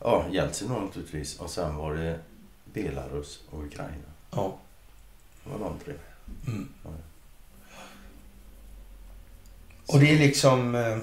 ja, 0.00 0.24
Jeltsin 0.32 0.68
naturligtvis. 0.68 1.38
Och 1.38 1.50
sen 1.50 1.76
var 1.76 1.94
det 1.94 2.18
Belarus 2.72 3.40
och 3.50 3.64
Ukraina. 3.64 3.92
Ja. 4.30 4.56
Det 5.44 5.50
var 5.58 5.58
de 5.58 5.78
tre. 5.84 5.94
Mm. 6.46 6.68
Ja. 6.84 6.90
Och 9.86 10.00
det 10.00 10.10
är 10.14 10.18
liksom... 10.18 10.74
eh, 10.74 10.98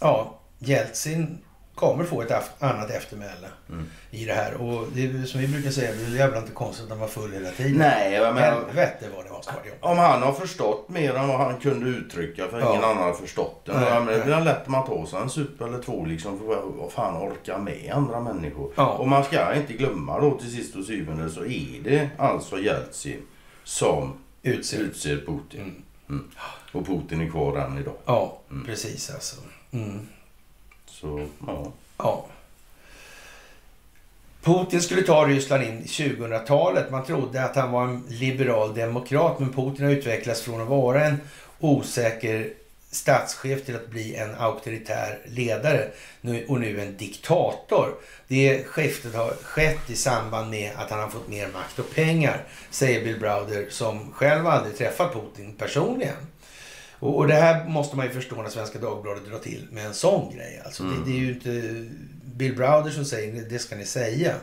Ja, 0.00 0.38
Jeltsin 0.58 1.38
kommer 1.80 2.04
få 2.04 2.22
ett 2.22 2.62
annat 2.62 2.90
eftermäle 2.90 3.48
Mm. 3.68 3.84
i 4.10 4.24
det 4.24 4.32
här. 4.34 4.54
Och 4.54 4.86
det 4.94 5.04
är 5.06 5.24
som 5.24 5.40
vi 5.40 5.48
brukar 5.48 5.70
säga, 5.70 5.92
det 5.92 6.04
är 6.04 6.16
jävla 6.18 6.38
inte 6.38 6.52
konstigt 6.52 6.84
att 6.84 6.90
han 6.90 6.98
var 6.98 7.08
full 7.08 7.32
hela 7.32 7.50
tiden. 7.50 7.72
Nej, 7.78 8.12
jag 8.12 8.34
menar, 8.34 8.50
Helvete 8.50 9.06
vad 9.16 9.24
det 9.24 9.30
vara 9.30 9.42
jobbigt. 9.66 9.74
om 9.80 9.98
han 9.98 10.22
har 10.22 10.32
förstått 10.32 10.88
mer 10.88 11.14
än 11.14 11.28
vad 11.28 11.38
han 11.40 11.56
kunde 11.60 11.88
uttrycka 11.90 12.48
för 12.48 12.60
Ja. 12.60 12.70
ingen 12.70 12.84
annan 12.84 12.96
har 13.04 13.12
förstått 13.12 13.62
det. 13.64 13.80
Nej, 13.80 13.94
men 14.04 14.06
det 14.06 14.24
blir 14.24 14.40
lätt 14.40 14.68
man 14.68 14.86
tar 14.86 15.06
sig 15.06 15.18
en 15.20 15.30
sup 15.30 15.60
eller 15.60 15.82
två 15.82 16.04
liksom 16.04 16.38
för 16.38 16.52
att 16.58 16.64
vad 16.78 16.92
fan 16.92 17.16
orka 17.22 17.58
med 17.58 17.92
andra 17.94 18.20
människor. 18.20 18.72
Ja. 18.76 18.86
Och 18.88 19.08
man 19.08 19.24
ska 19.24 19.54
inte 19.54 19.72
glömma 19.72 20.20
då 20.20 20.38
till 20.38 20.50
sist 20.52 20.76
och 20.76 20.84
syvende 20.84 21.30
så 21.30 21.44
är 21.44 21.80
det 21.84 22.08
alltså 22.18 22.58
Jeltsin 22.58 23.22
som 23.64 24.12
Utser. 24.42 24.78
utser 24.78 25.16
Putin. 25.16 25.60
Mm. 25.60 25.82
Mm. 26.08 26.30
Och 26.72 26.86
Putin 26.86 27.20
är 27.20 27.30
kvar 27.30 27.56
än 27.58 27.78
idag. 27.78 27.94
Ja, 28.04 28.38
Mm. 28.50 28.66
precis 28.66 29.10
alltså. 29.10 29.36
Så 31.00 31.28
ja. 31.46 31.72
Ja. 31.98 32.26
Putin 34.42 34.82
skulle 34.82 35.02
ta 35.02 35.26
Ryssland 35.26 35.62
in 35.62 35.82
i 35.82 35.86
2000-talet. 35.86 36.90
Man 36.90 37.04
trodde 37.04 37.44
att 37.44 37.56
han 37.56 37.70
var 37.70 37.84
en 37.84 38.04
liberal 38.08 38.74
demokrat, 38.74 39.38
men 39.38 39.52
Putin 39.52 39.84
har 39.84 39.92
utvecklats 39.92 40.42
från 40.42 40.60
att 40.60 40.68
vara 40.68 41.04
en 41.04 41.20
osäker 41.58 42.52
statschef 42.90 43.64
till 43.64 43.76
att 43.76 43.88
bli 43.88 44.14
en 44.16 44.34
auktoritär 44.34 45.18
ledare 45.24 45.88
och 46.48 46.60
nu 46.60 46.80
en 46.80 46.96
diktator. 46.96 47.94
Det 48.28 48.64
skiftet 48.64 49.14
har 49.14 49.30
skett 49.30 49.90
i 49.90 49.96
samband 49.96 50.50
med 50.50 50.72
att 50.76 50.90
han 50.90 51.00
har 51.00 51.08
fått 51.08 51.28
mer 51.28 51.48
makt 51.48 51.78
och 51.78 51.94
pengar, 51.94 52.44
säger 52.70 53.04
Bill 53.04 53.20
Browder 53.20 53.66
som 53.70 54.12
själv 54.12 54.46
aldrig 54.46 54.76
träffat 54.76 55.12
Putin 55.12 55.54
personligen. 55.54 56.16
Och, 57.00 57.16
och 57.16 57.28
det 57.28 57.34
här 57.34 57.64
måste 57.68 57.96
man 57.96 58.06
ju 58.06 58.12
förstå 58.12 58.42
när 58.42 58.50
Svenska 58.50 58.78
Dagbladet 58.78 59.26
drar 59.30 59.38
till 59.38 59.66
med 59.70 59.86
en 59.86 59.94
sån 59.94 60.34
grej. 60.36 60.62
Alltså, 60.64 60.82
Mm. 60.82 61.04
det, 61.04 61.10
det 61.10 61.16
är 61.16 61.20
ju 61.20 61.32
inte 61.32 61.86
Bill 62.24 62.56
Browder 62.56 62.90
som 62.90 63.04
säger 63.04 63.44
det, 63.50 63.58
ska 63.58 63.76
ni 63.76 63.84
säga. 63.84 64.34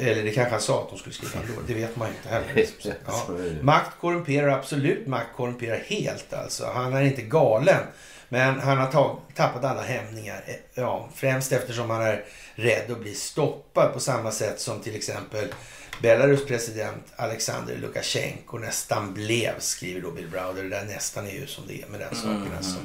Eller 0.00 0.22
det 0.22 0.30
kanske 0.30 0.50
han 0.52 0.60
sa 0.60 0.82
att 0.82 0.90
de 0.90 0.98
skulle 0.98 1.14
skriva 1.14 1.40
ändå. 1.40 1.60
Det 1.66 1.74
vet 1.74 1.96
man 1.96 2.08
ju 2.08 2.14
inte 2.14 2.28
heller. 2.28 2.66
Ja. 3.06 3.26
Är 3.38 3.54
det. 3.56 3.62
Makt 3.62 3.90
korrumperar 4.00 4.48
absolut. 4.48 5.06
Makt 5.06 5.26
korrumperar 5.36 5.76
helt 5.86 6.32
alltså. 6.32 6.66
Han 6.74 6.92
är 6.94 7.02
inte 7.02 7.22
galen. 7.22 7.80
Men 8.28 8.60
han 8.60 8.78
har 8.78 8.90
tag- 8.92 9.20
tappat 9.34 9.64
alla 9.64 9.82
hämningar. 9.82 10.44
Eh, 10.46 10.54
Ja, 10.74 11.08
främst 11.14 11.52
eftersom 11.52 11.90
han 11.90 12.02
är 12.02 12.24
rädd 12.54 12.90
att 12.90 13.00
bli 13.00 13.14
stoppad 13.14 13.92
på 13.92 14.00
samma 14.00 14.30
sätt 14.30 14.60
som 14.60 14.80
till 14.80 14.94
exempel 14.96 15.44
Belarus 16.02 16.46
president 16.46 17.12
Alexander 17.16 17.76
Lukasjenko 17.76 18.58
nästan 18.58 19.14
blev, 19.14 19.52
skriver 19.58 20.00
då 20.00 20.10
Bill 20.10 20.28
Browder. 20.28 20.62
Det 20.62 20.68
där 20.68 20.84
nästan 20.84 21.26
är 21.26 21.32
ju 21.32 21.46
som 21.46 21.64
det 21.66 21.82
är 21.82 21.86
med 21.88 22.00
den 22.00 22.14
saken 22.14 22.52
alltså. 22.56 22.76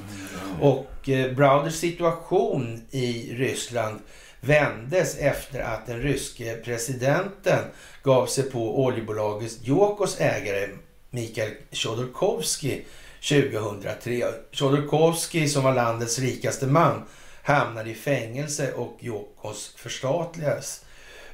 Och 0.62 1.10
eh, 1.10 1.34
Browders 1.34 1.76
situation 1.76 2.82
i 2.92 3.36
Ryssland 3.36 4.00
vändes 4.42 5.18
efter 5.18 5.60
att 5.60 5.86
den 5.86 6.02
ryske 6.02 6.56
presidenten 6.56 7.64
gav 8.04 8.26
sig 8.26 8.44
på 8.44 8.84
oljebolaget 8.84 9.52
Jokos 9.62 10.20
ägare 10.20 10.70
Mikhail 11.10 11.54
Chodorkovsky 11.72 12.82
2003. 13.30 14.24
Chodorkovsky 14.52 15.48
som 15.48 15.64
var 15.64 15.74
landets 15.74 16.20
rikaste 16.20 16.68
man 16.68 17.04
hamnade 17.44 17.90
i 17.90 17.94
fängelse 17.96 18.74
och 18.74 18.98
Jokos 19.00 19.74
förstatligades. 19.78 20.86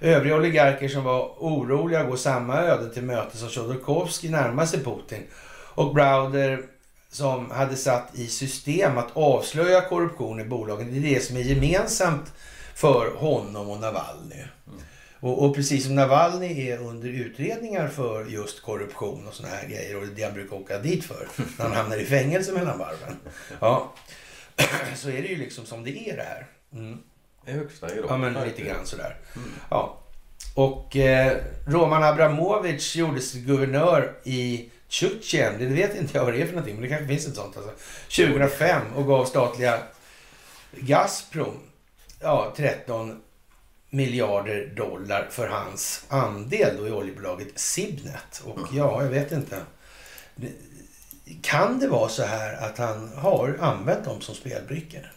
Övriga 0.02 0.36
oligarker 0.36 0.88
som 0.88 1.04
var 1.04 1.34
oroliga 1.38 2.04
går 2.04 2.16
samma 2.16 2.58
öde 2.58 2.93
till 2.93 3.04
möte 3.04 3.38
som 3.38 3.50
Chodorkovsky 3.50 4.30
närmar 4.30 4.66
sig 4.66 4.84
Putin. 4.84 5.24
Och 5.76 5.93
Browder 5.93 6.62
som 7.10 7.52
hade 7.52 7.76
satt 7.76 8.16
i 8.16 8.28
system 8.28 8.98
att 8.98 9.18
avslöja 9.18 9.82
korruption 9.82 10.39
i 10.39 10.46
bolagen. 10.46 10.91
Det 10.91 10.98
är 10.98 11.16
det 11.16 11.24
som 11.24 11.38
är 11.38 11.41
gemensamt 11.41 12.34
för 12.76 13.16
honom 13.16 13.70
och 13.70 13.80
Navalny. 13.80 14.43
Och, 15.20 15.46
och 15.46 15.56
precis 15.56 15.86
som 15.86 15.96
Navalny 15.96 16.70
är 16.70 16.78
under 16.78 17.10
utredningar 17.10 17.88
för 17.88 18.26
just 18.26 18.62
korruption 18.62 19.28
och 19.28 19.34
såna 19.34 19.50
här 19.50 19.68
grejer 19.68 19.96
och 19.96 20.02
det 20.02 20.12
är 20.12 20.16
det 20.16 20.24
han 20.24 20.34
brukar 20.34 20.56
åka 20.56 20.80
dit 20.80 21.06
för 21.06 21.28
när 21.58 21.66
han 21.66 21.76
hamnar 21.76 21.98
i 21.98 22.06
fängelse 22.06 22.52
mellan 22.52 22.80
varven. 22.80 23.16
Ja, 23.60 23.93
så 24.96 25.10
är 25.10 25.22
det 25.22 25.28
ju 25.28 25.36
liksom 25.36 25.66
som 25.66 25.84
det 25.84 26.10
är 26.10 26.18
det 26.18 26.24
här. 26.24 26.48
Mm. 26.74 26.98
I 27.46 27.52
högsta 27.52 27.96
grad. 27.96 28.06
Ja, 28.10 28.18
men 28.18 28.34
lite 28.34 28.62
grann 28.62 28.86
sådär. 28.86 29.18
Mm. 29.36 29.50
Ja. 29.70 30.00
Och 30.56 30.96
eh, 30.96 31.38
Roman 31.68 32.04
Abramovic 32.04 32.96
gjordes 32.96 33.32
till 33.32 33.41
guvernör 33.41 34.14
i 34.24 34.70
Tjetjen. 34.88 35.54
Det 35.60 35.66
vet 35.66 35.96
inte 35.96 36.18
jag 36.18 36.26
vad 36.26 36.34
det 36.34 36.41
är 36.41 36.46
för 36.46 36.54
någonting, 36.54 36.76
men 36.76 36.84
det 36.84 36.89
kanske 36.89 37.08
finns 37.08 37.28
ett 37.28 37.36
sånt. 37.36 37.58
Alltså. 37.58 37.72
2005 38.24 38.82
och 38.96 39.08
gav 39.08 39.26
statliga 39.26 39.80
Gazprom 40.72 41.60
ja, 42.22 42.54
13 42.58 43.22
miljarder 43.89 44.68
dollar 44.76 45.28
för 45.32 45.48
hans 45.48 46.06
andel 46.10 46.78
då 46.78 46.88
i 46.88 46.91
oljebolaget 46.91 47.60
Sibnet. 47.60 48.41
Och 48.46 48.60
ja, 48.72 49.04
jag 49.04 49.10
vet 49.10 49.32
inte. 49.32 49.62
Kan 51.41 51.80
det 51.80 51.88
vara 51.88 52.10
så 52.10 52.24
här 52.24 52.54
att 52.54 52.78
han 52.78 53.12
har 53.16 53.58
använt 53.62 54.06
dem 54.06 54.22
som 54.22 54.36
spelbrickor? 54.36 55.12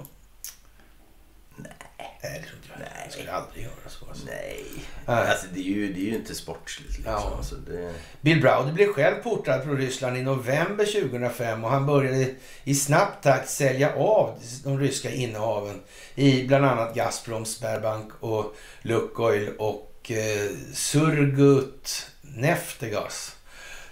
Nej. 2.23 2.41
Det 2.41 2.47
tror 2.47 2.57
inte 2.57 2.69
jag. 2.71 2.79
Nej. 2.79 3.03
Jag 3.05 3.13
skulle 3.13 3.33
aldrig 3.33 3.65
göra 3.65 3.89
så. 3.89 4.07
Alltså. 4.09 4.27
Nej. 4.27 4.65
Nej. 5.07 5.31
Alltså, 5.31 5.47
det, 5.55 5.61
är 5.61 5.65
ju, 5.65 5.93
det 5.93 6.01
är 6.01 6.05
ju 6.05 6.15
inte 6.15 6.35
sportsligt 6.35 6.97
liksom. 6.97 7.13
Ja. 7.13 7.35
Alltså, 7.37 7.55
det... 7.55 7.95
Bill 8.21 8.41
Browder 8.41 8.73
blev 8.73 8.93
själv 8.93 9.23
portad 9.23 9.65
från 9.65 9.77
Ryssland 9.77 10.17
i 10.17 10.23
november 10.23 10.85
2005 10.85 11.65
och 11.65 11.71
han 11.71 11.87
började 11.87 12.35
i 12.65 12.75
snabb 12.75 13.09
takt 13.23 13.51
sälja 13.51 13.95
av 13.95 14.39
de 14.65 14.81
ryska 14.81 15.11
innehaven 15.11 15.81
i 16.15 16.47
bland 16.47 16.65
annat 16.65 16.95
Gazprom, 16.95 17.45
Sberbank 17.45 18.13
och 18.21 18.57
Lukoil 18.83 19.49
och 19.59 20.11
eh, 20.11 20.51
Surgut 20.73 22.07
Neftegas. 22.23 23.35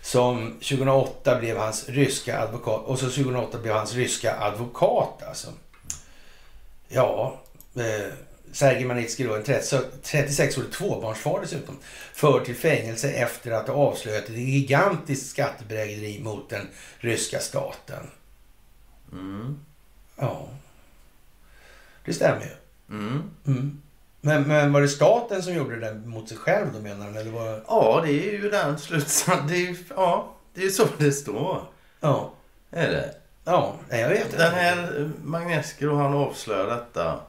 Som 0.02 0.52
2008 0.52 1.38
blev 1.38 1.56
hans 1.56 1.88
ryska 1.88 2.38
advokat 2.38 2.84
och 2.84 2.98
så 2.98 3.06
2008 3.06 3.58
blev 3.58 3.74
hans 3.74 3.94
ryska 3.94 4.36
advokat 4.40 5.22
alltså. 5.28 5.48
Ja, 6.88 7.40
eh, 7.76 8.12
Sergej 8.52 8.84
Magnitskij 8.84 9.26
då, 9.26 9.34
en 9.34 9.42
30 9.42 9.76
36-årig 10.02 10.72
tvåbarnsfar 10.72 11.40
dessutom, 11.40 11.78
för 12.12 12.40
till 12.40 12.56
fängelse 12.56 13.10
efter 13.10 13.50
att 13.50 13.68
ha 13.68 13.74
avslöjat 13.74 14.24
ett 14.24 14.36
gigantiskt 14.36 15.30
skattebedrägeri 15.30 16.20
mot 16.20 16.50
den 16.50 16.68
ryska 16.98 17.38
staten. 17.38 18.10
Mm. 19.12 19.60
Ja, 20.16 20.48
det 22.04 22.12
stämmer 22.12 22.40
ju. 22.40 22.96
Mm. 22.96 23.30
Mm. 23.46 23.82
Men, 24.20 24.42
men 24.42 24.72
var 24.72 24.80
det 24.80 24.88
staten 24.88 25.42
som 25.42 25.54
gjorde 25.54 25.80
det 25.80 25.94
mot 25.94 26.28
sig 26.28 26.38
själv 26.38 26.66
då 26.72 26.80
menar 26.80 27.04
han? 27.04 27.16
Eller 27.16 27.30
var... 27.30 27.62
Ja, 27.68 28.00
det 28.04 28.12
är 28.12 28.32
ju 28.32 28.50
den 28.50 28.78
slutsatsen. 28.78 29.46
Det 29.48 29.68
är, 29.68 29.76
ja, 29.96 30.34
det 30.54 30.64
är 30.64 30.70
så 30.70 30.86
det 30.98 31.12
står. 31.12 31.62
Ja, 32.00 32.32
Är 32.70 32.90
det? 32.90 33.14
ja, 33.44 33.74
jag 33.88 34.08
vet 34.08 34.24
inte. 34.24 34.38
Den 34.38 34.54
här 34.54 35.10
Magnetsky 35.24 35.86
då, 35.86 35.94
han 35.94 36.14
avslöjar 36.14 36.66
detta 36.66 37.20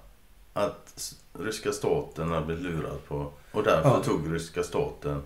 att 0.58 1.16
ryska 1.34 1.72
staten 1.72 2.32
har 2.32 2.42
blivit 2.42 2.64
lurad 2.64 3.06
på 3.08 3.32
och 3.52 3.64
därför 3.64 3.90
Ja. 3.90 4.04
tog 4.04 4.34
ryska 4.34 4.64
staten 4.64 5.22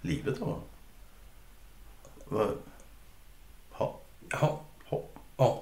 livet 0.00 0.42
av 0.42 0.46
honom. 0.48 0.60
Ja. 3.78 3.98
Ja, 4.40 4.60
Ja. 5.36 5.60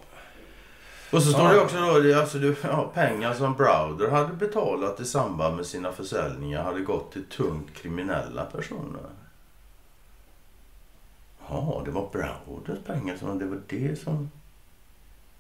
Och 1.12 1.23
så 1.23 1.31
står 1.33 1.43
Ja. 1.45 1.53
det 1.53 1.61
också 1.61 1.77
då, 1.77 2.20
alltså, 2.20 2.39
det- 2.39 2.57
ja, 2.64 2.91
pengar 2.95 3.35
som 3.35 3.55
Browder 3.55 4.11
hade 4.11 4.33
betalat 4.33 5.01
i 5.01 5.05
samband 5.05 5.57
med 5.57 5.66
sina 5.66 5.93
försäljningar 5.93 6.62
hade 6.64 6.81
gått 6.81 7.12
till 7.12 7.25
tungt 7.25 7.75
kriminella 7.75 8.45
personer. 8.45 9.03
Ja, 11.49 11.83
det 11.85 11.91
var 11.91 12.09
Browders 12.12 12.79
pengar 12.87 13.16
som 13.16 13.39
det 13.39 13.47
var 13.47 13.61
det 13.68 14.01
som... 14.03 14.31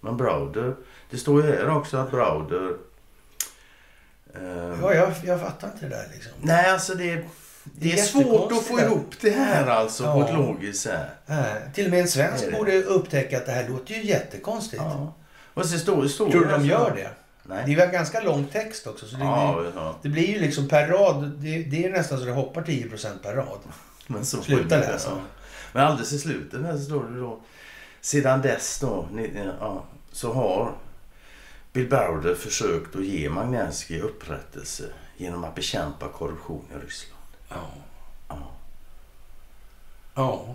Men 0.00 0.16
Browder, 0.16 0.74
det 1.10 1.16
står 1.18 1.42
ju 1.42 1.48
här 1.52 1.70
också 1.76 1.96
att 1.96 2.10
Browder... 2.10 2.76
Eh, 4.34 4.78
ja 4.82 4.94
jag, 4.94 5.12
jag 5.24 5.40
fattar 5.40 5.68
inte 5.68 5.86
det 5.88 5.96
där 5.96 6.06
liksom. 6.14 6.32
Nej, 6.40 6.70
alltså 6.70 6.94
det, 6.94 7.14
det 7.14 7.22
Det 7.64 7.92
är 7.92 7.96
är 7.98 8.02
svårt 8.02 8.52
att 8.52 8.62
få 8.62 8.80
ihop 8.80 9.14
det 9.20 9.30
här 9.30 9.66
alltså 9.66 10.02
på 10.04 10.08
Ja. 10.20 10.28
ett 10.28 10.34
logiskt 10.34 10.82
sätt. 10.82 11.00
Till 11.74 11.84
och 11.84 11.90
med 11.90 12.00
en 12.00 12.08
svensk 12.08 12.52
borde 12.58 12.82
upptäcka 12.82 13.36
att 13.38 13.46
det 13.46 13.52
här 13.52 13.68
låter 13.68 13.94
ju 13.94 14.02
jättekonstigt. 14.04 14.82
Ja. 14.82 15.14
Och 15.54 15.66
så 15.66 15.78
står, 15.78 16.06
står 16.06 16.30
Tror 16.30 16.40
du 16.40 16.46
de 16.48 16.54
alltså- 16.54 16.68
gör 16.70 16.92
det? 16.96 17.10
Nej. 17.44 17.62
Det 17.66 17.72
är 17.72 17.76
väl 17.76 17.88
ganska 17.90 18.20
lång 18.20 18.44
text 18.44 18.86
också. 18.86 19.06
Så 19.06 19.10
det, 19.12 19.16
blir, 19.16 19.26
Ja, 19.26 19.64
ja. 19.74 19.96
det 20.02 20.08
blir 20.08 20.26
ju 20.28 20.38
liksom 20.40 20.68
per 20.68 20.86
rad. 20.88 21.30
Det, 21.38 21.62
det 21.62 21.84
är 21.84 21.90
nästan 21.90 22.18
så 22.18 22.24
det 22.24 22.32
hoppar 22.32 22.62
10% 22.62 23.06
per 23.22 23.34
rad. 23.34 23.58
Men 24.06 24.24
så 24.26 24.42
Sluta 24.42 24.76
läsa. 24.78 25.10
ja. 25.10 25.16
Men 25.72 25.86
alldeles 25.86 26.12
i 26.12 26.18
slutet 26.18 26.62
här 26.64 26.72
så 26.76 26.84
står 26.84 27.04
det 27.04 27.20
då. 27.20 27.40
Sedan 28.00 28.42
dess 28.42 28.78
då, 28.80 29.08
ni- 29.12 29.32
ja, 29.60 29.84
så 30.12 30.32
har 30.32 30.72
Bill 31.72 31.88
Browder 31.88 32.34
försökt 32.34 32.96
att 32.96 33.04
ge 33.04 33.30
Magnitsky 33.30 34.00
upprättelse 34.00 34.92
genom 35.16 35.44
att 35.44 35.54
bekämpa 35.54 36.08
korruption 36.08 36.64
i 36.74 36.84
Ryssland. 36.86 37.24
Ja. 37.48 37.56
Ja. 38.28 38.36
Ja. 40.14 40.54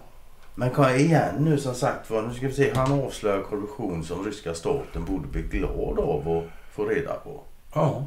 Men 0.55 0.71
kom 0.71 0.85
igen 0.85 1.35
nu 1.43 1.57
som 1.59 1.75
sagt 1.75 2.09
var, 2.09 2.21
nu 2.21 2.33
ska 2.33 2.47
vi 2.47 2.53
se. 2.53 2.73
Han 2.75 3.01
avslöjar 3.01 3.43
korruption 3.43 4.03
som 4.03 4.25
ryska 4.25 4.53
staten 4.53 5.05
borde 5.05 5.27
bli 5.27 5.41
glad 5.41 5.99
av 5.99 6.29
att 6.29 6.73
få 6.75 6.85
reda 6.85 7.13
på. 7.13 7.43
ja. 7.73 8.05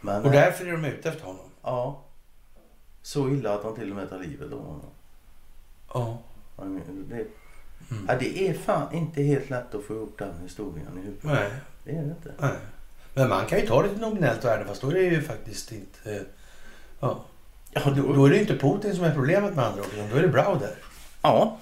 Men, 0.00 0.24
Och 0.24 0.30
därför 0.30 0.66
är 0.66 0.72
de 0.72 0.84
ute 0.84 1.08
efter 1.08 1.24
honom. 1.26 1.50
Ja. 1.62 2.00
Så 3.02 3.28
illa 3.28 3.54
att 3.54 3.64
han 3.64 3.74
till 3.74 3.90
och 3.90 3.96
med 3.96 4.10
tar 4.10 4.18
livet 4.18 4.52
av 4.52 4.58
honom. 4.58 4.90
Ja. 5.94 6.18
Det, 7.08 7.26
Mm. 7.90 8.04
ja, 8.08 8.14
det 8.20 8.48
är 8.48 8.54
fan 8.54 8.94
inte 8.94 9.22
helt 9.22 9.50
lätt 9.50 9.74
att 9.74 9.84
få 9.84 9.94
ihop 9.94 10.14
den 10.18 10.32
historien 10.42 10.86
i 10.98 11.00
huvudet. 11.00 11.24
Nej. 11.24 11.50
Det 11.84 11.90
är 11.90 11.94
det 12.02 12.08
inte. 12.08 12.32
Nej. 12.38 12.50
Men 13.14 13.28
man 13.28 13.46
kan 13.46 13.60
ju 13.60 13.66
ta 13.66 13.82
det 13.82 13.88
till 13.88 14.00
nominellt 14.00 14.44
värde 14.44 14.64
fast 14.64 14.80
då 14.82 14.88
är 14.90 14.94
det 14.94 15.00
ju 15.00 15.22
faktiskt 15.22 15.72
inte... 15.72 16.14
eh, 16.14 16.22
Ja. 17.00 17.24
Ja, 17.72 17.80
Då, 17.96 18.12
då 18.12 18.24
är 18.24 18.30
det 18.30 18.34
ju 18.36 18.40
inte 18.42 18.56
Putin 18.58 18.94
som 18.96 19.04
är 19.04 19.14
problemet 19.14 19.54
med 19.54 19.64
andra 19.64 19.82
ord. 19.82 19.88
utan 19.94 20.10
Då 20.10 20.16
är 20.16 20.22
det 20.22 20.28
Browder. 20.28 20.74
ja. 21.22 21.58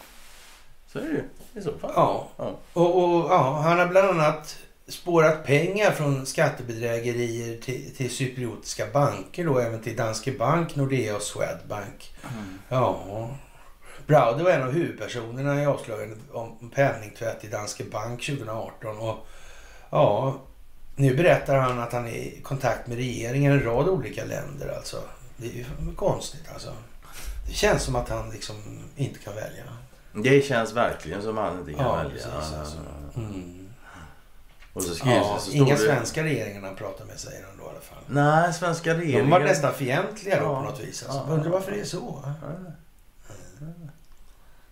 så 0.93 0.99
är 0.99 1.03
det 1.03 1.09
ju 1.09 1.23
i 1.61 1.63
så 1.63 1.79
fall. 1.79 1.93
Ja. 1.95 2.29
Ja. 2.37 2.57
Och, 2.73 2.97
och 3.05 3.31
ja, 3.31 3.61
han 3.65 3.79
har 3.79 3.87
bland 3.87 4.09
annat 4.09 4.59
spårat 4.89 5.45
pengar 5.45 5.91
från 5.91 6.27
skattebedrägerier 6.27 7.61
till, 7.61 7.95
till 7.97 8.11
cypriotiska 8.11 8.87
banker 8.93 9.45
då, 9.45 9.59
även 9.59 9.81
till 9.83 9.97
Danske 9.97 10.33
Bank, 10.33 10.77
Nordea 10.77 11.17
och 11.17 11.23
Swedbank. 11.23 12.15
Mm. 12.33 12.59
Ja. 12.69 13.31
Browder 14.07 14.45
var 14.45 14.51
en 14.51 14.63
av 14.63 14.71
huvudpersonerna 14.73 15.63
i 15.63 15.67
avslöjandet 15.67 16.19
om 16.33 16.71
penningtvätt 16.75 17.45
i 17.45 17.49
Danske 17.49 17.85
Bank 17.85 18.27
2018. 18.27 18.99
Och 18.99 19.27
ja, 19.91 20.37
nu 20.97 21.17
berättar 21.17 21.57
han 21.57 21.79
att 21.79 21.93
han 21.93 22.07
är 22.07 22.11
i 22.11 22.41
kontakt 22.43 22.87
med 22.87 22.97
regeringen 22.97 23.53
i 23.53 23.57
en 23.57 23.63
rad 23.63 23.89
olika 23.89 24.25
länder 24.25 24.75
alltså. 24.77 24.97
Det 25.37 25.47
är 25.47 25.53
ju 25.53 25.65
konstigt 25.97 26.45
alltså. 26.53 26.73
Det 27.47 27.53
känns 27.53 27.83
som 27.83 27.97
att 27.97 28.09
han 28.09 28.31
liksom 28.31 28.57
inte 28.97 29.19
kan 29.19 29.35
välja. 29.35 29.63
Det 30.13 30.45
känns 30.45 30.73
verkligen 30.73 31.23
som 31.23 31.37
han 31.37 31.59
inte 31.59 31.73
kan 31.73 31.85
Ja, 31.87 31.97
välja. 31.97 32.11
precis, 32.13 32.27
alltså. 32.59 32.77
Mm. 33.17 33.69
Och 34.73 34.83
så 34.83 34.95
skrivs 34.95 35.15
Ja, 35.15 35.39
så 35.41 35.51
inga 35.53 35.75
det... 35.75 35.81
svenska 35.81 36.25
regeringar 36.25 36.61
han 36.63 36.77
pratar 36.77 37.05
med 37.05 37.19
säger 37.19 37.45
han 37.47 37.57
då 37.59 37.65
i 37.65 37.69
alla 37.69 37.81
fall. 37.81 37.99
Nej, 38.07 38.53
svenska 38.55 38.95
regeringen... 38.95 39.25
De 39.25 39.31
var 39.31 39.41
nästan 39.41 39.75
fientliga 39.75 40.41
då 40.41 40.47
Ja. 40.47 40.55
på 40.57 40.63
något 40.63 40.81
vis. 40.81 41.03
Alltså. 41.03 41.25
Ja. 41.29 41.35
Undrar 41.35 41.51
varför 41.51 41.73
det 41.73 41.81
är 41.81 41.85
så. 41.85 42.23
Ja. 42.43 42.47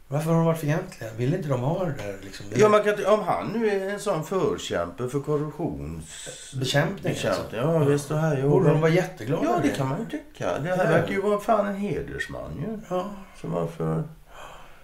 Varför 0.08 0.30
har 0.30 0.36
de 0.36 0.44
varit 0.44 0.60
fientliga? 0.60 1.10
Vill 1.16 1.34
inte 1.34 1.48
de 1.48 1.60
ha 1.60 1.84
det 1.84 1.94
där 2.02 2.18
liksom? 2.22 2.46
Ja, 2.54 2.68
man 2.68 2.84
kan, 2.84 3.06
om 3.06 3.22
han 3.22 3.48
nu 3.48 3.70
är 3.70 3.90
en 3.90 4.00
sån 4.00 4.24
förkämpe 4.24 5.08
för 5.08 5.20
korruptions... 5.20 6.54
Bekämpning, 6.54 7.12
alltså. 7.12 7.44
Ja, 7.56 7.78
visst. 7.78 8.08
Det 8.08 8.16
här, 8.16 8.42
Borde 8.42 8.68
de 8.68 8.80
vara 8.80 8.90
jätteglada 8.90 9.44
ja, 9.44 9.58
det 9.62 9.68
kan 9.68 9.88
man 9.88 10.00
ju 10.00 10.06
tycka. 10.06 10.58
Det 10.58 10.68
här 10.76 10.92
verkar 10.92 11.12
ju 11.12 11.20
vara 11.20 11.40
fan 11.40 11.66
en 11.66 11.76
hedersman 11.76 12.52
ju. 12.56 12.78
Ja. 12.96 13.10
Så 13.40 13.48
varför... 13.48 14.04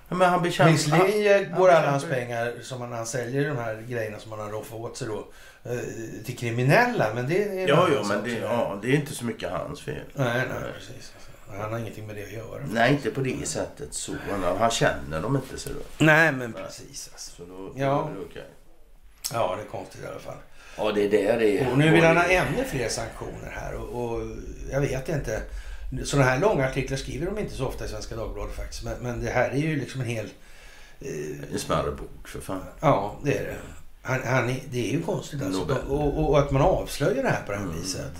Men 0.08 0.30
han 0.30 0.42
bekämpar... 0.42 0.72
Visserligen 0.72 1.50
han 1.50 1.60
går 1.60 1.68
alla 1.68 1.90
hans 1.90 2.04
pengar 2.04 2.54
som 2.62 2.80
han, 2.80 2.92
han 2.92 3.06
säljer 3.06 3.48
de 3.48 3.56
här 3.56 3.84
grejerna 3.88 4.18
som 4.18 4.30
han 4.30 4.40
har 4.40 4.48
roffat 4.48 4.80
åt 4.80 4.96
sig 4.96 5.08
då 5.08 5.28
eh, 5.70 5.78
till 6.24 6.38
kriminella. 6.38 7.14
Men 7.14 7.28
det 7.28 7.62
är 7.62 7.68
Ja, 7.68 7.88
ja, 7.94 8.04
men 8.08 8.24
det, 8.24 8.38
ja, 8.38 8.78
det 8.82 8.88
är 8.88 8.94
inte 8.94 9.14
så 9.14 9.24
mycket 9.24 9.50
hans 9.50 9.80
fel. 9.80 10.04
Nej, 10.14 10.42
nej, 10.48 10.72
precis. 10.78 11.12
Han 11.58 11.72
har 11.72 11.78
ingenting 11.78 12.06
med 12.06 12.16
det 12.16 12.24
att 12.24 12.32
göra. 12.32 12.62
Nej, 12.70 12.92
inte 12.92 13.10
på 13.10 13.20
det 13.20 13.48
sättet 13.48 13.94
så. 13.94 14.12
Han- 14.58 14.70
känner 14.70 15.22
dem 15.22 15.36
inte 15.36 15.58
så 15.58 15.68
då. 15.68 16.04
Nej, 16.04 16.32
men 16.32 16.52
precis. 16.52 17.10
Alltså. 17.12 17.30
Så 17.36 17.44
då, 17.44 17.72
Ja. 17.76 18.10
det 18.14 18.20
okej. 18.30 18.46
Ja, 19.32 19.56
det 19.56 19.62
är 19.62 19.66
konstigt 19.66 20.04
i 20.04 20.06
alla 20.06 20.18
fall. 20.18 20.36
Ja, 20.76 20.92
det 20.92 21.04
är 21.04 21.10
det 21.10 21.36
det 21.36 21.58
är. 21.58 21.70
Och 21.70 21.78
nu 21.78 21.90
vill 21.90 22.04
han 22.04 22.16
ha 22.16 22.24
ännu 22.24 22.64
fler 22.64 22.88
sanktioner 22.88 23.50
här 23.50 23.74
och, 23.74 24.04
och 24.14 24.22
jag 24.70 24.80
vet 24.80 25.08
inte. 25.08 25.42
Sådana 26.04 26.28
här 26.30 26.40
långa 26.40 26.66
artiklar 26.68 26.96
skriver 26.96 27.26
de 27.26 27.38
inte 27.38 27.54
så 27.54 27.66
ofta 27.66 27.84
i 27.84 27.88
Svenska 27.88 28.16
Dagbladet 28.16 28.56
faktiskt. 28.56 28.84
Men, 28.84 28.98
men 29.00 29.24
det 29.24 29.30
här 29.30 29.50
är 29.50 29.56
ju 29.56 29.76
liksom 29.76 30.00
en 30.00 30.06
hel... 30.06 30.28
Eh, 31.00 31.52
En 31.52 31.58
smärre 31.58 31.90
bok 31.90 32.28
för 32.28 32.40
fan. 32.40 32.64
ja, 32.80 33.16
det 33.24 33.38
är 33.38 33.44
det. 33.44 33.56
Han, 34.02 34.20
han 34.24 34.48
är, 34.50 34.60
det 34.70 34.88
är 34.88 34.92
ju 34.92 35.02
konstigt 35.02 35.42
alltså. 35.42 35.60
Och, 35.88 36.18
och, 36.18 36.30
och 36.30 36.38
att 36.38 36.50
man 36.50 36.62
avslöjar 36.62 37.22
det 37.22 37.28
här 37.28 37.42
på 37.46 37.52
det 37.52 37.58
här 37.58 37.64
Mm. 37.64 37.80
viset. 37.80 38.12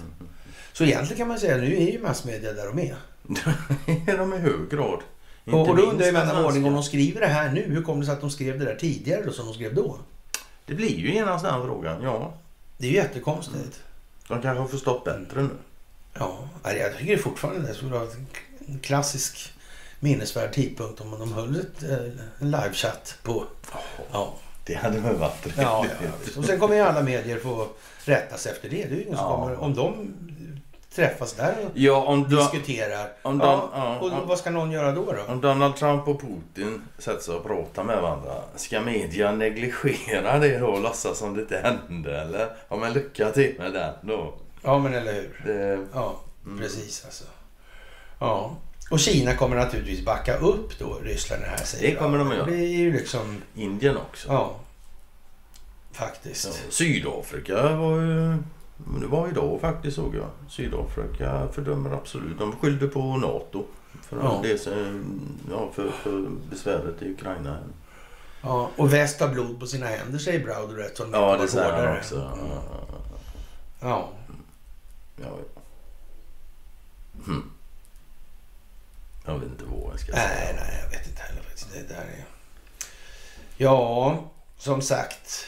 Så 0.73 0.85
egentligen 0.85 1.19
kan 1.19 1.29
man 1.29 1.39
säga 1.41 1.57
nu 1.57 1.77
är 1.77 1.93
ju 1.93 1.99
massmedia 1.99 2.53
där 2.53 2.67
de 2.67 2.79
är. 2.79 2.97
är 4.07 4.19
de 4.19 4.35
i 4.35 4.39
hög 4.39 4.71
grad. 4.71 5.01
Inte 5.45 5.57
Och, 5.59 5.77
då 5.77 5.83
undrar 5.83 6.07
jag 6.07 6.13
vän 6.13 6.31
av 6.37 6.45
ordning 6.47 6.65
om 6.65 6.73
de 6.75 6.83
skriver 6.83 7.21
det 7.21 7.27
här 7.27 7.53
nu. 7.53 7.63
Hur 7.63 7.83
kom 7.83 8.01
det 8.01 8.07
sig 8.07 8.13
att 8.15 8.21
de 8.21 8.31
skrev 8.31 8.59
det 8.59 8.65
där 8.65 8.75
tidigare 8.75 9.23
då 9.25 9.33
som 9.33 9.47
de 9.47 9.55
skrev 9.55 9.75
då? 9.75 9.99
Det 10.67 10.75
blir 10.75 10.97
ju 10.99 11.15
genast 11.15 11.45
den 11.45 11.63
frågan. 11.67 12.03
Ja, 12.03 12.33
Det 12.79 12.87
är 12.87 12.91
ju 12.91 12.97
jättekonstigt. 12.97 13.81
de 14.29 14.43
kanske 14.43 14.61
har 14.63 14.69
förstått 14.69 15.05
bättre 15.05 15.43
nu. 15.43 15.51
Ja, 16.15 16.39
jag 16.65 16.97
tycker 16.99 17.17
fortfarande 17.19 17.69
det 17.69 17.75
skulle 17.75 17.91
vara 17.91 18.03
en 18.67 18.79
klassisk 18.79 19.53
minnesvärd 20.01 20.53
tidpunkt 20.53 21.01
om 21.01 21.11
de 21.19 21.33
höll 21.33 21.61
ett, 21.61 21.83
eh, 21.83 21.97
en 22.39 22.51
livechatt 22.51 23.19
på... 23.23 23.45
Ja, 24.13 24.35
Det 24.67 24.75
hade 24.75 25.01
väl 25.01 25.17
varit 25.17 25.47
ja, 25.57 25.87
ja. 26.03 26.11
Och 26.39 26.45
sen 26.45 26.59
kommer 26.61 26.75
ju 26.75 26.81
alla 26.81 27.03
medier 27.03 27.39
få 27.39 27.69
rätta 28.05 28.37
sig 28.37 28.53
efter 28.53 28.69
det. 28.69 28.77
Det 28.77 28.83
är 28.95 28.97
ju 28.97 29.03
ingen 29.03 29.17
som 29.17 29.25
Ja. 29.27 29.37
kommer... 29.37 29.57
Om 29.57 29.75
de 29.75 30.15
träffas 31.01 31.33
där 31.33 31.55
och 31.65 31.71
Ja, 31.75 31.97
om, 32.05 32.29
du, 32.29 32.37
diskuterar. 32.37 33.13
om, 33.23 33.41
ja, 33.41 33.47
Don- 33.47 33.69
ja, 33.81 33.99
och 33.99 34.13
om- 34.13 34.29
vad 34.29 34.39
ska 34.39 34.51
någon 34.51 34.71
göra 34.71 34.93
då? 34.93 35.13
då? 35.13 35.33
om 35.33 35.41
Donald 35.41 35.77
Trump 35.77 36.09
och 36.09 36.21
Putin 36.21 36.83
sätter 36.99 37.21
sig 37.23 37.35
och 37.35 37.45
pratar 37.47 37.85
med 37.85 38.03
varandra, 38.03 38.35
ska 38.57 38.81
media 38.81 39.33
negligera 39.33 40.39
det 40.39 40.59
då 40.59 40.67
och 40.67 40.81
låtsas 40.83 41.19
som 41.19 41.35
det 41.35 41.41
inte 41.41 41.59
hände? 41.89 42.21
Eller? 42.21 42.49
Ja, 42.69 42.77
men 42.77 42.93
lycka 42.93 43.31
till 43.31 43.55
med 43.59 43.73
den 43.73 43.95
då. 44.03 44.35
Ja, 44.63 44.79
men 44.79 44.95
eller 44.95 45.13
hur? 45.13 45.43
Det, 45.47 45.87
Ja, 45.95 46.17
Mm. 46.47 46.59
precis 46.59 47.05
alltså. 47.05 47.25
Ja. 48.19 48.57
Och 48.91 49.01
Kina 49.01 49.37
kommer 49.37 49.57
naturligtvis 49.57 50.05
backa 50.05 50.37
upp 50.37 50.79
då 50.79 50.99
Ryssland 51.03 51.43
det 51.43 51.49
här 51.49 51.57
säger 51.65 51.91
Det 51.91 51.97
kommer 51.97 52.19
de 52.19 52.31
att 52.31 52.37
göra. 52.37 52.47
Det 52.47 52.57
är 52.57 52.79
ju 52.79 52.93
liksom, 52.93 53.43
Indien 53.55 53.97
också. 53.97 54.29
ja. 54.29 54.55
Faktiskt. 55.93 56.47
Ja, 56.47 56.71
Sydafrika 56.71 57.77
var 57.77 57.97
ju... 57.97 58.37
Det 59.01 59.07
var 59.07 59.29
idag 59.29 59.61
faktiskt 59.61 59.97
såg 59.97 60.15
jag. 60.15 60.29
Sydafrika 60.49 61.49
fördömer 61.53 61.91
absolut. 61.91 62.39
De 62.39 62.57
skyllde 62.57 62.87
på 62.89 63.17
NATO. 63.17 63.65
För, 64.03 64.17
Ja. 64.17 64.41
det, 64.43 64.67
ja, 65.51 65.71
för, 65.75 65.91
för 65.91 66.29
besväret 66.51 67.03
i 67.03 67.13
Ukraina. 67.13 67.59
Ja, 68.43 68.71
och 68.77 68.93
väst 68.93 69.21
har 69.21 69.29
blod 69.29 69.61
på 69.61 69.67
sina 69.67 69.87
händer 69.87 70.19
säger 70.19 70.45
Browder 70.45 70.75
rätt 70.75 70.97
som 70.97 71.13
Ja, 71.13 71.37
det 71.37 71.49
säger 71.49 71.73
han 71.87 71.99
också. 71.99 72.15
Mm. 72.17 72.29
Ja, 72.39 72.63
Ja. 73.81 74.09
ja. 75.17 75.29
Hmm. 77.27 77.51
Jag 79.27 79.35
vet 79.39 79.49
inte 79.49 79.65
vad 79.65 79.93
jag 79.93 80.01
ska 80.01 80.13
Nej, 80.13 80.29
säga. 80.29 80.53
nej, 80.57 80.81
jag 80.85 80.99
vet 80.99 81.07
inte 81.09 81.23
heller 81.23 81.43
faktiskt. 81.43 81.73
Det 81.75 81.89
där 81.95 82.01
är... 82.03 82.25
Ja, 83.57 84.19
som 84.59 84.83
sagt. 84.83 85.45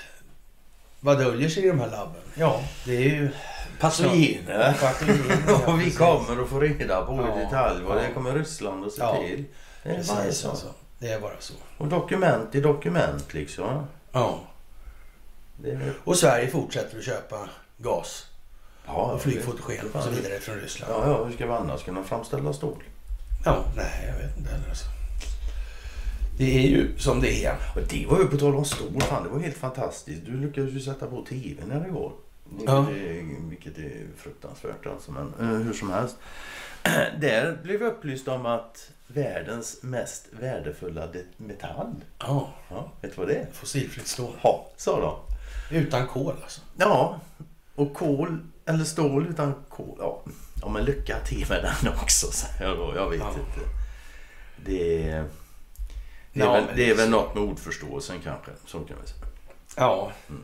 Vad 1.05 1.19
döljer 1.19 1.49
sig 1.49 1.65
i 1.65 1.69
de 1.69 1.81
här 1.81 1.91
labben? 1.91 2.21
Ja, 2.35 2.61
det 2.85 2.97
är 2.97 3.01
ju... 3.01 3.31
Patogener, 3.81 4.77
ja, 5.47 5.67
Och 5.67 5.81
vi 5.81 5.91
kommer 5.91 6.43
att 6.43 6.49
få 6.49 6.61
reda 6.61 7.05
på 7.07 7.17
Ja, 7.17 7.41
i 7.41 7.45
detalj 7.45 7.83
vad 7.85 7.99
ja. 7.99 8.03
det 8.03 8.15
kommer 8.15 8.33
Ryssland 8.35 8.85
att 8.85 8.93
se 8.93 9.03
Ja, 9.03 9.17
till. 9.17 9.45
Det 9.83 9.89
är 9.91 10.05
bara 10.05 10.17
Precis 10.17 10.39
så. 10.41 10.51
alltså. 10.51 10.67
Det 10.99 11.09
är 11.13 11.21
bara 11.21 11.33
så. 11.39 11.55
Och 11.79 11.89
dokument 11.89 12.55
i 12.55 12.61
dokument 12.61 13.35
liksom. 13.35 13.87
Ja. 14.13 14.41
Är, 15.65 15.93
Och 16.05 16.17
Sverige 16.17 16.51
fortsätter 16.51 16.99
att 16.99 17.05
köpa 17.05 17.49
gas 17.79 18.27
ja, 18.87 18.93
och 18.93 19.23
flygfotogen 19.23 19.87
och 19.93 20.03
så 20.03 20.11
vidare 20.11 20.39
från 20.41 20.55
Ryssland. 20.61 20.93
Ja, 20.97 21.09
ja, 21.11 21.25
hur 21.25 21.33
ska 21.33 21.47
vi 21.47 21.53
annars 21.53 21.83
kunna 21.85 22.05
framställa 22.05 22.53
stål? 22.53 22.83
Ja, 23.45 23.65
nej, 23.77 24.07
jag 24.13 24.27
vet 24.27 24.37
inte 24.39 24.51
heller 24.51 24.69
alltså. 24.69 24.85
Det 26.37 26.59
är 26.65 26.69
ju 26.69 26.99
som 26.99 27.21
det 27.21 27.45
är. 27.45 27.57
Och 27.77 27.81
det 27.89 28.07
var 28.07 28.19
ju 28.19 28.27
på 28.27 28.37
tal 28.37 28.55
om 28.57 28.65
stål, 28.65 29.01
fan 29.01 29.23
det 29.23 29.29
var 29.29 29.39
helt 29.39 29.57
fantastiskt. 29.57 30.27
Du 30.27 30.37
lyckades 30.37 30.73
ju 30.73 30.81
sätta 30.81 31.07
på 31.07 31.25
tvn 31.29 31.69
när 31.69 31.81
det 31.81 31.89
går. 31.91 32.13
Vilket, 32.45 32.69
Ja. 32.69 32.91
är, 32.91 33.49
vilket 33.51 33.79
är 33.79 34.07
fruktansvärt 34.17 34.87
alltså. 34.87 35.13
Men 35.13 35.35
eh, 35.41 35.57
hur 35.67 35.73
som 35.73 35.91
helst. 35.91 36.17
Där 37.21 37.59
blev 37.63 37.79
vi 37.81 37.87
upplyst 37.87 38.29
om 38.29 38.47
att 38.47 38.91
världens 39.07 39.83
mest 39.83 40.27
värdefulla 40.41 41.07
de- 41.07 41.25
metall. 41.37 41.95
Ja, 42.19 42.51
Ja, 42.71 42.93
vet 43.01 43.11
du 43.11 43.17
vad 43.21 43.29
det 43.29 43.35
är? 43.35 43.47
fossilfritt 43.53 44.07
stål. 44.07 44.33
Ja, 44.43 44.67
sa 44.77 45.01
de. 45.71 45.77
Utan 45.77 46.07
kol 46.07 46.35
alltså. 46.43 46.61
Ja, 46.77 47.21
och 47.75 47.95
kol 47.95 48.39
eller 48.67 48.85
stål 48.85 49.27
utan 49.31 49.55
kol. 49.69 49.97
Ja, 49.99 50.23
ja 50.63 50.69
men 50.69 50.85
lycka 50.85 51.17
till 51.25 51.47
med 51.49 51.63
den 51.83 51.93
också 51.93 52.27
säger 52.33 52.69
jag 52.71 52.79
då. 52.79 52.93
Jag 52.97 53.11
vet 53.11 53.21
Ja. 53.21 53.29
inte. 53.31 53.69
Det, 54.67 55.09
är- 55.11 55.25
det, 56.33 56.41
är 56.41 56.45
Ja, 56.45 56.53
väl, 56.53 56.65
det 56.77 56.85
är 56.85 56.89
det- 56.89 56.95
väl 56.95 57.11
något 57.11 57.35
med 57.35 57.45
ordförståelsen 57.45 58.21
kanske. 58.25 58.51
Så 58.67 58.79
kan 58.79 58.97
vi 59.03 59.09
säga. 59.09 59.27
Ja. 59.77 60.13
Mm. 60.29 60.43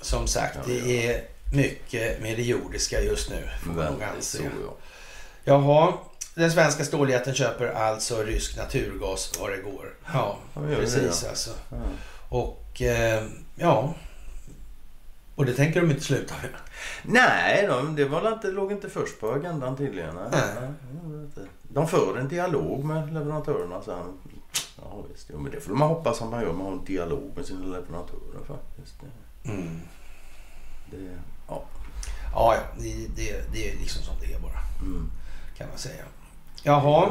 Som 0.00 0.26
sagt, 0.26 0.56
Ja, 0.56 0.62
det 0.66 1.06
är 1.12 1.24
mycket 1.54 2.22
med 2.22 2.36
det 2.36 2.42
jordiska 2.42 3.00
just 3.02 3.30
nu. 3.30 3.48
Får 3.62 3.72
man 3.72 3.92
nog 3.92 4.02
anse. 4.02 4.38
ja. 4.42 4.74
Jaha, 5.44 5.92
den 6.34 6.52
svenska 6.52 6.84
ståljätten 6.84 7.34
köper 7.34 7.66
alltså 7.68 8.22
rysk 8.22 8.56
naturgas 8.56 9.32
vad 9.40 9.50
det 9.50 9.56
går. 9.56 9.94
Ja, 10.12 10.38
det, 10.54 10.76
precis 10.76 11.20
ja. 11.22 11.28
alltså. 11.28 11.50
Och 12.28 12.82
eh, 12.82 13.24
ja, 13.56 13.94
och 15.34 15.46
det 15.46 15.54
tänker 15.54 15.80
de 15.80 15.90
inte 15.90 16.04
sluta 16.04 16.34
med. 16.42 16.50
Nej, 17.02 17.66
de, 17.66 17.96
det 17.96 18.04
var 18.04 18.32
inte, 18.32 18.46
låg 18.48 18.72
inte 18.72 18.90
först 18.90 19.20
på 19.20 19.30
agendan 19.32 19.76
tydligen. 19.76 20.14
Nej. 20.14 20.40
Nej. 20.60 21.46
De 21.68 21.88
för 21.88 22.18
en 22.18 22.28
dialog 22.28 22.84
med 22.84 23.12
leverantörerna 23.14 23.82
sen. 23.82 24.18
Ja, 24.76 25.02
visst. 25.12 25.26
Jo, 25.32 25.38
men 25.38 25.52
det 25.52 25.60
får 25.60 25.72
man 25.74 25.88
hoppas 25.88 26.22
att 26.22 26.30
man 26.30 26.42
gör. 26.42 26.52
Man 26.52 26.66
har 26.66 26.72
en 26.72 26.84
dialog 26.84 27.32
med 27.36 27.46
sina 27.46 27.60
leverantörer 27.60 28.44
faktiskt. 28.46 28.94
Mm. 29.44 29.80
det, 30.90 31.16
ja. 31.48 31.64
Ja, 32.34 32.56
det, 32.78 33.06
det, 33.16 33.52
det 33.52 33.70
är 33.70 33.76
liksom 33.78 34.02
som 34.02 34.14
det 34.20 34.32
är 34.34 34.38
bara, 34.40 34.58
Mm. 34.80 35.10
kan 35.56 35.68
man 35.68 35.78
säga. 35.78 36.04
Jaha, 36.62 37.10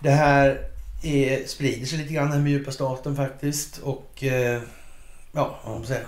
det 0.00 0.10
här 0.10 0.68
är, 1.02 1.46
sprider 1.46 1.86
sig 1.86 1.98
lite 1.98 2.12
grann 2.14 2.26
det 2.28 2.34
här 2.34 2.42
med 2.42 2.52
djupa 2.52 2.70
staten 2.70 3.16
faktiskt. 3.16 3.78
Och 3.78 4.24
eh, 4.24 4.62
ja, 5.32 5.58
vad 5.64 5.74
man 5.74 5.86
säger. 5.86 6.06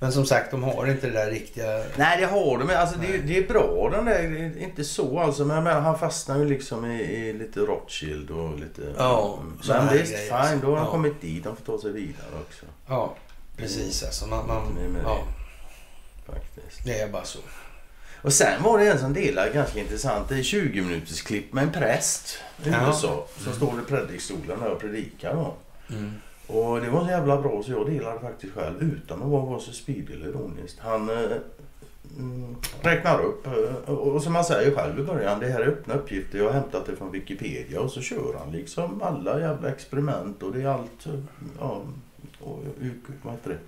Men 0.00 0.12
som 0.12 0.26
sagt, 0.26 0.50
de 0.50 0.62
har 0.62 0.86
inte 0.86 1.06
det 1.06 1.12
där 1.12 1.30
riktiga... 1.30 1.84
Nej, 1.96 2.20
det 2.20 2.26
har 2.26 2.58
de. 2.58 2.70
Alltså, 2.76 2.98
det, 2.98 3.18
det 3.18 3.38
är 3.38 3.48
bra 3.48 3.90
den 3.92 4.04
där. 4.04 4.22
Det 4.22 4.38
är 4.38 4.58
Inte 4.62 4.84
så 4.84 5.18
alltså. 5.20 5.44
Men, 5.44 5.64
men 5.64 5.82
han 5.82 5.98
fastnar 5.98 6.38
ju 6.38 6.44
liksom 6.44 6.84
i, 6.90 7.02
i 7.02 7.32
lite 7.32 7.60
Rothschild 7.60 8.30
och 8.30 8.58
lite... 8.58 8.82
Ja, 8.98 9.38
Mm. 9.42 9.58
Men 9.68 9.88
här 9.88 9.98
visst, 9.98 10.12
fine. 10.14 10.60
Då 10.60 10.66
har 10.70 10.76
han 10.76 10.84
Ja. 10.84 10.90
kommit 10.90 11.20
dit. 11.20 11.44
Han 11.44 11.56
får 11.56 11.64
ta 11.64 11.82
sig 11.82 11.92
vidare 11.92 12.26
också. 12.48 12.66
Ja, 12.88 13.14
precis 13.56 14.02
alltså. 14.02 14.26
Man, 14.26 14.46
man, 14.46 14.74
Det 14.82 14.88
med 14.88 15.02
ja, 15.04 15.18
Faktiskt. 16.26 16.84
det 16.84 17.00
är 17.00 17.08
bara 17.08 17.24
så. 17.24 17.38
Och 18.22 18.32
sen 18.32 18.62
var 18.62 18.78
det 18.78 18.90
en 18.90 18.98
som 18.98 19.12
delade 19.12 19.50
ganska 19.50 19.78
intressant. 19.78 20.28
Det 20.28 20.34
är 20.38 20.42
20 20.42 20.82
minuters 20.82 21.22
klipp 21.22 21.52
med 21.52 21.64
en 21.64 21.72
präst 21.72 22.38
i 22.64 22.68
Ja. 22.70 22.88
USA. 22.88 23.26
Som 23.38 23.52
står 23.52 23.80
i 23.80 23.82
predikstolen 23.88 24.62
och 24.62 24.80
predikar. 24.80 25.34
Då. 25.34 25.54
Mm. 25.90 26.14
Och 26.48 26.80
det 26.80 26.90
var 26.90 27.04
så 27.04 27.10
jävla 27.10 27.40
bra 27.42 27.62
så 27.62 27.70
jag 27.70 27.86
delade 27.90 28.20
faktiskt 28.20 28.54
själv 28.54 28.82
utan 28.82 29.22
att 29.22 29.28
vara 29.28 29.60
sig 29.60 29.74
spydig 29.74 30.14
eller 30.14 30.28
ironiskt. 30.28 30.78
Han 30.80 31.10
eh, 31.10 31.30
mm, 32.18 32.56
räknar 32.82 33.20
upp 33.20 33.46
eh, 33.46 33.94
och, 33.94 34.22
som 34.22 34.34
han 34.34 34.44
säger 34.44 34.70
själv 34.76 34.98
i 35.00 35.02
början. 35.02 35.40
Det 35.40 35.46
här 35.46 35.60
är 35.60 35.66
öppna 35.68 35.94
uppgifter. 35.94 36.38
Jag 36.38 36.44
har 36.44 36.52
hämtat 36.52 36.86
det 36.86 36.96
från 36.96 37.10
Wikipedia. 37.12 37.80
Och 37.80 37.90
så 37.90 38.00
kör 38.00 38.36
han 38.38 38.52
liksom 38.52 39.02
alla 39.02 39.40
jävla 39.40 39.68
experiment 39.68 40.42
och 40.42 40.52
det 40.52 40.62
är 40.62 40.66
allt. 40.66 41.06
eh, 41.06 41.12
Ja, 41.60 41.80
och, 42.40 42.58
vad 43.22 43.32
heter 43.34 43.50
det? 43.50 43.58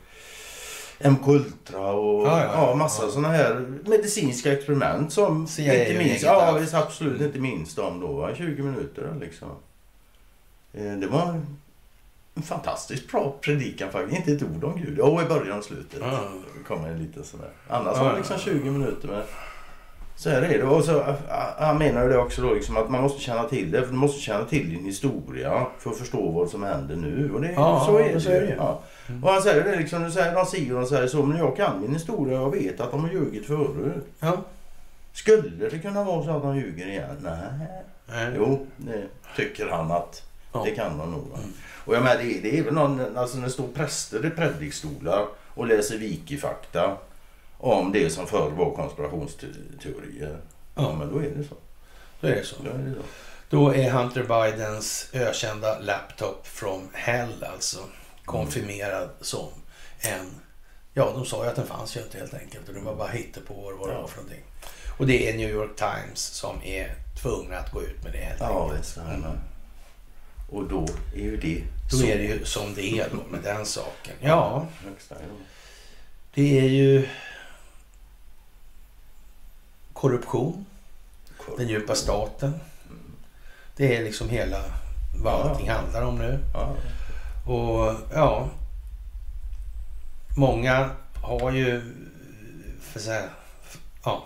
MK 1.09 1.29
Ultra 1.29 1.93
och 1.93 2.27
Ja, 2.27 2.41
ja, 2.41 2.45
ja, 2.55 2.69
ja. 2.71 2.75
massa 2.75 3.11
sådana 3.11 3.29
här 3.29 3.67
medicinska 3.87 4.53
experiment 4.53 5.13
som 5.13 5.47
CIA 5.47 5.75
inte 5.89 5.99
och 5.99 6.05
minst, 6.07 6.23
ja, 6.25 6.57
visst, 6.61 6.75
absolut 6.75 7.21
inte 7.21 7.39
minst 7.39 7.79
om 7.79 8.01
då. 8.01 8.07
Va? 8.13 8.31
20 8.35 8.63
minuter 8.63 9.15
liksom. 9.21 9.49
Eh, 10.73 10.93
Det 10.93 11.07
var 11.07 11.41
en 12.35 12.43
fantastiskt 12.43 13.11
bra 13.13 13.35
predikan 13.41 13.91
faktiskt. 13.91 14.17
Inte 14.29 14.33
ett 14.33 14.43
ord 14.57 14.65
om 14.65 14.77
Gud. 14.81 14.95
Jo, 14.99 15.21
i 15.23 15.25
början 15.25 15.59
och 15.59 15.65
slutet 15.65 15.99
Ja. 16.01 16.21
kommer 16.69 16.89
en 16.89 16.99
liten 16.99 17.25
sådär. 17.25 17.51
Annars 17.69 17.97
Ja, 17.97 18.03
var 18.05 18.11
det 18.11 18.17
liksom 18.17 18.37
ja. 18.39 18.43
20 18.53 18.71
minuter 18.71 19.09
med 19.09 19.23
så 20.17 20.31
här 20.31 20.43
är 20.43 20.59
det. 20.59 20.65
Och 20.65 20.85
så, 20.85 21.05
han 21.59 21.79
menar 21.79 22.03
ju 22.03 22.09
det 22.09 22.19
också 22.19 22.43
då 22.43 22.55
liksom 22.55 22.77
att 22.77 22.91
man 22.91 23.03
måste 23.03 23.21
känna 23.21 23.45
till 23.45 23.71
det. 23.71 23.81
För 23.83 23.87
du 23.93 23.99
måste 23.99 24.21
känna 24.21 24.45
till 24.45 24.71
din 24.71 24.85
historia 24.85 25.67
för 25.79 25.91
att 25.91 25.97
förstå 25.97 26.31
vad 26.31 26.49
som 26.49 26.63
händer 26.63 26.97
nu. 26.97 27.31
Och 27.35 27.41
det, 27.41 27.53
Ja, 27.53 27.83
så 27.87 27.99
är 27.99 28.13
det, 28.15 28.21
så 28.21 28.31
är 28.31 28.41
det 28.41 28.47
ju. 28.47 28.55
Ja. 28.57 28.81
Mm. 29.09 29.25
Och 29.25 29.31
han 29.31 29.43
säger 29.43 29.65
det 29.65 29.77
liksom, 29.77 30.11
säger, 30.11 30.35
de 30.35 30.47
säger 30.47 30.75
och 30.75 30.81
de 30.81 30.87
säger 30.87 31.07
så, 31.07 31.23
men 31.23 31.39
jag 31.39 31.57
kan 31.57 31.81
min 31.81 31.93
historia 31.93 32.41
och 32.41 32.57
jag 32.57 32.63
vet 32.63 32.81
att 32.81 32.91
de 32.91 33.01
har 33.05 33.11
ljugit 33.11 33.47
förut. 33.47 34.05
Ja. 34.21 34.37
Skulle 35.13 35.69
det 35.71 35.79
kunna 35.79 36.05
vara 36.05 36.25
så 36.25 36.31
att 36.31 36.43
de 36.43 36.57
ljuger 36.57 36.87
igen? 36.89 37.17
Nej. 37.21 37.37
Nej. 38.07 38.33
Jo, 38.37 38.67
det 38.77 39.03
tycker 39.37 39.67
han 39.69 39.91
att 39.93 40.23
Ja. 40.53 40.63
det 40.65 40.71
kan 40.71 40.99
de 40.99 41.11
nog. 41.13 41.27
Mm. 41.39 41.53
Och 41.85 41.95
jag 41.95 42.03
menar, 42.03 42.23
det, 42.23 42.41
det 42.41 42.59
är 42.59 42.63
väl 42.63 42.75
någon, 42.75 43.17
alltså 43.17 43.37
när 43.37 43.45
det 43.45 43.51
står 43.53 43.69
präster 43.69 44.27
i 44.27 44.31
predikstolar 44.31 45.27
och 45.55 45.67
läser 45.67 45.99
wikifakta 45.99 46.97
om 47.59 47.93
det 47.93 48.11
som 48.11 48.27
förr 48.27 48.51
var 48.51 48.75
konspirationsteorier. 48.75 50.39
Ja. 50.75 50.83
Ja. 50.83 50.95
men 50.99 51.13
då 51.13 51.19
är 51.19 51.31
det 51.31 51.45
så. 51.45 51.55
Då 52.21 52.27
är 52.29 52.35
det 52.35 52.45
så. 52.45 52.57
Då 52.63 52.71
är 52.71 52.79
det 52.79 52.95
så. 52.95 53.01
Då 53.51 53.75
är 53.75 53.91
Hunter 53.91 54.23
Bidens 54.23 55.09
ökända 55.13 55.79
laptop 55.79 56.47
from 56.47 56.89
hell 56.93 57.45
alltså 57.53 57.79
konfirmerad 58.25 59.09
som 59.21 59.49
en... 59.99 60.31
Ja, 60.95 61.13
de 61.15 61.25
sa 61.25 61.45
ju 61.45 61.51
att 61.51 61.57
den 61.57 61.67
fanns 61.67 61.97
ju 61.97 62.01
inte 62.01 62.19
helt 62.19 62.35
enkelt. 62.35 62.69
Och 62.69 62.75
det 62.75 62.81
var 62.81 62.95
bara 62.97 63.13
på 63.47 63.55
vad 63.55 63.73
det 63.73 63.77
var 63.79 63.89
Ja. 63.89 64.07
för 64.07 64.17
någonting. 64.17 64.45
Och 64.99 65.07
det 65.07 65.31
är 65.31 65.37
New 65.37 65.51
York 65.51 65.77
Times 65.77 66.21
som 66.21 66.63
är 66.63 66.95
tvungna 67.23 67.59
att 67.59 67.73
gå 67.73 67.83
ut 67.83 68.03
med 68.05 68.13
det 68.13 68.19
helt 68.19 68.41
Ja, 68.41 68.63
enkelt. 68.63 68.81
visst. 68.81 68.99
Och 70.51 70.69
då 70.69 70.87
är 71.15 71.19
ju 71.21 71.37
det 71.37 71.63
Då 71.91 71.97
så. 71.97 72.05
är 72.05 72.19
det 72.19 72.25
ju 72.25 72.45
som 72.45 72.75
det 72.75 72.83
är 73.01 73.09
då 73.11 73.23
med 73.31 73.41
den 73.43 73.67
saken. 73.67 74.15
Ja, 74.21 74.67
det 76.35 76.59
är 76.61 76.69
ju 76.69 77.09
korruption, 79.93 80.67
den 81.59 81.69
djupa 81.69 81.95
staten. 81.95 82.61
Det 83.77 83.97
är 83.97 84.05
liksom 84.05 84.29
hela 84.29 84.65
vad 85.23 85.33
Ja. 85.33 85.51
allting 85.51 85.71
handlar 85.71 86.03
om 86.03 86.19
nu. 86.19 86.39
Ja, 86.55 86.77
Och 87.53 87.95
ja, 88.15 88.49
många 90.37 90.91
har 91.23 91.51
ju 91.53 91.83
för 92.81 93.01
så 93.01 93.11
här, 93.11 93.29
ja, 94.05 94.25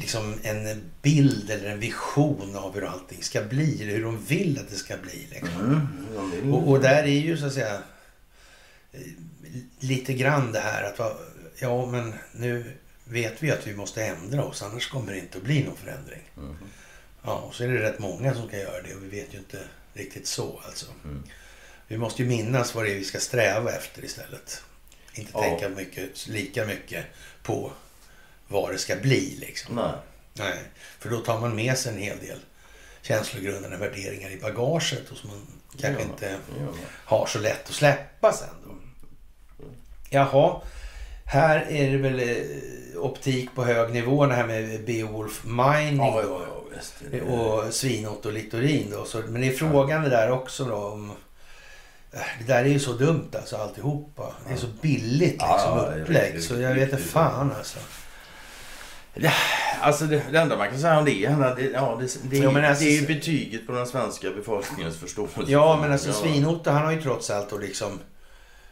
liksom 0.00 0.34
en 0.42 0.82
bild 1.02 1.50
eller 1.50 1.70
en 1.70 1.80
vision 1.80 2.56
av 2.56 2.74
hur 2.74 2.84
allting 2.84 3.22
ska 3.22 3.42
bli. 3.42 3.82
Eller 3.82 3.92
hur 3.92 4.02
de 4.04 4.24
vill 4.24 4.58
att 4.58 4.68
det 4.70 4.76
ska 4.76 4.96
bli. 4.96 5.26
Liksom. 5.30 5.60
Mm, 5.60 6.30
vill- 6.30 6.52
Och, 6.52 6.68
och 6.68 6.80
där 6.80 7.02
är 7.02 7.06
ju 7.06 7.36
så 7.36 7.46
att 7.46 7.52
säga 7.54 7.82
lite 9.80 10.12
grann 10.14 10.52
det 10.52 10.60
här 10.60 10.82
att 10.82 11.20
ja 11.58 11.86
men 11.86 12.14
nu 12.32 12.72
vet 13.04 13.42
vi 13.42 13.50
att 13.50 13.66
vi 13.66 13.74
måste 13.76 14.04
ändra 14.04 14.44
oss 14.44 14.62
annars 14.62 14.88
kommer 14.88 15.12
det 15.12 15.18
inte 15.18 15.38
att 15.38 15.44
bli 15.44 15.64
någon 15.64 15.76
förändring. 15.76 16.22
Mm. 16.36 16.56
Ja, 17.24 17.32
och 17.38 17.54
så 17.54 17.64
är 17.64 17.68
det 17.68 17.82
rätt 17.82 17.98
många 17.98 18.34
som 18.34 18.48
kan 18.48 18.60
göra 18.60 18.82
det 18.82 18.94
och 18.94 19.02
vi 19.04 19.08
vet 19.08 19.34
ju 19.34 19.38
inte 19.38 19.58
riktigt 19.94 20.26
så 20.26 20.60
alltså. 20.66 20.86
Mm. 21.04 21.22
Vi 21.88 21.98
måste 21.98 22.22
ju 22.22 22.28
minnas 22.28 22.74
vad 22.74 22.84
det 22.84 22.90
är 22.92 22.94
vi 22.96 23.04
ska 23.04 23.18
sträva 23.20 23.72
efter 23.72 24.04
istället. 24.04 24.62
Inte 25.14 25.30
Ja. 25.34 25.40
tänka 25.42 25.68
mycket, 25.68 26.28
lika 26.28 26.66
mycket 26.66 27.04
på 27.42 27.72
vad 28.50 28.72
det 28.72 28.78
ska 28.78 28.96
bli 28.96 29.36
liksom. 29.40 29.74
Nej. 29.74 29.92
Nej, 30.32 30.58
för 30.98 31.08
då 31.10 31.16
tar 31.20 31.40
man 31.40 31.54
med 31.56 31.78
sig 31.78 31.92
en 31.92 31.98
hel 31.98 32.18
del 32.18 32.38
känslogrundande 33.02 33.76
värderingar 33.76 34.30
i 34.30 34.36
bagaget 34.36 35.10
och 35.10 35.16
som 35.16 35.30
man 35.30 35.46
kanske 35.80 36.02
Ja, 36.02 36.08
inte 36.08 36.38
man. 36.58 36.74
har 37.04 37.26
så 37.26 37.38
lätt 37.38 37.68
att 37.68 37.74
släppa 37.74 38.32
sen 38.32 38.48
då. 38.66 38.74
Jaha, 40.10 40.60
här 41.24 41.66
är 41.70 41.90
det 41.90 41.96
väl 41.98 42.20
eh, 42.20 43.00
optik 43.00 43.48
på 43.54 43.64
hög 43.64 43.92
nivå 43.92 44.26
det 44.26 44.34
här 44.34 44.46
med 44.46 44.84
Beowulf 44.84 45.44
Mining 45.44 45.96
Ja, 45.96 46.22
ja, 46.22 46.40
ja, 46.48 46.62
visst. 46.76 46.94
Och 47.28 47.74
Svinot 47.74 48.26
och 48.26 48.32
Littorin 48.32 48.90
då. 48.90 49.04
Så, 49.04 49.18
men 49.28 49.40
det 49.40 49.48
är 49.48 49.52
frågan 49.56 50.02
det 50.02 50.08
där 50.10 50.30
också 50.30 50.64
då 50.64 50.74
om... 50.76 51.10
äh, 52.12 52.18
Det 52.38 52.44
där 52.52 52.64
är 52.64 52.68
ju 52.68 52.78
så 52.80 52.92
dumt 52.92 53.28
alltså 53.32 53.56
alltihopa. 53.56 54.34
Det 54.48 54.52
är 54.52 54.56
så 54.58 54.66
billigt 54.80 55.20
liksom 55.20 55.40
Ja, 55.78 55.92
upplägg. 56.02 56.42
Så 56.42 56.60
jag 56.60 56.74
vet 56.74 56.92
inte 56.92 57.02
fan 57.04 57.52
alltså. 57.58 57.78
Alltså 59.80 60.04
det, 60.04 60.22
det 60.32 60.38
enda 60.38 60.56
man 60.56 60.68
kan 60.70 60.78
säga 60.80 60.98
om 60.98 61.04
det 61.04 61.24
är 61.24 61.54
det, 61.56 61.62
ja, 61.62 61.98
det, 62.00 62.30
det, 62.30 62.36
Ja, 62.36 62.50
men 62.50 62.64
alltså- 62.64 62.84
det 62.84 62.90
är 62.90 63.00
ju 63.00 63.06
betyget 63.06 63.66
på 63.66 63.72
den 63.72 63.86
svenska 63.86 64.30
befolkningens 64.30 64.96
förståelse. 64.98 65.40
Ja 65.46 65.78
men 65.80 65.92
alltså 65.92 66.08
Ja. 66.08 66.14
Svinot 66.14 66.66
han 66.66 66.84
har 66.84 66.92
ju 66.92 67.02
trots 67.02 67.30
allt 67.30 67.52
och 67.52 67.60
liksom... 67.60 67.98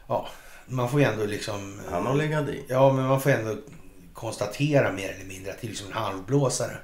Ja, 0.07 0.29
man 0.67 0.91
får 0.91 1.01
ju 1.01 1.07
ändå 1.07 1.25
liksom... 1.25 1.81
Han 1.91 2.07
har 2.07 2.15
legat 2.15 2.49
i. 2.49 2.65
Ja, 2.69 2.93
men 2.93 3.05
man 3.05 3.21
får 3.21 3.31
ändå 3.31 3.57
konstatera 4.13 4.93
mer 4.93 5.09
eller 5.11 5.25
mindre 5.25 5.53
att 5.53 5.61
det 5.61 5.67
är 5.67 5.69
liksom 5.69 5.87
en 5.87 5.93
halvblåsare. 5.93 6.77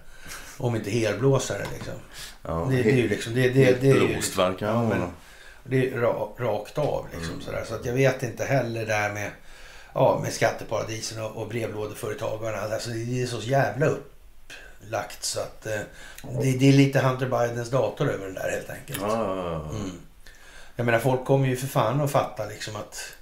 Om 0.57 0.77
inte 0.77 0.91
helblåsare 0.91 1.67
liksom. 1.75 1.95
Ja, 2.43 2.67
Det, 2.71 2.83
det 2.83 2.91
är 2.93 2.97
ju 2.97 3.09
liksom... 3.09 3.35
Det, 3.35 3.49
det, 3.49 3.81
det 3.81 3.91
är 3.91 3.95
ju 3.95 4.21
han 4.37 4.57
ja, 4.59 4.89
men-. 4.89 5.09
Det 5.67 5.89
är 5.91 5.99
ra, 5.99 6.29
rakt 6.39 6.79
av 6.79 7.07
liksom 7.13 7.33
Mm. 7.33 7.45
sådär. 7.45 7.65
Så 7.69 7.75
att 7.75 7.87
jag 7.87 7.93
vet 7.93 8.23
inte 8.23 8.45
heller 8.45 8.87
där 8.87 9.13
med, 9.13 9.31
ja, 9.95 10.19
med 10.23 10.33
skatteparadisen 10.33 11.23
och, 11.25 11.37
och 11.37 11.49
brevlådeföretagarna. 11.49 12.59
Alltså 12.61 12.91
det 12.91 13.23
är 13.23 13.27
så 13.27 13.41
jävla 13.41 13.87
upplagt 13.87 15.25
så 15.25 15.41
att 15.41 15.67
eh, 15.67 15.81
det, 16.41 16.59
det 16.59 16.69
är 16.69 16.73
lite 16.73 17.01
Hunter 17.01 17.27
Bidens 17.27 17.71
dator 17.71 18.09
över 18.11 18.25
den 18.27 18.35
där 18.35 18.51
helt 18.51 18.71
enkelt. 18.71 19.01
Ja, 19.03 19.37
ja, 19.37 19.51
ja. 19.71 19.77
Mm. 19.77 19.91
Jag 20.77 20.87
menar 20.87 20.99
folk 20.99 21.25
kommer 21.25 21.47
ju 21.49 21.57
för 21.57 21.67
fan 21.67 22.01
att 22.01 22.11
fatta 22.11 22.47
liksom 22.47 22.77
att 22.77 23.13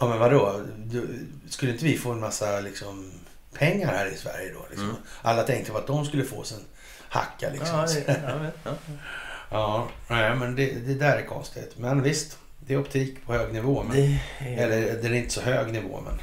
Ja 0.00 0.08
men 0.08 0.18
vadå? 0.18 0.60
Du, 0.76 1.26
skulle 1.48 1.72
inte 1.72 1.84
vi 1.84 1.98
få 1.98 2.12
en 2.12 2.20
massa 2.20 2.60
liksom 2.60 3.12
pengar 3.54 3.86
här 3.92 4.06
i 4.06 4.16
Sverige 4.16 4.52
då? 4.52 4.66
Liksom? 4.70 4.88
Mm. 4.90 5.02
Alla 5.22 5.42
tänkte 5.42 5.72
på 5.72 5.78
att 5.78 5.86
de 5.86 6.06
skulle 6.06 6.24
få 6.24 6.42
sin 6.42 6.64
hacka 7.08 7.50
liksom. 7.50 7.78
Ja, 7.78 7.86
det- 7.86 8.38
vet, 8.42 8.54
ja. 8.64 8.72
Ja, 9.50 9.88
nej, 10.08 10.36
men 10.36 10.56
det, 10.56 10.66
det 10.72 10.94
där 10.94 11.16
är 11.16 11.26
konstigt. 11.26 11.78
Men 11.78 12.02
visst, 12.02 12.38
det 12.66 12.74
är 12.74 12.78
optik 12.78 13.26
på 13.26 13.32
hög 13.32 13.52
nivå. 13.52 13.82
Men, 13.82 13.96
Det 13.96 14.20
är 14.38 14.56
Eller 14.56 15.02
det 15.02 15.08
är 15.08 15.12
inte 15.14 15.34
så 15.34 15.40
hög 15.40 15.72
nivå, 15.72 16.00
men 16.04 16.20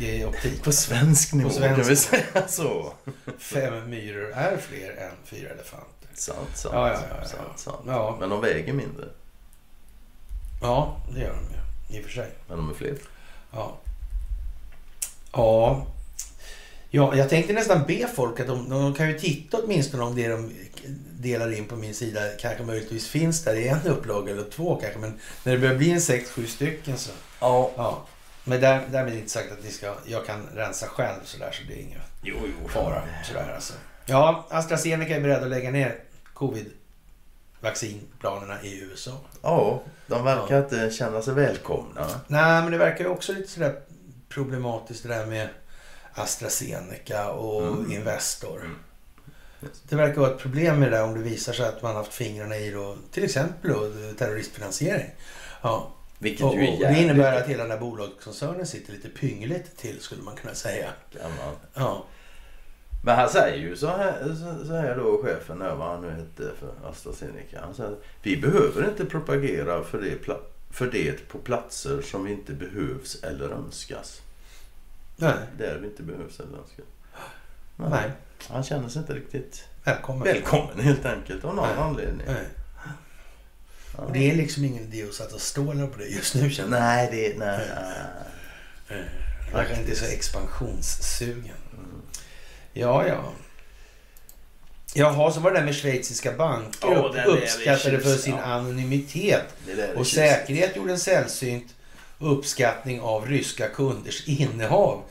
det 0.00 0.22
är 0.22 0.26
optik. 0.26 0.62
på 0.62 0.72
svensk 0.72 1.32
nivå 1.32 1.50
svensk 1.50 1.76
kan 1.76 1.88
vi 1.88 1.96
säga 1.96 2.48
så. 2.48 2.92
Fem 3.38 3.90
myror 3.90 4.32
är 4.34 4.56
fler 4.56 4.90
än 4.90 5.10
fyra 5.24 5.48
elefanter. 5.48 6.08
Sant, 6.14 6.38
sant. 6.54 6.74
Ja, 6.74 6.88
ja, 6.88 7.00
ja. 7.22 7.28
sant, 7.28 7.58
sant. 7.58 7.84
Ja. 7.86 8.16
Men 8.20 8.28
de 8.30 8.40
väger 8.40 8.72
mindre. 8.72 9.04
Ja, 10.62 10.96
det 11.14 11.20
gör 11.20 11.34
de 11.34 11.54
ju. 11.54 11.98
I 11.98 12.00
och 12.00 12.04
för 12.04 12.12
sig. 12.12 12.28
Men 12.48 12.56
de 12.56 12.70
är 12.70 12.74
fler. 12.74 12.94
Ja. 13.52 13.76
Ja. 15.32 15.86
Ja, 16.90 17.16
jag 17.16 17.28
tänkte 17.28 17.52
nästan 17.52 17.84
be 17.86 18.08
folk 18.14 18.40
att 18.40 18.46
de, 18.46 18.68
de 18.70 18.94
kan 18.94 19.08
ju 19.08 19.18
titta 19.18 19.56
åtminstone 19.56 20.02
om 20.02 20.14
det 20.16 20.28
de 20.28 20.52
delar 21.20 21.52
in 21.52 21.68
på 21.68 21.76
min 21.76 21.94
sida 21.94 22.20
kanske 22.40 22.64
möjligtvis 22.64 23.08
finns 23.08 23.44
där 23.44 23.54
i 23.54 23.68
en 23.68 23.86
upplaga 23.86 24.32
eller 24.32 24.44
två 24.50 24.76
kanske. 24.76 24.98
Men 24.98 25.20
när 25.44 25.52
det 25.52 25.58
börjar 25.58 25.74
bli 25.74 25.90
en 25.90 26.00
sex, 26.00 26.30
sju 26.30 26.46
stycken 26.46 26.98
så 26.98 27.10
Ja. 27.40 27.70
Ja, 27.76 28.06
men 28.44 28.60
där, 28.60 28.86
därmed 28.90 29.14
inte 29.14 29.28
sagt 29.30 29.52
att 29.52 29.64
ni 29.64 29.70
ska, 29.70 29.94
jag 30.06 30.26
kan 30.26 30.46
rensa 30.54 30.86
själv 30.86 31.20
sådär 31.24 31.50
så 31.52 31.62
det 31.68 31.74
är 31.74 31.78
ingen 31.82 32.00
Jo, 32.22 32.36
jo. 32.62 32.68
fara. 32.68 33.02
Sådär, 33.26 33.52
alltså. 33.54 33.72
Ja, 34.06 34.46
AstraZeneca 34.50 35.16
är 35.16 35.20
beredd 35.20 35.42
att 35.42 35.48
lägga 35.50 35.70
ner 35.70 35.96
covid-vaccinplanerna 36.34 38.62
i 38.62 38.80
USA. 38.80 39.12
Ja, 39.42 39.82
de 40.06 40.24
verkar 40.24 40.58
inte 40.58 40.90
känna 40.90 41.22
sig 41.22 41.34
välkomna. 41.34 42.06
Nej, 42.26 42.62
men 42.62 42.70
det 42.72 42.78
verkar 42.78 43.04
ju 43.04 43.10
också 43.10 43.32
lite 43.32 43.48
sådär 43.50 43.80
problematiskt 44.28 45.02
det 45.02 45.08
där 45.08 45.26
med 45.26 45.48
AstraZeneca 46.14 47.30
och 47.30 47.62
Mm. 47.62 47.92
Investor. 47.92 48.70
Det 49.82 49.96
verkar 49.96 50.20
vara 50.20 50.30
ett 50.30 50.38
problem 50.38 50.80
med 50.80 50.90
det 50.92 50.96
där 50.96 51.04
om 51.04 51.14
det 51.14 51.20
visar 51.20 51.52
sig 51.52 51.68
att 51.68 51.82
man 51.82 51.96
haft 51.96 52.14
fingrarna 52.14 52.56
i 52.56 52.70
då, 52.70 52.96
till 53.10 53.24
exempel 53.24 53.70
då, 53.70 53.90
terroristfinansiering. 54.18 55.10
Ja, 55.62 55.90
Vilket 56.18 56.42
och, 56.44 56.50
och 56.52 56.56
det 56.80 56.98
innebär 57.02 57.36
att 57.40 57.46
hela 57.46 57.62
den 57.62 57.72
här 57.72 57.78
bolagskoncernen 57.78 58.66
sitter 58.66 58.92
lite 58.92 59.08
pyngligt 59.08 59.76
till 59.76 60.00
skulle 60.00 60.22
man 60.22 60.36
kunna 60.36 60.54
säga. 60.54 60.88
Ja. 61.74 62.04
Men 63.04 63.16
han 63.16 63.28
säger 63.28 63.56
ju 63.56 63.76
så 63.76 63.86
här, 63.86 64.34
så, 64.66 64.74
här 64.74 64.96
då 64.96 65.22
chefen 65.22 65.58
där, 65.58 65.74
vad 65.74 65.88
han 65.88 66.02
nu 66.02 66.10
hette 66.10 66.50
för 66.60 66.88
AstraZeneca. 66.90 67.60
Han 67.60 67.74
säger 67.74 67.96
vi 68.22 68.36
behöver 68.36 68.88
inte 68.88 69.04
propagera 69.04 69.84
för 69.84 70.00
det, 70.00 70.34
för 70.70 70.86
det 70.86 71.28
på 71.28 71.38
platser 71.38 72.02
som 72.02 72.24
vi 72.24 72.32
inte 72.32 72.52
behövs 72.52 73.22
eller 73.22 73.48
önskas. 73.50 74.22
Nej, 75.16 75.34
Där 75.58 75.78
vi 75.78 75.86
inte 75.86 76.02
behövs 76.02 76.40
eller 76.40 76.58
önskas. 76.58 76.86
nej. 77.76 78.10
Han 78.48 78.64
känner 78.64 78.88
sig 78.88 79.00
inte 79.00 79.14
riktigt 79.14 79.64
Välkommen. 79.84 80.24
välkommen 80.24 80.80
helt 80.80 81.04
enkelt 81.04 81.44
av 81.44 81.54
någon 81.54 81.68
Nej. 81.68 81.78
anledning. 81.78 82.26
Nej. 82.26 82.44
Och 83.96 84.12
det 84.12 84.30
är 84.30 84.34
liksom 84.34 84.64
ingen 84.64 84.82
idé 84.82 85.02
att 85.08 85.14
sätta 85.14 85.38
stålar 85.38 85.86
på 85.86 85.98
det 85.98 86.06
just 86.06 86.34
nu 86.34 86.50
känner 86.50 86.78
jag. 86.78 86.80
Nej, 86.80 87.08
det... 87.12 87.38
Nej. 87.38 87.60
Nej. 88.88 89.66
Är 89.70 89.80
inte 89.80 89.96
så 89.96 90.04
expansionssugen. 90.04 91.54
Mm. 91.72 92.02
Ja, 92.72 93.06
ja. 93.06 93.32
Jaha, 94.94 95.32
så 95.32 95.40
var 95.40 95.50
det 95.50 95.58
där 95.58 95.64
med 95.64 95.74
schweiziska 95.74 96.32
banker. 96.32 96.94
Upp, 96.94 97.14
är 97.14 97.26
uppskattade 97.26 98.00
för 98.00 98.16
sin 98.16 98.34
ja. 98.34 98.42
anonymitet. 98.42 99.44
Är 99.68 99.98
Och 99.98 100.06
säkerhet 100.06 100.76
gjorde 100.76 100.92
en 100.92 100.98
sällsynt 100.98 101.74
uppskattning 102.18 103.00
av 103.00 103.26
ryska 103.26 103.68
kunders 103.68 104.28
innehav 104.28 105.02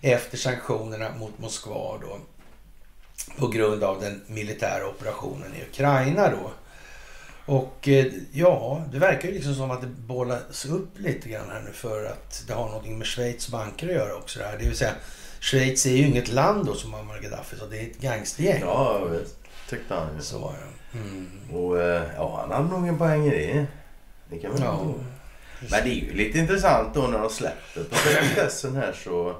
efter 0.00 0.38
sanktionerna 0.38 1.10
mot 1.16 1.38
Moskva 1.38 1.98
då. 2.00 2.18
På 3.38 3.48
grund 3.48 3.84
av 3.84 4.00
den 4.00 4.22
militära 4.26 4.88
operationen 4.88 5.54
i 5.54 5.62
Ukraina 5.70 6.30
då. 6.30 6.50
Och 7.52 7.88
eh, 7.88 8.06
ja, 8.32 8.84
det 8.92 8.98
verkar 8.98 9.28
ju 9.28 9.34
liksom 9.34 9.54
som 9.54 9.70
att 9.70 9.80
det 9.80 9.86
bollas 9.86 10.64
upp 10.64 10.98
lite 10.98 11.28
grann 11.28 11.50
här 11.50 11.60
nu 11.60 11.72
för 11.72 12.04
att 12.04 12.44
det 12.46 12.52
har 12.54 12.66
någonting 12.66 12.98
med 12.98 13.06
Schweiz 13.06 13.48
banker 13.48 13.88
att 13.88 13.94
göra 13.94 14.14
också. 14.14 14.38
Det, 14.38 14.44
här. 14.44 14.58
det 14.58 14.64
vill 14.64 14.76
säga, 14.76 14.92
Schweiz 15.40 15.86
är 15.86 15.90
ju 15.90 16.06
inget 16.06 16.28
land 16.32 16.66
då 16.66 16.74
som 16.74 16.90
Muammar 16.90 17.18
Gaddafi 17.20 17.56
så 17.58 17.66
det 17.66 17.78
är 17.78 17.82
ett 17.82 18.00
gangstergäng. 18.00 18.60
Ja, 18.60 18.98
vet. 19.04 19.36
Tyckte 19.68 19.94
han 19.94 20.16
ju. 20.16 20.22
Så 20.22 20.38
var 20.38 20.52
det. 20.52 20.98
Mm. 20.98 21.28
Och 21.52 21.80
eh, 21.82 22.02
ja, 22.16 22.38
han 22.40 22.52
hade 22.52 22.78
nog 22.80 22.88
en 22.88 22.98
poäng 22.98 23.26
i 23.26 23.30
det. 23.30 23.66
Det 24.30 24.38
kan 24.38 24.50
man 24.52 24.62
Ja. 24.62 24.76
tro. 24.76 25.04
Men 25.60 25.70
det 25.84 25.90
är 25.90 25.94
ju 25.94 26.12
lite 26.12 26.38
intressant 26.38 26.94
då 26.94 27.00
när 27.06 27.18
de 27.18 27.30
släpper 27.30 27.84
på 27.84 27.94
sekretessen 28.04 28.76
här 28.76 28.92
så 29.04 29.36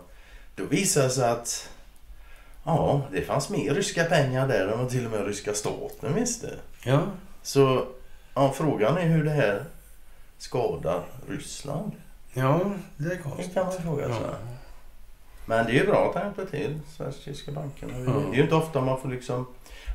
då 0.57 0.65
visar 0.65 1.03
det 1.03 1.11
sig 1.11 1.29
att 1.31 1.69
ja, 2.77 3.03
det 3.13 3.23
fanns 3.23 3.51
mer 3.51 3.75
ryska 3.75 4.05
pengar 4.05 4.49
där 4.49 4.67
än 4.69 4.79
vad 4.79 4.91
till 4.91 5.05
och 5.07 5.11
med 5.13 5.27
ryska 5.27 5.55
staten 5.55 6.15
visste. 6.15 6.51
Ja, 6.85 7.03
Så 7.43 7.87
ja, 8.35 8.53
frågan 8.57 8.99
är 8.99 9.03
hur 9.07 9.25
det 9.25 9.31
här 9.31 9.65
skadar 10.39 11.03
Ryssland. 11.29 11.93
ja, 12.35 12.61
det 12.97 13.05
är 13.05 13.09
Det 13.11 13.17
konstigt. 13.17 13.55
kan 13.55 13.67
man 13.67 13.83
fråga 13.83 14.05
sig. 14.05 14.17
Ja. 14.23 14.35
Men 15.47 15.67
det 15.67 15.73
är 15.73 15.75
ju 15.81 15.87
bra 15.87 16.09
att 16.09 16.15
han 16.15 16.25
hjälper 16.25 16.59
till, 16.59 16.81
Sveriges-tyska 16.97 17.53
bankerna. 17.53 17.93
Ja. 17.99 18.13
Det 18.13 18.35
är 18.35 18.37
ju 18.37 18.43
inte 18.43 18.55
ofta 18.55 18.81
man 18.81 19.01
får 19.01 19.09
liksom 19.09 19.47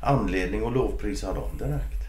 anledning 0.02 0.66
att 0.66 0.72
lovprisa 0.72 1.32
dem 1.32 1.58
direkt. 1.58 2.04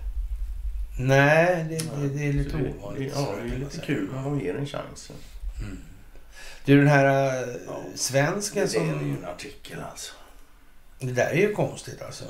Nej, 1.00 1.66
det, 1.70 1.78
det, 2.02 2.08
det 2.10 2.28
är 2.30 2.34
lite 2.34 2.58
det- 2.58 2.74
ovanligt. 2.80 3.14
Ja, 3.16 3.28
det 3.44 3.56
är 3.56 3.60
lite 3.60 3.78
kul 3.86 4.10
när 4.16 4.24
de 4.24 4.40
ger 4.40 4.56
en 4.56 4.66
chans. 4.66 5.12
Mm. 5.60 5.78
Du, 6.66 6.78
den 6.78 6.88
här 6.88 7.06
äh, 7.44 7.50
Ja. 7.68 7.78
svensken 7.96 8.68
Det 8.72 8.78
är 8.78 8.84
ju 8.86 8.90
som... 8.92 9.00
en 9.24 9.26
artikel 9.36 9.80
alltså. 9.92 10.14
Det 11.00 11.12
där 11.12 11.30
är 11.30 11.36
ju 11.36 11.54
konstigt 11.54 12.02
alltså. 12.02 12.26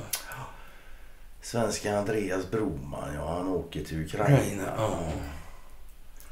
Svenska 1.42 1.98
Andreas 1.98 2.52
Broman, 2.52 3.14
ja 3.16 3.38
han 3.38 3.48
åker 3.48 3.84
till 3.84 4.02
Ukraina. 4.06 4.38
Ukraina, 4.38 4.74
ja. 4.78 5.00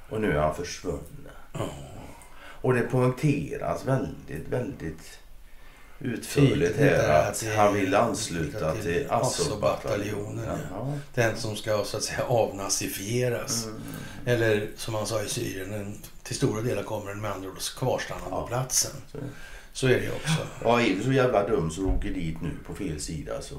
Och 0.10 0.22
nu 0.22 0.32
är 0.32 0.42
han 0.42 0.56
försvunnen. 0.56 1.32
Ja. 1.54 1.70
Och 2.62 2.74
det 2.74 2.82
poängteras 2.82 3.86
väldigt, 3.86 4.48
väldigt 4.48 5.20
utförligt 6.00 6.78
här 6.78 6.86
är 6.88 7.30
att 7.30 7.46
han 7.58 7.74
vill 7.74 7.96
ansluta 7.96 8.76
till 8.76 9.08
Azov-bataljonen. 9.10 10.60
Ja. 10.72 10.94
Den 11.14 11.38
som 11.38 11.56
ska 11.56 11.84
så 11.86 11.98
att 11.98 12.04
säga 12.04 12.24
avnazifieras. 12.24 13.66
Mm. 13.66 13.82
Eller 14.26 14.68
som 14.78 14.96
han 14.96 15.08
sa 15.08 15.22
i 15.22 15.30
Syrien, 15.30 15.74
en, 15.74 15.98
till 16.24 16.36
stora 16.36 16.62
delar 16.62 16.84
kommer 16.84 17.12
den 17.12 17.22
med 17.22 17.32
andra 17.32 17.50
ord 17.50 17.60
kvarstanna 17.78 18.30
på 18.30 18.48
platsen. 18.48 18.92
Så- 19.12 19.18
Så 19.76 19.88
är 19.88 20.00
det 20.00 20.10
också. 20.12 20.48
Ja, 20.64 20.82
är 20.82 20.96
du 20.96 21.04
så 21.04 21.12
jävla 21.12 21.48
dum 21.48 21.72
så 21.72 21.82
du 21.82 21.88
åker 21.88 22.10
dit 22.10 22.42
nu 22.42 22.50
på 22.68 22.74
fel 22.74 23.00
sida 23.00 23.42
så 23.42 23.56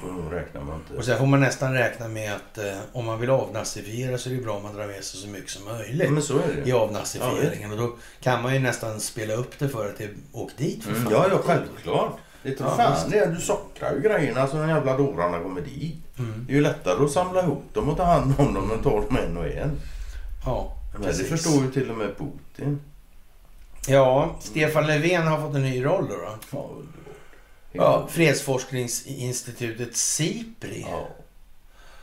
får 0.00 0.12
nog 0.12 0.32
räkna 0.32 0.60
med 0.60 0.74
Och 0.74 0.80
inte... 0.92 1.02
sen 1.06 1.18
får 1.18 1.26
man 1.26 1.40
nästan 1.40 1.72
räkna 1.74 2.08
med 2.08 2.32
att 2.34 2.58
eh, 2.58 2.78
om 2.92 3.04
man 3.06 3.20
vill 3.20 3.30
avnazifiera 3.30 4.18
så 4.18 4.30
är 4.30 4.34
det 4.34 4.42
bra 4.42 4.56
om 4.56 4.62
man 4.62 4.74
drar 4.74 4.86
med 4.86 5.04
sig 5.04 5.20
så 5.20 5.28
mycket 5.28 5.50
som 5.50 5.64
möjligt 5.64 6.04
Ja, 6.04 6.10
men 6.10 6.22
så 6.22 6.38
är 6.38 6.58
i 6.58 6.60
det. 6.64 6.72
avnazifieringen. 6.72 7.70
och 7.72 7.78
då 7.78 7.96
kan 8.20 8.42
man 8.42 8.54
ju 8.54 8.60
nästan 8.60 9.00
spela 9.00 9.34
upp 9.34 9.58
det 9.58 9.68
för 9.68 9.88
att 9.88 9.98
det 9.98 10.08
åk 10.32 10.50
dit 10.56 10.84
för 10.84 10.90
Mm, 10.90 11.02
fan. 11.02 11.12
ja, 11.12 11.26
ja, 11.30 11.38
självklart. 11.44 12.16
Det 12.42 12.52
tror 12.52 12.68
Ja, 12.70 12.76
fan 12.76 13.10
det. 13.10 13.18
är. 13.18 13.26
Du 13.34 13.40
sockrar 13.40 13.92
ju 13.94 14.00
grejerna 14.00 14.46
så 14.46 14.56
de 14.56 14.68
jävla 14.68 14.96
dårarna 14.96 15.38
kommer 15.40 15.60
dit. 15.60 15.96
Mm. 16.18 16.44
Det 16.46 16.52
är 16.52 16.56
ju 16.56 16.62
lättare 16.62 17.04
att 17.04 17.10
samla 17.10 17.42
ihop 17.42 17.64
dem 17.72 17.88
och 17.88 17.96
ta 17.96 18.04
hand 18.04 18.34
om 18.38 18.54
dem 18.54 18.70
än 18.70 18.82
ta 18.82 18.90
dem 19.00 19.16
en 19.26 19.36
och 19.36 19.46
en. 19.46 19.70
Ja, 20.44 20.76
Men 20.92 21.02
det 21.02 21.08
precis. 21.08 21.28
förstår 21.28 21.62
ju 21.64 21.70
till 21.70 21.90
och 21.90 21.96
med 21.96 22.10
Putin. 22.18 22.80
Ja, 23.88 24.36
Stefan 24.40 24.86
Löfven 24.86 25.26
har 25.26 25.40
fått 25.40 25.54
en 25.54 25.62
ny 25.62 25.84
roll 25.84 26.08
då. 26.08 26.16
då. 26.50 26.82
Ja, 27.72 28.08
fredsforskningsinstitutet 28.10 29.96
SIPRI. 29.96 30.86
Ja. 30.90 31.08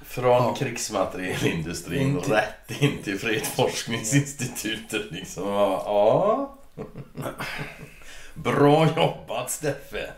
Från 0.05 0.31
Ja. 0.43 0.55
krigsmaterielindustrin 0.60 2.01
In 2.01 2.22
till- 2.22 2.34
rätt 2.34 2.72
in 2.81 3.03
till 3.03 3.19
fredsforskningsinstitutet 3.19 5.11
liksom. 5.11 5.47
Ja. 5.47 6.55
Bra 8.34 8.88
jobbat 8.97 9.51
Steffe. 9.51 10.10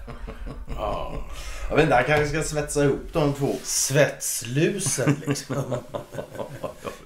Ja. 0.76 1.14
Jag 1.70 1.76
vet 1.76 1.84
inte, 1.84 1.96
han 1.96 2.04
kanske 2.04 2.28
ska 2.28 2.44
svetsa 2.44 2.84
ihop 2.84 3.02
de 3.14 3.34
två. 3.34 3.56
Svetslusen 3.64 5.22
liksom. 5.28 5.76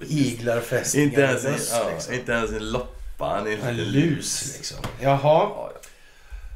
Iglar 0.08 0.60
fästningar 0.60 1.06
Inte 1.08 1.20
ens, 1.20 1.44
en, 1.44 1.54
ja, 1.78 1.90
liksom. 1.94 2.14
inte 2.14 2.32
ens 2.32 2.50
en 2.50 2.70
loppa. 3.20 3.38
En, 3.50 3.60
En 3.68 3.76
lus 3.76 4.54
liksom. 4.56 4.78
Jaha, 5.00 5.18
Ja, 5.22 5.72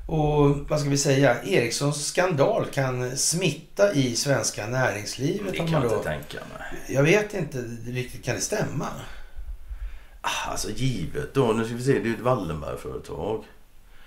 och 0.07 0.57
vad 0.69 0.81
ska 0.81 0.89
vi 0.91 0.99
säga? 0.99 1.43
Ericssons 1.43 2.07
skandal 2.07 2.67
kan 2.73 3.17
smitta 3.17 3.93
i 3.95 4.17
svenska 4.17 4.67
näringslivet. 4.67 5.51
det 5.53 5.57
kan 5.57 5.71
man 5.73 5.83
jag 5.83 5.93
inte 5.93 6.05
tänka 6.09 6.37
mig. 6.39 6.81
Jag 6.97 7.03
vet 7.03 7.35
inte 7.35 7.59
riktigt, 7.87 8.25
kan 8.25 8.35
det 8.35 8.41
stämma? 8.41 8.87
Ah, 10.21 10.51
Alltså 10.51 10.71
givet 10.71 11.35
då, 11.35 11.53
nu 11.53 11.65
ska 11.65 11.75
vi 11.75 11.83
se, 11.83 11.93
det 11.93 11.99
är 11.99 12.05
ju 12.05 12.15
ett 12.15 12.21
Wallenberg-företag. 12.21 13.45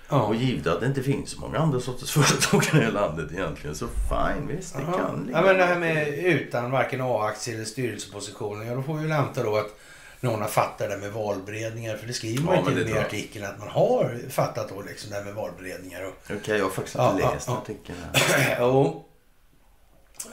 Ja. 0.08 0.22
Och 0.22 0.34
givet 0.34 0.66
att 0.66 0.80
det 0.80 0.86
inte 0.86 1.02
finns 1.02 1.30
så 1.30 1.40
många 1.40 1.58
andra 1.58 1.80
sorters 1.80 2.10
företag 2.12 2.64
i 2.64 2.76
det 2.76 2.84
här 2.84 2.92
landet 2.92 3.32
egentligen 3.32 3.76
så 3.76 3.86
fine, 3.86 4.56
visst 4.56 4.74
det 4.76 4.82
Ja. 4.86 4.92
kan 4.98 5.24
ligga 5.26 5.38
ja, 5.38 5.44
men 5.46 5.56
det 5.56 5.64
här 5.64 5.78
med 5.78 6.08
utan 6.18 6.70
varken 6.70 7.00
A-aktie 7.00 7.54
eller 7.54 7.64
styrelsepositioner. 7.64 8.64
Ja, 8.64 8.74
då 8.74 8.82
får 8.82 8.94
vi 8.94 9.02
väl 9.02 9.12
anta 9.12 9.42
då 9.42 9.56
att 9.56 9.78
någon 10.20 10.42
har 10.42 10.48
fattat 10.48 10.78
det 10.78 10.88
där 10.88 10.96
med 10.96 11.12
valberedningar. 11.12 11.96
För 11.96 12.06
det 12.06 12.12
skriver 12.12 12.42
man 12.42 12.54
Ja, 12.54 12.70
det 12.70 12.90
i 12.90 12.98
artikeln 12.98 13.44
att 13.44 13.58
man 13.58 13.68
har 13.68 14.18
fattat 14.30 14.68
då 14.68 14.82
liksom 14.82 15.10
det 15.10 15.16
här 15.16 15.24
med 15.24 15.34
valberedningar. 15.34 16.04
Och, 16.04 16.14
Okej, 16.36 16.58
jag 16.58 16.64
har 16.64 16.70
faktiskt 16.70 16.96
inte 16.96 17.22
ja, 17.22 17.32
läst 17.32 17.48
ja. 17.48 17.58
artikeln 17.58 17.98
här. 18.12 18.60
och, 18.64 19.08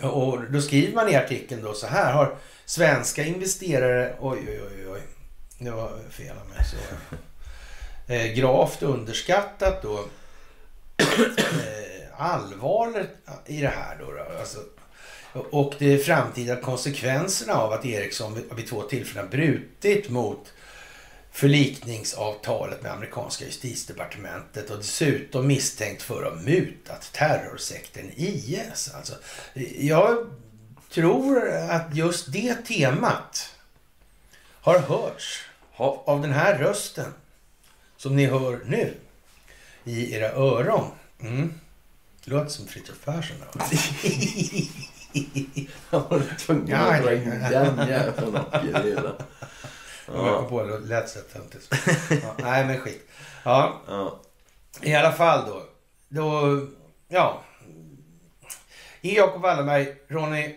och 0.01 0.51
då 0.51 0.61
skriver 0.61 0.93
man 0.93 1.09
i 1.09 1.15
artikeln 1.15 1.63
då 1.63 1.73
så 1.73 1.87
här. 1.87 2.13
Har 2.13 2.35
svenska 2.65 3.23
investerare... 3.23 4.15
Oj, 4.19 4.39
oj, 4.47 4.61
oj, 4.67 4.87
oj. 4.87 5.01
Det 5.59 5.71
var 5.71 5.89
fel 6.09 6.37
av 6.37 6.49
mig. 6.49 6.65
Så. 6.65 6.77
Eh, 8.07 8.33
gravt 8.33 8.83
underskattat 8.83 9.81
då 9.81 10.05
eh, 10.97 12.05
allvaret 12.17 13.09
i 13.45 13.61
det 13.61 13.67
här 13.67 13.97
då. 13.99 14.11
då. 14.11 14.39
Alltså, 14.39 14.59
och 15.35 15.73
de 15.79 15.97
framtida 15.97 16.55
konsekvenserna 16.55 17.53
av 17.53 17.71
att 17.71 17.85
Ericsson 17.85 18.39
vid 18.55 18.67
två 18.67 18.81
tillfällen 18.81 19.29
brutit 19.29 20.09
mot 20.09 20.53
förlikningsavtalet 21.31 22.81
med 22.81 22.91
amerikanska 22.91 23.45
justitiedepartementet 23.45 24.69
och 24.69 24.77
dessutom 24.77 25.47
misstänkt 25.47 26.01
för 26.01 26.23
att 26.23 26.33
ha 26.33 26.41
mutat 26.41 27.09
terrorsekten 27.13 28.11
IS. 28.15 28.91
Alltså, 28.95 29.13
jag 29.77 30.27
tror 30.89 31.49
att 31.49 31.95
just 31.95 32.31
det 32.31 32.55
temat 32.55 33.55
har 34.61 34.79
hörts 34.79 35.41
av 36.05 36.21
den 36.21 36.31
här 36.31 36.57
rösten 36.57 37.13
som 37.97 38.15
ni 38.15 38.25
hör 38.25 38.59
nu 38.65 38.93
i 39.83 40.13
era 40.13 40.31
öron. 40.31 40.91
Mm. 41.21 41.53
Det 42.25 42.31
låter 42.31 42.49
som 42.49 42.67
Fritiof 42.67 43.05
Persson. 43.05 43.37
jag 45.89 45.99
var 46.09 46.37
tvungen 46.37 46.75
att 46.75 47.03
dra 47.03 47.13
in 47.13 47.29
den 47.29 47.41
jäveln 47.89 48.35
och 48.35 48.65
i 48.65 48.71
det 48.71 48.83
hela. 48.83 49.11
Jag 50.13 50.37
kom 50.37 50.49
på 50.49 50.63
det, 50.63 50.79
det 50.79 50.87
lät 50.87 51.09
så 51.09 51.19
töntigt. 51.19 51.73
Ja, 52.23 52.35
nej, 52.43 52.65
men 52.65 52.77
skit. 52.79 53.07
Ja, 53.43 53.81
Ja. 53.87 54.19
i 54.81 54.95
alla 54.95 55.11
fall 55.11 55.43
då. 55.47 55.63
Då, 56.09 56.59
ja. 57.07 57.41
I 59.01 59.15
Jakob 59.17 59.41
Wallenberg, 59.41 59.87
Ronny 60.07 60.55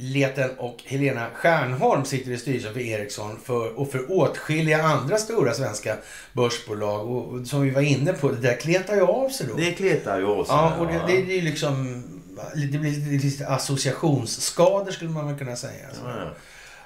Leten 0.00 0.50
och 0.58 0.76
Helena 0.84 1.26
Stjärnholm 1.34 2.04
sitter 2.04 2.30
i 2.30 2.36
styrelsen 2.38 2.72
för 2.72 2.80
Ericsson 2.80 3.38
för, 3.44 3.78
och 3.78 3.90
för 3.90 4.12
åtskilliga 4.12 4.82
andra 4.82 5.18
stora 5.18 5.54
svenska 5.54 5.96
börsbolag. 6.32 7.10
Och, 7.10 7.28
och 7.28 7.46
som 7.46 7.62
vi 7.62 7.70
var 7.70 7.82
inne 7.82 8.12
på, 8.12 8.28
det 8.28 8.40
där 8.40 8.56
kletar 8.56 8.94
ju 8.94 9.02
av 9.02 9.28
sig 9.28 9.46
då. 9.46 9.54
Det 9.54 9.72
kletar 9.72 10.18
ju 10.18 10.26
av 10.26 10.44
sig. 10.44 10.54
Ja, 10.54 10.74
och 10.78 10.86
det, 10.86 10.92
det, 11.06 11.22
det 11.22 11.32
är 11.32 11.36
ju 11.36 11.40
liksom... 11.40 12.04
Det 12.54 12.78
blir 12.78 13.18
lite, 13.18 13.46
associationsskador 13.46 14.90
skulle 14.92 15.10
man 15.10 15.26
väl 15.28 15.38
kunna 15.38 15.56
säga. 15.56 15.86
Ja, 16.04 16.10
ja. 16.18 16.30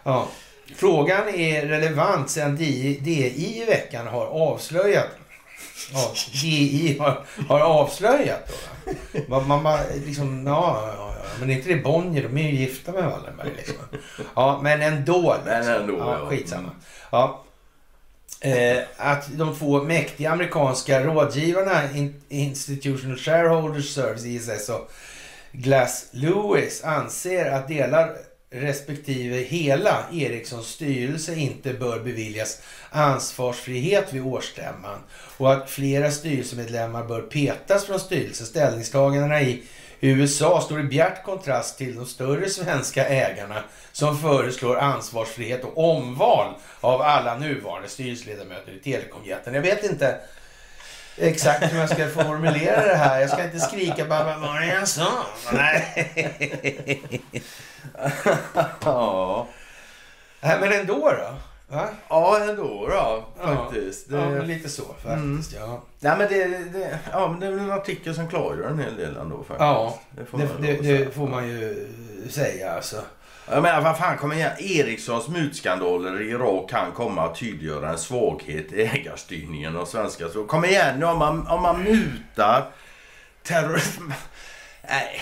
Ja. 0.04 0.28
Frågan 0.76 1.28
är 1.28 1.66
relevant 1.66 2.30
sedan 2.30 2.56
DI, 2.56 2.98
DI 3.02 3.62
i 3.62 3.64
veckan 3.64 4.06
har 4.06 4.26
avslöjat 4.26 5.08
Ja, 5.92 6.12
DI 6.42 6.96
har, 7.00 7.24
har 7.48 7.60
avslöjat 7.60 8.48
då. 8.48 9.20
Man, 9.28 9.46
man 9.48 9.62
bara 9.62 9.80
liksom, 10.06 10.46
ja, 10.46 10.94
ja, 10.96 11.14
ja, 11.18 11.30
men 11.40 11.50
inte 11.50 11.68
det 11.68 11.76
Bonnier? 11.76 12.22
De 12.22 12.38
är 12.38 12.50
ju 12.50 12.56
gifta 12.56 12.92
med 12.92 13.04
Wallenberg 13.04 13.50
liksom. 13.56 13.74
Ja, 14.34 14.60
men 14.62 14.82
ändå. 14.82 15.36
Liksom. 15.44 15.66
Men 15.66 15.82
ändå, 15.82 15.98
ja. 15.98 16.18
ja. 16.20 16.26
Skitsamma. 16.26 16.70
Ja. 17.10 17.44
Eh, 18.40 18.78
att 18.96 19.28
de 19.38 19.56
två 19.56 19.82
mäktiga 19.82 20.30
amerikanska 20.30 21.04
rådgivarna 21.04 21.92
In- 21.94 22.22
Institutional 22.28 23.18
Shareholders 23.18 23.94
Service, 23.94 24.24
ISS 24.24 24.68
och 24.68 24.90
Glass 25.52 26.06
Lewis 26.10 26.84
anser 26.84 27.50
att 27.50 27.68
delar 27.68 28.16
respektive 28.50 29.36
hela 29.36 30.04
Ericssons 30.12 30.66
styrelse 30.66 31.34
inte 31.34 31.72
bör 31.72 32.00
beviljas 32.00 32.62
ansvarsfrihet 32.90 34.12
vid 34.12 34.22
årsstämman 34.22 34.98
och 35.36 35.52
att 35.52 35.70
flera 35.70 36.10
styrelsemedlemmar 36.10 37.04
bör 37.04 37.22
petas 37.22 37.86
från 37.86 38.00
styrelsen. 38.00 38.46
Ställningstagandena 38.46 39.42
i 39.42 39.62
USA 40.00 40.60
står 40.60 40.80
i 40.80 40.84
bjärt 40.84 41.24
kontrast 41.24 41.78
till 41.78 41.94
de 41.94 42.06
större 42.06 42.48
svenska 42.50 43.06
ägarna 43.06 43.64
som 43.92 44.18
föreslår 44.18 44.76
ansvarsfrihet 44.76 45.64
och 45.64 45.90
omval 45.90 46.54
av 46.80 47.02
alla 47.02 47.38
nuvarande 47.38 47.88
styrelseledamöter 47.88 48.72
i 48.72 48.78
telekomjätten. 48.78 49.54
Jag 49.54 49.62
vet 49.62 49.84
inte 49.84 50.20
exakt 51.16 51.72
hur 51.72 51.78
jag 51.78 51.88
ska 51.90 52.08
formulera 52.08 52.86
det 52.86 52.94
här. 52.96 53.20
Jag 53.20 53.30
ska 53.30 53.44
inte 53.44 53.60
skrika 53.60 54.04
bara 54.04 54.24
vad 54.24 54.40
var 54.40 54.60
det 54.60 54.66
jag 54.66 54.88
sa? 54.88 55.08
Nej. 55.52 57.22
Ja. 58.84 59.46
Nej, 60.40 60.58
men 60.60 60.72
ändå 60.72 60.94
då. 61.10 61.34
Va? 61.76 61.88
ja, 62.08 62.38
ändå 62.40 62.62
då 62.62 62.90
Ja. 62.90 63.24
faktiskt. 63.44 64.10
Det, 64.10 64.16
Ja, 64.16 64.42
lite 64.42 64.68
så 64.68 64.82
faktiskt. 65.04 65.52
Ja, 65.60 65.82
Nej, 66.00 66.14
men 66.18 66.28
det, 66.28 66.44
det, 66.78 66.98
ja, 67.12 67.28
men 67.28 67.40
det 67.40 67.46
är 67.46 67.50
väl 67.50 67.58
en 67.60 67.70
artikel 67.72 68.14
som 68.14 68.28
klargör 68.28 68.68
en 68.68 68.78
hel 68.78 68.96
del 68.96 69.16
ändå 69.16 69.36
faktiskt. 69.36 69.60
ja 69.60 69.98
det 70.10 70.24
får 70.24 70.38
det, 70.38 70.44
man 70.44 70.62
det 70.82 71.14
får 71.14 71.28
man 71.28 71.48
ju 71.48 71.88
säga 72.30 72.72
alltså. 72.72 72.96
Jag 73.46 73.62
menar, 73.62 73.80
vad 73.80 73.98
fan, 73.98 74.18
kom 74.18 74.32
igen. 74.32 74.52
Ericssons 74.58 75.28
mutskandaler 75.28 76.22
i 76.22 76.30
Irak 76.30 76.70
kan 76.70 76.92
komma 76.92 77.24
att 77.24 77.38
tydliggöra 77.38 77.90
en 77.90 77.98
svaghet 77.98 78.72
i 78.72 78.82
ägarstyrningen 78.82 79.76
av 79.76 79.84
svenska. 79.84 80.28
Så 80.28 80.44
kom 80.44 80.64
igen 80.64 80.98
nu, 80.98 81.06
om 81.06 81.18
man, 81.18 81.46
om 81.46 81.62
man 81.62 81.82
mutar 81.82 82.70
terrorism... 83.42 84.12
Nej, 84.88 85.20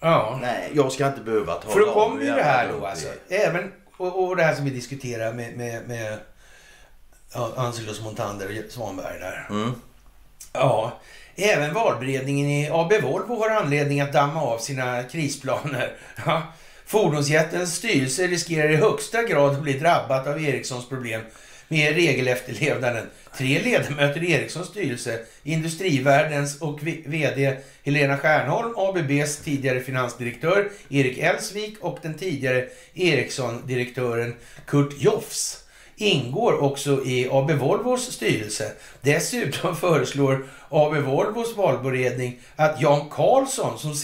Ja. 0.00 0.38
nej, 0.40 0.70
jag 0.74 0.92
ska 0.92 1.06
inte 1.06 1.20
behöva 1.20 1.54
tala 1.54 1.72
För 1.72 1.80
då 1.80 1.90
om 1.90 2.10
kommer 2.10 2.24
ju 2.24 2.32
det 2.32 2.42
här 2.42 2.68
då 2.72 2.86
alltså. 2.86 3.08
Även, 3.28 3.72
och, 3.96 4.28
och 4.28 4.36
det 4.36 4.42
här 4.42 4.54
som 4.54 4.64
vi 4.64 4.70
diskuterar 4.70 5.32
med, 5.32 5.56
med, 5.56 5.88
med 5.88 6.18
ja, 7.34 7.72
Montander 8.02 8.62
och 8.66 8.72
Svanberg 8.72 9.18
där. 9.18 9.46
Mm. 9.50 9.72
Ja, 10.52 10.92
även 11.36 11.74
valberedningen 11.74 12.46
i 12.46 12.70
AB 12.70 12.92
Volvo 13.02 13.42
har 13.42 13.50
anledning 13.50 14.00
att 14.00 14.12
damma 14.12 14.42
av 14.42 14.58
sina 14.58 15.02
krisplaner. 15.02 15.92
Fordonsjättens 16.88 17.74
styrelse 17.74 18.26
riskerar 18.26 18.70
i 18.70 18.76
högsta 18.76 19.22
grad 19.22 19.54
att 19.54 19.62
bli 19.62 19.78
drabbat 19.78 20.26
av 20.26 20.44
Ericssons 20.44 20.88
problem 20.88 21.20
med 21.68 21.94
regelefterlevnaden. 21.94 23.06
Tre 23.36 23.62
ledamöter 23.62 24.24
i 24.24 24.32
Ericssons 24.32 24.68
styrelse, 24.68 25.20
Industrivärldens 25.42 26.60
och 26.60 26.80
VD 27.06 27.56
Helena 27.84 28.16
Stjärnholm, 28.16 28.72
ABBs 28.76 29.36
tidigare 29.36 29.80
finansdirektör 29.80 30.70
Erik 30.88 31.18
Elsvik 31.18 31.76
och 31.80 31.98
den 32.02 32.14
tidigare 32.14 32.68
Ericsson-direktören 32.94 34.34
Kurt 34.66 34.94
Joffs 34.98 35.64
ingår 35.98 36.62
också 36.62 37.04
i 37.04 37.28
AB 37.30 37.50
Volvos 37.50 38.12
styrelse. 38.12 38.72
Dessutom 39.00 39.76
föreslår 39.80 40.46
AB 40.68 40.96
Volvos 40.96 41.56
valberedning 41.56 42.38
att 42.56 42.80
Jan 42.80 43.08
Karlsson, 43.10 43.78
som, 43.78 43.94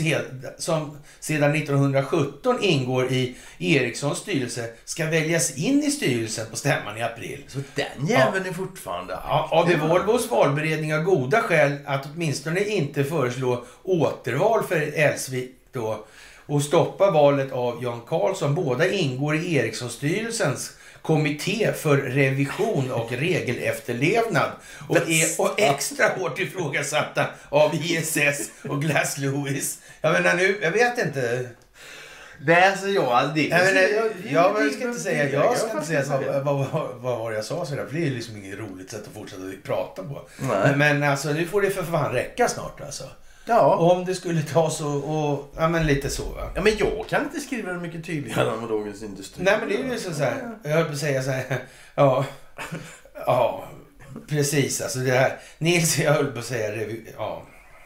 som 0.59 0.99
sedan 1.21 1.55
1917 1.55 2.59
ingår 2.61 3.13
i 3.13 3.37
Ericssons 3.59 4.19
styrelse, 4.19 4.71
ska 4.85 5.07
väljas 5.07 5.57
in 5.57 5.83
i 5.83 5.91
styrelsen 5.91 6.47
på 6.51 6.57
stämman 6.57 6.99
i 6.99 7.03
april. 7.03 7.45
Så 7.49 7.59
den 7.75 8.07
jäveln 8.07 8.47
är 8.47 8.53
fortfarande 8.53 9.13
Ja, 9.13 9.49
AB 9.53 9.89
Volvos 9.89 10.31
valberedning 10.31 10.93
har 10.93 11.01
goda 11.01 11.41
skäl 11.41 11.77
att 11.87 12.07
åtminstone 12.15 12.65
inte 12.65 13.05
föreslå 13.05 13.65
återval 13.83 14.63
för 14.63 14.77
Elsvik 14.77 15.51
då 15.73 16.05
och 16.47 16.63
stoppa 16.63 17.11
valet 17.11 17.53
av 17.53 17.83
Jan 17.83 18.01
Karlsson. 18.07 18.55
Båda 18.55 18.89
ingår 18.91 19.37
i 19.37 19.57
Ericssonstyrelsens 19.57 20.73
kommitté 21.05 21.73
för 21.73 21.97
revision 21.97 22.91
och 22.93 23.13
regelefterlevnad 23.13 24.51
och 24.89 24.97
är 24.97 25.41
och 25.41 25.61
extra 25.61 26.09
hårt 26.09 26.39
ifrågasatta 26.41 27.27
av 27.49 27.75
ISS 27.75 28.51
och 28.69 28.83
Glass 28.83 29.19
Lewis. 29.19 29.79
Jag 30.01 30.13
menar 30.13 30.35
nu, 30.35 30.59
jag 30.63 30.71
vet 30.71 30.99
inte. 30.99 31.49
Nej, 32.47 32.69
alltså 32.71 32.87
jag... 32.89 33.35
Det, 33.35 33.43
Jag, 33.43 33.65
menar, 33.65 33.81
jag, 33.81 34.11
jag, 34.31 34.65
jag- 34.65 34.73
ska 34.73 34.85
inte 34.89 35.01
säga, 35.01 35.31
jag 35.31 35.59
ska 35.59 35.71
inte 35.71 35.87
säga 35.87 36.05
vad, 36.09 36.45
vad, 36.45 36.67
vad, 36.73 36.89
vad 36.97 37.19
var 37.19 37.31
det 37.31 37.37
jag 37.37 37.45
sa 37.45 37.67
sådär, 37.67 37.87
för 37.87 37.95
det 37.95 38.07
är 38.07 38.11
liksom 38.11 38.37
inget 38.37 38.59
roligt 38.59 38.91
sätt 38.91 39.03
att 39.09 39.15
fortsätta 39.15 39.43
prata 39.65 40.03
på. 40.03 40.29
Nej. 40.39 40.77
Men 40.77 41.03
alltså 41.03 41.33
nu 41.33 41.47
får 41.47 41.63
det 41.63 41.71
för 41.71 41.83
fan 41.83 42.13
räcka 42.13 42.49
snart 42.49 42.81
alltså. 42.81 43.05
Ja. 43.47 43.77
Om 43.77 44.05
det 44.05 44.15
skulle 44.15 44.43
ta 44.43 44.71
så 44.71 44.89
och, 44.89 45.55
ja 45.57 45.69
men 45.69 45.87
lite 45.87 46.11
så 46.11 46.25
va. 46.25 46.51
ja, 46.55 46.63
men 46.63 46.73
jag 46.79 47.07
kan 47.09 47.23
inte 47.23 47.41
skriva 47.41 47.73
det 47.73 47.79
mycket 47.79 48.07
tydligare 48.07 48.51
än 48.51 48.61
vad 48.61 48.71
Dagens 48.71 49.03
Industri 49.03 49.45
Nej 49.45 49.57
men 49.61 49.69
det 49.69 49.75
är 49.75 49.93
ju 49.93 49.99
så, 49.99 50.13
så 50.15 50.23
här, 50.23 50.59
jag 50.63 50.71
höll 50.71 50.85
på 50.85 50.93
att 50.93 50.99
säga 50.99 51.23
så 51.23 51.31
här, 51.31 51.59
ja, 51.95 52.25
ja, 53.27 53.65
precis 54.29 54.81
alltså 54.81 54.99
det 54.99 55.13
här, 55.13 55.39
Nils, 55.59 55.99
jag 55.99 56.13
höll 56.13 56.27
på 56.27 56.39
att 56.39 56.45
säga, 56.45 56.73
revi, 56.73 57.05
ja. 57.17 57.43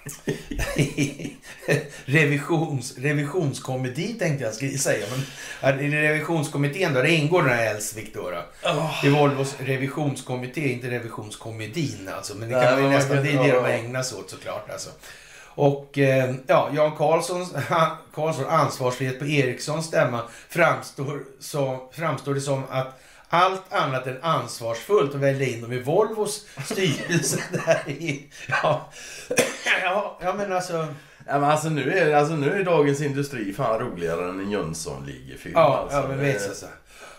Revisions, 2.05 2.98
revisionskomedi 2.98 4.14
tänkte 4.18 4.44
jag 4.44 4.55
skulle 4.55 4.78
säga. 4.78 5.06
Men 5.60 5.80
i 5.80 5.90
revisionskommittén 5.90 6.94
då, 6.94 7.02
det 7.02 7.10
ingår 7.10 7.43
den 7.43 7.51
här 7.51 7.74
Elsvik 7.74 8.14
då. 8.14 8.30
då. 8.30 8.43
Åh. 8.64 9.05
I 9.05 9.09
Volvos 9.09 9.56
revisionskommitté, 9.59 10.72
inte 10.72 10.90
revisionskomedin 10.90 12.10
alltså. 12.16 12.35
Men 12.35 12.48
det 12.48 12.56
Nej, 12.56 12.66
kan 12.66 12.74
man 12.74 12.90
ju 12.90 12.97
nästan, 12.97 13.16
det 13.16 13.32
är 13.32 13.43
det 13.43 13.52
de 13.52 13.64
ägnar 13.64 14.02
sig 14.02 14.18
åt 14.18 14.30
såklart 14.30 14.70
alltså. 14.70 14.90
Och 15.59 15.98
eh, 15.98 16.35
ja, 16.47 16.70
Jan 16.74 16.97
Karlsson, 16.97 17.47
Karlsson 18.14 18.47
ansvarsfrihet 18.47 19.18
på 19.18 19.26
Ericssons 19.26 19.86
stämma 19.86 20.22
framstår, 20.48 21.22
som, 21.40 21.78
framstår 21.93 22.35
det 22.35 22.40
som 22.40 22.62
att 22.70 23.01
allt 23.28 23.72
annat 23.72 24.06
än 24.06 24.22
ansvarsfullt 24.22 25.14
att 25.14 25.20
välja 25.20 25.47
in 25.47 25.60
dem 25.60 25.72
i 25.72 25.82
Volvos 25.82 26.47
styrelse. 26.64 27.39
Där 27.66 27.82
i, 27.86 28.26
ja, 28.48 28.90
ja, 29.85 30.18
ja, 30.22 30.35
men 30.35 30.52
alltså. 30.52 30.86
Ja, 31.26 31.39
men 31.39 31.44
alltså, 31.44 31.68
nu 31.68 31.93
är, 31.93 32.14
alltså 32.14 32.35
nu 32.35 32.52
är 32.52 32.64
Dagens 32.64 33.01
Industri 33.01 33.52
fan 33.52 33.80
roligare 33.80 34.28
än 34.28 34.40
en 34.40 34.51
Jönssonligefilm. 34.51 35.55
Ja, 35.55 35.78
alltså. 35.78 35.98
ja 35.98 36.09
men 36.09 36.18
vet 36.18 36.48
alltså. 36.48 36.66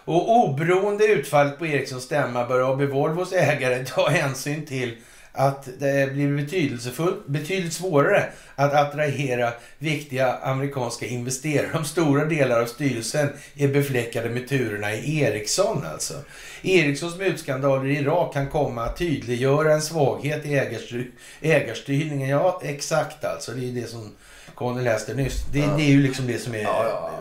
Och 0.05 0.37
oberoende 0.37 1.05
utfallet 1.05 1.59
på 1.59 1.65
Ericssons 1.65 2.03
stämma 2.03 2.45
bör 2.45 2.73
AB 2.73 2.81
Volvos 2.81 3.33
ägare 3.33 3.85
ta 3.85 4.09
hänsyn 4.09 4.65
till 4.65 4.97
att 5.31 5.69
det 5.79 6.13
blir 6.13 6.37
betydelsefullt, 6.37 7.27
betydligt 7.27 7.73
svårare 7.73 8.29
att 8.55 8.73
attrahera 8.73 9.53
viktiga 9.77 10.33
amerikanska 10.33 11.05
investerare 11.05 11.77
om 11.77 11.85
stora 11.85 12.25
delar 12.25 12.61
av 12.61 12.65
styrelsen 12.65 13.29
är 13.55 13.67
befläckade 13.67 14.29
med 14.29 14.47
turerna 14.47 14.93
i 14.93 15.21
Ericsson 15.21 15.85
alltså. 15.93 16.13
Ericssons 16.61 17.17
mutskandaler 17.17 17.89
i 17.89 17.97
Irak 17.97 18.33
kan 18.33 18.47
komma 18.47 18.83
att 18.83 18.97
tydliggöra 18.97 19.73
en 19.73 19.81
svaghet 19.81 20.45
i 20.45 20.55
ägarstyr, 20.55 21.11
ägarstyrningen. 21.41 22.29
Ja, 22.29 22.61
exakt 22.63 23.25
alltså. 23.25 23.51
Det 23.51 23.69
är 23.69 23.71
det 23.71 23.87
som 23.87 24.11
Conny 24.59 24.83
läste 24.83 25.13
nyss. 25.13 25.45
Det, 25.51 25.59
det 25.59 25.83
är 25.83 25.89
ju 25.89 26.03
liksom 26.03 26.27
det 26.27 26.39
som 26.39 26.55
är... 26.55 26.61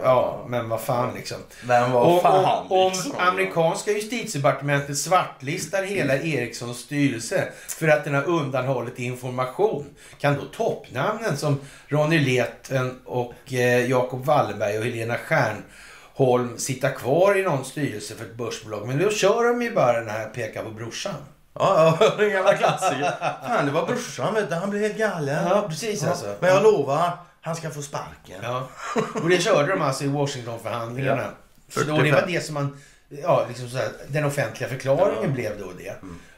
Ja, 0.02 0.44
men 0.46 0.68
vad 0.68 0.80
fan 0.80 1.14
liksom. 1.14 1.36
Men 1.62 1.92
vad 1.92 2.02
Om, 2.02 2.20
fan 2.20 2.66
om, 2.68 2.72
om 2.78 2.92
liksom. 2.92 3.12
amerikanska 3.18 3.90
justitiedepartementet 3.90 4.98
svartlistar 4.98 5.82
hela 5.82 6.14
Ericssons 6.14 6.78
styrelse 6.78 7.48
för 7.68 7.88
att 7.88 8.04
den 8.04 8.14
har 8.14 8.24
undanhållit 8.24 8.98
information 8.98 9.86
kan 10.20 10.34
då 10.34 10.44
toppnamnen 10.56 11.36
som 11.36 11.60
Ronny 11.88 12.18
Leten 12.18 13.00
och 13.04 13.52
eh, 13.52 13.90
Jakob 13.90 14.24
Wallenberg 14.24 14.78
och 14.78 14.84
Helena 14.84 15.16
Stjärnholm 15.16 16.58
sitta 16.58 16.90
kvar 16.90 17.38
i 17.38 17.42
någon 17.42 17.64
styrelse 17.64 18.14
för 18.14 18.24
ett 18.24 18.36
börsbolag. 18.36 18.86
Men 18.88 18.98
då 18.98 19.10
kör 19.10 19.44
de 19.44 19.62
ju 19.62 19.74
bara 19.74 20.00
den 20.00 20.10
här 20.10 20.28
peka 20.28 20.62
på 20.62 20.70
brorsan. 20.70 21.14
Ja, 21.58 21.96
ja, 22.00 22.14
den 22.18 22.30
gamla 22.30 22.54
klassiker. 22.54 23.12
Fan, 23.48 23.66
det 23.66 23.72
var 23.72 23.86
brorsan 23.86 24.34
vet 24.34 24.50
du. 24.50 24.54
Han 24.54 24.70
blev 24.70 24.82
helt 24.82 24.98
galen. 24.98 25.46
Ja, 25.48 25.66
precis 25.68 26.04
alltså. 26.04 26.34
Men 26.40 26.54
jag 26.54 26.62
lovar, 26.62 27.12
han 27.48 27.56
ska 27.56 27.70
få 27.70 27.82
sparken. 27.82 28.40
Ja. 28.42 28.68
Och 29.22 29.28
det 29.28 29.40
körde 29.42 29.68
de 29.72 29.82
alltså 29.82 30.04
i 30.04 30.08
Washingtonförhandlingarna. 30.08 31.22
Ja. 31.22 31.30
Så 31.68 31.80
då, 31.84 31.98
det 32.02 32.12
var 32.12 32.24
det 32.26 32.44
som 32.44 32.54
man... 32.54 32.76
Ja, 33.22 33.44
liksom 33.48 33.68
så 33.68 33.76
här, 33.76 33.88
den 34.08 34.24
offentliga 34.24 34.68
förklaringen 34.70 35.32
blev 35.32 35.58
då 35.58 35.66
det. 35.78 35.94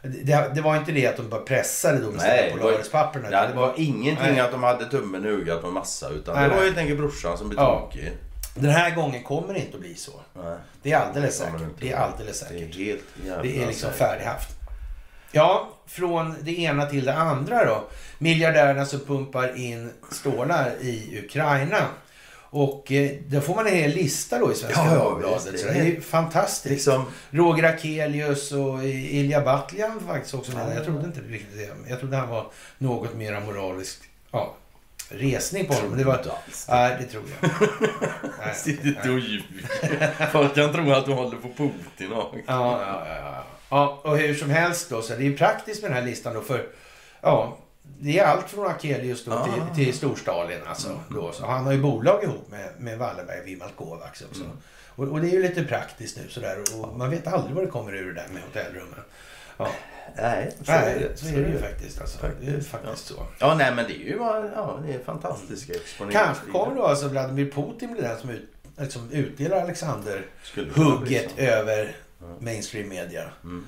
det. 0.09 0.51
Det 0.55 0.61
var 0.61 0.77
inte 0.77 0.93
det 0.93 1.07
att 1.07 1.16
de 1.16 1.28
bara 1.28 1.41
pressade 1.41 1.97
Mm. 1.97 2.11
Sina 2.12 2.23
det 2.24 2.51
var- 2.53 2.59
Polaris-papperna. 2.59 3.31
Det 3.47 3.55
var 3.55 3.74
ingenting 3.77 4.16
Nej. 4.32 4.41
att 4.41 4.51
de 4.51 4.62
hade 4.62 4.85
tummen 4.87 5.24
i 5.27 5.28
ögat 5.28 5.62
på 5.62 5.70
massa. 5.70 6.09
Utan 6.09 6.35
Nej, 6.35 6.49
det 6.49 6.57
var 6.57 6.65
helt 6.65 6.78
enkelt 6.78 6.99
brorsan 6.99 7.39
som 7.39 7.49
blev 7.49 7.61
Ja. 7.61 7.81
tokig. 7.81 8.12
Den 8.55 8.70
här 8.70 8.95
gången 8.95 9.23
kommer 9.23 9.55
det 9.55 9.61
inte 9.61 9.74
att 9.77 9.81
bli 9.81 9.95
så. 9.95 10.12
Nej, 10.35 10.57
Det 10.82 10.93
är 10.93 10.99
alldeles 10.99 11.39
Det 11.39 11.45
säkert. 11.45 11.61
Det 11.81 11.93
är 11.93 11.97
alldeles 11.97 12.41
det 12.41 12.47
är 12.47 12.59
säkert. 12.59 12.77
helt 12.77 13.03
Det 13.43 13.62
är 13.62 13.66
liksom 13.66 13.91
säkert. 13.91 13.99
färdighaft. 13.99 14.49
Ja, 15.32 15.69
från 15.86 16.35
det 16.43 16.59
ena 16.59 16.86
till 16.86 17.05
det 17.05 17.15
andra 17.15 17.65
då. 17.65 17.85
Miljardärerna 18.19 18.86
som 18.86 19.01
pumpar 19.01 19.57
in 19.57 19.90
stålar 20.11 20.70
i 20.81 21.23
Ukraina. 21.24 21.86
Och 22.52 22.93
eh, 22.93 23.11
då 23.28 23.40
får 23.40 23.55
man 23.55 23.66
en 23.66 23.74
hel 23.74 23.90
lista 23.90 24.39
då 24.39 24.52
i 24.52 24.55
Svenska 24.55 24.85
Ja, 24.85 24.94
Dagbladet. 24.94 25.52
det 25.52 25.73
det 25.73 25.97
är 25.97 26.01
fantastiskt. 26.01 26.73
Liksom, 26.73 27.05
Roger 27.31 27.65
Akelius 27.74 28.52
och 28.52 28.85
Ilja 28.85 29.40
Batljan 29.40 30.01
faktiskt 30.07 30.35
också 30.35 30.57
med. 30.57 30.77
Jag 30.77 30.85
trodde 30.85 31.07
inte 31.07 31.20
riktigt 31.20 31.57
det. 31.57 31.90
Jag 31.90 32.01
trodde 32.01 32.16
han 32.16 32.28
var 32.28 32.47
något 32.78 33.15
mer 33.15 33.40
moralisk 33.40 33.98
ja, 34.31 34.55
resning 35.09 35.66
på 35.66 35.73
honom. 35.73 35.89
Men 35.89 35.98
det 35.98 36.05
var... 36.05 36.20
Nej, 36.69 36.97
det 37.01 37.07
tror 37.07 37.23
jag. 37.40 38.57
Sitter 38.57 38.89
inte 38.89 39.11
och 39.11 39.19
ljuger. 39.19 40.27
Folk 40.32 40.55
kan 40.55 40.73
tro 40.73 40.93
att 40.93 41.07
du 41.07 41.12
håller 41.12 41.36
på 41.36 41.48
Putin 41.48 42.12
och... 42.12 42.35
Ja, 42.47 42.81
ja, 42.86 43.07
ja, 43.09 43.44
ja. 43.71 44.01
ja, 44.05 44.11
och 44.11 44.19
hur 44.19 44.35
som 44.35 44.51
helst 44.51 44.91
då, 44.91 45.03
så 45.03 45.15
det 45.15 45.27
är 45.27 45.37
praktiskt 45.37 45.83
med 45.83 45.91
den 45.91 45.99
här 45.99 46.05
listan 46.11 46.35
då 46.35 46.41
för, 46.41 46.67
ja, 47.21 47.59
det 48.01 48.19
är 48.19 48.25
allt 48.25 48.51
från 48.51 48.67
Akelius 48.67 49.25
då 49.25 49.33
Ah. 49.33 49.45
till, 49.45 49.85
till 49.85 49.95
Storstalin 49.95 50.59
alltså. 50.67 51.01
Då. 51.09 51.33
Så 51.33 51.47
han 51.47 51.65
har 51.65 51.73
ju 51.73 51.81
bolag 51.81 52.25
ihop 52.25 52.51
med, 52.51 52.69
med 52.79 52.99
Wallenberg 52.99 53.41
och 53.41 53.47
Wimal 53.47 53.71
Kovacs 53.77 54.23
också. 54.23 54.43
Mm. 54.45 54.57
Och, 54.95 55.09
och 55.09 55.21
det 55.21 55.29
är 55.29 55.33
ju 55.33 55.43
lite 55.43 55.65
praktiskt 55.65 56.17
nu 56.17 56.29
sådär 56.29 56.59
och 56.81 56.97
man 56.97 57.11
vet 57.11 57.27
aldrig 57.27 57.55
vad 57.55 57.65
det 57.65 57.71
kommer 57.71 57.95
ur 57.95 58.07
det 58.15 58.21
där 58.21 58.29
med 58.33 58.43
hotellrummen. 58.43 59.01
Ja, 59.57 59.69
Nej, 60.17 60.53
så 60.65 60.73
är 60.73 60.99
det. 60.99 61.17
så 61.17 61.27
är 61.27 61.33
det 61.33 61.49
ju 61.49 61.59
faktiskt 61.59 62.01
alltså. 62.01 62.19
Det 62.41 62.47
är 62.47 62.51
Faktiskt, 62.53 62.71
faktiskt 62.71 63.07
så. 63.07 63.27
Ja, 63.39 63.55
nej 63.55 63.75
men 63.75 63.85
det 63.87 63.93
är 63.95 64.05
ju 64.05 64.17
ja, 64.55 64.79
det 64.87 64.95
är 64.95 64.99
fantastiska 65.05 65.73
exponeringar. 65.73 66.25
Kanske 66.25 66.51
kommer 66.51 66.77
då 66.77 66.83
alltså 66.87 67.09
Vladimir 67.09 67.51
Putin 67.51 67.93
bli 67.93 68.03
den 68.03 68.19
som 68.21 68.31
ut, 68.31 68.49
liksom 68.77 69.11
utdelar 69.11 69.61
Alexander 69.63 70.27
Skulle 70.43 70.71
kunna 70.71 70.85
bli 70.87 70.95
hugget 70.97 71.31
så. 71.37 71.41
över 71.43 71.85
Ja. 71.85 71.91
Mainstream 72.39 72.89
media. 72.89 73.23
Mm. 73.44 73.66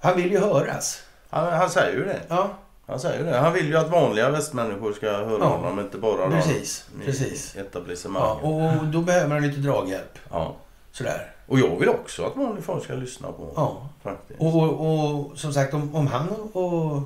Han 0.00 0.16
vill 0.16 0.30
ju 0.30 0.38
höras. 0.38 1.02
Han, 1.30 1.52
han 1.52 1.70
säger 1.70 1.98
ju 1.98 2.04
det. 2.04 2.20
Ja, 2.28 2.50
Han 2.86 3.00
säger 3.00 3.24
det. 3.24 3.38
Han 3.38 3.52
vill 3.52 3.66
ju 3.68 3.76
att 3.76 3.90
vanliga 3.90 4.30
västmänniskor 4.30 4.92
ska 4.92 5.06
höra 5.12 5.38
Ja. 5.40 5.46
honom, 5.46 5.80
inte 5.80 5.98
bara 5.98 6.30
Precis, 6.30 6.84
de 6.98 7.04
precis. 7.04 7.56
etablissemanget. 7.56 8.38
Ja, 8.42 8.48
och 8.80 8.86
då 8.86 9.00
behöver 9.00 9.28
man 9.28 9.42
lite 9.42 9.60
draghjälp. 9.60 10.18
Ja. 10.30 10.54
Sådär. 10.92 11.30
Och 11.46 11.58
jag 11.58 11.78
vill 11.78 11.88
också 11.88 12.24
att 12.24 12.36
vanliga 12.36 12.62
folk 12.62 12.84
ska 12.84 12.94
lyssna 12.94 13.28
på 13.32 13.44
honom. 13.44 13.54
Ja. 13.56 13.88
Faktiskt. 14.10 14.40
Och, 14.40 14.54
och, 14.62 15.20
och 15.30 15.38
som 15.38 15.52
sagt, 15.52 15.74
om, 15.74 15.94
om 15.94 16.06
han 16.06 16.28
och... 16.52 17.02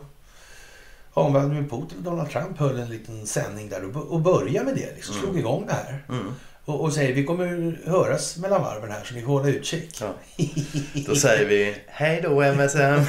Om 1.14 1.32
Vladimir 1.32 1.62
Putin 1.62 1.98
och 1.98 2.02
Donald 2.04 2.30
Trump 2.30 2.59
höll 2.59 2.78
en 2.78 2.88
liten 2.90 3.26
sändning 3.26 3.68
där 3.68 3.96
och, 4.12 4.20
började 4.20 4.64
med 4.66 4.74
det. 4.76 4.94
Liksom, 4.94 5.14
Mm. 5.14 5.24
slog 5.26 5.38
igång 5.38 5.66
det 5.66 5.72
här. 5.72 6.04
Mm. 6.09 6.34
Och, 6.64 6.80
och 6.80 6.93
säger 6.93 7.14
vi 7.14 7.24
kommer 7.24 7.78
höras 7.86 8.36
mellan 8.36 8.62
varven 8.62 8.90
här 8.90 9.05
så 9.05 9.14
ni 9.14 9.22
får 9.22 9.28
hålla 9.32 9.48
utkik. 9.48 10.01
Ja. 10.01 10.14
Då 11.06 11.14
säger 11.14 11.48
vi 11.48 11.76
hej 11.86 12.20
då 12.22 12.43
MSM. 12.43 13.01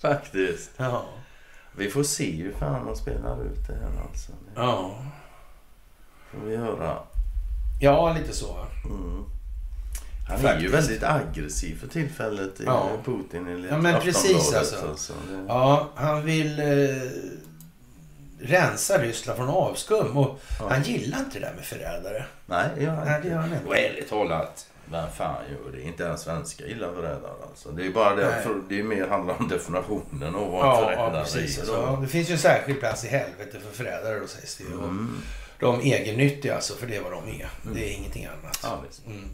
Faktiskt. 0.00 0.70
Ja. 0.76 1.04
Vi 1.76 1.90
får 1.90 2.02
se 2.02 2.30
hur 2.30 2.52
fan 2.52 2.84
man 2.84 2.96
spelar 2.96 3.44
ut 3.44 3.66
det 3.68 3.74
här 3.74 4.02
alltså. 4.08 4.32
Det 4.32 4.60
Ja. 4.60 4.94
får 6.30 6.46
vi 6.46 6.56
höra. 6.56 6.98
Ja, 7.80 8.12
lite 8.12 8.32
så. 8.32 8.56
Mm. 8.84 9.24
Han 10.28 10.36
är 10.36 10.40
ju 10.42 10.48
Faktiskt. 10.48 10.74
väldigt 10.74 11.02
aggressiv 11.02 11.78
för 11.80 11.86
tillfället, 11.88 12.60
Ja. 12.66 12.90
Putin 13.04 13.46
enligt 13.48 13.70
Ja, 13.70 13.78
men 13.78 14.00
precis, 14.00 14.54
alltså. 14.54 15.12
det- 15.30 15.44
Ja, 15.48 15.88
han 15.94 16.24
vill 16.24 16.58
eh, 16.60 16.66
rensa 18.42 18.98
Ryssland 18.98 19.36
från 19.38 19.48
avskum 19.48 20.16
och 20.16 20.38
Ja. 20.60 20.68
han 20.68 20.82
gillar 20.82 21.18
inte 21.18 21.38
det 21.38 21.46
där 21.46 21.52
med 21.56 21.64
förrädare. 21.64 22.24
Nej, 22.46 22.68
det 22.76 22.82
gör 22.82 22.90
han 22.94 23.04
Nej, 23.06 23.20
det 23.22 23.28
gör 23.28 23.36
han 23.36 23.52
inte. 23.52 23.66
Och 23.68 23.76
ärligt 23.76 24.08
talat, 24.08 24.66
vem 24.90 25.10
fan 25.16 25.42
gör 25.50 25.72
det? 25.72 25.82
Inte 25.82 26.02
ens 26.02 26.20
svenskar 26.20 26.64
gillar 26.66 26.92
förrädare 26.94 27.32
alltså. 27.50 27.70
Det 27.70 27.86
är 27.86 27.90
bara 27.90 28.14
det, 28.14 28.26
Nej. 28.30 28.42
för 28.42 28.54
det 28.68 28.78
är 28.78 28.82
mer 28.82 29.06
handlar 29.06 29.34
om 29.38 29.48
definitionen 29.48 30.34
av 30.34 30.50
vad 30.52 30.60
Ja, 30.66 30.80
ja 30.80 30.88
förrädare 30.96 31.24
precis. 31.24 31.58
är. 31.58 31.72
Ja, 31.72 31.98
det 32.02 32.08
finns 32.08 32.28
ju 32.28 32.32
en 32.32 32.38
särskild 32.38 32.80
plats 32.80 33.04
i 33.04 33.08
helvete 33.08 33.58
för 33.68 33.76
förrädare 33.76 34.18
då 34.20 34.26
sägs 34.26 34.56
det 34.56 34.64
ju. 34.64 34.72
Mm. 34.72 35.22
De 35.60 35.80
egennyttiga 35.80 36.54
alltså, 36.54 36.74
för 36.74 36.86
det 36.86 36.96
är 36.96 37.02
vad 37.02 37.12
de 37.12 37.28
är. 37.40 37.48
Det 37.74 37.90
är 37.90 37.92
ingenting 37.98 38.26
annat. 38.26 38.58
Ja. 38.62 38.78
Mm. 39.06 39.24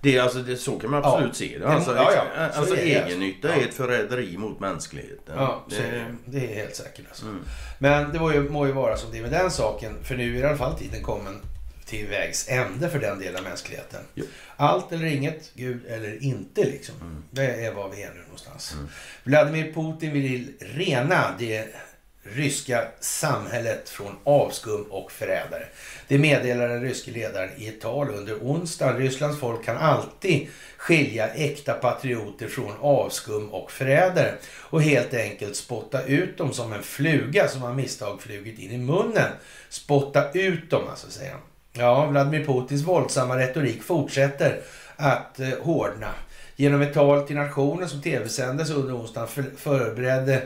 Det 0.00 0.18
alltså, 0.18 0.38
det, 0.38 0.56
så 0.56 0.78
kan 0.78 0.90
man 0.90 1.04
absolut 1.04 1.28
Ja. 1.40 1.48
se 1.48 1.58
det. 1.58 1.68
Alltså, 1.68 1.94
ja, 1.96 2.12
ja. 2.14 2.46
ex- 2.46 2.54
Så 2.54 2.60
alltså 2.60 2.76
är 2.76 3.04
egennytta 3.04 3.54
är 3.54 3.60
ett 3.64 3.74
förräderi 3.74 4.36
mot 4.36 4.60
mänskligheten. 4.60 5.34
Ja, 5.36 5.64
det, 5.70 5.76
är 5.76 6.14
det 6.24 6.38
är 6.52 6.54
helt 6.54 6.76
säkert. 6.76 7.04
Alltså. 7.08 7.24
Mm. 7.26 7.40
Men 7.78 8.12
det 8.12 8.18
må 8.18 8.32
ju, 8.32 8.50
må 8.50 8.66
ju 8.66 8.72
vara 8.72 8.96
som 8.96 9.10
det 9.12 9.18
är 9.18 9.22
med 9.22 9.30
den 9.30 9.50
saken. 9.50 10.04
För 10.04 10.16
nu 10.16 10.36
är 10.38 10.40
i 10.40 10.44
alla 10.46 10.56
fall 10.56 10.78
tiden 10.78 11.02
kommen 11.02 11.40
till 11.86 12.06
vägs 12.06 12.48
ände 12.48 12.88
för 12.90 12.98
den 12.98 13.18
delen 13.18 13.36
av 13.36 13.42
mänskligheten. 13.42 14.00
Jo. 14.14 14.24
Allt 14.56 14.92
eller 14.92 15.06
inget, 15.06 15.50
Gud 15.54 15.86
eller 15.86 16.22
inte 16.22 16.64
liksom. 16.64 16.94
Mm. 17.00 17.22
Det 17.30 17.66
är 17.66 17.72
var 17.74 17.88
vi 17.88 18.02
är 18.02 18.10
nu 18.14 18.20
någonstans. 18.22 18.72
Mm. 18.74 18.88
Vladimir 19.24 19.72
Putin 19.72 20.12
vill 20.12 20.52
rena 20.60 21.34
det 21.38 21.74
ryska 22.22 22.84
samhället 23.00 23.88
från 23.88 24.16
avskum 24.24 24.82
och 24.90 25.12
förrädare. 25.12 25.64
Det 26.08 26.18
meddelar 26.18 26.68
den 26.68 26.82
ryske 26.82 27.10
ledaren 27.10 27.50
i 27.56 27.68
ett 27.68 27.80
tal 27.80 28.08
under 28.10 28.34
onsdagen. 28.34 28.98
Rysslands 28.98 29.40
folk 29.40 29.64
kan 29.64 29.76
alltid 29.76 30.48
skilja 30.76 31.28
äkta 31.28 31.72
patrioter 31.72 32.48
från 32.48 32.72
avskum 32.80 33.48
och 33.48 33.72
förrädare 33.72 34.34
och 34.58 34.82
helt 34.82 35.14
enkelt 35.14 35.56
spotta 35.56 36.04
ut 36.04 36.38
dem 36.38 36.52
som 36.52 36.72
en 36.72 36.82
fluga 36.82 37.48
som 37.48 37.62
har 37.62 37.74
misstag 37.74 38.22
flugit 38.22 38.58
in 38.58 38.72
i 38.72 38.78
munnen. 38.78 39.30
Spotta 39.68 40.32
ut 40.32 40.70
dem 40.70 40.82
alltså, 40.90 41.10
säger 41.10 41.32
han. 41.32 41.40
Ja, 41.72 42.06
Vladimir 42.06 42.44
Putins 42.44 42.82
våldsamma 42.82 43.38
retorik 43.38 43.82
fortsätter 43.82 44.60
att 44.96 45.40
eh, 45.40 45.48
hårdna. 45.60 46.14
Genom 46.56 46.82
ett 46.82 46.94
tal 46.94 47.26
till 47.26 47.36
nationen 47.36 47.88
som 47.88 48.02
tv-sändes 48.02 48.70
under 48.70 48.96
onsdagen 48.96 49.28
förberedde 49.56 50.42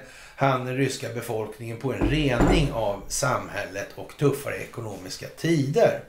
han 0.47 0.64
den 0.64 0.77
ryska 0.77 1.09
befolkningen 1.14 1.77
på 1.77 1.93
en 1.93 2.09
rening 2.10 2.73
av 2.73 3.02
samhället 3.09 3.89
och 3.94 4.12
tuffare 4.19 4.56
ekonomiska 4.56 5.27
tider. 5.36 6.01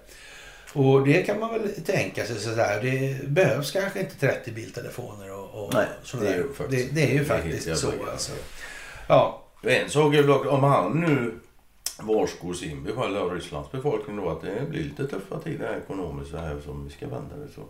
Och 0.74 1.08
det 1.08 1.24
kan 1.24 1.40
man 1.40 1.50
väl 1.54 1.70
tänka 1.86 2.26
sig 2.26 2.40
sådär. 2.40 2.80
Det 2.82 3.28
behövs 3.28 3.72
kanske 3.72 4.00
inte 4.00 4.16
30 4.16 4.52
biltelefoner 4.52 5.32
och, 5.34 5.64
och 5.66 5.74
Nej, 5.74 5.88
sådär. 6.04 6.26
det 6.26 6.32
är 6.34 6.38
ju 6.38 6.54
faktiskt- 6.54 6.90
det, 6.90 6.96
det 7.02 7.08
är 7.08 7.14
ju 7.14 7.20
är 7.20 7.24
faktiskt 7.26 7.68
helt 7.68 7.80
så 7.80 7.92
alltså. 8.12 8.32
Ja, 9.08 9.44
En 9.64 9.90
sak 9.90 10.14
är 10.14 10.24
väl 10.24 10.32
om 10.48 10.64
han 10.64 11.00
nu 11.00 11.40
varskor 12.00 12.54
sin 12.54 12.88
eller 12.88 13.30
Rysslands 13.30 13.72
befolkning 13.72 14.16
då, 14.18 14.30
att 14.30 14.42
det 14.42 14.70
blir 14.70 14.84
lite 14.84 15.08
tuffa 15.08 15.40
tider 15.40 15.78
ekonomiskt 15.84 16.32
så 16.32 16.38
här 16.38 16.60
som 16.66 16.86
vi 16.86 16.92
ska 16.92 17.08
vända 17.08 17.36
det 17.36 17.48
så. 17.56 17.62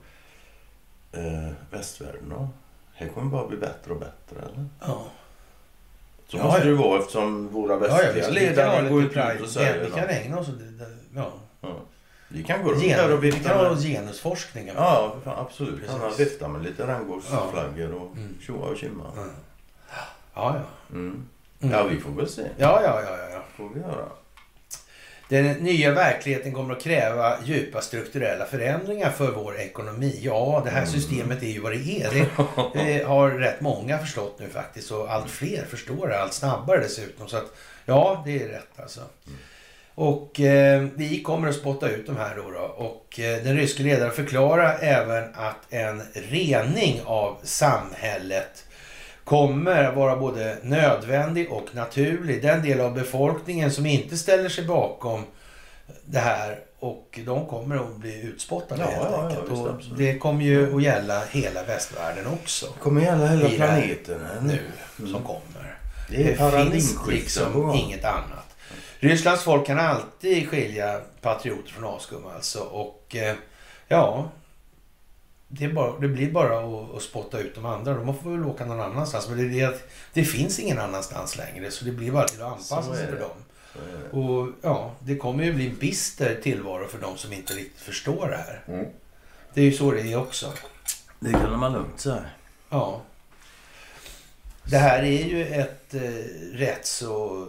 Eh, 1.17 1.53
västvärlden 1.71 2.29
då? 2.29 2.49
Här 2.93 3.07
kommer 3.07 3.31
bara 3.31 3.47
bli 3.47 3.57
bättre 3.57 3.93
och 3.93 3.99
bättre 3.99 4.35
eller? 4.41 4.65
ja. 4.79 5.05
Så 6.33 6.39
Ja, 6.39 6.43
måste 6.43 6.59
ja. 6.61 6.65
det 6.65 6.73
vara 6.73 6.99
eftersom 6.99 7.47
våra 7.47 7.73
ja, 7.73 7.79
ja 7.87 7.87
västliga 7.87 8.13
vi 8.13 8.21
ha 8.21 8.29
ledare 8.29 8.89
går 8.89 9.03
ut 9.03 9.41
och 9.41 9.49
säger 9.49 9.83
Vi 9.85 9.91
kan 9.91 10.09
ägna 10.09 10.39
oss 10.39 10.47
Ja. 11.15 11.31
Ja. 11.61 11.69
Vi 12.27 12.43
kan 12.43 12.63
gå 12.63 12.71
runt 12.71 12.83
här 12.83 13.13
och 13.13 13.23
vi 13.23 13.31
vifta 13.31 13.49
kan 13.49 13.65
ha 13.65 13.75
genusforskning. 13.75 14.71
Ja, 14.75 15.15
fan, 15.23 15.39
absolut. 15.39 15.79
Precis. 15.79 15.95
Han 16.01 16.11
viftar 16.17 16.47
med 16.47 16.63
lite 16.63 16.87
regnbågsflaggor 16.87 17.93
och 17.93 18.17
Mm. 18.17 18.37
tjoa 18.41 18.67
och 18.69 18.77
tjimma. 18.77 19.03
Ja, 19.15 19.23
ja. 20.33 20.95
Mm. 20.95 21.25
Mm. 21.61 21.73
Ja, 21.73 21.83
vi 21.83 21.99
får 21.99 22.11
väl 22.11 22.29
se. 22.29 22.41
Ja, 22.41 22.81
ja, 22.83 23.01
ja, 23.01 23.17
ja, 23.17 23.29
ja. 23.33 23.39
får 23.57 23.69
vi 23.73 23.79
göra. 23.79 24.05
Den 25.33 25.45
nya 25.53 25.91
verkligheten 25.91 26.53
kommer 26.53 26.75
att 26.75 26.81
kräva 26.83 27.37
djupa 27.45 27.81
strukturella 27.81 28.45
förändringar 28.45 29.11
för 29.11 29.31
vår 29.31 29.59
ekonomi. 29.59 30.19
Ja, 30.21 30.61
det 30.65 30.69
här 30.69 30.77
Mm. 30.81 30.91
systemet 30.91 31.43
är 31.43 31.47
ju 31.47 31.59
vad 31.59 31.71
det 31.71 32.01
är. 32.01 32.27
Det 32.73 33.03
har 33.07 33.29
rätt 33.31 33.61
många 33.61 33.97
förstått 33.97 34.37
nu 34.39 34.49
faktiskt 34.49 34.91
och 34.91 35.11
allt 35.13 35.29
fler 35.29 35.65
förstår 35.69 36.07
det 36.07 36.19
allt 36.21 36.33
snabbare 36.33 36.79
dessutom. 36.79 37.27
Så 37.27 37.37
att 37.37 37.55
ja, 37.85 38.23
det 38.25 38.43
är 38.43 38.47
rätt 38.47 38.79
alltså. 38.79 39.01
Och 39.95 40.39
eh, 40.39 40.83
vi 40.95 41.23
kommer 41.23 41.47
att 41.49 41.55
spotta 41.55 41.89
ut 41.89 42.05
de 42.07 42.17
här 42.17 42.35
då. 42.35 42.51
då. 42.51 42.59
Och 42.59 43.19
eh, 43.19 43.43
den 43.43 43.57
ryske 43.57 43.83
ledaren 43.83 44.11
förklarar 44.11 44.77
även 44.81 45.23
att 45.35 45.57
en 45.73 46.01
rening 46.13 47.01
av 47.05 47.37
samhället 47.43 48.62
kommer 49.23 49.91
vara 49.91 50.15
både 50.15 50.57
nödvändig 50.63 51.51
och 51.51 51.67
naturlig. 51.75 52.41
Den 52.41 52.61
del 52.61 52.81
av 52.81 52.93
befolkningen 52.93 53.71
som 53.71 53.85
inte 53.85 54.17
ställer 54.17 54.49
sig 54.49 54.65
bakom 54.65 55.23
det 56.05 56.19
här 56.19 56.59
och 56.79 57.19
de 57.25 57.45
kommer 57.45 57.75
att 57.75 57.95
bli 57.97 58.21
utspottade 58.21 58.81
Ja, 58.81 58.87
helt 58.87 59.03
ja, 59.03 59.17
ja, 59.17 59.27
enkelt. 59.27 59.51
visst, 59.51 59.61
och 59.61 59.69
absolut. 59.69 59.97
det 59.97 60.17
kommer 60.17 60.43
ju 60.43 60.75
att 60.75 60.83
gälla 60.83 61.23
hela 61.31 61.63
västvärlden 61.63 62.27
också. 62.27 62.65
kommer 62.79 63.01
gälla 63.01 63.27
hela 63.27 63.49
det 63.49 63.55
planeten 63.55 64.27
Nu 64.41 64.59
Mm. 64.99 65.11
som 65.11 65.23
kommer. 65.23 65.77
Det 66.09 66.23
Det 66.23 66.71
finns 66.71 66.95
liksom 67.07 67.73
inget 67.75 68.05
annat. 68.05 68.55
Rysslands 68.99 69.43
folk 69.43 69.65
kan 69.67 69.79
alltid 69.79 70.49
skilja 70.49 70.99
patrioter 71.21 71.69
från 71.71 71.83
avskum 71.83 72.23
alltså. 72.35 72.59
Och 72.59 73.15
eh, 73.15 73.35
ja, 73.87 74.29
det, 75.57 75.67
bara, 75.67 75.99
det 75.99 76.07
blir 76.07 76.31
bara 76.31 76.59
att, 76.59 76.95
att 76.95 77.01
spotta 77.01 77.39
ut 77.39 77.55
de 77.55 77.65
andra. 77.65 77.93
De 77.93 78.17
får 78.17 78.31
väl 78.31 78.45
åka 78.45 78.65
någon 78.65 78.79
annanstans. 78.79 79.29
Men 79.29 79.37
det, 79.37 79.61
är 79.61 79.67
det, 79.67 79.79
det 80.13 80.23
finns 80.23 80.59
ingen 80.59 80.79
annanstans 80.79 81.37
längre. 81.37 81.71
Så 81.71 81.85
det 81.85 81.91
blir 81.91 82.11
bara 82.11 82.27
till 82.27 82.41
att 82.41 82.51
anpassa 82.51 82.95
sig 82.95 83.07
för 83.07 83.19
dem. 83.19 83.37
Och 84.11 84.49
ja, 84.61 84.95
det 84.99 85.15
kommer 85.15 85.43
ju 85.43 85.53
bli 85.53 85.69
en 85.69 85.75
bister 85.75 86.39
tillvaro 86.43 86.87
för 86.87 86.99
de 86.99 87.17
som 87.17 87.33
inte 87.33 87.53
riktigt 87.53 87.81
förstår 87.81 88.29
det 88.29 88.37
här. 88.37 88.63
Mm. 88.67 88.85
Det 89.53 89.61
är 89.61 89.65
ju 89.65 89.71
så 89.71 89.91
det 89.91 90.01
är 90.01 90.17
också. 90.17 90.53
Det 91.19 91.31
kan 91.31 91.59
man 91.59 91.73
lugnt 91.73 91.99
säga. 91.99 92.25
Ja. 92.69 93.01
Det 94.63 94.77
här 94.77 95.03
är 95.03 95.23
ju 95.23 95.45
ett 95.45 95.93
eh, 95.93 96.01
rätt 96.53 96.85
så 96.85 97.47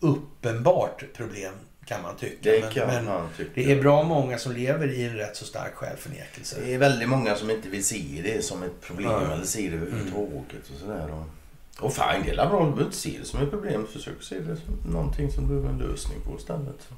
uppenbart 0.00 1.04
problem 1.16 1.54
kan 1.86 2.02
man 2.02 2.16
tycka. 2.16 2.36
Det 2.42 2.74
men, 2.76 2.86
men 2.86 3.04
man 3.04 3.28
tycka. 3.36 3.50
det 3.54 3.72
är 3.72 3.82
bra 3.82 4.02
många 4.02 4.38
som 4.38 4.52
lever 4.52 4.88
i 4.90 5.04
en 5.04 5.16
rätt 5.16 5.36
så 5.36 5.44
stark 5.44 5.74
självförnekelse. 5.74 6.56
Det 6.60 6.74
är 6.74 6.78
väldigt 6.78 7.08
många 7.08 7.36
som 7.36 7.50
inte 7.50 7.68
vill 7.68 7.84
se 7.84 8.20
det 8.24 8.44
som 8.44 8.62
ett 8.62 8.80
problem 8.80 9.10
Ja. 9.10 9.32
eller 9.32 9.44
se 9.44 9.60
det 9.60 9.66
Mm. 9.76 9.82
överhuvudtaget. 9.82 10.70
Och, 10.74 10.80
sådär. 10.80 11.10
och, 11.10 11.84
och 11.84 11.94
fine, 11.94 12.22
det 12.24 12.30
är 12.30 12.36
bra. 12.36 12.44
Du 12.64 12.70
behöver 12.70 12.84
inte 12.84 12.96
se 12.96 13.18
det 13.20 13.24
som 13.26 13.42
ett 13.42 13.50
problem. 13.50 13.86
Försök 13.92 14.22
se 14.22 14.38
det 14.38 14.56
som 14.56 14.92
någonting 14.92 15.30
som 15.32 15.42
du 15.48 15.48
behöver 15.48 15.68
en 15.68 15.90
lösning 15.90 16.20
på 16.20 16.36
istället. 16.38 16.88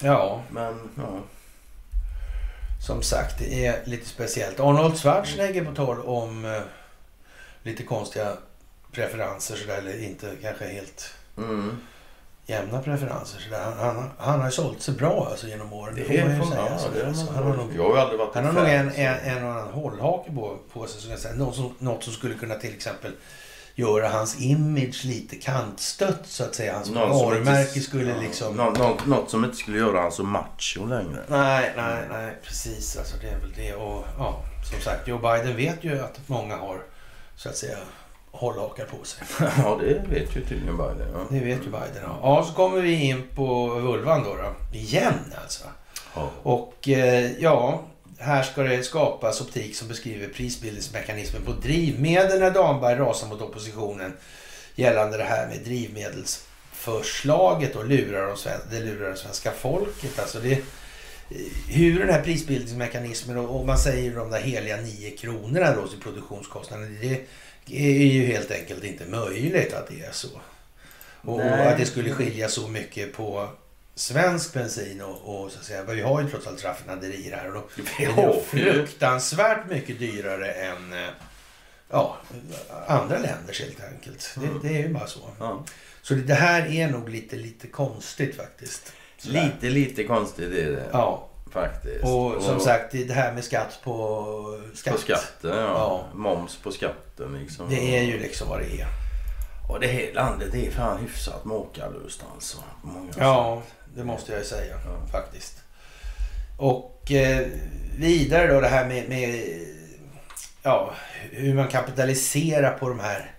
Ja, 0.00 0.42
Men 0.50 0.90
ja. 0.96 1.20
som 2.86 3.02
sagt, 3.02 3.38
det 3.38 3.66
är 3.66 3.82
lite 3.86 4.06
speciellt. 4.08 4.60
Arnold 4.60 4.98
Schwarzenegger 4.98 5.64
på 5.64 5.74
tal 5.74 6.00
om 6.00 6.44
eh, 6.44 6.60
lite 7.62 7.82
konstiga 7.82 8.36
preferenser 8.92 9.56
sådär, 9.56 9.78
eller 9.78 10.02
inte 10.04 10.32
kanske 10.42 10.66
helt 10.66 11.10
Mm. 11.38 11.76
Jämna 12.46 12.82
preferenser. 12.82 13.40
Sådär. 13.40 13.62
Han, 13.64 13.78
han, 13.96 14.10
han 14.18 14.40
har 14.40 14.50
sålt 14.50 14.82
sig 14.82 14.94
bra 14.94 15.26
alltså, 15.30 15.46
genom 15.48 15.72
åren. 15.72 15.94
Det, 15.94 16.00
Det 16.02 16.20
får 16.22 16.28
man 16.28 16.40
ju 16.40 16.46
säga. 16.46 16.66
ja, 16.70 16.78
Så 16.78 16.88
det 16.94 17.06
alltså, 17.06 17.32
han 17.34 17.44
har 17.44 17.56
nog 17.56 17.70
Jag 17.76 17.82
har 17.82 17.94
ju 17.94 18.00
aldrig 18.00 18.18
varit 18.18 18.34
Han 18.34 18.44
har 18.44 18.50
ett 18.50 18.56
nog 18.56 18.64
fan, 18.66 18.74
en, 18.74 18.92
så- 18.92 19.00
en, 19.00 19.36
en 19.36 19.44
och 19.44 19.50
annan 19.52 19.72
hållhake 19.72 20.32
på, 20.32 20.56
på 20.72 20.86
sig. 20.86 21.00
Som 21.00 21.10
jag 21.10 21.20
säga. 21.20 21.34
Något, 21.34 21.54
som, 21.54 21.74
något 21.78 22.04
som 22.04 22.12
skulle 22.12 22.34
kunna 22.34 22.54
till 22.54 22.74
exempel 22.74 23.12
göra 23.74 24.08
hans 24.08 24.40
image 24.40 25.04
lite 25.04 25.36
kantstött 25.36 26.20
så 26.26 26.44
att 26.44 26.54
säga. 26.54 26.72
Hans 26.74 26.88
varumärke 26.90 27.68
inte- 27.68 27.80
skulle 27.80 28.10
ja, 28.10 28.20
liksom... 28.20 28.56
nå- 28.56 28.70
nå- 28.78 28.96
något 29.06 29.30
som 29.30 29.44
inte 29.44 29.56
skulle 29.56 29.78
göra 29.78 30.00
han 30.00 30.12
så 30.12 30.22
macho 30.24 30.86
längre. 30.86 31.22
Nej, 31.28 31.72
nej, 31.76 32.02
nej, 32.10 32.36
precis. 32.44 32.96
Alltså 32.96 33.16
det 33.20 33.28
är 33.28 33.38
väl 33.38 33.52
det. 33.56 33.74
Och 33.74 34.04
ja, 34.18 34.42
som 34.70 34.80
sagt, 34.80 35.08
Joe 35.08 35.18
Biden 35.18 35.56
vet 35.56 35.84
ju 35.84 36.00
att 36.00 36.18
många 36.26 36.56
har 36.56 36.82
så 37.36 37.48
att 37.48 37.56
säga 37.56 37.76
hållhakar 38.36 38.84
på 38.84 39.04
sig. 39.04 39.26
ja, 39.58 39.78
det 39.80 40.02
vet 40.08 40.36
ju 40.36 40.44
tydligen 40.44 40.76
Biden. 40.76 41.08
Ja. 41.12 41.26
Det 41.30 41.40
vet 41.40 41.58
ju 41.58 41.70
Biden. 41.70 42.02
Ja, 42.02 42.18
ja 42.22 42.44
så 42.48 42.54
kommer 42.54 42.80
vi 42.80 43.04
in 43.04 43.22
på 43.34 43.68
vulvan 43.68 44.24
då. 44.24 44.34
då. 44.34 44.54
Igen 44.78 45.34
alltså. 45.42 45.64
Ja. 46.14 46.30
Och 46.42 46.88
eh, 46.88 47.30
ja, 47.38 47.84
här 48.18 48.42
ska 48.42 48.62
det 48.62 48.82
skapas 48.82 49.40
optik 49.40 49.76
som 49.76 49.88
beskriver 49.88 50.28
prisbildningsmekanismen 50.28 51.42
på 51.42 51.52
drivmedel 51.52 52.40
när 52.40 52.50
Damberg 52.50 52.98
rasar 52.98 53.28
mot 53.28 53.42
oppositionen 53.42 54.12
gällande 54.74 55.16
det 55.16 55.24
här 55.24 55.48
med 55.48 55.58
drivmedelsförslaget 55.64 57.76
och 57.76 57.86
lurar 57.86 58.26
de, 58.26 58.36
det 58.70 58.80
lurar 58.84 59.10
det 59.10 59.16
svenska 59.16 59.52
folket. 59.52 60.18
Alltså 60.18 60.38
det, 60.38 60.62
hur 61.68 61.98
den 61.98 62.08
här 62.08 62.22
prisbildningsmekanismen 62.22 63.38
och, 63.38 63.60
och 63.60 63.66
man 63.66 63.78
säger 63.78 64.16
de 64.16 64.30
där 64.30 64.40
heliga 64.40 64.76
9 64.76 65.10
kronorna 65.10 65.74
då 65.74 65.88
till 65.88 66.00
produktionskostnaden. 66.00 66.98
Det 67.00 67.26
är 67.70 68.06
ju 68.06 68.26
helt 68.26 68.50
enkelt 68.50 68.84
inte 68.84 69.04
möjligt 69.06 69.74
att 69.74 69.88
det 69.88 70.00
är 70.04 70.12
så. 70.12 70.28
Och, 71.22 71.38
Nej. 71.38 71.68
att 71.68 71.78
det 71.78 71.86
skulle 71.86 72.12
skilja 72.12 72.48
så 72.48 72.68
mycket 72.68 73.12
på 73.12 73.48
svensk 73.94 74.52
bensin 74.52 75.00
och, 75.00 75.44
och 75.44 75.52
så 75.52 75.58
att 75.58 75.64
säga, 75.64 75.82
vi 75.84 76.00
har 76.00 76.22
ju 76.22 76.28
trots 76.30 76.46
allt 76.46 76.64
raffinaderier 76.64 77.36
här 77.36 77.56
och 77.56 77.70
Vi 77.76 78.04
är 78.04 78.12
det 78.16 78.22
ju- 78.22 78.40
fruktansvärt 78.42 79.70
mycket 79.70 79.98
dyrare 79.98 80.52
än 80.52 80.92
eh, 80.92 81.08
ja, 81.90 82.16
andra 82.86 83.18
länders 83.18 83.60
helt 83.60 83.84
enkelt. 83.84 84.30
Det, 84.36 84.68
det 84.68 84.74
är 84.76 84.82
ju 84.82 84.88
bara 84.88 85.06
så. 85.06 85.20
Ja. 85.38 85.64
Så 86.02 86.14
det 86.14 86.34
här 86.34 86.72
är 86.72 86.88
nog 86.90 87.08
lite, 87.08 87.36
lite 87.36 87.66
konstigt 87.66 88.36
faktiskt. 88.36 88.92
Sådär. 89.18 89.44
Lite, 89.60 89.74
lite 89.74 90.04
konstigt 90.04 90.44
är 90.54 90.70
det 90.70 90.82
Ja, 90.92 91.28
faktiskt. 91.62 92.04
och 92.04 92.42
som 92.42 92.60
sagt 92.60 92.92
det 92.92 93.12
här 93.12 93.32
med 93.32 93.44
skatt 93.44 93.78
på 93.84 94.60
skatt. 94.74 94.94
På 94.94 95.00
skatten, 95.00 95.50
ja. 95.56 95.56
Ja. 95.56 96.04
Moms 96.14 96.56
på 96.56 96.70
skatten 96.72 97.38
liksom. 97.42 97.70
Det 97.70 97.96
är 97.98 98.02
ju 98.02 98.18
liksom 98.18 98.48
vad 98.48 98.58
det 98.60 98.80
är. 98.80 98.86
Och 99.68 99.80
det 99.80 99.86
här 99.86 100.12
landet 100.14 100.54
är 100.54 100.70
fan 100.70 100.98
hyfsat 101.00 101.44
makalöst 101.44 102.22
alltså. 102.34 102.56
Ja, 103.18 103.62
sätt. 103.66 103.74
det 103.96 104.04
måste 104.04 104.32
jag 104.32 104.38
ju 104.40 104.46
säga 104.46 104.74
Ja. 104.84 105.06
faktiskt. 105.12 105.54
Och 106.58 107.12
eh, 107.12 107.46
vidare 107.98 108.46
då 108.54 108.60
det 108.60 108.68
här 108.68 108.84
med, 108.88 109.08
med 109.08 109.44
ja, 110.62 110.94
hur 111.30 111.54
man 111.54 111.68
kapitaliserar 111.68 112.78
på 112.78 112.88
de 112.88 113.00
här 113.00 113.30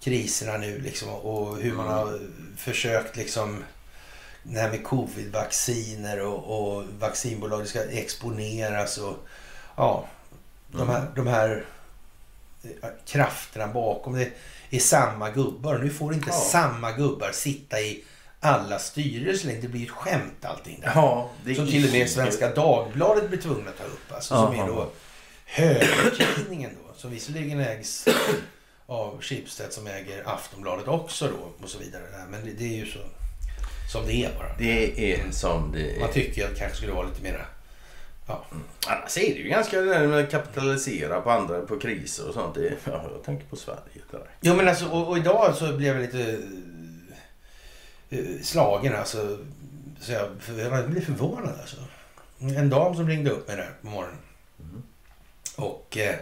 kriserna 0.00 0.56
nu 0.56 0.78
liksom 0.78 1.08
och 1.08 1.56
hur 1.56 1.72
man 1.72 1.88
har 1.88 2.18
försökt 2.56 3.16
liksom 3.16 3.64
det 4.42 4.60
här 4.60 4.70
med 4.70 4.84
covid-vacciner 4.84 6.20
och, 6.20 6.76
och 6.76 6.84
vaccinbolag 6.98 7.68
ska 7.68 7.84
exponeras 7.84 8.98
och 8.98 9.16
ja, 9.76 10.08
de 10.72 10.88
här, 10.88 11.06
de 11.16 11.26
här 11.26 11.64
eh, 12.64 12.88
krafterna 13.06 13.66
bakom 13.66 14.12
det 14.12 14.30
är 14.70 14.78
samma 14.78 15.30
gubbar. 15.30 15.78
Nu 15.78 15.90
får 15.90 16.14
inte 16.14 16.30
Ja. 16.30 16.34
samma 16.36 16.92
gubbar 16.92 17.30
sitta 17.32 17.80
i 17.80 18.04
alla 18.40 18.78
styrelser 18.78 19.46
längre. 19.46 19.60
Det 19.60 19.68
blir 19.68 19.84
ett 19.84 19.90
skämt 19.90 20.44
allting 20.44 20.80
där. 20.80 20.92
Ja, 20.94 21.30
det 21.44 21.54
Som 21.54 21.66
till 21.66 21.86
och 21.86 21.92
med 21.92 22.10
Svenska 22.10 22.54
Dagbladet 22.54 23.28
blir 23.28 23.40
tvungna 23.40 23.70
att 23.70 23.78
ta 23.78 23.84
upp. 23.84 24.12
Alltså, 24.12 24.34
som 24.34 24.54
är 24.60 24.66
då 24.66 24.90
högertidningen 25.44 26.70
då. 26.86 26.94
Som 26.96 27.10
visserligen 27.10 27.60
ägs 27.60 28.08
av 28.86 29.20
Schibsted 29.22 29.72
som 29.72 29.86
äger 29.86 30.28
Aftonbladet 30.28 30.88
också 30.88 31.26
då. 31.28 31.64
Och 31.64 31.70
så 31.70 31.78
vidare. 31.78 32.02
Men 32.30 32.44
det, 32.44 32.52
det 32.52 32.64
är 32.64 32.76
ju 32.76 32.86
så 32.86 32.98
som 33.88 34.06
det 34.06 34.24
är 34.24 34.34
bara. 34.38 34.56
Det 34.58 35.12
är 35.12 35.30
som 35.30 35.72
det 35.72 36.00
Man 36.00 36.08
är. 36.08 36.12
tycker 36.12 36.44
att 36.44 36.50
det 36.50 36.58
kanske 36.58 36.76
skulle 36.76 36.92
vara 36.92 37.06
lite 37.06 37.22
mera... 37.22 37.40
Ja. 38.26 38.44
Annars 38.86 39.16
är 39.18 39.34
det 39.34 39.40
ju 39.40 39.48
ganska 39.48 39.80
det 39.80 39.88
där 39.94 40.06
med 40.06 40.24
att 40.24 40.30
kapitalisera 40.30 41.20
på 41.20 41.30
andra, 41.30 41.60
på 41.60 41.78
kriser 41.78 42.28
och 42.28 42.34
sånt. 42.34 42.54
Det 42.54 42.72
ja, 42.84 43.10
jag 43.14 43.22
tänker 43.24 43.46
på 43.46 43.56
Sverige 43.56 43.80
där. 44.10 44.30
Jo 44.40 44.54
men 44.54 44.68
alltså 44.68 44.88
och, 44.88 45.08
och 45.08 45.18
idag 45.18 45.54
så 45.54 45.72
blev 45.76 45.94
jag 45.96 46.02
lite 46.02 46.40
eh, 48.10 48.42
slagen 48.42 48.96
alltså. 48.96 49.38
Så 50.00 50.12
jag, 50.12 50.28
jag 50.58 50.90
blev 50.90 51.04
förvånad 51.04 51.54
alltså. 51.60 51.76
En 52.40 52.70
dam 52.70 52.94
som 52.94 53.08
ringde 53.08 53.30
upp 53.30 53.48
mig 53.48 53.56
där 53.56 53.70
på 53.80 53.86
morgonen. 53.86 54.18
Mm. 54.60 54.82
Och 55.56 55.96
eh, 55.98 56.16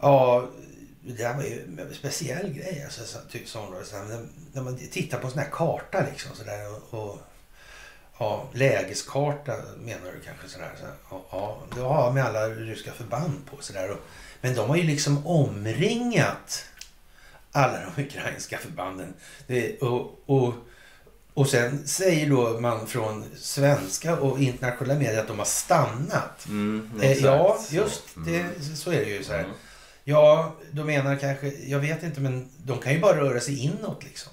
ja, 0.00 0.48
det 1.02 1.24
här 1.24 1.36
var 1.36 1.42
ju 1.42 1.62
en 1.62 1.94
speciell 1.94 2.52
grej. 2.52 2.82
Alltså, 2.84 3.04
så, 3.04 3.18
typ, 3.30 3.54
här, 3.54 4.26
när, 4.52 4.62
man 4.62 4.76
tittar 4.76 5.18
på 5.18 5.26
en 5.26 5.32
sån 5.32 5.42
här 5.42 5.50
karta 5.50 6.06
liksom 6.10 6.36
sådär 6.36 6.70
och, 6.70 7.00
och 7.00 7.18
ja, 8.18 8.48
lägeskarta 8.52 9.52
menar 9.78 10.12
du 10.12 10.20
kanske 10.24 10.48
sådär. 10.48 10.72
Så, 10.80 10.86
ja, 11.30 11.62
det 11.74 11.80
har 11.80 12.12
med 12.12 12.24
alla 12.24 12.48
ryska 12.48 12.92
förband 12.92 13.46
på 13.50 13.62
sådär. 13.62 13.90
Och, 13.90 14.00
men 14.40 14.54
de 14.54 14.68
har 14.68 14.76
ju 14.76 14.82
liksom 14.82 15.26
omringat 15.26 16.64
alla 17.52 17.78
de 17.80 18.02
ukrainska 18.02 18.58
förbanden. 18.58 19.14
Det, 19.46 19.78
och, 19.78 20.22
och, 20.26 20.54
och 21.34 21.48
sen 21.48 21.86
säger 21.86 22.30
då 22.30 22.60
man 22.60 22.86
från 22.86 23.24
svenska 23.36 24.16
och 24.16 24.40
internationella 24.40 24.98
medier 24.98 25.20
att 25.20 25.28
de 25.28 25.38
har 25.38 25.46
stannat. 25.46 26.46
Mm, 26.48 26.90
Eh, 27.02 27.12
ja, 27.12 27.60
just 27.70 28.02
det. 28.14 28.40
Mm. 28.40 28.76
Så 28.76 28.90
är 28.90 29.04
det 29.04 29.10
ju. 29.10 29.24
Så 29.24 29.32
här. 29.32 29.38
Mm. 29.38 29.50
Ja, 30.10 30.52
de 30.72 30.86
menar 30.86 31.16
kanske, 31.16 31.52
jag 31.66 31.78
vet 31.78 32.02
inte, 32.02 32.20
men 32.20 32.48
de 32.64 32.78
kan 32.78 32.92
ju 32.92 33.00
bara 33.00 33.16
röra 33.20 33.40
sig 33.40 33.58
inåt 33.64 34.04
liksom. 34.04 34.32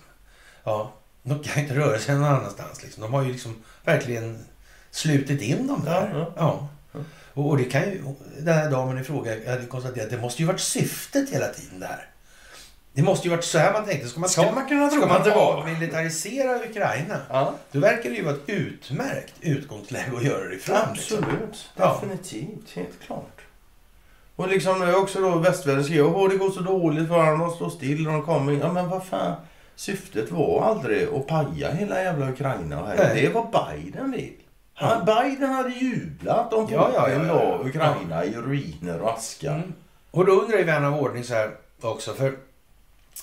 Ja, 0.63 0.93
de 1.23 1.43
kan 1.43 1.63
inte 1.63 1.75
röra 1.75 1.99
sig 1.99 2.15
någon 2.15 2.23
annanstans 2.23 2.83
liksom. 2.83 3.01
De 3.03 3.13
har 3.13 3.23
ju 3.23 3.31
liksom 3.31 3.55
verkligen 3.83 4.45
slutit 4.91 5.41
in 5.41 5.67
dem 5.67 5.81
där. 5.85 6.11
Ja, 6.13 6.19
Ja. 6.35 6.67
ja. 6.93 6.99
Och, 7.33 7.49
och 7.49 7.57
det 7.57 7.63
kan 7.63 7.81
ju, 7.81 8.03
den 8.37 8.53
här 8.53 8.71
damen 8.71 8.99
i 8.99 9.03
fråga 9.03 9.51
hade 9.51 9.65
konstaterat 9.65 10.05
att 10.05 10.11
det 10.11 10.17
måste 10.21 10.41
ju 10.41 10.47
varit 10.47 10.59
syftet 10.59 11.29
hela 11.29 11.47
tiden 11.47 11.79
där. 11.79 12.09
Det 12.93 13.03
måste 13.03 13.27
ju 13.27 13.31
varit 13.35 13.43
så 13.43 13.57
här 13.57 13.73
man 13.73 13.85
tänkte. 13.85 14.07
Ska 14.07 14.19
man, 14.19 14.29
Ska 14.29 14.43
ta, 14.43 14.51
man 14.51 14.67
kunna 14.67 14.89
ska 14.89 14.99
man 14.99 15.11
att 15.17 15.23
det 15.23 15.29
var? 15.29 15.65
militarisera 15.65 16.55
Ukraina? 16.69 17.21
Ja, 17.29 17.53
Då 17.71 17.79
verkar 17.79 18.09
det 18.09 18.15
ju 18.15 18.23
vara 18.23 18.35
ett 18.35 18.41
utmärkt 18.49 19.33
utgångsläge 19.41 20.17
att 20.17 20.23
göra 20.23 20.49
det 20.49 20.55
ifrån. 20.55 20.77
Liksom. 20.93 21.17
absolut. 21.17 21.69
Ja. 21.75 21.99
Definitivt. 22.01 22.69
Helt 22.73 22.99
klart. 23.05 23.36
Och 24.37 24.47
liksom 24.47 24.79
nu 24.79 24.95
också 24.95 25.21
då 25.21 25.37
västvärlden 25.37 25.83
skriver 25.83 26.25
att 26.25 26.31
det 26.31 26.37
går 26.37 26.51
så 26.51 26.59
dåligt 26.59 27.07
för 27.07 27.25
dem. 27.25 27.39
De 27.39 27.51
står 27.51 27.69
still 27.69 28.07
och 28.07 28.13
de 28.13 28.21
kommer 28.21 28.51
in. 28.51 28.59
Ja 28.59 28.73
men 28.73 28.89
vad 28.89 29.05
fan. 29.05 29.35
Syftet 29.75 30.31
var 30.31 30.63
aldrig 30.63 31.07
att 31.07 31.27
paja 31.27 31.71
hela 31.71 32.03
jävla 32.03 32.29
Ukraina. 32.29 32.85
Här. 32.85 33.15
Det 33.15 33.29
vad 33.29 33.47
Biden 33.51 34.11
vill. 34.11 34.33
Han, 34.73 35.05
Biden 35.05 35.49
hade 35.49 35.69
jublat 35.69 36.53
om 36.53 36.67
Ja, 36.71 36.91
ja, 36.93 37.09
ja, 37.09 37.25
ja, 37.25 37.59
Ukraina 37.65 38.25
i 38.25 38.33
ruiner 38.33 39.01
och 39.01 39.13
aska. 39.13 39.51
Mm. 39.51 39.73
Och 40.11 40.25
då 40.25 40.31
undrar 40.31 40.57
ju 40.57 40.63
vän 40.63 40.85
av 40.85 40.99
ordning 40.99 41.23
så 41.23 41.33
här 41.33 41.51
också. 41.81 42.13
För 42.13 42.37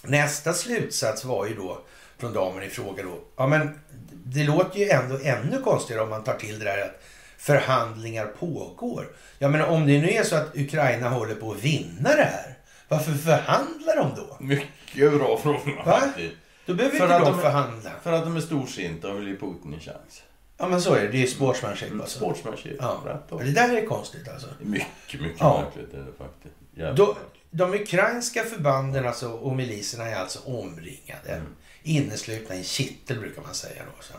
nästa 0.03 0.53
slutsats 0.53 1.25
var 1.25 1.47
ju 1.47 1.55
då 1.55 1.79
från 2.19 2.33
damen 2.33 2.63
i 2.63 2.69
fråga 2.69 3.03
då. 3.03 3.19
Ja 3.37 3.47
men 3.47 3.81
det 4.25 4.45
låter 4.45 4.79
ju 4.79 4.89
ändå 4.89 5.19
ännu 5.23 5.63
konstigare 5.65 6.03
om 6.03 6.11
man 6.11 6.25
tar 6.25 6.35
till 6.35 6.59
det 6.59 6.65
där 6.65 6.83
att 6.83 7.03
förhandlingar 7.45 8.27
pågår. 8.27 9.09
Ja 9.39 9.49
men 9.49 9.63
om 9.63 9.87
det 9.87 9.99
nu 10.01 10.11
är 10.11 10.25
så 10.25 10.37
att 10.37 10.57
Ukraina 10.57 11.09
håller 11.09 11.35
på 11.35 11.53
att 11.53 11.63
vinna 11.63 12.09
det 12.17 12.25
här. 12.25 12.55
Varför 12.89 13.13
förhandlar 13.13 13.97
de 13.97 14.15
då? 14.17 14.37
Mycket 14.41 15.13
bra 15.13 15.39
fråga 15.43 15.85
faktiskt. 15.85 16.35
Då 16.67 16.75
behöver 16.75 16.99
För 16.99 17.05
inte 17.05 17.19
de 17.19 17.33
de 17.33 17.41
förhandla. 17.41 17.91
För 18.03 18.13
att 18.13 18.25
de 18.25 18.37
är 18.37 18.41
storsinta 18.41 19.09
och 19.09 19.19
vill 19.21 19.29
ge 19.29 19.37
Putin 19.37 19.75
en 19.75 19.81
chans. 19.81 20.23
Ja 20.57 20.69
men 20.69 20.81
så 20.83 20.95
är 20.95 21.01
det. 21.01 21.09
Det 21.09 21.23
är 21.23 21.27
sportsmanship 21.27 21.93
alltså. 21.93 22.19
Sportsmanship. 22.19 22.77
Ja. 22.81 23.21
Det 23.31 23.53
där 23.53 23.77
är 23.77 23.87
konstigt 23.87 24.29
alltså. 24.29 24.49
Mycket, 24.61 25.21
mycket 25.21 25.41
Ja. 25.41 25.63
märkligt 25.65 25.95
är 25.95 25.99
det 25.99 26.13
faktiskt. 26.19 26.55
Jävligt 26.77 26.97
Då, 26.97 27.17
de 27.51 27.75
ukrainska 27.75 28.45
förbanden 28.45 29.07
alltså, 29.07 29.29
och 29.31 29.57
miliserna 29.57 30.05
är 30.05 30.17
alltså 30.17 30.39
omringade. 30.45 31.33
Mm. 31.33 31.47
Inneslutna 31.83 32.55
i 32.55 32.59
en 32.59 32.65
kittel 32.65 33.19
brukar 33.21 33.43
man 33.43 33.55
säga 33.55 33.83
då. 33.97 34.03
Så 34.03 34.13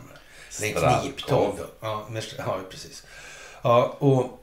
Straff. 0.56 1.02
kniptång 1.02 1.56
då. 1.58 1.64
Ja, 1.80 2.06
med, 2.10 2.24
ja, 2.38 2.60
precis. 2.70 3.06
Ja, 3.62 3.96
och, 3.98 4.40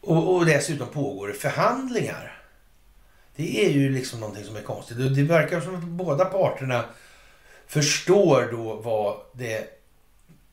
och, 0.00 0.34
och 0.34 0.46
dessutom 0.46 0.88
pågår 0.88 1.28
det 1.28 1.34
förhandlingar. 1.34 2.42
Det 3.36 3.66
är 3.66 3.70
ju 3.70 3.90
liksom 3.90 4.20
någonting 4.20 4.44
som 4.44 4.56
är 4.56 4.62
konstigt. 4.62 4.96
Det 5.16 5.22
verkar 5.22 5.60
som 5.60 5.74
att 5.74 5.82
båda 5.82 6.24
parterna 6.24 6.84
förstår 7.66 8.48
då 8.52 8.74
vad 8.74 9.16
det 9.32 9.74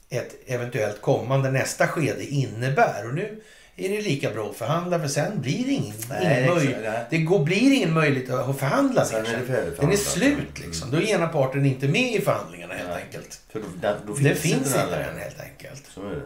ett 0.09 0.35
eventuellt 0.45 1.01
kommande 1.01 1.51
nästa 1.51 1.87
skede 1.87 2.25
innebär. 2.25 3.07
Och 3.07 3.13
nu 3.13 3.41
är 3.85 3.89
det 3.89 4.01
lika 4.01 4.31
bra 4.31 4.49
att 4.49 4.55
förhandla 4.55 4.99
för 4.99 5.07
sen 5.07 5.41
blir 5.41 5.65
det 5.65 5.71
ingen, 5.71 5.95
Nej, 6.09 6.43
ingen 6.43 6.55
möjlighet. 6.55 7.09
Det 7.09 7.17
går, 7.17 7.39
blir 7.43 7.73
ingen 7.73 7.93
möjlighet 7.93 8.29
att 8.29 8.59
förhandla 8.59 9.05
Sen 9.05 9.25
är 9.25 9.37
det 9.39 9.45
sen. 9.47 9.73
Den 9.79 9.91
är 9.91 9.95
slut 9.95 10.59
liksom. 10.59 10.91
Då 10.91 10.97
är 10.97 11.01
ena 11.01 11.27
parten 11.27 11.65
inte 11.65 11.87
med 11.87 12.15
i 12.15 12.21
förhandlingarna 12.21 12.73
helt 12.73 12.89
Nej. 12.89 13.03
enkelt. 13.05 13.41
För 13.51 13.59
då, 13.59 13.65
där, 13.81 13.97
då 14.07 14.13
Det 14.13 14.35
finns 14.35 14.73
den 14.73 14.83
inte 14.83 14.95
än 14.95 15.17
helt 15.19 15.39
enkelt. 15.39 15.83
Så 15.93 16.01
är 16.07 16.15
det. 16.15 16.21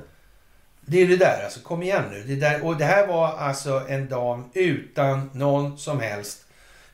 Det 0.88 1.02
är 1.02 1.08
det 1.08 1.18
där 1.18 1.44
alltså. 1.44 1.60
Kom 1.60 1.84
igen 1.84 2.04
nu. 2.12 2.24
Det 2.24 2.36
där, 2.36 2.66
och 2.66 2.78
det 2.78 2.86
här 2.86 3.08
var 3.08 3.28
alltså 3.38 3.86
en 3.90 4.10
dam 4.10 4.50
utan 4.54 5.30
någon 5.34 5.78
som 5.78 6.00
helst 6.00 6.46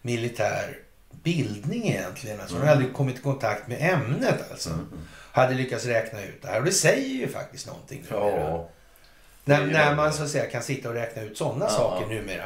militär 0.02 0.78
bildning 1.24 1.88
egentligen. 1.90 2.40
Alltså, 2.40 2.56
Hon 2.56 2.62
Mm. 2.62 2.68
hade 2.70 2.78
aldrig 2.80 2.96
kommit 2.96 3.18
i 3.18 3.22
kontakt 3.22 3.68
med 3.68 3.78
ämnet 3.94 4.52
alltså. 4.52 4.70
Mm. 4.70 4.88
Hade 5.32 5.54
lyckats 5.54 5.86
räkna 5.86 6.24
ut 6.24 6.42
det 6.42 6.48
här. 6.48 6.60
Och 6.60 6.66
det 6.66 6.72
säger 6.72 7.10
ju 7.10 7.28
faktiskt 7.28 7.68
någonting. 7.68 8.04
Ja. 8.10 8.70
När, 9.60 9.62
är 9.62 9.66
när 9.90 9.96
man 9.96 10.14
så 10.14 10.24
att 10.24 10.30
säga 10.30 10.46
kan 10.46 10.64
sitta 10.64 10.90
och 10.90 10.96
räkna 10.96 11.22
ut 11.22 11.38
sådana 11.38 11.66
Ja. 11.66 11.72
saker 11.72 12.08
numera. 12.08 12.46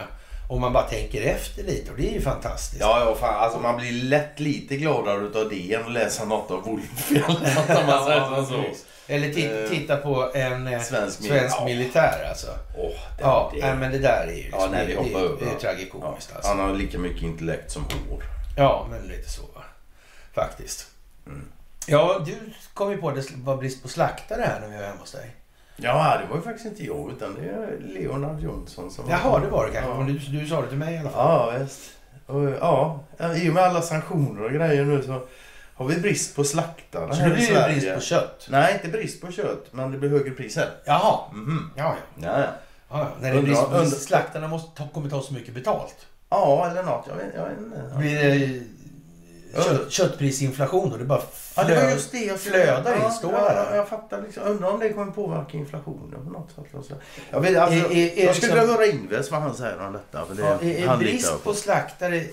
Om 0.49 0.61
man 0.61 0.73
bara 0.73 0.83
tänker 0.83 1.21
efter 1.21 1.63
lite. 1.63 1.91
Och 1.91 1.97
det 1.97 2.09
är 2.09 2.13
ju 2.13 2.21
fantastiskt. 2.21 2.81
Ja, 2.81 2.99
ja 2.99 3.15
fan, 3.15 3.43
alltså 3.43 3.59
man 3.59 3.77
blir 3.77 3.91
lätt 3.91 4.39
lite 4.39 4.77
gladare 4.77 5.21
utav 5.25 5.49
det 5.49 5.73
än 5.73 5.85
att 5.85 5.91
läsa 5.91 6.25
något 6.25 6.51
av 6.51 6.61
Wolf 6.63 7.11
eller 9.07 9.27
Eh, 9.63 9.69
titta 9.69 9.97
på 9.97 10.31
en 10.33 10.67
eh, 10.67 10.81
Svensk, 10.81 11.23
svensk 11.23 11.55
ja. 11.59 11.65
militär 11.65 12.25
alltså. 12.29 12.47
Åh, 12.77 12.89
det, 13.17 13.21
Ja, 13.23 13.51
det. 13.55 13.61
nej, 13.65 13.75
men 13.75 13.91
det 13.91 13.97
där 13.99 14.27
är 14.27 14.31
ju 14.35 14.43
liksom, 14.43 14.59
Ja, 14.61 14.69
nej, 14.71 14.87
vi 14.87 14.95
hoppar 14.95 15.19
det, 15.19 15.25
över. 15.25 15.45
det 15.45 15.51
är 15.51 15.59
tragikomiskt 15.59 16.29
Ja, 16.31 16.35
alltså. 16.35 16.51
Han 16.51 16.59
har 16.59 16.73
lika 16.73 16.97
mycket 16.97 17.23
intellekt 17.23 17.71
som 17.71 17.83
hår. 17.83 18.23
Ja, 18.57 18.87
men 18.89 19.01
lite 19.07 19.29
så 19.29 19.41
va. 19.41 19.63
Faktiskt. 20.33 20.87
Mm. 21.27 21.47
Ja, 21.87 22.21
du 22.25 22.35
kom 22.73 22.91
ju 22.91 22.97
på 22.97 23.09
att 23.09 23.15
det 23.15 23.23
var 23.35 23.57
brist 23.57 23.81
på 23.81 23.87
slaktare 23.87 24.41
här 24.41 24.59
när 24.59 24.67
vi 24.67 24.75
var 24.77 24.83
hemma 24.83 24.99
hos 24.99 25.11
dig. 25.11 25.35
Ja, 25.77 26.17
det 26.21 26.29
var 26.29 26.35
ju 26.35 26.41
faktiskt 26.41 26.65
inte 26.65 26.83
jag 26.83 27.11
utan 27.11 27.35
det 27.35 27.49
är 27.49 27.77
Leonard 27.79 28.39
Jonsson 28.39 28.91
som... 28.91 29.09
Jaha, 29.09 29.39
det 29.39 29.47
var 29.47 29.65
det 29.65 29.71
kanske. 29.71 29.91
Ja. 29.91 29.97
Men 29.97 30.07
du, 30.07 30.39
du 30.39 30.47
sa 30.47 30.61
det 30.61 30.67
till 30.67 30.77
mig 30.77 30.95
i 30.95 30.97
alla 30.97 31.09
fall. 31.09 31.51
Ja, 31.53 31.59
visst. 31.59 31.81
Och, 32.25 32.43
ja, 32.43 32.99
i 33.35 33.49
och 33.49 33.53
med 33.53 33.63
alla 33.63 33.81
sanktioner 33.81 34.43
och 34.43 34.51
grejer 34.51 34.85
nu 34.85 35.03
så 35.03 35.21
har 35.75 35.85
vi 35.85 35.97
brist 35.99 36.35
på 36.35 36.43
slaktare 36.43 37.15
Så 37.15 37.21
det 37.23 37.29
blir 37.29 37.49
ju 37.49 37.73
brist 37.73 37.93
på 37.95 37.99
kött. 38.01 38.47
Nej, 38.49 38.73
inte 38.73 38.97
brist 38.97 39.21
på 39.21 39.31
kött, 39.31 39.67
men 39.71 39.91
det 39.91 39.97
blir 39.97 40.09
högre 40.09 40.31
priser. 40.31 40.69
Jaha. 40.85 41.19
Mhm. 41.33 41.71
Ja, 41.75 41.95
ja. 42.15 42.27
Ja, 42.27 42.39
ja. 42.39 42.47
ja. 42.89 43.07
När 43.21 43.31
det 43.33 43.37
är 43.37 43.41
brist 43.41 43.69
på 43.71 43.85
slaktarna 43.85 44.47
måste 44.47 44.77
ta, 44.77 44.87
kommer 44.87 45.09
ta 45.09 45.21
så 45.21 45.33
mycket 45.33 45.53
betalt. 45.53 45.95
ja, 46.29 46.67
eller 46.71 46.83
något. 46.83 47.05
Jag 47.07 47.15
vet, 47.15 47.35
jag 47.35 47.45
vet 47.45 47.57
inte. 47.57 47.97
Blir 47.97 48.15
det 48.15 48.61
kött, 49.63 49.91
köttprisinflation 49.91 50.89
då? 50.89 50.97
Det 50.97 51.05
bara 51.05 51.21
Ja, 51.55 51.63
det 51.63 51.75
var 51.75 51.89
just 51.89 52.11
det 52.11 52.25
jag 52.25 52.39
flödar 52.39 52.95
ja, 52.99 53.05
in, 53.05 53.11
står 53.11 53.33
ja, 53.33 53.75
jag 53.75 53.89
fattar 53.89 54.21
liksom. 54.21 54.43
Undrar 54.43 54.69
om 54.69 54.79
det 54.79 54.89
kommer 54.93 55.11
påverka 55.11 55.57
inflationen 55.57 56.25
på 56.25 56.29
något 56.31 56.51
sätt. 56.51 56.75
Alltså. 56.75 56.93
Jag, 57.31 57.41
vet, 57.41 57.57
alltså, 57.57 57.79
Är- 57.79 57.91
är- 57.95 58.17
är 58.19 58.25
jag 58.25 58.35
skulle 58.35 58.53
liksom- 58.55 58.59
vilja 58.59 58.65
höra 58.65 58.85
Ingves 58.85 59.31
vad 59.31 59.41
han 59.41 59.55
säger 59.55 59.79
om 59.87 59.93
detta. 59.93 60.25
För 60.25 60.35
det, 60.35 60.41
Ja, 60.41 60.59
är, 60.61 60.93
är 60.93 60.97
brist 60.97 61.43
på 61.43 61.53
slaktare 61.53 62.23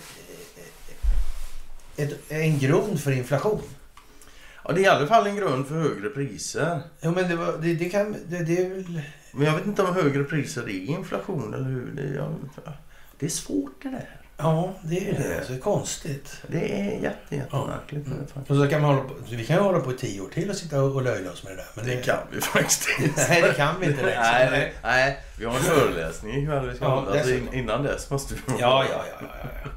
ett, 1.97 2.31
en 2.31 2.59
grund 2.59 3.01
för 3.01 3.11
inflation? 3.13 3.63
Ja, 4.65 4.73
det 4.73 4.81
är 4.81 4.85
i 4.85 4.87
alla 4.87 5.07
fall 5.07 5.27
en 5.27 5.37
grund 5.37 5.67
för 5.67 5.75
högre 5.75 6.09
priser. 6.09 6.81
Jo, 7.01 7.11
men 7.11 7.29
det, 7.29 7.37
var, 7.37 7.53
det, 7.63 7.75
det 7.75 7.91
kan... 7.91 8.17
Det, 8.29 8.45
det 8.45 8.59
är 8.65 8.69
väl... 8.69 9.03
Men 9.33 9.47
jag 9.47 9.53
vet 9.55 9.67
inte 9.67 9.83
om 9.83 9.95
högre 9.95 10.25
priser 10.25 10.63
är 10.63 10.69
inflation 10.69 11.55
eller 11.55 11.65
hur. 11.65 11.93
Det 11.97 12.03
är, 12.03 12.15
jag, 12.15 12.35
det 13.19 13.27
är 13.27 13.31
svårt 13.31 13.83
det 13.83 13.89
där. 13.91 14.22
Ja, 14.43 14.75
det 14.83 15.09
är 15.09 15.13
det. 15.13 15.45
Så 15.47 15.53
det 15.53 15.59
är 15.59 15.61
konstigt. 15.63 16.37
Det 16.47 16.81
är 16.81 16.85
jätte, 17.03 17.37
jättemärkligt. 17.37 18.07
Mm. 18.07 18.19
faktiskt. 18.27 18.51
Och 18.51 18.57
så 18.57 18.69
kan 18.69 18.83
man 18.83 18.91
hålla 18.95 19.09
på, 19.09 19.15
vi 19.31 19.47
kan 19.47 19.57
ju 19.57 19.63
hålla 19.63 19.81
på 19.81 19.93
i 19.93 19.97
tio 19.97 20.21
år 20.21 20.29
till 20.29 20.51
och 20.51 20.57
sitta 20.57 20.83
och 20.83 21.03
löjla 21.03 21.31
oss 21.31 21.45
med 21.45 21.53
det 21.53 21.57
där. 21.57 21.67
Men 21.75 21.87
Det 21.87 21.97
kan 22.05 22.19
vi 22.33 22.41
faktiskt 22.41 22.89
inte. 23.01 23.27
Nej, 23.29 23.43
det 23.43 23.55
kan 23.55 23.81
vi 23.81 23.87
inte. 23.87 24.03
Nej, 24.03 24.49
nej, 24.51 24.75
nej, 24.83 25.19
vi 25.39 25.45
har 25.45 25.55
en 25.55 25.61
föreläsning 25.63 26.43
ikväll 26.43 26.69
vi 26.69 26.77
ska 26.77 26.85
Ja, 26.85 26.91
hålla. 26.91 27.11
Så 27.11 27.17
in, 27.17 27.23
dessutom. 27.25 27.55
innan 27.55 27.83
dess 27.83 28.11
måste 28.11 28.35
vi... 28.35 28.41
Ja, 28.47 28.57
ja, 28.61 28.85
ja, 28.91 29.05
ja, 29.21 29.27
ja, 29.43 29.49
ja. 29.65 29.71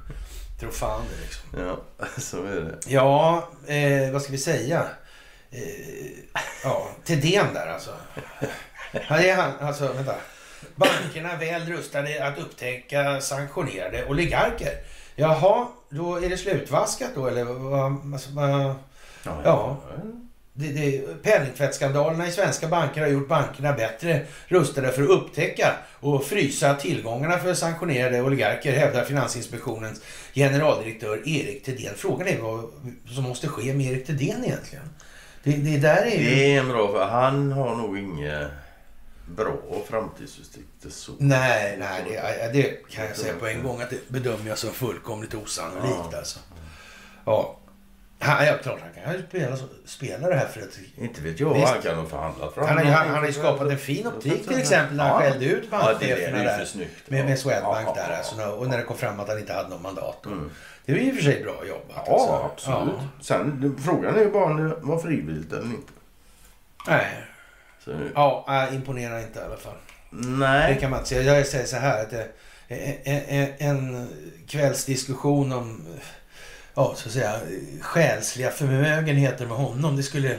Tror 0.59 0.71
fan 0.71 1.01
det 1.11 1.21
liksom. 1.21 1.67
Ja, 1.99 2.05
så 2.17 2.43
är 2.45 2.55
det. 2.61 2.77
Ja, 2.87 3.49
eh, 3.67 4.11
vad 4.13 4.21
ska 4.21 4.31
vi 4.31 4.37
säga? 4.37 4.85
Eh, 5.51 5.59
ja, 6.63 6.87
Thedéen 7.05 7.53
där 7.53 7.67
alltså. 7.67 7.91
Han 9.07 9.19
är 9.19 9.35
han, 9.35 9.51
alltså, 9.59 9.93
vänta. 9.93 10.15
Bankerna 10.75 11.37
väl 11.37 11.61
rustade 11.65 12.27
att 12.27 12.39
upptäcka 12.39 13.21
sanktionerade 13.21 14.05
oligarker. 14.05 14.71
Jaha, 15.15 15.67
då 15.89 16.15
är 16.15 16.29
det 16.29 16.37
slutvaskat 16.37 17.09
då 17.15 17.27
eller? 17.27 17.45
Alltså, 18.13 18.29
Ja. 19.43 19.77
det, 20.53 20.67
det, 20.67 21.23
penningtvättsskandalerna 21.23 22.27
i 22.27 22.31
svenska 22.31 22.67
banker 22.67 23.01
har 23.01 23.07
gjort 23.07 23.27
bankerna 23.27 23.73
bättre 23.73 24.21
rustade 24.47 24.91
för 24.91 25.03
att 25.03 25.09
upptäcka 25.09 25.73
och 25.99 26.23
frysa 26.23 26.73
tillgångarna 26.73 27.37
för 27.37 27.53
sanktionerade 27.53 28.21
oligarker, 28.21 28.71
hävdar 28.71 29.03
Finansinspektionens 29.03 30.01
generaldirektör 30.33 31.17
Erik 31.25 31.65
Thedéen. 31.65 31.93
Frågan 31.95 32.27
är 32.27 32.37
vad 32.39 32.71
som 33.15 33.23
måste 33.23 33.47
ske 33.47 33.73
med 33.73 33.85
Erik 33.91 34.07
Thedéen 34.07 34.45
egentligen. 34.45 34.89
Det, 35.43 35.51
det 35.51 35.77
där 35.77 36.01
är 36.05 36.17
ju... 36.17 36.35
Det 36.35 36.55
är 36.55 36.59
en 36.59 36.67
bra 36.69 36.91
för 36.91 37.05
han 37.05 37.51
har 37.51 37.75
nog 37.75 37.97
inget 37.97 38.47
bra 39.27 39.57
framtidsutsikter 39.89 40.89
så. 40.89 41.11
Nej, 41.17 41.77
nej, 41.79 42.03
det, 42.09 42.59
det 42.59 42.89
kan 42.91 43.05
jag 43.05 43.15
säga 43.17 43.33
på 43.39 43.47
en 43.47 43.63
gång 43.63 43.81
att 43.81 43.89
det 43.89 44.09
bedömer 44.09 44.47
jag 44.49 44.57
som 44.57 44.69
fullkomligt 44.69 45.33
osannolikt 45.33 45.95
Ja. 46.11 46.17
alltså. 46.17 46.39
Ja. 47.25 47.57
Han, 48.19 48.45
ja, 48.45 48.57
klart 48.63 48.79
han 48.81 49.03
kan 49.15 49.23
spela, 49.29 49.57
spela 49.85 50.27
det 50.29 50.35
här 50.35 50.47
för 50.47 50.61
att 50.61 50.79
Inte 50.97 51.21
vet 51.21 51.39
jag. 51.39 51.53
Visst. 51.53 51.67
Han 51.67 51.81
kan 51.81 51.95
ha 51.97 52.05
förhandlat 52.05 52.53
fram 52.53 52.67
Han 52.67 52.77
han, 52.77 52.87
han 53.07 53.09
har 53.19 53.25
ju 53.25 53.33
skapat 53.33 53.69
en 53.71 53.77
fin 53.77 54.07
optik 54.07 54.47
till 54.47 54.59
exempel 54.59 54.95
när 54.97 55.03
han 55.09 55.23
Ja. 55.23 55.29
skällde 55.29 55.45
ut 55.45 55.67
Ja, 55.71 55.77
bankcheferna 55.77 56.37
är 56.37 56.49
för 56.51 56.57
där. 56.57 56.65
snyggt. 56.65 57.09
Med, 57.09 57.25
med 57.25 57.39
Swedbank 57.39 57.87
Ja, 57.87 57.93
där 57.93 58.11
ja, 58.11 58.17
alltså, 58.17 58.35
ja. 58.41 58.47
och 58.51 58.67
när 58.67 58.77
det 58.77 58.83
kom 58.83 58.97
fram 58.97 59.19
att 59.19 59.27
han 59.27 59.39
inte 59.39 59.53
hade 59.53 59.69
något 59.69 59.81
mandat. 59.81 60.25
Mm. 60.25 60.51
Det 60.85 60.91
var 60.91 60.99
ju 60.99 61.07
i 61.07 61.11
och 61.11 61.15
för 61.15 61.23
sig 61.23 61.43
bra 61.43 61.65
jobbat. 61.67 62.03
Ja, 62.07 62.13
alltså. 62.53 62.71
absolut. 62.71 63.01
Sen, 63.21 63.77
frågan 63.85 64.15
är 64.15 64.19
ju 64.19 64.31
bara 64.31 64.45
om 64.45 64.57
det 64.69 64.75
var 64.81 64.99
frivilligt 64.99 65.53
eller 65.53 65.65
inte. 65.65 65.93
Nej. 66.87 67.07
Så, 67.85 67.91
Ja, 68.15 68.45
äh, 68.69 68.75
imponerar 68.75 69.19
inte 69.19 69.39
i 69.39 69.43
alla 69.43 69.57
fall. 69.57 69.73
Det 70.09 70.27
nej. 70.27 70.77
kan 70.79 70.89
man 70.89 70.99
inte 70.99 71.09
säga. 71.09 71.37
Jag 71.37 71.47
säger 71.47 71.65
så 71.65 71.77
här 71.77 72.03
att 72.03 72.09
det, 72.09 72.27
en, 73.57 74.07
kvällsdiskussion 74.47 75.51
om 75.51 75.85
ja, 76.75 76.93
så 76.97 77.07
att 77.09 77.13
säga, 77.13 77.39
själsliga 77.81 78.51
förmögenheter 78.51 79.45
med 79.45 79.57
honom. 79.57 79.95
Det 79.95 80.03
skulle 80.03 80.37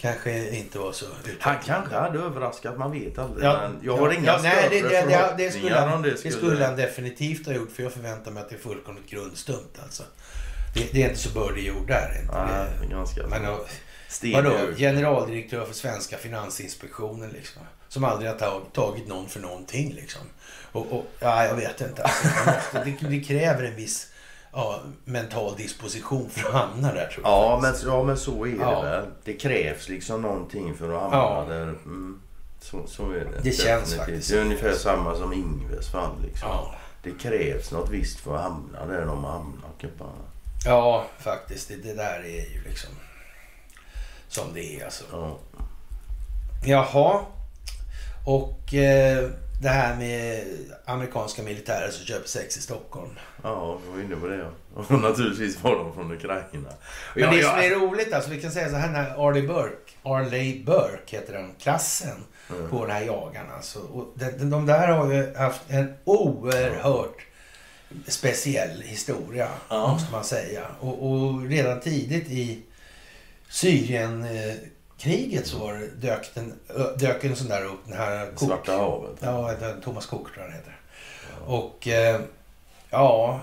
kanske 0.00 0.56
inte 0.56 0.78
vara 0.78 0.92
så 0.92 1.06
Han 1.40 1.56
kanske 1.64 1.94
hade 1.94 2.18
överraskat, 2.18 2.78
man 2.78 2.92
vet 2.92 3.18
aldrig. 3.18 3.44
Ja, 3.44 3.60
men 3.62 3.78
jag 3.82 3.96
har 3.96 4.08
ja, 4.08 4.18
inga 4.18 4.26
ja, 4.26 4.40
nej, 4.42 4.66
det, 4.70 4.82
det, 4.82 4.88
det, 4.88 5.34
det, 5.36 5.50
skulle 5.50 5.76
han, 5.76 6.02
det 6.02 6.32
skulle 6.32 6.64
han 6.64 6.76
definitivt 6.76 7.46
ha 7.46 7.52
gjort. 7.52 7.72
För 7.72 7.82
jag 7.82 7.92
förväntar 7.92 8.30
mig 8.30 8.42
att 8.42 8.48
det 8.48 8.56
är 8.56 8.60
fullkomligt 8.60 9.10
grundstumt 9.10 9.78
alltså. 9.82 10.02
Det, 10.74 10.92
det 10.92 11.02
är 11.02 11.08
inte 11.08 11.20
så 11.20 11.30
birdie 11.30 11.68
gjord 11.68 11.88
där. 11.88 12.20
Inte. 12.22 12.34
Nej, 12.34 12.66
det, 12.80 12.86
det 12.86 12.92
är 12.92 12.96
ganska 12.96 13.26
men, 13.26 13.42
vadå, 14.22 14.56
generaldirektör 14.76 15.64
för 15.64 15.74
svenska 15.74 16.16
finansinspektionen 16.16 17.30
liksom. 17.30 17.62
Som 17.88 18.04
aldrig 18.04 18.30
har 18.30 18.38
tag, 18.38 18.62
tagit 18.72 19.08
någon 19.08 19.28
för 19.28 19.40
någonting 19.40 19.92
liksom. 19.94 20.20
Och, 20.72 20.92
och, 20.92 21.04
ja, 21.20 21.46
jag 21.46 21.54
vet 21.54 21.80
inte. 21.80 22.02
Alltså, 22.02 22.26
måste, 22.46 22.84
det, 23.00 23.08
det 23.08 23.24
kräver 23.24 23.62
en 23.64 23.76
viss 23.76 24.08
ja, 24.52 24.80
mental 25.04 25.56
disposition 25.56 26.30
för 26.30 26.48
att 26.48 26.54
hamna 26.54 26.92
där 26.92 27.06
tror 27.06 27.24
jag. 27.26 27.32
Ja 27.32 27.58
men, 27.62 27.74
ja, 27.84 28.02
men 28.02 28.16
så 28.16 28.44
är 28.44 28.50
det 28.50 28.56
Ja. 28.56 28.82
väl. 28.82 29.04
Det 29.24 29.32
krävs 29.32 29.88
liksom 29.88 30.22
någonting 30.22 30.74
för 30.74 30.92
att 30.94 31.00
hamna 31.00 31.16
Ja. 31.16 31.44
där. 31.48 31.62
Mm. 31.68 32.20
Så, 32.60 32.86
så 32.86 33.10
är 33.10 33.14
det. 33.24 33.40
Det 33.42 33.52
känns 33.52 33.64
Definitivt. 33.64 33.98
faktiskt 33.98 34.30
Det 34.30 34.36
är 34.38 34.40
ungefär 34.40 34.72
samma 34.72 35.16
som 35.16 35.32
Ingves 35.32 35.88
fall. 35.90 36.22
Liksom. 36.26 36.48
Ja. 36.48 36.74
Det 37.02 37.10
krävs 37.10 37.70
något 37.72 37.90
visst 37.90 38.20
för 38.20 38.36
att 38.36 38.42
hamna 38.42 38.86
där 38.86 39.06
de 39.06 39.24
hamnar. 39.24 39.70
Bara. 39.98 40.10
ja, 40.64 41.06
faktiskt. 41.18 41.68
Det, 41.68 41.76
det 41.76 41.94
där 41.94 42.20
är 42.20 42.52
ju 42.54 42.62
liksom 42.68 42.90
som 44.34 44.54
det 44.54 44.80
är 44.80 44.84
alltså. 44.84 45.04
Ja. 45.12 45.38
Jaha. 46.66 47.20
Och 48.26 48.74
eh, 48.74 49.30
det 49.62 49.68
här 49.68 49.96
med 49.96 50.44
amerikanska 50.84 51.42
militärer 51.42 51.90
som 51.90 52.06
köper 52.06 52.28
sex 52.28 52.56
i 52.56 52.60
Stockholm. 52.60 53.10
ja, 53.42 53.78
vi 53.86 53.92
var 53.92 54.04
inne 54.04 54.16
på 54.16 54.26
det. 54.26 54.36
ja. 54.36 54.50
Och 54.74 54.90
naturligtvis 54.90 55.62
var 55.62 55.76
de 55.76 55.94
från 55.94 56.12
Ukraina. 56.12 56.68
Men 57.16 57.30
det 57.30 57.36
ja, 57.40 57.50
som 57.50 57.58
är 57.58 57.70
roligt, 57.70 58.12
alltså 58.12 58.30
vi 58.30 58.40
kan 58.40 58.50
säga 58.50 58.68
så 58.70 58.76
här 58.76 58.90
när 58.90 59.28
Arleigh 59.28 59.46
Burke, 59.46 59.92
Arleigh 60.02 60.64
Burke 60.64 61.16
heter 61.16 61.32
den 61.32 61.54
klassen 61.60 62.24
Mm. 62.50 62.70
på 62.70 62.86
den 62.86 62.96
här 62.96 63.02
jagaren 63.02 63.50
alltså. 63.56 63.78
Och 63.78 64.12
de, 64.14 64.30
de, 64.30 64.50
de 64.50 64.66
där 64.66 64.88
har 64.88 65.12
ju 65.12 65.34
haft 65.36 65.60
en 65.68 65.94
oerhört 66.04 67.26
speciell 68.08 68.82
historia, 68.82 69.48
Ja. 69.68 69.88
måste 69.92 70.12
man 70.12 70.24
säga. 70.24 70.62
Och, 70.80 71.10
och 71.10 71.42
redan 71.46 71.80
tidigt 71.80 72.28
i 72.30 72.62
Syrienkriget 73.54 75.46
så 75.46 75.58
var 75.58 75.72
det, 75.72 75.86
dök, 76.08 76.30
den, 76.34 76.54
dök 76.98 77.24
en 77.24 77.36
sån 77.36 77.48
där 77.48 77.64
upp, 77.64 77.80
den 77.86 77.96
här 77.98 78.26
Cook. 78.26 78.48
Svarta 78.48 78.72
havet. 78.72 79.16
Ja, 79.20 79.54
Thomas 79.84 80.06
Cook 80.06 80.34
tror 80.34 80.46
jag 80.46 80.52
heter. 80.52 80.76
Och 81.46 81.88
eh, 81.88 82.20
ja, 82.90 83.40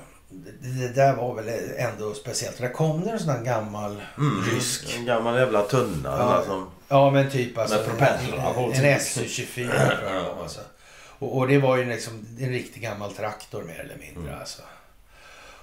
det, 0.59 0.95
där 0.95 1.15
var 1.15 1.35
väl 1.35 1.49
ändå 1.77 2.13
speciellt. 2.13 2.57
Där 2.57 2.69
kom 2.73 3.01
det 3.05 3.11
en 3.11 3.19
sån 3.19 3.27
där 3.27 3.41
gammal 3.43 4.01
Mm. 4.17 4.43
rysk. 4.53 4.95
En 4.97 5.05
gammal 5.05 5.37
jävla 5.39 5.61
tunna. 5.61 6.09
Ja. 6.09 6.43
Som, 6.45 6.69
Ja, 6.87 7.11
men 7.11 7.31
typ 7.31 7.57
alltså. 7.57 7.75
Med 7.75 7.85
propellrar 7.85 8.53
på. 8.53 8.59
En 8.75 8.99
SU-24 8.99 9.99
tror 9.99 10.11
jag 10.13 10.25
alltså. 10.41 10.59
och, 11.19 11.37
och 11.37 11.47
det 11.47 11.57
var 11.57 11.77
ju 11.77 11.85
liksom 11.85 12.25
en 12.39 12.49
riktig 12.49 12.83
gammal 12.83 13.11
traktor 13.13 13.63
mer 13.63 13.79
eller 13.79 13.97
mindre 13.97 14.23
Mm. 14.31 14.39
alltså. 14.39 14.61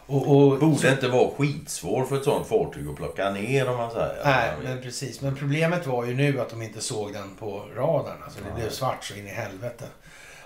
Och, 0.08 0.36
och, 0.36 0.58
borde 0.58 0.90
inte 0.90 1.08
vara 1.08 1.30
skitsvår 1.38 2.04
för 2.04 2.16
ett 2.16 2.24
sånt 2.24 2.46
fartyg 2.46 2.88
att 2.88 2.96
plocka 2.96 3.30
ner 3.30 3.68
om 3.68 3.76
man 3.76 3.90
säger. 3.90 4.20
Nej, 4.24 4.50
men 4.64 4.82
precis. 4.82 5.20
Men 5.20 5.36
problemet 5.36 5.86
var 5.86 6.04
ju 6.04 6.14
nu 6.14 6.40
att 6.40 6.50
de 6.50 6.62
inte 6.62 6.80
såg 6.80 7.12
den 7.12 7.34
på 7.38 7.64
radarn. 7.76 8.22
Alltså 8.24 8.40
det 8.48 8.60
blev 8.60 8.70
svart 8.70 9.04
så 9.04 9.14
in 9.14 9.26
i 9.26 9.30
helvete. 9.30 9.84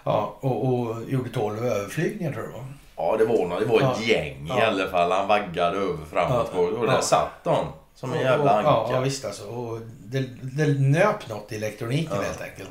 Ja, 0.04 0.36
och, 0.40 0.66
och 0.74 0.96
gjorde 1.08 1.30
12 1.30 1.64
överflygningar 1.66 2.32
tror 2.32 2.44
jag 2.44 2.52
det 2.52 2.58
var. 2.58 2.66
Ja, 2.96 3.16
det 3.16 3.24
var, 3.24 3.60
det 3.60 3.66
var 3.66 3.76
ett 3.92 3.98
Ja. 4.08 4.14
gäng 4.14 4.46
Ja. 4.48 4.58
i 4.58 4.62
alla 4.62 4.88
fall. 4.90 5.10
Han 5.10 5.28
vaggade 5.28 5.76
över 5.76 6.04
framåt. 6.10 6.50
Ja. 6.54 6.60
Och 6.60 6.86
där 6.86 6.92
Ja. 6.94 7.02
satt 7.02 7.44
de. 7.44 7.66
Som 7.94 8.12
en 8.12 8.20
jävla 8.20 8.50
anka. 8.50 8.70
Ja, 8.70 8.88
ja, 8.92 9.00
visst 9.00 9.24
alltså. 9.24 9.44
Och 9.48 9.78
det, 10.04 10.20
det 10.42 10.66
nöp 10.80 11.28
något 11.28 11.52
i 11.52 11.56
elektroniken 11.56 12.12
Ja. 12.16 12.22
helt 12.22 12.40
enkelt. 12.42 12.70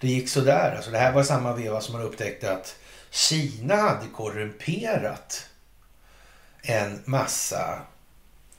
Det 0.00 0.08
gick 0.08 0.28
sådär. 0.28 0.72
Alltså, 0.76 0.90
det 0.90 0.98
här 0.98 1.12
var 1.12 1.22
samma 1.22 1.52
veva 1.52 1.80
som 1.80 1.92
man 1.92 2.02
upptäckte 2.02 2.52
att 2.52 2.76
Kina 3.10 3.76
hade 3.76 4.06
korrumperat 4.16 5.46
en 6.62 7.02
massa 7.04 7.78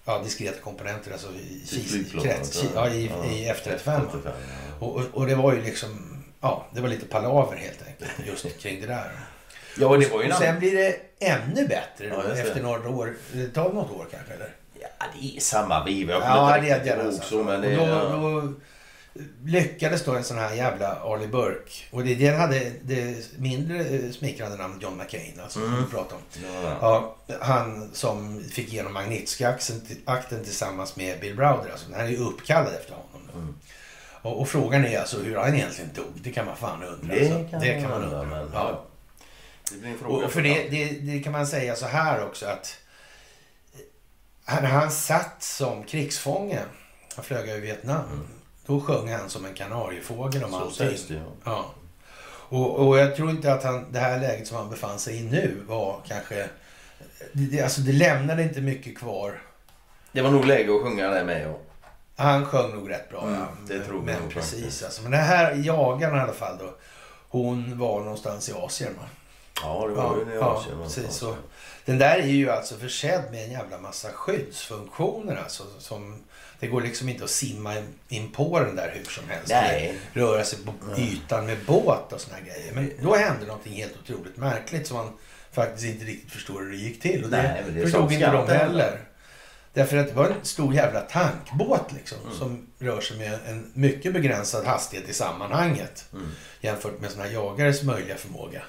ja, 0.06 0.22
diskreta 0.24 0.60
komponenter. 0.62 1.12
Alltså 1.12 1.28
i, 1.34 1.66
flygplanet, 1.68 2.38
krets, 2.38 2.64
ja, 2.76 2.90
i, 2.90 3.04
i 3.32 3.50
F-35. 3.50 3.72
F-35, 3.76 4.20
ja. 4.26 4.32
Och, 4.80 4.96
och, 4.96 5.04
och 5.14 5.28
det 5.28 5.36
var 5.36 5.54
ju 5.54 5.62
liksom, 5.62 6.24
ja, 6.42 6.68
det 6.74 6.82
var 6.82 6.90
lite 6.90 7.06
palaver 7.06 7.58
helt 7.58 7.88
enkelt 7.88 8.28
just 8.28 8.60
kring 8.62 8.82
det 8.82 8.88
där. 8.88 9.12
Ja, 9.78 9.88
och 9.88 10.00
det 10.00 10.08
var 10.12 10.22
ju 10.22 10.28
och 10.30 10.36
annan... 10.36 10.40
sen 10.40 10.60
blir 10.60 10.76
det 10.78 10.96
ännu 11.20 11.68
bättre 11.68 12.10
då, 12.10 12.24
Ja, 12.28 12.34
efter 12.36 12.62
några 12.62 12.90
år. 12.90 13.16
Det 13.34 13.48
tar 13.48 13.74
något 13.74 13.92
år 13.92 14.08
kanske 14.12 14.34
eller? 14.34 14.50
Ja, 14.82 14.88
det 15.20 15.38
är 15.38 15.40
samma 15.40 15.86
veva. 15.86 16.14
Jag 16.14 16.22
Ja, 16.22 16.26
kommer 16.36 16.52
det 16.62 16.68
inte 16.68 16.74
är 16.74 16.80
riktigt 16.80 16.96
ihåg 16.98 17.06
alltså. 17.08 17.30
så, 17.30 17.44
men 17.44 17.56
Och 17.56 17.62
det 17.62 17.76
då, 17.76 17.86
då 17.86 18.54
lyckades 19.46 20.06
då 20.06 20.16
en 20.16 20.24
sån 20.24 20.38
här 20.38 20.54
jävla 20.54 20.96
Arlie 21.04 21.28
Burke. 21.28 21.72
Och 21.92 22.04
det, 22.04 22.16
den 22.16 22.40
hade 22.40 22.72
det 22.84 23.32
mindre 23.38 23.86
eh, 23.86 24.12
smickrande 24.12 24.58
namnet 24.58 24.82
John 24.84 24.98
McCain, 24.98 25.40
alltså, 25.44 25.60
som 25.60 25.68
Mm. 25.68 25.86
vi 25.86 25.92
pratade 25.92 26.16
om. 26.16 26.22
Ja, 26.64 26.78
Ja, 27.28 27.36
han 27.42 27.90
som 27.94 28.44
fick 28.44 28.74
igenom 28.74 28.94
Magnitsky-akten 28.94 30.44
tillsammans 30.44 30.96
med 30.96 31.20
Bill 31.20 31.36
Browder. 31.36 31.72
Alltså, 31.72 31.88
den 31.90 32.00
här 32.00 32.06
är 32.06 32.10
ju 32.10 32.18
uppkallad 32.18 32.74
efter 32.74 32.94
honom. 32.94 33.30
Mm. 33.36 33.56
Och, 34.22 34.42
och 34.42 34.50
frågan 34.50 34.86
är 34.86 35.00
alltså 35.00 35.20
hur 35.22 35.36
han 35.38 35.56
egentligen 35.56 35.90
dog. 35.96 36.14
Det 36.16 36.32
kan 36.32 36.46
man 36.46 36.58
fan 36.58 36.84
undra. 36.84 37.16
Det 37.16 37.20
alltså. 37.22 37.50
kan 37.52 37.60
det 37.60 37.74
man 37.74 37.82
kan 37.82 37.90
man 37.92 38.04
undra, 38.04 38.24
men, 38.24 38.50
ja. 38.54 38.86
Det 39.72 40.06
Och 40.06 40.32
för 40.32 40.42
det, 40.42 40.70
det, 40.70 40.86
det 40.86 41.20
kan 41.24 41.32
man 41.32 41.48
säga 41.48 41.76
så 41.76 41.86
här 41.86 42.24
också 42.26 42.46
att 42.46 42.78
när 44.46 44.62
han 44.70 44.92
satt 44.92 45.44
som 45.44 45.84
krigsfånge, 45.84 46.60
han 47.16 47.26
flög 47.26 47.50
över 47.50 47.62
Vietnam, 47.62 48.06
Mm. 48.06 48.28
Då 48.66 48.82
sjöng 48.82 49.12
han 49.12 49.30
som 49.30 49.46
en 49.46 49.54
kanariefågel 49.54 50.44
om 50.44 50.52
Så 50.52 50.58
allting. 50.58 50.74
sägs 50.88 51.08
det 51.08 51.14
ja. 51.14 51.22
Ja. 51.44 51.66
Och, 52.58 52.88
och 52.88 52.98
jag 52.98 53.16
tror 53.16 53.30
inte 53.30 53.54
att 53.54 53.64
han, 53.64 53.86
det 53.92 54.00
här 54.00 54.20
läget 54.20 54.48
som 54.48 54.58
han 54.58 54.70
befann 54.70 55.00
sig 55.00 55.18
i 55.18 55.24
nu 55.24 55.64
var 55.68 56.02
kanske... 56.08 56.50
Det, 57.32 57.62
alltså 57.62 57.82
det 57.82 57.92
lämnade 57.92 58.44
inte 58.44 58.62
mycket 58.62 58.98
kvar. 58.98 59.42
Det 60.12 60.22
var 60.22 60.32
nog 60.32 60.46
läge 60.46 60.76
att 60.76 60.82
sjunga 60.82 61.10
det 61.10 61.24
med. 61.24 61.48
Och, 61.50 61.66
Han 62.16 62.46
sjöng 62.46 62.76
nog 62.76 62.90
rätt 62.90 63.10
bra. 63.10 63.22
Mm, 63.22 63.34
ja. 63.34 63.48
det 63.68 63.80
tror 63.86 63.96
jag 63.96 64.06
Men 64.06 64.30
precis 64.30 64.84
alltså. 64.84 65.02
Men 65.02 65.12
den 65.12 65.24
här 65.24 65.54
jagaren 65.56 66.18
i 66.18 66.20
alla 66.20 66.34
fall 66.34 66.58
då. 66.58 66.76
Hon 67.30 67.80
var 67.80 68.00
någonstans 68.02 68.50
i 68.50 68.54
Asien 68.54 68.94
va? 69.00 69.08
ja, 69.64 69.88
det 69.88 69.94
var 69.94 70.18
ju 70.18 70.26
det 70.26 70.34
i 70.34 70.36
ja, 70.36 70.46
Asien. 70.46 70.78
precis. 70.84 71.16
Så, 71.16 71.36
den 71.86 71.98
där 71.98 72.18
är 72.18 72.26
ju 72.28 72.50
alltså 72.50 72.76
försedd 72.76 73.24
med 73.32 73.44
en 73.46 73.52
jävla 73.52 73.78
massa 73.78 74.08
skyddsfunktioner 74.12 75.36
alltså. 75.36 75.64
Som, 75.80 76.24
det 76.62 76.68
går 76.68 76.82
liksom 76.82 77.10
inte 77.10 77.24
att 77.24 77.30
simma 77.30 77.74
in- 78.10 78.32
på 78.32 78.60
den 78.60 78.76
där 78.76 78.92
hur 78.96 79.04
som 79.12 79.24
helst. 79.30 79.50
Nej. 79.50 79.96
Röra 80.14 80.44
sig 80.44 80.60
på 80.66 80.74
ytan 80.98 81.46
med 81.46 81.58
båt 81.68 82.14
och 82.14 82.22
såna 82.22 82.36
här 82.36 82.44
grejer. 82.44 82.74
Men 82.74 82.92
då 83.04 83.16
hände 83.16 83.46
någonting 83.46 83.74
helt 83.74 83.94
otroligt 84.04 84.38
märkligt 84.38 84.88
som 84.88 84.98
man 84.98 85.14
faktiskt 85.52 85.86
inte 85.88 86.06
riktigt 86.06 86.32
förstår 86.32 86.60
hur 86.62 86.70
det 86.72 86.78
gick 86.78 87.02
till. 87.02 87.24
Och 87.24 87.30
det, 87.30 87.42
Nej, 87.44 87.64
det 87.76 87.82
förstod 87.82 88.12
inte 88.12 88.32
de 88.32 88.48
heller. 88.48 89.00
Därför 89.74 89.98
att 89.98 90.08
det 90.08 90.14
var 90.14 90.26
en 90.26 90.46
stor 90.46 90.74
jävla 90.74 91.02
tankbåt 91.02 91.92
liksom. 91.92 92.18
Mm. 92.26 92.38
Som 92.38 92.68
rör 92.80 93.02
sig 93.02 93.18
med 93.18 93.40
en 93.48 93.72
mycket 93.74 94.14
begränsad 94.14 94.66
hastighet 94.66 95.10
i 95.10 95.14
sammanhanget. 95.14 96.06
Mm. 96.14 96.28
Jämfört 96.62 97.00
med 97.00 97.12
såna 97.12 97.24
här 97.24 97.32
jagares 97.32 97.84
möjliga 97.84 98.16
förmåga. 98.16 98.62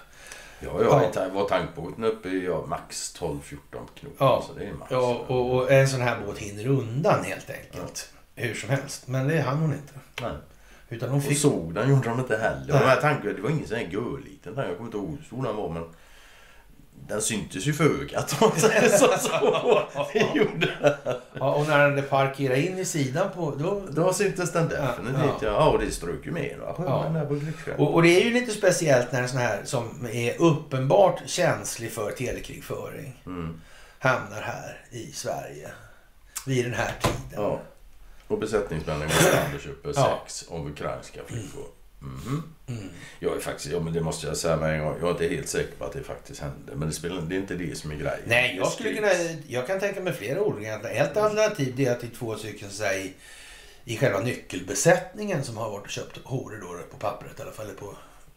Ja, 0.65 0.83
ja, 0.83 1.11
ja. 1.15 1.29
var 1.29 1.49
tankbåten 1.49 2.05
uppe 2.05 2.29
i 2.29 2.45
ja, 2.45 2.65
max 2.67 3.17
12-14 3.19 3.59
knop. 3.95 4.15
Ja. 4.19 4.45
Så 4.47 4.53
det 4.59 4.65
är 4.65 4.73
max. 4.73 4.91
Ja, 4.91 5.25
och, 5.29 5.55
och 5.55 5.73
en 5.73 5.89
sån 5.89 6.01
här 6.01 6.21
båt 6.27 6.39
hinner 6.39 6.67
undan 6.67 7.25
helt 7.25 7.51
enkelt. 7.51 8.13
Hur 8.35 8.55
som 8.55 8.71
helst. 8.71 9.09
Men 9.09 9.29
det 9.29 9.41
hann 9.41 9.59
hon 9.59 9.73
inte. 9.73 9.93
Nej. 10.23 10.33
Utan 10.89 11.09
hon 11.09 11.19
Och 11.19 11.25
fick... 11.25 11.39
såg 11.39 11.75
den 11.75 11.91
gjorde 11.91 12.09
de 12.09 12.21
inte 12.21 12.37
heller. 12.37 12.73
Nej. 12.73 12.79
De 12.81 12.87
här 12.87 13.01
tankarna, 13.01 13.35
det 13.35 13.43
var 13.43 13.51
ingen 13.51 13.69
sån 13.69 13.77
här 13.77 13.89
görliten 13.91 14.55
tank. 14.55 14.69
Jag 14.69 14.77
kommer 14.77 14.89
inte 14.89 14.99
ihåg 14.99 15.11
hur 15.19 15.25
stor 15.25 15.43
den 15.45 15.57
var 15.57 15.69
men 15.69 15.85
den 17.09 17.23
syntes 17.23 17.67
ju 17.67 17.73
för 17.73 17.85
ögat 17.85 18.37
om 18.43 18.49
man 18.49 18.59
säger 18.61 18.89
så. 18.89 19.19
så. 19.19 19.83
Det 20.13 20.27
gjorde 20.35 20.99
Ja, 21.35 21.55
och 21.55 21.67
när 21.69 21.79
den 21.79 21.91
hade 21.91 22.03
parkerat 22.03 22.59
in 22.59 22.79
i 22.79 22.85
sidan 22.85 23.29
på... 23.35 23.51
Då, 23.51 23.83
Då 23.91 24.13
syntes 24.13 24.53
den 24.53 24.69
definitivt. 24.69 25.43
Ja. 25.43 25.49
Ja, 25.49 25.71
och 25.71 25.79
det 25.79 25.91
strök 25.91 26.27
ju 26.27 26.31
med. 26.31 26.57
Ja. 26.61 27.07
Och, 27.79 27.95
och 27.95 28.03
det 28.03 28.21
är 28.21 28.25
ju 28.25 28.31
lite 28.31 28.53
speciellt 28.53 29.13
när 29.13 29.23
en 29.23 29.29
sån 29.29 29.39
här 29.39 29.61
som 29.65 30.07
är 30.13 30.41
uppenbart 30.43 31.23
känslig 31.27 31.93
för 31.93 32.11
telekrigföring 32.11 33.23
Mm. 33.27 33.61
hamnar 33.99 34.41
här 34.41 34.81
i 34.91 35.13
Sverige. 35.13 35.71
Vid 36.47 36.65
den 36.65 36.75
här 36.75 36.93
tiden. 37.03 37.45
Ja. 37.45 37.61
Och 38.29 38.39
besättningsmännen 38.39 39.09
går 39.09 39.55
och 39.55 39.61
köper 39.61 39.93
sex 39.93 40.45
av 40.51 40.67
ukrainska 40.69 41.21
flickor. 41.27 41.61
Mhm. 41.61 41.69
Mm. 42.69 42.89
Jag 43.19 43.37
är 43.37 43.41
faktiskt, 43.41 43.73
ja 43.73 43.81
men 43.81 43.93
det 43.93 44.01
måste 44.01 44.27
jag 44.27 44.37
säga 44.37 44.57
med 44.57 44.75
en 44.75 44.85
gång. 44.85 44.97
Jag 45.01 45.09
är 45.09 45.13
inte 45.13 45.35
helt 45.35 45.49
säker 45.49 45.77
på 45.79 45.85
att 45.85 45.93
det 45.93 46.03
faktiskt 46.03 46.41
hände. 46.41 46.73
Men 46.75 46.89
det, 46.89 46.95
spelar, 46.95 47.21
det 47.21 47.35
är 47.35 47.39
inte 47.39 47.55
det 47.55 47.79
som 47.79 47.91
är 47.91 47.95
grejen. 47.95 48.21
Nej, 48.27 48.57
jag 48.57 48.73
skulle 48.73 48.95
kunna... 48.95 49.09
Jag 49.49 49.67
kan 49.67 49.81
tänka 49.81 50.01
mig 50.01 50.13
flera 50.13 50.43
olika. 50.43 50.79
Ett 50.79 51.17
alternativ 51.17 51.73
det 51.77 51.87
är 51.87 51.93
att 51.93 52.01
det 52.01 52.07
är 52.07 52.17
två 52.17 52.37
stycken 52.37 52.69
i, 52.69 53.13
i 53.85 53.97
själva 53.97 54.21
nyckelbesättningen 54.21 55.45
som 55.45 55.57
har 55.57 55.71
varit 55.71 55.85
och 55.85 55.91
köpt 55.91 56.19
horor 56.25 56.61
då 56.61 56.79
på 56.91 56.97
pappret 56.97 57.39
i 57.39 57.43
alla 57.43 57.53
fall. 57.53 57.67
På, 57.67 57.95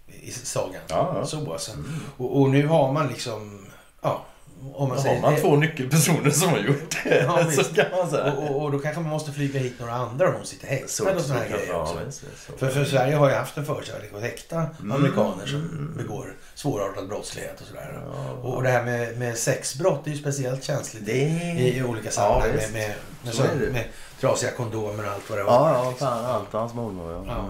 i 0.08 0.32
sagan. 0.32 0.82
Ja, 0.88 1.12
ja. 1.16 1.26
Så 1.26 1.54
alltså. 1.54 1.72
Mm. 1.72 1.86
Och, 2.18 2.42
och 2.42 2.50
nu 2.50 2.68
har 2.68 2.94
man 2.94 3.08
liksom... 3.08 3.66
Ja, 4.02 4.26
om 4.74 4.90
man 4.90 5.02
säger... 5.02 5.22
har 5.22 5.32
man 5.32 5.42
två 5.42 5.56
nyckelpersoner 5.56 6.30
som 6.30 6.50
har 6.50 6.58
gjort 6.60 6.98
det. 7.04 7.24
Ja, 7.24 7.52
så 7.52 7.64
kan 7.64 7.86
man 7.92 8.10
säga. 8.10 8.34
och, 8.34 8.56
och, 8.56 8.62
och 8.64 8.72
då 8.72 8.80
kanske 8.80 9.02
man 9.02 9.10
måste 9.12 9.32
flyga 9.32 9.60
hit 9.60 9.74
några 9.80 9.94
andra 9.94 10.28
om 10.28 10.34
de 10.42 10.46
sitter 10.48 10.68
häktade 10.68 11.16
och 11.16 11.22
såna 11.22 11.40
här 11.40 11.50
grejer 11.50 11.68
ja, 11.70 11.82
också. 11.82 12.00
så. 12.48 12.58
För, 12.58 12.70
för 12.70 12.86
Sverige 12.86 13.16
har 13.16 13.30
ju 13.30 13.36
haft 13.36 13.58
en 13.58 13.66
förkärlek 13.66 14.12
att 14.16 14.22
häkta 14.22 14.66
Mm. 14.80 14.92
amerikaner 14.92 15.46
som 15.46 15.56
Mm. 15.60 15.94
begår 15.98 16.34
svårartad 16.56 17.08
brottslighet 17.08 17.62
och 17.62 17.68
sådär. 17.68 18.00
Ja, 18.16 18.50
Och 18.50 18.64
det 18.64 18.70
här 18.70 18.84
med, 18.84 19.18
med 19.18 19.38
sexbrott 19.38 20.08
är 20.08 20.12
ju 20.12 20.18
speciellt 20.18 20.64
känsligt 20.64 21.06
Det 21.06 21.12
i, 21.18 21.78
i 21.78 21.84
olika 21.84 22.12
sammanhang. 22.12 22.50
Med, 22.52 22.72
med, 22.74 22.92
med, 23.24 23.34
Så 23.34 23.44
med 23.72 23.84
trasiga 24.22 24.52
kondomer 24.52 25.06
och 25.06 25.12
allt 25.12 25.30
vad 25.30 25.40
det 25.40 25.44
var. 25.44 25.70
Ja, 25.70 25.86
ja, 25.86 25.94
fan, 26.00 26.26
allt 26.26 26.54
hans 26.54 26.74
mormor 26.74 27.24
ja. 27.28 27.46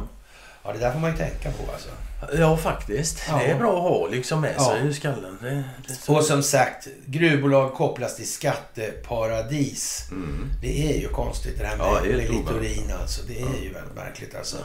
Ja. 0.66 0.72
ja, 0.72 0.74
det 0.74 0.80
där 0.80 0.92
får 0.92 1.00
man 1.00 1.12
ju 1.12 1.18
tänka 1.18 1.52
på 1.52 1.72
alltså. 1.72 1.90
Ja, 2.38 2.58
faktiskt. 2.58 3.24
Ja. 3.28 3.38
Det 3.38 3.46
är 3.46 3.58
bra 3.60 3.76
att 3.78 3.82
ha 3.84 4.08
liksom 4.08 4.42
med 4.42 4.54
Ja. 4.58 4.64
sig 4.72 4.88
i 4.88 4.94
skallen. 4.94 5.38
Det, 5.42 5.64
det, 5.88 6.10
Och 6.14 6.24
som 6.24 6.44
sagt, 6.44 6.88
gruvbolag 7.06 7.74
kopplas 7.74 8.16
till 8.16 8.28
skatteparadis. 8.32 10.08
mm. 10.12 10.50
Det 10.62 10.94
är 10.96 11.00
ju 11.02 11.08
konstigt 11.08 11.60
det 11.60 11.66
här 11.66 11.78
med, 11.78 11.86
Ja, 11.86 12.00
det 12.04 12.10
med 12.10 12.30
Littorin 12.30 12.92
alltså. 13.02 13.22
Det 13.28 13.42
är 13.42 13.64
ju 13.64 13.74
väldigt 13.74 13.96
märkligt 13.96 14.36
alltså. 14.36 14.58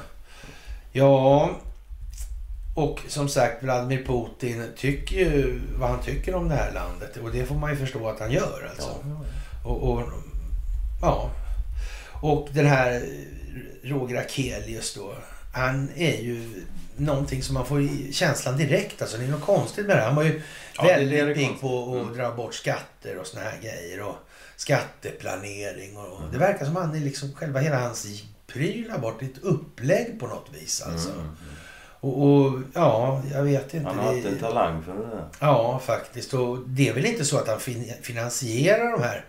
Ja, 0.93 1.51
och 2.77 3.01
som 3.09 3.28
sagt 3.28 3.62
Vladimir 3.62 4.05
Putin 4.05 4.72
tycker 4.77 5.16
ju 5.16 5.60
vad 5.78 5.90
han 5.90 6.02
tycker 6.02 6.35
om 6.35 6.48
det 6.48 6.55
här 6.55 6.72
landet. 6.72 7.16
Och 7.22 7.31
det 7.32 7.44
får 7.47 7.55
man 7.55 7.70
ju 7.70 7.77
förstå 7.77 8.09
att 8.09 8.20
han 8.20 8.32
gör 8.32 8.68
alltså. 8.70 8.90
Ja. 9.05 9.24
Och, 9.70 9.90
och, 9.93 10.02
ja. 11.02 11.31
och 12.20 12.48
den 12.52 12.66
här 12.66 13.02
Roger 13.85 14.16
Akelius 14.20 14.94
då. 14.94 15.14
Han 15.52 15.89
är 15.97 16.16
ju 16.16 16.64
någonting 16.97 17.43
som 17.43 17.55
man 17.55 17.66
får 17.66 18.12
känslan 18.12 18.56
direkt. 18.56 19.02
Alltså 19.02 19.16
det 19.18 19.24
är 19.24 19.28
något 19.28 19.40
konstigt 19.44 19.86
med 19.86 19.97
det. 19.97 20.02
Han 20.02 20.14
var 20.14 20.22
ju 20.22 20.43
Ja, 20.77 20.82
väldigt 20.85 21.35
pigg 21.36 21.60
på 21.60 21.97
att 21.97 22.02
Mm. 22.02 22.16
dra 22.16 22.32
bort 22.35 22.55
skatter 22.55 23.18
och 23.18 23.27
såna 23.27 23.43
här 23.44 23.59
grejer. 23.62 24.02
Och 24.02 24.16
skatteplanering. 24.56 25.97
Och, 25.97 26.18
Mm. 26.20 26.32
Det 26.32 26.39
verkar 26.39 26.64
som 26.66 26.77
han 26.77 26.94
är 26.94 27.01
liksom 27.01 27.32
själva 27.32 27.60
hela 27.60 27.78
hans 27.81 28.22
pryl 28.47 28.90
har 28.90 28.98
varit 28.98 29.22
ett 29.22 29.43
upplägg 29.43 30.20
på 30.20 30.27
något 30.27 30.47
vis. 30.60 30.82
Alltså. 30.82 31.10
Mm. 31.10 31.27
Och, 32.02 32.22
och 32.22 32.60
ja, 32.74 33.22
jag 33.32 33.43
vet 33.43 33.74
inte. 33.74 33.86
Han 33.89 33.98
har 33.98 34.14
haft 34.14 34.27
en 34.27 34.39
talang 34.39 34.82
för 34.82 34.93
det 34.94 35.06
där. 35.06 35.24
Ja, 35.40 35.78
faktiskt. 35.85 36.35
Och 36.35 36.59
det 36.68 36.89
är 36.89 36.94
väl 36.94 37.06
inte 37.06 37.24
så 37.24 37.39
att 37.39 37.48
han 37.48 37.60
fin- 37.60 37.93
finansierar 38.02 38.93
de 38.93 39.02
här 39.02 39.24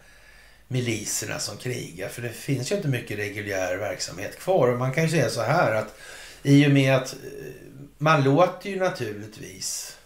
miliserna 0.71 1.39
som 1.39 1.57
krigar. 1.57 2.09
För 2.09 2.21
det 2.21 2.29
finns 2.29 2.71
ju 2.71 2.75
inte 2.75 2.87
mycket 2.87 3.17
reguljär 3.17 3.77
verksamhet 3.77 4.39
kvar. 4.39 4.67
Och 4.67 4.79
man 4.79 4.93
kan 4.93 5.03
ju 5.03 5.09
säga 5.09 5.29
så 5.29 5.41
här 5.41 5.71
att 5.71 5.95
i 6.43 6.67
och 6.67 6.71
med 6.71 6.95
att 6.95 7.13
eh, 7.13 7.19
man 7.97 8.23
låter 8.23 8.69
ju 8.69 8.79
naturligtvis 8.79 9.97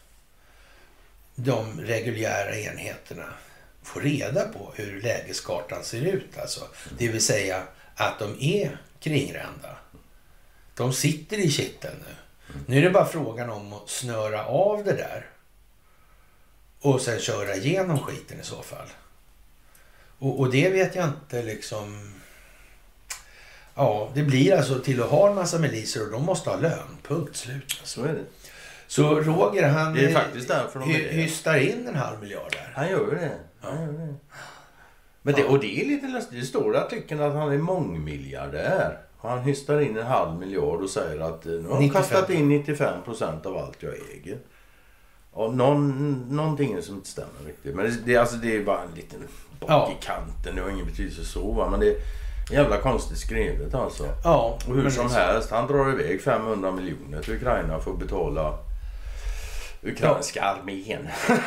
de 1.35 1.81
reguljära 1.81 2.57
enheterna 2.57 3.33
få 3.83 3.99
reda 3.99 4.47
på 4.47 4.73
hur 4.75 5.01
lägeskartan 5.01 5.83
ser 5.83 6.01
ut. 6.01 6.37
Alltså. 6.37 6.67
Det 6.97 7.07
vill 7.07 7.21
säga 7.21 7.63
att 7.95 8.19
de 8.19 8.37
är 8.39 8.77
kringrända. 8.99 9.77
De 10.75 10.93
sitter 10.93 11.37
i 11.37 11.51
kitteln 11.51 11.95
nu. 12.07 12.15
Nu 12.65 12.77
är 12.77 12.81
det 12.81 12.89
bara 12.89 13.05
frågan 13.05 13.49
om 13.49 13.73
att 13.73 13.89
snöra 13.89 14.45
av 14.45 14.83
det 14.83 14.93
där. 14.93 15.29
Och 16.81 17.01
sen 17.01 17.19
köra 17.19 17.55
igenom 17.55 17.99
skiten 17.99 18.39
i 18.39 18.43
så 18.43 18.61
fall. 18.61 18.87
Och, 20.19 20.39
och 20.39 20.51
det 20.51 20.69
vet 20.69 20.95
jag 20.95 21.07
inte 21.07 21.43
liksom... 21.43 22.11
Ja, 23.75 24.11
det 24.13 24.23
blir 24.23 24.55
alltså 24.55 24.79
till 24.79 25.03
att 25.03 25.09
ha 25.09 25.29
en 25.29 25.35
massa 25.35 25.59
miliser 25.59 26.05
och 26.05 26.11
de 26.11 26.25
måste 26.25 26.49
ha 26.49 26.57
lön. 26.57 26.97
Punkt 27.03 27.35
slut. 27.35 27.81
Så 27.83 28.03
är 28.03 28.13
det. 28.13 28.25
Så 28.87 29.21
Roger 29.21 29.69
han 29.69 29.93
Det 29.93 30.05
är 30.05 30.13
faktiskt 30.13 30.47
därför 30.47 30.79
de 30.79 30.89
hy, 30.89 31.07
hystar 31.07 31.57
in 31.57 31.87
en 31.87 31.95
halv 31.95 32.21
miljard 32.21 32.51
där. 32.51 32.71
Han 32.75 32.89
gör 32.89 33.15
det. 33.15 33.31
Han 33.61 33.81
gör 33.81 33.91
det. 33.91 34.15
Men 35.21 35.33
det, 35.33 35.43
och 35.43 35.59
det 35.59 35.81
är 35.81 35.85
lite 35.85 36.07
lustigt. 36.07 36.39
Det 36.39 36.45
står 36.45 36.75
i 36.75 36.77
artikeln 36.77 37.21
att 37.21 37.33
han 37.33 37.51
är 37.51 37.57
mångmiljardär. 37.57 38.97
Han 39.21 39.39
hystar 39.39 39.79
in 39.79 39.97
en 39.97 40.05
halv 40.05 40.39
miljard 40.39 40.81
och 40.81 40.89
säger 40.89 41.19
att 41.19 41.45
eh, 41.45 41.51
nu 41.51 41.63
har 41.63 41.73
han 41.73 41.83
95. 41.83 42.01
kastat 42.01 42.29
in 42.29 42.49
95 42.49 43.03
procent 43.03 43.45
av 43.45 43.57
allt 43.57 43.83
jag 43.83 43.93
äger. 43.93 44.37
Och 45.31 45.53
någon, 45.53 46.19
någonting 46.35 46.81
som 46.81 46.95
inte 46.95 47.09
stämmer 47.09 47.45
riktigt. 47.45 47.75
Men 47.75 47.85
det, 47.85 47.97
det, 48.05 48.17
alltså, 48.17 48.35
det 48.35 48.55
är 48.55 48.63
bara 48.63 48.81
en 48.83 48.95
liten 48.95 49.19
bock 49.67 49.89
Ja. 49.89 49.91
i 50.01 50.05
kanten. 50.05 50.55
Det 50.55 50.61
har 50.61 50.69
ingen 50.69 50.85
betydelse 50.85 51.25
så 51.25 51.51
va. 51.51 51.69
Men 51.69 51.79
det 51.79 51.87
är 51.87 51.95
jävla 52.51 52.77
konstigt 52.77 53.17
skrivet 53.17 53.73
alltså. 53.75 54.03
Ja, 54.23 54.57
Och 54.67 54.75
hur 54.75 54.89
som 54.89 55.11
helst, 55.11 55.51
han 55.51 55.67
drar 55.67 55.89
iväg 55.99 56.21
500 56.21 56.71
miljoner 56.71 57.21
till 57.21 57.33
Ukraina 57.35 57.79
för 57.79 57.91
att 57.91 57.99
betala 57.99 58.57
ukrainska 59.83 60.41
armén. 60.43 61.07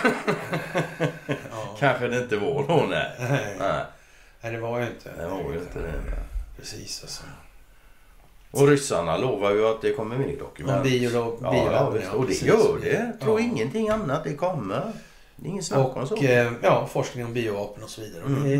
Ja. 1.28 1.77
Kanske 1.78 2.09
det 2.09 2.19
inte 2.19 2.36
var 2.36 2.65
då, 2.69 2.86
nej. 2.90 3.07
Nej, 3.20 3.57
nej. 3.59 3.85
nej, 4.43 4.53
det 4.53 4.59
var 4.59 4.78
ju 4.81 4.86
inte. 4.86 5.11
Det 5.19 5.27
var 5.28 5.53
ju 5.53 5.59
inte 5.59 5.78
det. 5.78 5.93
Precis 6.59 7.03
alltså. 7.03 7.23
Och 8.51 8.69
ryssarna 8.69 9.16
lovar 9.16 9.51
ju 9.51 9.66
att 9.69 9.82
det 9.82 9.93
kommer 9.93 10.16
mer 10.19 10.36
dokument. 10.39 10.77
Om 10.77 10.82
bio, 10.82 11.11
Ja, 11.12 11.36
ja, 11.43 11.93
ja, 12.05 12.12
och 12.12 12.27
det 12.27 12.43
gör 12.43 12.78
det. 12.82 13.12
Tro 13.23 13.39
Ja. 13.39 13.45
ingenting 13.45 13.89
annat. 13.89 14.24
Det 14.24 14.35
kommer. 14.35 14.93
Det 15.40 15.48
är 15.48 15.51
ingen 15.51 15.62
snack 15.62 15.97
om 15.97 16.06
så. 16.06 16.15
Och 16.16 16.24
eh, 16.24 16.52
ja, 16.62 16.86
forskning 16.93 17.24
om 17.24 17.32
biovapen 17.32 17.82
och 17.82 17.90
så 17.90 18.01
vidare. 18.01 18.23
Och 18.24 18.31
det, 18.31 18.55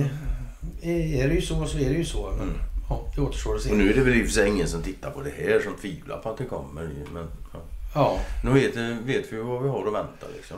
är, 0.83 1.25
är 1.25 1.29
det 1.29 1.35
ju 1.35 1.43
så 1.43 1.67
så 1.67 1.79
är 1.79 1.89
det 1.91 1.97
ju 1.97 2.05
så. 2.05 2.31
Men 2.39 2.49
Mm. 2.49 2.61
ja, 2.91 3.01
det 3.15 3.21
återstår 3.23 3.55
att 3.57 3.63
se. 3.63 3.71
Och 3.71 3.77
nu 3.77 3.91
är 3.91 3.95
det 3.95 4.01
väl 4.01 4.15
i 4.15 4.23
och 4.23 4.27
för 4.27 4.33
sig 4.33 4.49
ingen 4.49 4.69
som 4.69 4.83
tittar 4.83 5.11
på 5.11 5.21
det 5.23 5.31
här 5.31 5.61
som 5.61 5.75
tvivlar 5.77 6.19
på 6.19 6.29
att 6.31 6.37
det 6.39 6.45
kommer. 6.45 6.91
Men 7.13 7.27
ja. 7.53 7.61
Ja, 7.95 8.19
nu 8.45 8.51
vet, 8.51 8.77
vet 9.07 9.33
vi 9.33 9.37
vad 9.37 9.63
vi 9.63 9.69
har 9.69 9.87
att 9.87 9.93
vänta 9.93 10.27
liksom. 10.37 10.57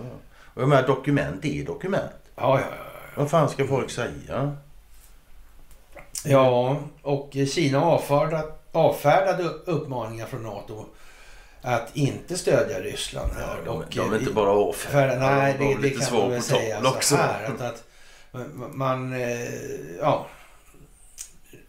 Och 0.55 0.62
jag 0.62 0.68
menar 0.68 0.86
dokument 0.86 1.44
är 1.44 1.64
dokument. 1.64 2.10
ja, 2.36 2.60
ja. 2.60 2.66
ja. 2.70 2.84
Vad 3.16 3.30
fan 3.30 3.48
ska 3.48 3.66
folk 3.66 3.90
säga? 3.90 4.56
Ja, 6.24 6.76
och 7.02 7.36
Kina 7.52 7.82
avfärdade, 7.84 8.44
avfärdade 8.72 9.42
uppmaningar 9.44 10.26
från 10.26 10.42
NATO 10.42 10.84
att 11.62 11.96
inte 11.96 12.38
stödja 12.38 12.80
Ryssland 12.80 13.32
här. 13.32 13.56
Ja, 13.66 13.72
de, 13.72 13.84
de 13.96 14.12
är 14.12 14.18
inte 14.18 14.32
bara 14.32 14.50
avfärdade. 14.50 15.20
Nej, 15.20 15.56
de 15.58 15.64
det, 15.64 15.74
det 15.74 15.80
lite 15.80 16.06
kan 16.06 16.18
man 16.18 16.30
väl 16.30 16.42
säga 16.42 16.74
tal 16.80 16.84
så 16.84 16.96
också. 16.96 17.16
här. 17.16 17.44
Att, 17.44 17.60
att 17.60 17.84
man, 18.74 19.12
eh, 19.12 19.48
ja, 20.00 20.26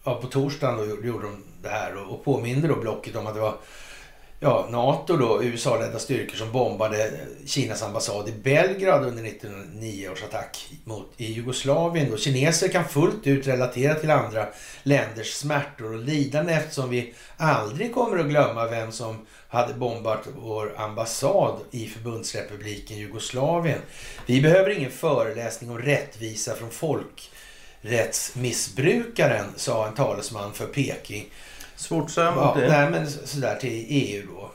ja, 0.03 0.15
på 0.21 0.27
torsdagen 0.27 0.77
då 0.77 1.07
gjorde 1.07 1.25
de 1.25 1.43
det 1.61 1.69
här 1.69 1.95
och, 1.95 2.13
och 2.13 2.23
påminde 2.23 2.67
då 2.67 2.75
blocket 2.75 3.15
om 3.15 3.27
att 3.27 3.33
det 3.33 3.41
var 3.41 3.57
ja, 4.43 4.67
NATO 4.69 5.17
då, 5.17 5.43
USA-ledda 5.43 5.99
styrkor 5.99 6.37
som 6.37 6.51
bombade 6.51 7.11
Kinas 7.45 7.83
ambassad 7.83 8.29
i 8.29 8.31
Belgrad 8.31 9.05
under 9.05 9.23
1909 9.23 10.09
års 10.09 10.23
attack 10.23 10.73
mot, 10.83 11.13
i 11.17 11.33
Jugoslavien. 11.33 12.11
Då. 12.11 12.17
Kineser 12.17 12.67
kan 12.67 12.85
fullt 12.85 13.27
ut 13.27 13.47
relatera 13.47 13.95
till 13.95 14.11
andra 14.11 14.47
länders 14.83 15.33
smärtor 15.33 15.93
och 15.93 15.99
lidande 15.99 16.53
eftersom 16.53 16.89
vi 16.89 17.13
aldrig 17.37 17.93
kommer 17.93 18.17
att 18.17 18.25
glömma 18.29 18.67
vem 18.67 18.91
som 18.91 19.25
hade 19.51 19.73
bombat 19.73 20.27
vår 20.41 20.73
ambassad 20.77 21.59
i 21.71 21.87
förbundsrepubliken 21.87 22.97
Jugoslavien. 22.97 23.79
Vi 24.25 24.41
behöver 24.41 24.69
ingen 24.69 24.91
föreläsning 24.91 25.69
om 25.71 25.77
rättvisa 25.79 26.55
från 26.55 26.69
folkrättsmissbrukaren, 26.69 29.45
sa 29.55 29.87
en 29.87 29.93
talesman 29.93 30.53
för 30.53 30.65
Peking. 30.65 31.25
Svårt 31.75 32.17
Ja, 32.17 32.55
nej, 32.69 32.89
men 32.89 33.11
så- 33.11 33.27
sådär 33.27 33.55
till 33.55 33.85
EU 33.89 34.27
då. 34.35 34.51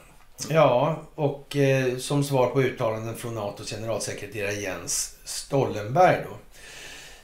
Ja, 0.49 1.03
och 1.15 1.57
eh, 1.57 1.97
som 1.97 2.25
svar 2.25 2.47
på 2.47 2.63
uttalanden 2.63 3.17
från 3.17 3.35
NATOs 3.35 3.71
generalsekreterare 3.71 4.53
Jens 4.55 5.15
Stoltenberg 5.25 6.17
då. 6.31 6.37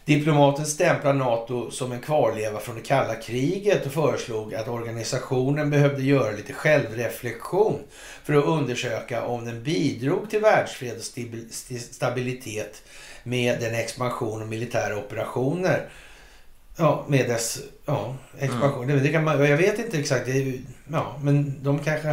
Diplomaten 0.04 0.66
stämplar 0.66 1.12
NATO 1.12 1.70
som 1.70 1.92
en 1.92 2.00
kvarleva 2.00 2.58
från 2.58 2.74
det 2.74 2.82
kalla 2.82 3.14
kriget 3.14 3.86
och 3.86 3.92
föreslog 3.92 4.54
att 4.54 4.68
organisationen 4.68 5.70
behövde 5.70 6.02
göra 6.02 6.32
lite 6.32 6.52
självreflektion 6.52 7.78
för 8.24 8.34
att 8.34 8.44
undersöka 8.44 9.24
om 9.24 9.44
den 9.44 9.62
bidrog 9.62 10.30
till 10.30 10.40
världsfred 10.40 10.96
och 10.96 11.04
stabilitet 11.80 12.82
med 13.22 13.60
den 13.60 13.74
expansion 13.74 14.42
och 14.42 14.48
militära 14.48 14.98
operationer. 14.98 15.88
Ja, 16.76 17.04
med 17.08 17.28
dess 17.28 17.58
ja, 17.86 18.16
expansion. 18.38 18.86
Det, 18.86 19.00
det 19.00 19.08
kan 19.08 19.24
man, 19.24 19.50
jag 19.50 19.56
vet 19.56 19.78
inte 19.78 19.98
exakt, 19.98 20.26
det 20.26 20.58
ja, 20.92 21.18
men 21.22 21.62
de 21.62 21.78
kanske 21.78 22.08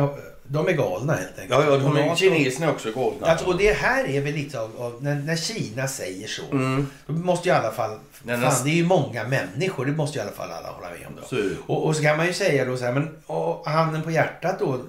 de 0.52 0.68
är 0.68 0.72
galna 0.74 1.14
helt 1.14 1.40
enkelt. 1.40 1.50
Ja, 1.50 1.66
ja, 1.66 1.78
de 1.78 1.98
är, 1.98 2.16
kineserna 2.16 2.66
är 2.66 2.72
också 2.72 2.92
galna. 2.92 3.28
Alltså, 3.28 3.46
och 3.46 3.58
det 3.58 3.74
här 3.74 4.06
är 4.08 4.22
väl 4.22 4.34
lite 4.34 4.60
av, 4.62 4.72
av 4.82 5.04
när, 5.04 5.16
när 5.16 5.36
Kina 5.36 5.88
säger 5.88 6.28
så. 6.28 6.42
Mm. 6.52 6.88
Då 7.08 7.14
måste 7.14 7.50
ju 7.50 7.56
i 7.56 7.58
alla 7.58 7.72
fall, 7.72 8.00
fan 8.12 8.30
är- 8.30 8.64
det 8.64 8.70
är 8.70 8.74
ju 8.76 8.86
många 8.86 9.24
människor, 9.28 9.86
det 9.86 9.92
måste 9.92 10.18
ju 10.18 10.24
i 10.24 10.28
alla 10.28 10.36
fall 10.36 10.52
alla 10.52 10.72
hålla 10.72 10.90
med 10.90 11.08
om 11.08 11.16
då. 11.16 11.28
Så, 11.28 11.50
Och, 11.68 11.86
och 11.86 11.96
så 11.96 12.02
kan 12.04 12.18
man 12.18 12.26
ju 12.28 12.34
säga 12.34 12.66
då 12.66 12.78
så 12.78 12.86
här, 12.86 12.94
men 12.94 13.10
och 13.26 13.70
handen 13.70 14.02
på 14.04 14.12
hjärtat 14.12 14.60
då. 14.60 14.80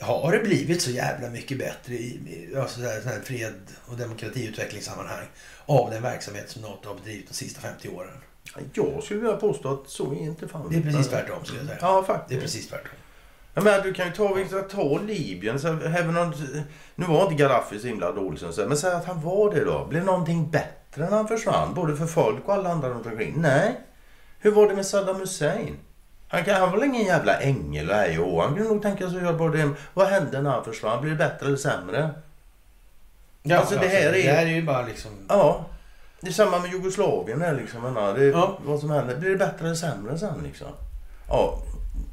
Har 0.00 0.32
det 0.32 0.38
blivit 0.38 0.82
så 0.82 0.90
jävla 0.90 1.30
mycket 1.30 1.58
bättre 1.58 1.94
i, 1.94 2.06
i 2.06 2.56
alltså 2.56 2.80
så 2.80 2.86
här, 2.86 3.00
så 3.00 3.08
här 3.08 3.20
fred 3.24 3.54
och 3.86 3.96
demokratiutvecklingssammanhang 3.96 5.24
av 5.66 5.90
den 5.90 6.02
verksamhet 6.02 6.50
som 6.50 6.62
NATO 6.62 6.88
har 6.88 6.94
bedrivit 6.94 7.28
de 7.28 7.34
sista 7.34 7.60
50 7.60 7.88
åren? 7.88 8.10
jag 8.74 9.02
skulle 9.02 9.20
vilja 9.20 9.36
påstå 9.36 9.72
att 9.72 9.88
så 9.90 10.12
är 10.12 10.16
inte 10.16 10.48
fallet. 10.48 10.70
Det 10.70 10.76
är 10.76 10.82
precis 10.82 11.08
tvärtom 11.08 11.44
skulle 11.44 11.58
jag 11.60 11.66
säga. 11.68 11.78
Ja, 11.80 12.00
Det 12.00 12.06
faktiskt. 12.06 12.38
är 12.38 12.42
precis 12.42 12.68
tvärtom. 12.68 12.90
Jag 13.54 13.64
menar, 13.64 13.80
du 13.84 13.92
kan 13.94 14.06
ju 14.06 14.12
ta, 14.12 14.58
ta 14.60 14.98
Libyen. 14.98 15.60
Så 15.60 15.68
även 15.68 16.16
om, 16.16 16.32
nu 16.94 17.06
var 17.06 17.22
inte 17.22 17.34
Gaddafi 17.34 17.78
så 17.78 17.86
himla 17.86 18.12
dålig 18.12 18.40
som 18.40 18.52
så, 18.52 18.66
men 18.68 18.76
säg 18.76 18.92
att 18.92 19.04
han 19.04 19.20
var 19.22 19.54
det 19.54 19.64
då. 19.64 19.84
Blev 19.84 20.04
någonting 20.04 20.50
bättre 20.50 21.04
när 21.10 21.16
han 21.16 21.28
försvann? 21.28 21.74
Både 21.74 21.96
för 21.96 22.06
folk 22.06 22.48
och 22.48 22.54
alla 22.54 22.70
andra 22.70 22.88
runt 22.88 23.06
omkring? 23.06 23.34
Nej. 23.36 23.80
Hur 24.38 24.50
var 24.50 24.68
det 24.68 24.74
med 24.74 24.86
Saddam 24.86 25.16
Hussein? 25.16 25.76
Han, 26.28 26.44
kan, 26.44 26.54
han 26.54 26.70
var 26.70 26.78
väl 26.78 26.88
ingen 26.88 27.04
jävla 27.06 27.40
ängel 27.40 27.88
och 27.90 27.94
hej 27.96 28.18
och. 28.18 28.42
Han 28.42 28.54
kunde 28.54 28.68
nog 28.68 28.82
tänka 28.82 29.08
sig 29.08 29.16
att 29.16 29.22
göra 29.22 29.32
både 29.32 29.58
det. 29.62 29.70
Vad 29.94 30.06
hände 30.08 30.42
när 30.42 30.50
han 30.50 30.64
försvann? 30.64 31.02
Blev 31.02 31.16
det 31.18 31.24
bättre 31.24 31.46
eller 31.46 31.56
sämre? 31.56 32.10
Ja, 33.42 33.58
Alltså, 33.58 33.74
det 33.78 33.88
här 33.88 34.08
är- 34.08 34.12
det 34.12 34.32
här 34.32 34.46
är 34.46 34.50
ju 34.50 34.62
bara 34.62 34.82
liksom... 34.82 35.10
Ja. 35.28 35.64
Det 36.20 36.28
är 36.28 36.32
samma 36.32 36.58
med 36.58 36.70
Jugoslavien 36.70 37.40
här 37.40 37.54
liksom. 37.54 37.94
Det, 38.16 38.24
Ja. 38.24 38.58
Vad 38.64 38.80
som 38.80 38.90
händer. 38.90 39.16
Blir 39.16 39.30
det 39.30 39.36
bättre 39.36 39.66
eller 39.66 39.74
sämre 39.74 40.18
sen 40.18 40.40
liksom? 40.44 40.68
Ja. 41.28 41.58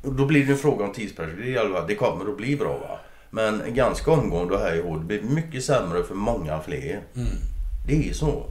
Då 0.02 0.26
blir 0.26 0.46
det 0.46 0.52
en 0.52 0.58
fråga 0.58 0.86
om 0.86 0.94
tidsperspektiv. 0.94 1.58
Det 1.88 1.96
kommer 1.96 2.30
att 2.32 2.38
bli 2.38 2.56
bra 2.56 2.78
va. 2.78 3.00
Men 3.30 3.64
ganska 3.68 4.12
omgående 4.12 4.58
här 4.60 4.76
i 4.76 4.82
år. 4.82 4.98
Det 4.98 5.06
blir 5.06 5.22
mycket 5.22 5.64
sämre 5.64 6.04
för 6.04 6.16
många 6.16 6.60
fler. 6.60 7.00
Mm. 7.16 7.28
Det 7.88 8.10
är 8.10 8.14
så. 8.14 8.44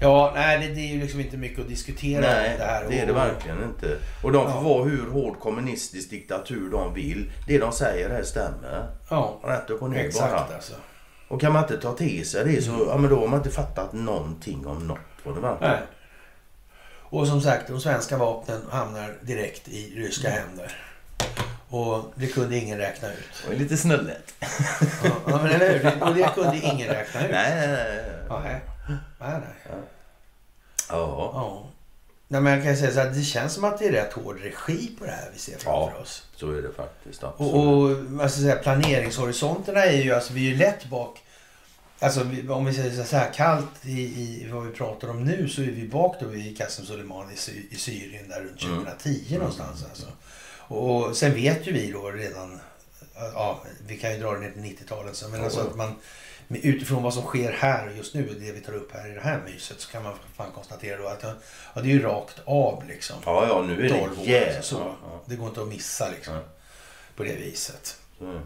Ja, 0.00 0.32
nej 0.34 0.58
det, 0.68 0.74
det 0.74 0.80
är 0.80 0.94
ju 0.94 1.00
liksom 1.00 1.20
inte 1.20 1.36
mycket 1.36 1.58
att 1.60 1.68
diskutera 1.68 2.20
Nej, 2.20 2.54
det 2.58 2.64
här. 2.64 2.86
det 2.88 2.98
är 3.00 3.06
det 3.06 3.12
verkligen 3.12 3.62
inte. 3.62 3.96
Och 4.22 4.32
de 4.32 4.52
får 4.52 4.62
Ja. 4.62 4.68
vara 4.68 4.84
hur 4.84 5.10
hård 5.10 5.40
kommunistisk 5.40 6.10
diktatur 6.10 6.70
de 6.70 6.94
vill. 6.94 7.32
Det 7.46 7.58
de 7.58 7.72
säger 7.72 8.10
här 8.10 8.22
stämmer. 8.22 8.86
Ja, 9.10 9.40
Rätt 9.44 9.70
upp 9.70 9.82
och 9.82 9.90
ner 9.90 10.04
exakt 10.04 10.32
bara. 10.32 10.54
alltså. 10.56 10.72
Och 11.28 11.40
kan 11.40 11.52
man 11.52 11.62
inte 11.62 11.76
ta 11.76 11.92
till 11.92 12.28
sig 12.28 12.44
det 12.44 12.62
så 12.62 12.70
Mm. 12.74 12.86
ja, 12.88 12.96
men 12.96 13.10
då 13.10 13.20
har 13.20 13.26
man 13.28 13.38
inte 13.38 13.50
fattat 13.50 13.92
någonting 13.92 14.66
om 14.66 14.86
något. 14.86 14.98
Vad 15.24 15.34
det 15.34 15.40
verkar. 15.40 15.86
Och 17.14 17.26
som 17.28 17.40
sagt, 17.40 17.68
de 17.68 17.80
svenska 17.80 18.16
vapnen 18.18 18.60
hamnar 18.70 19.14
direkt 19.20 19.68
i 19.68 19.92
ryska 19.96 20.28
Mm. 20.30 20.40
händer. 20.48 20.76
Och 21.68 22.12
det 22.14 22.26
kunde 22.26 22.56
ingen 22.56 22.78
räkna 22.78 23.08
ut. 23.12 23.50
Är 23.50 23.56
lite 23.56 23.76
snullet. 23.76 24.34
Ja, 24.40 25.10
ja, 25.26 25.42
men 25.42 25.46
eller 25.46 25.78
hur? 25.78 26.02
Och 26.02 26.14
det 26.14 26.30
kunde 26.34 26.56
ingen 26.58 26.88
räkna 26.88 27.24
ut. 27.24 27.30
Nej, 27.30 27.54
nej, 27.56 27.68
nej. 27.68 28.04
Ja, 28.28 28.40
nej. 28.44 28.60
Nej, 29.20 29.30
nej. 29.40 29.78
Ja. 30.88 30.96
Ja. 31.34 31.66
Nej, 32.28 32.40
men 32.40 32.52
jag 32.52 32.62
kan 32.64 32.76
säga 32.76 32.92
så 32.92 33.00
här, 33.00 33.10
det 33.10 33.22
känns 33.22 33.52
som 33.52 33.64
att 33.64 33.78
det 33.78 33.86
är 33.88 33.92
rätt 33.92 34.12
hård 34.12 34.40
regi 34.42 34.96
på 34.98 35.04
det 35.04 35.10
här 35.10 35.28
vi 35.32 35.38
ser 35.38 35.52
framför 35.58 35.92
Ja. 35.96 36.02
oss. 36.02 36.22
Så 36.36 36.50
är 36.50 36.62
det 36.62 36.72
faktiskt. 36.76 37.22
Och, 37.22 37.28
Absolut. 37.28 37.54
och 38.18 38.22
alltså, 38.22 38.40
så 38.40 38.46
här, 38.48 38.56
planeringshorisonterna 38.56 39.84
är 39.84 40.02
ju, 40.02 40.12
alltså 40.14 40.32
vi 40.32 40.46
är 40.46 40.50
ju 40.52 40.56
lätt 40.58 40.84
bak. 40.84 41.20
Alltså 42.04 42.20
om 42.48 42.64
vi 42.64 42.74
säger 42.74 43.04
så 43.04 43.16
här 43.16 43.32
kallt 43.32 43.86
i, 43.86 44.00
i 44.00 44.48
vad 44.52 44.66
vi 44.66 44.72
pratar 44.72 45.08
om 45.08 45.24
nu 45.24 45.48
så 45.48 45.62
är 45.62 45.66
vi 45.66 45.88
bak 45.88 46.16
då 46.20 46.34
i 46.34 46.54
Qasem 46.58 46.86
Soleimani 46.86 47.32
i, 47.52 47.74
i 47.74 47.76
Syrien 47.76 48.28
där 48.28 48.40
runt 48.40 48.62
Mm. 48.62 48.78
2010 48.84 49.38
någonstans. 49.38 49.84
Alltså. 49.90 50.06
Och 50.74 51.16
sen 51.16 51.34
vet 51.34 51.66
ju 51.66 51.72
vi 51.72 51.90
då 51.92 52.10
redan, 52.10 52.60
ja 53.34 53.60
vi 53.86 53.96
kan 53.96 54.12
ju 54.12 54.18
dra 54.18 54.32
det 54.32 54.38
ner 54.40 54.50
till 54.50 54.62
90-talet 54.62 55.16
sen, 55.16 55.30
men 55.30 55.40
Ja. 55.40 55.44
alltså 55.44 55.60
att 55.60 55.76
man 55.76 55.94
utifrån 56.48 57.02
vad 57.02 57.14
som 57.14 57.22
sker 57.22 57.52
här 57.52 57.90
just 57.96 58.14
nu 58.14 58.28
och 58.28 58.34
det 58.34 58.52
vi 58.52 58.60
tar 58.60 58.72
upp 58.72 58.92
här 58.92 59.10
i 59.10 59.14
det 59.14 59.20
här 59.20 59.40
myset 59.44 59.80
så 59.80 59.90
kan 59.90 60.02
man 60.02 60.12
fan 60.36 60.52
konstatera 60.54 60.98
då 61.02 61.08
att 61.08 61.22
ja, 61.22 61.80
det 61.82 61.88
är 61.88 61.92
ju 61.92 62.02
rakt 62.02 62.40
av 62.44 62.84
liksom. 62.88 63.16
Ja, 63.26 63.46
ja, 63.48 63.62
nu 63.62 63.84
är 63.86 63.88
12 63.88 64.02
år, 64.02 64.24
det 64.24 64.30
jävligt. 64.30 64.56
alltså, 64.56 64.74
så. 64.74 64.80
Ja, 64.80 64.96
ja. 65.02 65.20
Det 65.26 65.36
går 65.36 65.48
inte 65.48 65.60
att 65.60 65.68
missa 65.68 66.08
liksom. 66.10 66.34
På 67.16 67.22
det 67.22 67.34
viset. 67.36 67.96
Det. 68.18 68.40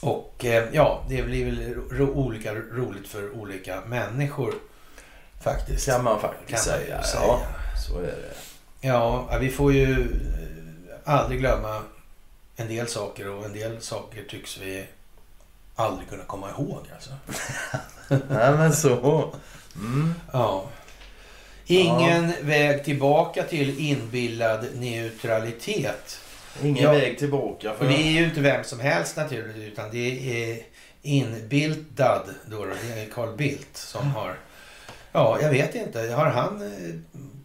Och 0.00 0.44
eh, 0.44 0.64
ja, 0.72 1.02
det 1.08 1.22
blir 1.22 1.44
väl 1.44 1.74
ro, 1.90 2.06
olika 2.06 2.54
roligt 2.54 3.08
för 3.08 3.30
olika 3.40 3.80
människor 3.86 4.54
faktiskt. 5.44 5.86
Kan 5.86 6.04
man 6.04 6.20
faktiskt 6.20 6.50
Kan 6.50 6.58
säga. 6.58 7.02
säga. 7.02 7.22
Ja, 7.22 7.40
så 7.88 7.98
är 7.98 8.02
det. 8.02 8.34
Ja, 8.80 9.28
ja, 9.30 9.38
vi 9.38 9.50
får 9.50 9.72
ju 9.72 9.92
eh, 10.00 11.14
aldrig 11.14 11.40
glömma 11.40 11.82
en 12.56 12.68
del 12.68 12.88
saker 12.88 13.28
och 13.28 13.44
en 13.44 13.52
del 13.52 13.80
saker 13.82 14.24
tycks 14.28 14.58
vi 14.58 14.86
aldrig 15.76 16.08
kunna 16.08 16.24
komma 16.24 16.50
ihåg. 16.50 16.80
Alltså. 16.94 17.10
Nej, 18.28 18.52
men 18.52 18.72
så. 18.72 19.34
Mm. 19.76 20.14
Ja. 20.32 20.64
Ingen 21.66 22.32
väg 22.40 22.84
tillbaka 22.84 23.42
till 23.42 23.78
inbillad 23.78 24.66
neutralitet. 24.74 26.20
Ingen 26.62 26.84
Ja. 26.84 26.92
väg 26.92 27.18
tillbaka. 27.18 27.72
För 27.74 27.84
Och 27.84 27.90
det 27.90 27.96
är 27.96 28.10
ju 28.10 28.24
inte 28.24 28.40
vem 28.40 28.64
som 28.64 28.80
helst 28.80 29.16
naturligtvis 29.16 29.72
utan 29.72 29.90
det 29.90 30.52
är 30.52 30.58
inbildad 31.02 32.22
då. 32.46 32.64
Det 32.64 33.00
är 33.02 33.06
Carl 33.14 33.36
Bildt 33.36 33.76
som 33.76 34.10
har... 34.10 34.34
Ja, 35.12 35.38
jag 35.42 35.50
vet 35.50 35.74
inte. 35.74 36.00
Har 36.00 36.26
han 36.26 36.62
eh, 36.62 36.94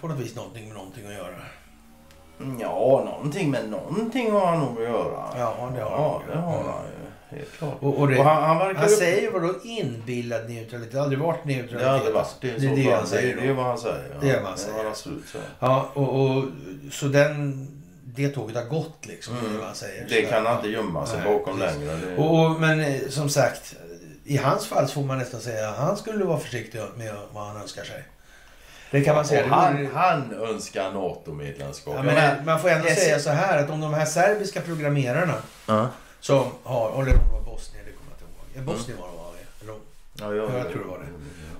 på 0.02 0.08
något 0.08 0.20
vis 0.20 0.36
någonting 0.36 0.66
med 0.68 0.76
någonting 0.78 1.08
att 1.08 1.14
göra? 1.14 1.36
Ja, 2.60 3.04
någonting 3.06 3.52
med 3.52 3.70
någonting 3.70 4.32
har 4.32 4.46
han 4.46 4.60
nog 4.60 4.78
att 4.78 4.84
göra. 4.84 5.24
Ja, 5.38 5.72
det 5.76 5.82
har 5.82 5.90
ja, 5.92 6.22
det 6.34 6.40
har 6.40 6.52
han 6.64 6.84
ju. 6.86 7.66
Och, 7.88 8.00
och 8.00 8.08
det, 8.08 8.18
Och 8.20 8.26
han, 8.26 8.44
han 8.44 8.58
verkar 8.58 8.80
han 8.80 8.90
ju- 8.90 8.96
säger 8.96 9.22
ju 9.22 9.32
vadå 9.32 9.54
inbillad 9.64 10.50
neutralitet? 10.50 10.92
Det 10.92 10.98
har 10.98 11.04
aldrig 11.04 11.20
varit 11.20 11.46
neutralitet. 11.46 11.80
Det 11.80 11.86
har 11.88 11.96
aldrig 11.98 12.14
varit 12.14 12.36
det. 12.42 12.52
Det 12.52 12.58
Det, 12.60 12.68
är 12.68 12.76
det 12.76 12.92
han 12.96 13.08
säger 13.08 13.36
det, 13.36 13.48
är 13.48 13.54
vad 13.54 13.66
han 13.66 13.78
säger. 13.78 14.10
Ja. 14.14 14.18
Det 14.22 14.30
är 14.30 14.40
vad 14.40 14.50
han 14.50 14.58
säger. 14.58 14.84
Ja, 14.84 14.90
absolut 14.90 15.28
så. 15.28 15.38
Ja, 15.60 15.90
och, 15.94 16.22
och 16.38 16.44
så 16.92 17.06
den 17.08 17.68
det 18.16 18.30
tåget 18.30 18.56
har 18.56 18.64
gått 18.64 19.06
liksom. 19.06 19.38
Mm. 19.38 19.62
Han 19.62 19.76
säger. 19.76 20.06
Det 20.10 20.22
kan 20.22 20.46
han 20.46 20.56
inte 20.58 20.70
gömma 20.70 21.06
sig 21.06 21.20
Nej, 21.20 21.34
bakom 21.34 21.60
precis. 21.60 21.78
längre. 21.80 21.96
Det... 21.96 22.18
Och, 22.18 22.46
och, 22.46 22.52
men 22.62 22.80
eh, 22.80 23.02
som 23.10 23.30
sagt, 23.30 23.76
i 24.24 24.38
hans 24.38 24.68
fall 24.68 24.88
så 24.88 24.94
får 24.94 25.02
man 25.02 25.18
nästan 25.18 25.42
säga 25.42 25.70
att 25.70 25.78
han 25.78 25.98
skulle 25.98 26.26
vara 26.26 26.40
försiktig 26.40 26.82
med 26.98 27.16
vad 27.32 27.48
han 27.48 27.58
önskar 27.62 27.84
sig. 27.84 28.04
Det 28.92 29.02
kan 29.02 29.16
man 29.16 29.26
säga. 29.26 29.48
Han, 29.48 29.86
han 29.94 30.34
önskar 30.34 30.92
NATO-medlemskap. 30.92 31.94
Ja, 31.96 32.04
men 32.04 32.46
man 32.46 32.62
får 32.62 32.70
ändå 32.70 32.88
jag 32.88 32.98
säga 32.98 33.20
så 33.20 33.30
här 33.30 33.64
att 33.64 33.70
om 33.70 33.82
de 33.82 33.94
här 33.94 34.06
serbiska 34.06 34.62
programmerarna 34.62 35.36
Ja. 35.66 35.88
som 36.20 36.46
har, 36.64 36.90
eller 36.90 37.00
om 37.00 37.06
det 37.06 37.32
var 37.34 37.42
Bosnien, 37.42 37.86
det 37.86 37.92
kommer 37.92 38.12
jag 38.12 38.28
inte 38.30 38.60
ihåg. 38.60 38.68
Ja, 38.68 38.74
Bosnien 38.74 39.00
var 39.00 39.08
det 39.08 39.18
var 39.18 39.32
det. 39.34 39.64
Eller, 39.64 39.76
Ja, 40.14 40.34
ja, 40.54 40.58
jag 40.58 40.72
tror 40.72 40.84
det 40.84 40.90
var 40.90 41.00
det. 41.00 41.08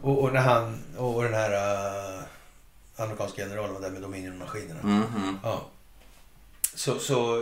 och, 0.08 0.20
och 0.24 0.34
när 0.34 0.42
han, 0.42 0.84
och 0.98 1.24
den 1.24 1.34
här 1.34 1.52
uh, 1.52 2.24
amerikanska 2.98 3.42
generalen 3.42 3.74
var 3.74 3.82
där 3.82 3.90
med 3.90 4.02
Dominion-maskinerna. 4.02 4.80
Mhm. 4.84 5.40
Ja. 5.44 5.62
Så, 6.82 7.00
så 7.00 7.36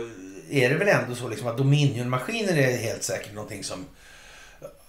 är 0.50 0.70
det 0.70 0.74
väl 0.74 0.88
ändå 0.88 1.14
så 1.14 1.28
liksom 1.28 1.48
att 1.48 1.56
Dominion-maskiner 1.58 2.56
är 2.58 2.76
helt 2.76 3.02
säkert 3.02 3.34
någonting 3.34 3.64
som 3.64 3.84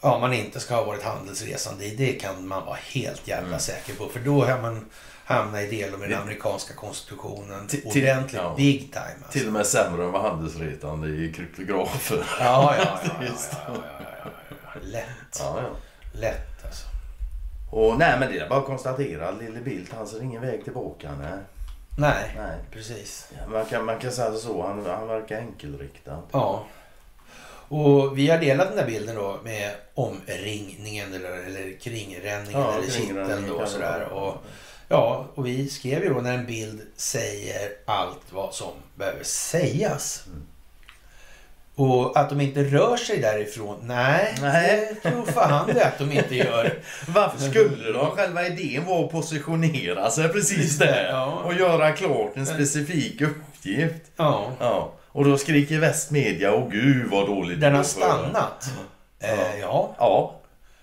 ja, 0.02 0.19
man 0.19 0.34
inte 0.34 0.60
ska 0.60 0.76
ha 0.76 0.84
varit 0.84 1.03
handelsresande 1.03 1.86
i. 1.86 1.95
Det 1.95 2.14
kan 2.14 2.48
man 2.48 2.65
vara 2.65 2.78
helt 2.94 3.28
jävla 3.28 3.48
Mm. 3.48 3.60
säker 3.60 3.94
på. 3.94 4.07
För 4.10 4.19
då 4.19 4.45
har 4.45 4.61
man 4.61 4.86
hamnat 5.26 5.61
i 5.61 5.68
del 5.68 5.98
med 5.98 6.10
den 6.10 6.22
amerikanska 6.22 6.73
konstitutionen 6.73 7.68
Till- 7.68 7.82
ordentligt. 7.86 8.41
ja. 8.41 8.53
Big 8.57 8.80
time 8.80 9.06
alltså. 9.23 9.32
Till 9.40 9.48
och 9.48 9.53
med 9.53 9.65
sämre 9.65 10.03
än 10.06 10.11
vad 10.11 10.22
handelsretande 10.22 11.07
i 11.07 11.34
kryptografer. 11.34 12.26
Ja, 12.40 12.76
ja, 12.78 12.99
ja. 13.03 13.11
ja, 13.22 13.28
ja, 13.52 13.72
ja, 13.72 13.76
ja. 14.23 14.80
Lätt. 14.82 15.41
Lätt 16.14 16.65
alltså. 16.65 16.86
Och 17.72 17.98
nej 17.99 18.19
men 18.19 18.32
det 18.32 18.40
är 18.40 18.49
bara 18.49 18.60
att 18.60 18.65
konstatera. 18.65 19.32
Lille 19.32 19.60
Bildt 19.60 19.94
han 19.94 20.07
ser 20.07 20.22
ingen 20.23 20.41
väg 20.41 20.64
tillbaka. 20.64 21.11
Nej. 21.22 21.40
Nej, 21.95 22.34
nej. 22.35 22.57
precis. 22.72 23.27
Ja, 23.38 23.47
Man, 23.47 23.65
kan, 23.65 23.85
man 23.85 23.99
kan 23.99 24.11
säga 24.11 24.34
så. 24.34 24.61
Han, 24.68 24.85
han 24.85 25.07
verkar 25.07 25.38
enkelriktad. 25.38 26.22
Ja. 26.31 26.65
Och 27.68 28.18
vi 28.18 28.30
har 28.30 28.38
delat 28.38 28.68
den 28.68 28.77
där 28.77 28.85
bilden 28.85 29.15
då 29.15 29.39
med 29.43 29.76
omringningen 29.93 31.13
eller, 31.13 31.31
eller 31.31 31.80
kringränningen 31.80 32.61
eller 32.61 32.89
kringräddningen 32.89 33.43
kitteln 33.43 33.59
då 33.59 33.65
sådär. 33.65 34.03
Och, 34.03 34.38
ja, 34.88 35.27
och 35.35 35.45
vi 35.45 35.69
skrev 35.69 36.03
ju 36.03 36.13
då 36.13 36.22
när 36.22 36.38
en 36.38 36.45
bild 36.45 36.81
säger 36.95 37.72
allt 37.85 38.26
vad 38.30 38.53
som 38.53 38.73
behöver 38.95 39.23
sägas. 39.23 40.23
Mm. 40.27 40.47
Och 41.81 42.17
att 42.19 42.29
de 42.29 42.41
inte 42.41 42.63
rör 42.63 42.97
sig 42.97 43.17
därifrån, 43.19 43.77
nej, 43.83 44.35
Nej. 44.41 44.93
det 45.03 45.09
tror 45.09 45.25
fan 45.25 45.67
det 45.73 45.85
att 45.85 45.97
de 45.97 46.11
inte 46.11 46.35
gör. 46.35 46.73
Varför 47.07 47.39
skulle 47.49 47.91
de? 47.91 48.11
Själva 48.11 48.47
idén 48.47 48.85
var 48.85 49.05
att 49.05 49.11
positionera 49.11 50.11
sig 50.11 50.29
precis 50.29 50.77
där. 50.77 51.07
Ja. 51.11 51.41
Och 51.45 51.53
göra 51.53 51.91
klart 51.91 52.31
en 52.37 52.45
specifik 52.45 53.21
uppgift. 53.21 54.11
Ja, 54.15 54.51
Ja. 54.59 54.91
Och 55.13 55.25
då 55.25 55.37
skriker 55.37 55.79
västmedia, 55.79 56.53
åh 56.55 56.69
gud 56.71 57.09
vad 57.09 57.27
dåligt 57.27 57.61
den 57.61 57.75
har 57.75 57.83
stannat. 57.83 58.69
Eh, 59.19 59.59
ja. 59.61 59.95
Ja, 59.99 60.35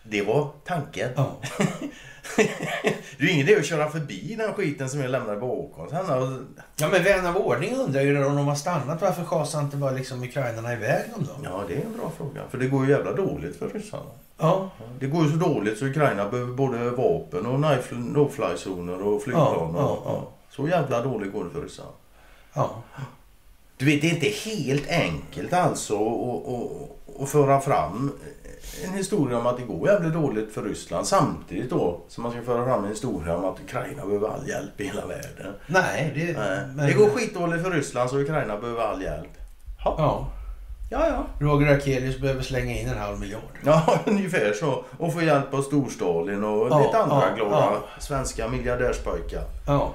det 0.02 0.22
var 0.22 0.48
tanken. 0.66 1.10
ja. 1.16 1.36
Det 2.36 3.24
är 3.24 3.28
ingen 3.28 3.48
idé 3.48 3.56
att 3.56 3.66
köra 3.66 3.90
förbi 3.90 4.34
den 4.38 4.54
skiten 4.54 4.90
som 4.90 5.00
jag 5.00 5.10
lämnade 5.10 5.40
bakom. 5.40 5.88
Sen 5.88 6.06
har... 6.06 6.44
Ja 6.76 6.88
men 6.88 7.04
vän 7.04 7.26
av 7.26 7.36
ordning 7.36 7.74
undrar 7.76 8.00
ju 8.00 8.24
om 8.24 8.36
de 8.36 8.46
har 8.46 8.54
stannat. 8.54 9.02
Varför 9.02 9.24
schasar 9.24 9.60
inte 9.60 9.76
bara 9.76 9.90
liksom 9.90 10.22
ukrainarna 10.22 10.72
iväg 10.72 11.02
dem 11.14 11.26
då? 11.26 11.32
Ja, 11.44 11.62
det 11.68 11.74
är 11.74 11.84
en 11.84 11.92
bra 11.92 12.12
fråga. 12.16 12.40
För 12.50 12.58
det 12.58 12.66
går 12.66 12.86
ju 12.86 12.90
jävla 12.90 13.12
dåligt 13.12 13.58
för 13.58 13.68
ryssarna. 13.68 14.10
Ja. 14.38 14.70
Det 15.00 15.06
går 15.06 15.24
ju 15.24 15.30
så 15.30 15.36
dåligt 15.36 15.78
så 15.78 15.84
Ukraina 15.84 16.28
behöver 16.28 16.52
både 16.52 16.90
vapen 16.90 17.46
och 17.46 17.58
no-fly- 17.58 18.12
no-fly-zoner 18.14 19.02
och 19.02 19.22
flygplan. 19.22 19.74
Ja, 19.76 19.76
ja, 19.76 20.02
ja. 20.04 20.28
Så 20.50 20.68
jävla 20.68 21.02
dåligt 21.02 21.32
går 21.32 21.44
det 21.44 21.50
för 21.50 21.62
ryssarna. 21.62 21.90
Ja. 22.52 22.82
Du 23.76 23.86
vet, 23.86 24.00
det 24.02 24.10
är 24.10 24.14
inte 24.14 24.50
helt 24.50 24.88
enkelt 24.88 25.52
alltså 25.52 25.96
att 27.20 27.28
föra 27.28 27.60
fram 27.60 28.12
en 28.84 28.92
historia 28.92 29.38
om 29.38 29.46
att 29.46 29.56
det 29.56 29.62
går 29.62 29.88
jävligt 29.88 30.12
dåligt 30.12 30.54
för 30.54 30.62
Ryssland 30.62 31.06
samtidigt 31.06 31.70
då 31.70 32.00
som 32.08 32.22
man 32.22 32.32
ska 32.32 32.42
föra 32.42 32.64
fram 32.64 32.84
en 32.84 32.90
historia 32.90 33.36
om 33.36 33.44
att 33.44 33.60
Ukraina 33.60 34.06
behöver 34.06 34.28
all 34.28 34.48
hjälp 34.48 34.80
i 34.80 34.84
hela 34.84 35.06
världen. 35.06 35.54
Nej, 35.66 36.12
det... 36.14 36.38
Nej. 36.40 36.60
men- 36.74 36.86
Det 36.86 36.92
går 36.92 37.08
skitdåligt 37.10 37.62
för 37.64 37.70
Ryssland 37.70 38.10
så 38.10 38.18
Ukraina 38.18 38.56
behöver 38.56 38.82
all 38.82 39.02
hjälp. 39.02 39.28
Ja, 39.84 39.94
Ja. 39.98 40.26
ja. 40.90 41.06
ja. 41.08 41.46
Roger 41.46 41.76
Akelius 41.76 42.18
behöver 42.20 42.42
slänga 42.42 42.78
in 42.80 42.88
en 42.88 42.98
halv 42.98 43.20
miljard. 43.20 43.42
Ja, 43.64 43.98
ungefär 44.06 44.52
så. 44.52 44.84
Och 44.98 45.12
få 45.12 45.22
hjälp 45.22 45.54
av 45.54 45.62
Storstalin 45.62 46.44
och 46.44 46.68
Ja, 46.70 46.78
lite 46.86 46.98
andra 46.98 47.22
ja, 47.28 47.34
glada 47.36 47.56
ja. 47.72 47.82
svenska 48.00 48.48
miljardärspojkar. 48.48 49.42
Ja. 49.66 49.92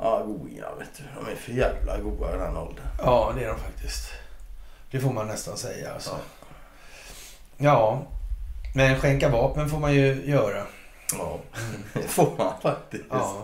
Ja, 0.00 0.22
goa 0.26 0.74
vet 0.78 0.88
du. 0.96 1.02
De 1.24 1.30
är 1.32 1.36
för 1.36 1.52
jävla 1.52 1.98
goa 1.98 2.34
i 2.34 2.38
den 2.38 2.56
åldern. 2.56 2.84
Ja, 3.04 3.32
det 3.36 3.44
är 3.44 3.48
de 3.48 3.58
faktiskt. 3.58 4.10
Det 4.90 5.00
får 5.00 5.12
man 5.12 5.26
nästan 5.26 5.56
säga 5.56 5.92
alltså. 5.94 6.10
Ja. 6.10 6.37
Men 8.74 8.98
skänka 9.00 9.28
vapen 9.28 9.68
får 9.70 9.78
man 9.78 9.94
ju 9.94 10.24
göra. 10.26 10.62
Ja, 11.18 11.38
det 11.92 12.02
får 12.02 12.30
man 12.38 12.52
faktiskt. 12.62 13.04
Ja. 13.10 13.36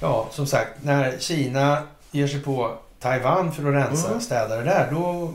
Ja, 0.00 0.26
som 0.30 0.46
sagt. 0.46 0.70
När 0.82 1.18
Kina 1.18 1.82
ger 2.10 2.26
sig 2.26 2.42
på 2.42 2.74
Taiwan 3.00 3.52
för 3.52 3.68
att 3.68 3.74
rensa 3.74 4.08
Mm. 4.08 4.20
städa 4.20 4.56
det 4.56 4.62
där. 4.64 4.90
Då 4.90 5.32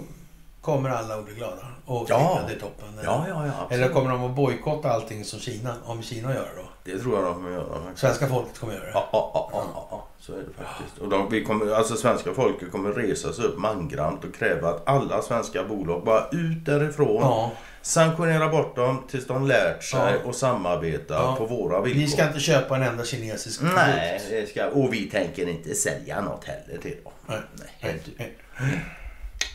kommer 0.61 0.89
alla 0.89 1.15
att 1.15 1.25
bli 1.25 1.33
glada. 1.35 1.67
Och 1.85 2.05
Ja. 2.09 2.39
till 2.47 2.59
toppen. 2.59 2.99
Ja, 3.03 3.25
ja, 3.29 3.45
ja. 3.45 3.51
absolut. 3.61 3.71
Eller 3.83 3.93
kommer 3.93 4.09
de 4.11 4.23
att 4.23 4.31
bojkotta 4.35 4.89
allting 4.91 5.25
som 5.25 5.39
Kina, 5.39 5.75
om 5.85 6.03
Kina 6.03 6.33
gör 6.33 6.49
då? 6.57 6.91
Det 6.91 6.99
tror 6.99 7.15
jag 7.15 7.23
de 7.25 7.33
kommer 7.33 7.51
göra. 7.51 7.65
Svenska 7.95 8.27
folket 8.27 8.59
kommer 8.59 8.73
göra 8.73 8.83
det. 8.85 8.91
Ja, 8.93 9.09
ja, 9.11 9.31
ja, 9.33 9.49
ja, 9.73 9.87
ja, 9.91 10.04
så 10.19 10.33
är 10.33 10.37
det 10.37 10.63
faktiskt. 10.63 10.97
Och 10.97 11.09
de, 11.09 11.29
vi 11.29 11.45
kommer, 11.45 11.71
alltså 11.73 11.95
svenska 11.95 12.33
folket 12.33 12.71
kommer 12.71 12.91
resa 12.91 13.33
sig 13.33 13.45
upp 13.45 13.57
mangrant 13.57 14.23
och 14.23 14.35
kräva 14.35 14.69
att 14.69 14.87
alla 14.89 15.21
svenska 15.21 15.63
bolag 15.63 16.03
bara 16.05 16.27
ut 16.31 16.65
därifrån. 16.65 17.21
Ja. 17.21 17.51
Sanktionera 17.81 18.49
bort 18.49 18.75
dem 18.75 19.03
tills 19.09 19.27
de 19.27 19.47
lärt 19.47 19.83
sig 19.83 19.99
Ja. 20.23 20.29
och 20.29 20.35
samarbeta 20.35 21.13
Ja. 21.13 21.35
på 21.37 21.45
våra 21.45 21.81
villkor. 21.81 21.99
Vi 22.01 22.07
ska 22.07 22.27
inte 22.27 22.39
köpa 22.39 22.75
en 22.75 22.83
enda 22.83 23.05
kinesisk 23.05 23.61
Nej, 23.61 23.71
produkt. 24.19 24.29
det 24.29 24.49
ska, 24.49 24.67
och 24.67 24.93
vi 24.93 25.09
tänker 25.09 25.49
inte 25.49 25.73
sälja 25.75 26.21
något 26.21 26.43
heller 26.45 26.81
till 26.81 26.97
dem. 27.03 27.13
Nej. 27.27 27.39
Nej, 27.81 28.01
Nej. 28.17 28.85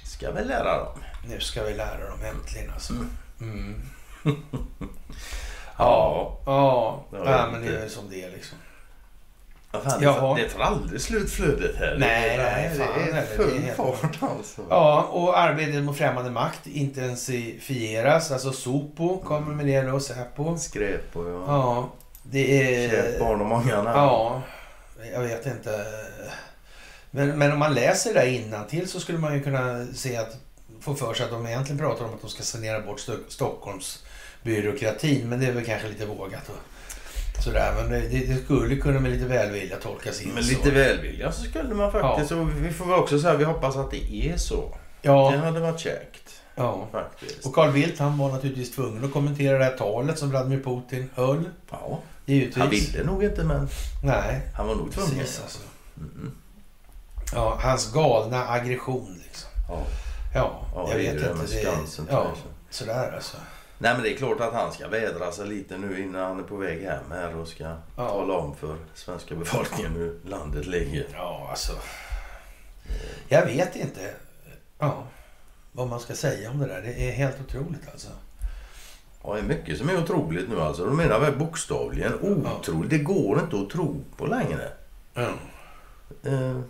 ska 0.04 0.30
väl 0.32 0.48
lära 0.48 0.78
dem. 0.84 0.98
Nu 1.28 1.40
ska 1.40 1.62
vi 1.64 1.74
lära 1.74 2.08
dem 2.10 2.18
äntligen 2.34 2.70
alltså. 2.70 2.92
Mm. 3.40 3.74
Ja. 5.78 6.38
Ja, 6.46 7.04
Ja, 7.12 7.18
ja 7.24 7.48
men 7.52 7.62
det 7.66 7.78
är 7.78 7.88
som 7.88 8.10
det 8.10 8.24
är 8.24 8.30
liksom. 8.30 8.58
Ja, 9.72 9.80
fan, 9.80 9.98
det, 10.01 10.05
Jaha. 10.05 10.36
det 10.36 10.48
tar 10.48 10.60
aldrig 10.60 11.01
slut 11.01 11.30
flödet 11.30 11.76
här. 11.76 11.97
Nej, 11.98 12.36
nej, 12.36 12.70
fan, 12.78 12.86
det 12.97 13.10
är 13.10 13.12
nej, 13.12 13.26
det 13.36 13.38
är 13.68 13.74
full 13.74 13.94
fart 13.97 14.18
alltså. 14.22 14.62
Ja, 14.70 15.02
och 15.02 15.38
arbetet 15.38 15.82
mot 15.82 15.97
främmande 15.98 16.30
makt 16.30 16.66
intensifieras. 16.66 18.30
Alltså 18.30 18.52
Sopo 18.52 19.18
kommer 19.18 19.55
med 19.55 19.66
det 19.66 19.82
då, 19.82 20.01
Säpo. 20.01 20.59
Skräp 20.59 21.16
och 21.16 21.26
ja. 21.30 21.44
Ja, 21.47 21.92
det 22.22 22.90
Kärt 22.90 23.14
är... 23.14 23.18
barn 23.18 23.40
och 23.40 23.47
många 23.47 23.82
namn. 23.82 23.98
Ja, 23.98 24.42
jag 25.12 25.20
vet 25.20 25.47
inte. 25.47 25.86
Men, 27.10 27.38
men 27.38 27.52
om 27.52 27.59
man 27.59 27.74
läser 27.74 28.14
det 28.14 28.20
där 28.20 28.64
till 28.68 28.88
så 28.88 29.01
skulle 29.01 29.18
man 29.18 29.34
ju 29.34 29.42
kunna 29.42 29.86
se 29.94 30.16
att 30.16 30.36
få 30.80 30.94
för 30.94 31.14
sig 31.14 31.24
att 31.24 31.30
de 31.30 31.47
egentligen 31.47 31.78
pratar 31.78 32.05
om 32.05 32.14
att 32.14 32.20
de 32.20 32.30
ska 32.30 32.42
sanera 32.42 32.80
bort 32.80 32.98
Sto- 32.98 33.28
Stockholms 33.28 34.05
byråkratin. 34.42 35.28
Men 35.28 35.40
det 35.40 35.47
är 35.47 35.52
väl 35.52 35.64
kanske 35.64 35.88
lite 35.88 36.06
vågat. 36.06 36.48
Och 36.48 36.55
sådär. 37.42 37.74
Men 37.76 37.90
det, 37.90 38.00
det, 38.08 38.26
det 38.26 38.44
skulle 38.44 38.76
kunna 38.76 39.00
med 39.00 39.10
lite 39.12 39.24
välvilja 39.24 39.76
tolkas 39.76 40.22
in 40.22 40.30
Men 40.34 40.44
så. 40.44 40.50
lite 40.50 40.70
välvilja 40.70 41.32
så 41.32 41.42
skulle 41.42 41.74
man 41.74 41.92
faktiskt. 41.92 42.32
Och 42.32 42.48
vi 42.64 42.70
får 42.72 42.84
väl 42.86 42.94
också 42.98 43.18
säga 43.20 43.36
vi 43.36 43.44
hoppas 43.44 43.76
att 43.76 43.90
det 43.90 44.14
är 44.14 44.36
så. 44.36 44.68
Det 45.02 45.08
Ja, 45.08 45.36
hade 45.36 45.60
varit 45.60 45.80
käckt 45.80 46.40
ja. 46.54 46.88
faktiskt. 46.92 47.46
Och 47.46 47.54
Carl 47.54 47.72
Bildt 47.72 47.98
han 47.98 48.18
var 48.18 48.30
naturligtvis 48.32 48.74
tvungen 48.74 49.04
att 49.04 49.12
kommentera 49.12 49.58
det 49.58 49.64
här 49.64 49.76
talet 49.76 50.18
som 50.18 50.30
Vladimir 50.30 50.58
Putin 50.62 51.10
höll. 51.14 51.44
Ja, 51.70 52.00
Givetvis. 52.26 52.56
han 52.56 52.70
ville 52.70 53.04
nog 53.04 53.24
inte 53.24 53.44
men 53.44 53.68
Nej, 54.04 54.40
han 54.54 54.66
var 54.68 54.74
nog 54.74 54.92
tvungen. 54.92 55.18
precis 55.18 55.40
alltså. 55.42 55.58
Mm. 55.98 56.32
Ja, 57.34 57.58
hans 57.62 57.92
galna 57.92 58.48
aggression 58.48 59.20
liksom. 59.26 59.48
Ja. 59.68 59.78
Ja, 60.34 60.60
Ja, 60.74 60.86
jag 60.88 60.98
det 60.98 61.02
vet 61.02 61.22
det 61.22 61.30
inte. 61.30 61.54
Det, 62.02 62.12
ja, 62.12 62.32
sådär 62.70 63.12
alltså. 63.14 63.36
Nej 63.82 63.94
men 63.94 64.02
det 64.02 64.12
är 64.12 64.16
klart 64.16 64.40
att 64.40 64.52
han 64.52 64.73
ska 64.73 64.89
vädra 64.89 65.32
sig 65.32 65.47
lite 65.47 65.78
nu 65.78 66.02
innan 66.02 66.23
han 66.23 66.39
är 66.39 66.43
på 66.43 66.57
väg 66.57 66.82
hem 66.82 67.05
här 67.11 67.36
och 67.36 67.48
ska 67.48 67.77
tala 67.97 68.35
om 68.35 68.57
för 68.57 68.77
svenska 68.94 69.35
befolkningen 69.35 69.93
hur 69.93 70.19
landet 70.24 70.66
ligger. 70.66 71.07
Ja, 71.12 71.47
alltså. 71.51 71.73
Jag 73.28 73.47
vet 73.47 73.77
inte 73.77 74.15
ja, 74.78 75.05
vad 75.73 75.89
man 75.89 76.01
ska 76.01 76.15
säga 76.15 76.51
om 76.51 76.59
det 76.59 76.66
där. 76.66 76.82
Det 76.82 77.09
är 77.09 77.12
helt 77.12 77.40
otroligt 77.40 77.89
alltså. 77.93 78.09
Ja, 79.23 79.35
det 79.35 79.40
är 79.40 79.44
mycket 79.44 79.78
som 79.78 79.89
är 79.89 79.98
otroligt 80.02 80.48
nu 80.48 80.61
alltså. 80.61 80.85
De 80.85 80.97
menar 80.97 81.20
väl 81.20 81.36
bokstavligen 81.36 82.12
otroligt. 82.20 82.90
Det 82.90 82.98
går 82.98 83.40
inte 83.40 83.57
att 83.57 83.70
tro 83.70 84.05
på 84.16 84.27
längre. 84.27 84.73
Ja. 85.15 85.28
Eh, 86.24 86.61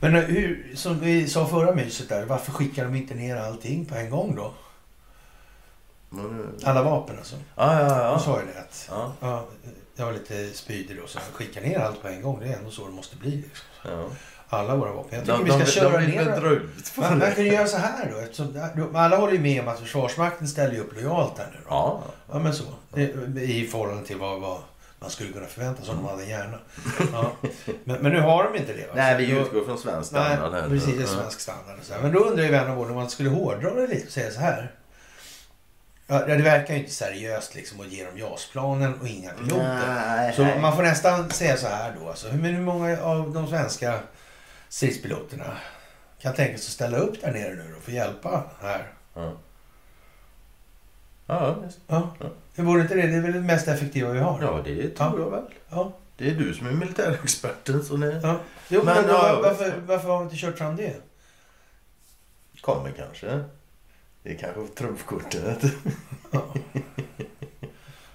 Men 0.00 0.14
hur, 0.14 0.72
som 0.76 1.00
vi 1.00 1.28
sa 1.28 1.46
förra 1.46 1.74
myset 1.74 2.08
där, 2.08 2.24
varför 2.24 2.52
skickar 2.52 2.84
de 2.84 2.94
inte 2.94 3.14
ner 3.14 3.36
allting 3.36 3.86
på 3.86 3.94
en 3.94 4.10
gång 4.10 4.34
då? 4.36 4.52
Alla 6.64 6.82
vapen 6.82 7.18
alltså. 7.18 7.36
Ja, 7.56 7.80
ja, 7.80 8.20
ja. 8.26 8.40
ju 8.40 8.52
det 8.52 8.60
att 8.60 8.88
ja. 8.90 9.12
ja, 9.20 9.44
jag 9.96 10.06
var 10.06 10.12
lite 10.12 10.50
spydig 10.50 10.96
då, 11.00 11.06
så 11.06 11.18
skicka 11.32 11.60
ner 11.60 11.78
allt 11.78 12.02
på 12.02 12.08
en 12.08 12.22
gång. 12.22 12.40
Det 12.40 12.46
är 12.46 12.56
ändå 12.56 12.70
så 12.70 12.86
det 12.86 12.92
måste 12.92 13.16
bli. 13.16 13.30
Liksom. 13.30 13.66
ja. 13.84 14.04
Alla 14.48 14.76
våra 14.76 14.92
vapen. 14.92 15.18
Jag 15.18 15.38
tycker 15.38 15.38
De, 15.38 15.44
vi 15.44 15.50
ska 15.50 15.58
de, 15.58 15.90
köra 15.90 16.00
de 16.00 16.06
ner 16.06 16.40
dra 16.40 16.50
ut 16.50 16.96
Man, 16.96 17.18
man 17.18 17.32
kan 17.32 17.44
ju 17.44 17.52
göra 17.52 17.66
så 17.66 17.76
här 17.76 18.10
då. 18.12 18.18
Eftersom, 18.18 18.90
alla 18.94 19.16
håller 19.16 19.32
ju 19.32 19.40
med 19.40 19.60
om 19.62 19.68
att 19.68 19.80
Försvarsmakten 19.80 20.48
ställer 20.48 20.78
upp 20.78 20.94
lojalt 20.94 21.38
här 21.38 21.46
nu. 21.52 21.58
Då. 21.58 21.66
Ja. 21.68 22.02
Ja, 22.32 22.38
men 22.38 22.54
så. 22.54 22.64
I, 23.40 23.66
förhållande 23.66 24.06
till 24.06 24.16
vad, 24.16 24.40
vad 24.40 24.58
man 24.98 25.10
skulle 25.10 25.32
kunna 25.32 25.46
förvänta 25.46 25.82
sig 25.82 25.90
om 25.90 25.96
de 25.96 26.08
hade 26.08 26.22
en 26.22 26.28
hjärna. 26.28 26.58
Ja. 27.12 27.32
Men, 27.84 28.02
men 28.02 28.12
nu 28.12 28.20
har 28.20 28.44
de 28.44 28.58
inte 28.58 28.72
det. 28.72 28.86
Nej, 28.94 29.14
Så 29.14 29.18
vi 29.18 29.40
utgår 29.40 29.64
från 29.64 29.78
svensk 29.78 30.12
Nej, 30.12 30.36
standard 30.36 30.62
här. 30.62 30.68
precis. 30.68 31.08
Svensk 31.08 31.40
standard. 31.40 31.76
Så. 31.82 31.94
Men 32.02 32.12
då 32.12 32.18
undrar 32.18 32.44
ju 32.44 32.50
vän 32.50 32.70
av 32.70 32.78
ordning 32.78 32.96
om 32.96 33.02
man 33.02 33.10
skulle 33.10 33.30
hårdra 33.30 33.74
det 33.74 33.86
lite 33.86 34.06
och 34.06 34.12
säga 34.12 34.30
så 34.30 34.40
här. 34.40 34.72
Ja, 36.06 36.26
det 36.26 36.42
verkar 36.42 36.74
ju 36.74 36.80
inte 36.80 36.92
seriöst 36.92 37.54
liksom 37.54 37.80
att 37.80 37.86
ge 37.86 38.04
dem 38.04 38.18
JAS-planen 38.18 38.94
och 39.00 39.08
inga 39.08 39.30
piloter. 39.30 40.32
Så 40.32 40.42
nej. 40.42 40.60
man 40.60 40.76
får 40.76 40.82
nästan 40.82 41.30
säga 41.30 41.56
så 41.56 41.66
här 41.66 41.96
då. 42.00 42.08
Alltså, 42.08 42.28
hur, 42.28 42.42
men 42.42 42.54
hur 42.54 42.62
många 42.62 43.00
av 43.02 43.32
de 43.32 43.48
svenska 43.48 44.00
stridspiloterna 44.68 45.56
kan 46.20 46.34
tänka 46.34 46.58
sig 46.58 46.66
att 46.66 46.72
ställa 46.72 46.96
upp 46.96 47.20
där 47.20 47.32
nere 47.32 47.54
nu 47.54 47.74
för 47.82 47.90
att 47.90 47.96
hjälpa 47.96 48.44
här? 48.60 48.92
Ja. 49.14 49.32
Ja, 51.26 51.54
visst. 51.66 51.78
Ja. 51.86 52.14
Det 52.54 52.62
vore 52.62 52.82
inte 52.82 52.94
det? 52.94 53.06
Det 53.06 53.16
är 53.16 53.20
väl 53.20 53.32
det 53.32 53.40
mest 53.40 53.68
effektiva 53.68 54.10
vi 54.10 54.20
har? 54.20 54.42
ja, 54.42 54.62
det 54.64 54.88
tror 54.88 55.18
Ja. 55.18 55.24
jag 55.24 55.30
väl. 55.30 55.44
Ja. 55.70 55.92
Det 56.16 56.30
är 56.30 56.34
du 56.34 56.54
som 56.54 56.66
är 56.66 56.72
militärexperten 56.72 57.84
så 57.84 57.96
det 57.96 58.20
ja. 58.22 58.36
Jo, 58.68 58.82
men, 58.84 58.94
Men, 58.94 59.06
då, 59.06 59.12
ja, 59.12 59.40
varför, 59.42 59.74
varför 59.86 60.08
har 60.08 60.18
vi 60.18 60.24
inte 60.24 60.36
kört 60.36 60.58
fram 60.58 60.76
det? 60.76 60.94
kommer 62.60 62.90
kanske. 62.90 63.44
Det 64.24 64.30
är 64.30 64.34
kanske 64.38 64.74
trumfkortet. 64.74 65.58
Ja. 66.30 66.54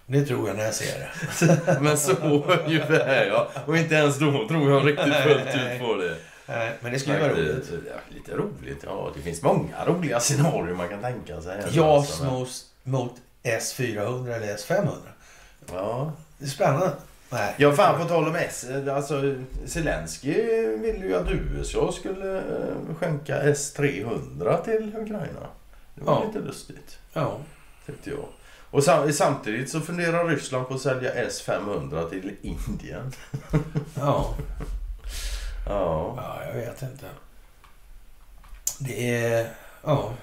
Det 0.06 0.26
tror 0.26 0.48
jag 0.48 0.58
när 0.58 0.64
jag 0.66 0.74
ser 0.74 1.00
det. 1.00 1.78
Men 1.82 1.98
så 1.98 2.12
ungefär 2.12 3.26
ja. 3.26 3.50
Och 3.66 3.78
inte 3.78 3.96
ens 3.96 4.20
då 4.20 4.48
tror 4.48 4.72
jag 4.72 4.88
riktigt 4.88 5.16
fullt 5.16 5.56
ut 5.56 5.80
på 5.80 5.96
det. 5.96 6.16
Nej, 6.46 6.72
Men 6.82 6.92
det 6.92 7.00
skulle 7.00 7.20
vara 7.20 7.32
roligt. 7.32 7.72
Lite 8.10 8.32
roligt, 8.32 8.84
ja. 8.84 9.12
Det 9.16 9.22
finns 9.22 9.42
många 9.42 9.86
roliga 9.86 10.20
scenarier 10.20 10.76
man 10.76 10.90
kan 10.90 11.02
tänka 11.02 11.42
sig. 11.42 11.64
JAS 11.72 12.22
Alltså, 12.22 12.24
mot, 12.24 12.50
mot 12.84 13.14
S400 13.44 14.34
eller 14.36 14.56
S500. 14.58 14.98
Ja. 15.74 16.12
Det 16.38 16.46
är 16.46 16.50
spännande. 16.50 16.92
Nej. 17.30 17.54
Ja, 17.58 17.72
fan 17.72 18.02
på 18.02 18.08
tal 18.08 18.28
om 18.28 18.36
S. 18.36 18.66
Alltså, 18.92 19.36
Zelensky 19.66 20.34
ville 20.78 21.06
ju 21.06 21.16
att 21.16 21.32
USA 21.32 21.92
skulle 21.92 22.38
eh, 22.38 22.96
skänka 23.00 23.44
S300 23.44 24.64
till 24.64 24.96
Ukraina. 24.96 25.48
Det 26.00 26.06
var 26.06 26.14
Ja. 26.14 26.26
lite 26.28 26.40
lustigt, 26.40 26.98
Ja. 27.14 27.38
tyckte 27.86 28.10
jag. 28.10 28.26
Och 28.72 28.84
sam- 28.84 29.14
samtidigt 29.14 29.70
så 29.70 29.82
funderar 29.82 30.26
Ryssland 30.28 30.68
på 30.68 30.74
att 30.74 30.82
sälja 30.82 31.14
S500 31.28 32.10
till 32.10 32.36
Indien. 32.42 33.12
Ja. 33.96 34.36
Ja. 35.66 36.14
ja, 36.18 36.44
jag 36.46 36.54
vet 36.54 36.82
inte. 36.82 37.06
Det 38.80 39.16
är... 39.24 39.50
Ja. 39.84 40.14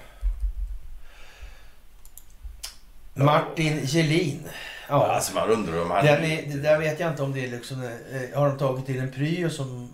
Martin 3.13 3.85
Gelin. 3.85 4.43
Ja. 4.89 5.07
Alltså 5.07 5.33
man 5.35 5.49
undrar 5.49 5.81
om 5.81 5.91
han... 5.91 6.05
Den 6.05 6.23
är, 6.23 6.57
där 6.57 6.79
vet 6.79 6.99
jag 6.99 7.11
inte 7.11 7.23
om 7.23 7.33
det 7.33 7.45
är 7.45 7.47
liksom... 7.51 7.83
eh, 7.83 8.39
Har 8.39 8.47
de 8.49 8.57
tagit 8.57 8.85
till 8.85 8.99
en 8.99 9.11
pryo 9.11 9.49
som 9.49 9.89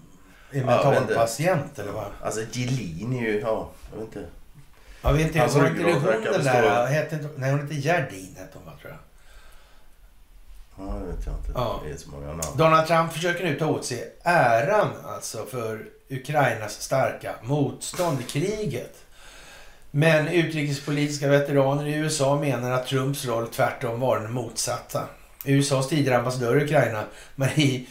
är 0.51 0.59
Ja, 0.59 0.65
mentalpatient 0.65 1.79
eller 1.79 1.91
vad? 1.91 2.05
Alltså 2.21 2.41
Gelin 2.51 3.13
är 3.13 3.21
ju, 3.21 3.39
ja, 3.39 3.69
jag 3.91 3.97
vet 3.99 4.15
inte. 4.15 4.29
Jag 5.03 5.13
vet 5.13 5.27
inte. 5.27 5.39
Hans 5.39 5.55
Var 5.55 5.67
inte 5.67 5.83
det 5.83 5.93
hon 5.93 6.03
den 6.23 6.43
där... 6.43 6.85
Hette 6.85 7.15
inte, 7.15 7.29
nej, 7.35 7.51
hon 7.51 7.59
hette 7.59 7.73
Gerdin 7.73 8.35
hette 8.37 8.51
hon 8.53 8.65
va, 8.65 8.71
tror 8.81 8.91
jag. 8.91 8.99
Ja, 10.77 10.93
det 10.99 11.05
vet 11.05 11.25
jag 11.25 11.35
inte. 11.35 11.51
Ja. 11.55 11.81
Det 11.85 11.91
är 11.91 11.97
så 11.97 12.09
många 12.09 12.27
namn. 12.27 12.57
Donald 12.57 12.87
Trump 12.87 13.13
försöker 13.13 13.43
nu 13.43 13.59
ta 13.59 13.67
åt 13.67 13.85
sig 13.85 14.13
äran 14.23 14.89
alltså 15.05 15.45
för 15.45 15.85
Ukrainas 16.09 16.81
starka 16.81 17.35
motstånd 17.43 18.21
i 18.21 18.23
kriget. 18.23 18.95
Men 19.91 20.27
utrikespolitiska 20.27 21.27
veteraner 21.27 21.87
i 21.87 21.93
USA 21.93 22.39
menar 22.39 22.71
att 22.71 22.87
Trumps 22.87 23.25
roll 23.25 23.47
tvärtom 23.47 23.99
var 23.99 24.19
den 24.19 24.33
motsatta. 24.33 25.07
USAs 25.45 25.89
tidigare 25.89 26.17
ambassadör 26.17 26.61
i 26.61 26.63
Ukraina, 26.63 27.03
Marie 27.35 27.85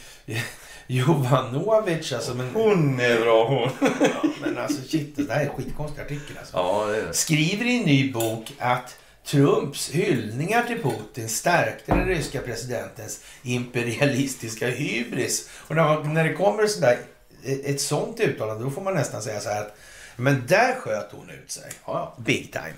Jovanovic, 0.93 2.13
alltså, 2.13 2.35
men, 2.35 2.51
Hon 2.55 3.01
är 3.01 3.21
bra 3.21 3.49
hon. 3.49 3.71
ja, 4.01 4.29
men 4.41 4.59
alltså 4.59 4.83
shit, 4.89 5.17
det 5.17 5.23
där 5.23 5.37
är 5.37 5.41
en 5.41 5.51
skitkonstig 5.51 6.03
artikel 6.03 6.39
alltså. 6.39 6.57
Ja, 6.57 6.87
det 6.87 7.07
det. 7.07 7.15
Skriver 7.15 7.65
i 7.65 7.79
en 7.79 7.85
ny 7.85 8.13
bok 8.13 8.53
att 8.59 8.97
Trumps 9.27 9.91
hyllningar 9.91 10.63
till 10.63 10.83
Putin 10.83 11.29
stärkte 11.29 11.95
den 11.95 12.07
ryska 12.07 12.41
presidentens 12.41 13.25
imperialistiska 13.43 14.69
hybris. 14.69 15.49
Och 15.55 15.77
när, 15.77 16.25
det 16.25 16.35
kommer 16.35 16.67
sådär, 16.67 16.99
ett, 17.45 17.65
ett 17.65 17.81
sånt 17.81 18.21
uttalande, 18.21 18.65
då 18.65 18.71
får 18.71 18.83
man 18.83 18.95
nästan 18.95 19.23
säga 19.23 19.41
så 19.41 19.49
här 19.49 19.61
att 19.61 19.77
men 20.17 20.47
där 20.47 20.75
sköt 20.75 21.13
hon 21.13 21.31
ut 21.31 21.51
sig. 21.51 21.71
Ja, 21.87 22.15
Big 22.19 22.53
time. 22.53 22.75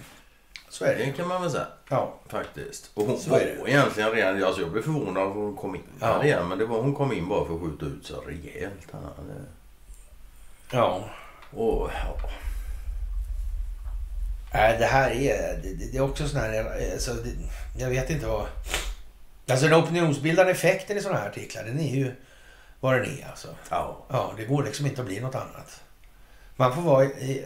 Så 0.75 0.85
är 0.85 0.95
det 0.97 1.05
det. 1.05 1.13
kan 1.13 1.29
man 1.29 1.43
väl 1.43 1.51
säga. 1.51 1.67
Ja. 1.89 2.15
Faktiskt. 2.29 2.91
Och 2.95 3.05
hon 3.07 3.19
Så 3.19 3.31
var 3.31 3.41
egentligen 3.67 4.11
redan... 4.11 4.45
Alltså 4.45 4.61
jag 4.61 4.71
blev 4.71 4.83
förvånad 4.83 5.27
att 5.29 5.35
hon 5.35 5.57
kom 5.57 5.75
in 5.75 5.83
Ja. 6.01 6.07
här 6.07 6.25
igen. 6.25 6.49
Men 6.49 6.59
det 6.59 6.67
var, 6.67 6.81
hon 6.83 6.95
kom 6.95 7.13
in 7.13 7.29
bara 7.29 7.47
för 7.47 7.55
att 7.55 7.61
skjuta 7.61 7.87
ut 7.87 8.07
så 8.07 8.21
rejält. 8.21 8.87
Här. 8.93 9.01
Ja. 10.73 11.05
Och, 11.51 11.91
ja. 12.05 12.17
Nej, 14.55 14.77
det 14.79 14.87
här 14.87 15.11
är, 15.11 15.59
det, 15.63 15.93
det 15.93 15.99
är 15.99 16.01
också 16.03 16.29
sån 16.29 16.41
här, 16.41 16.93
alltså, 16.93 17.15
det, 17.15 17.31
jag 17.79 17.91
vet 17.91 18.11
inte 18.11 18.27
vad... 18.27 18.47
Alltså 19.51 19.67
den 19.69 19.75
opinionsbildande 19.83 20.53
effekten 20.53 20.97
i 20.97 21.01
sådana 21.01 21.21
här 21.21 21.29
artiklar, 21.29 21.65
den 21.65 21.81
är 21.81 21.95
ju 21.97 22.13
vad 22.81 22.95
den 22.95 23.05
är 23.05 23.27
alltså. 23.31 23.49
Ja. 23.71 24.05
Ja, 24.09 24.33
det 24.37 24.45
går 24.45 24.63
liksom 24.65 24.87
inte 24.87 25.01
att 25.01 25.07
bli 25.07 25.21
något 25.21 25.35
annat. 25.35 25.81
Man 26.57 26.75
får 26.75 26.83
vara 26.83 27.05
eh, 27.05 27.31
eh, 27.31 27.43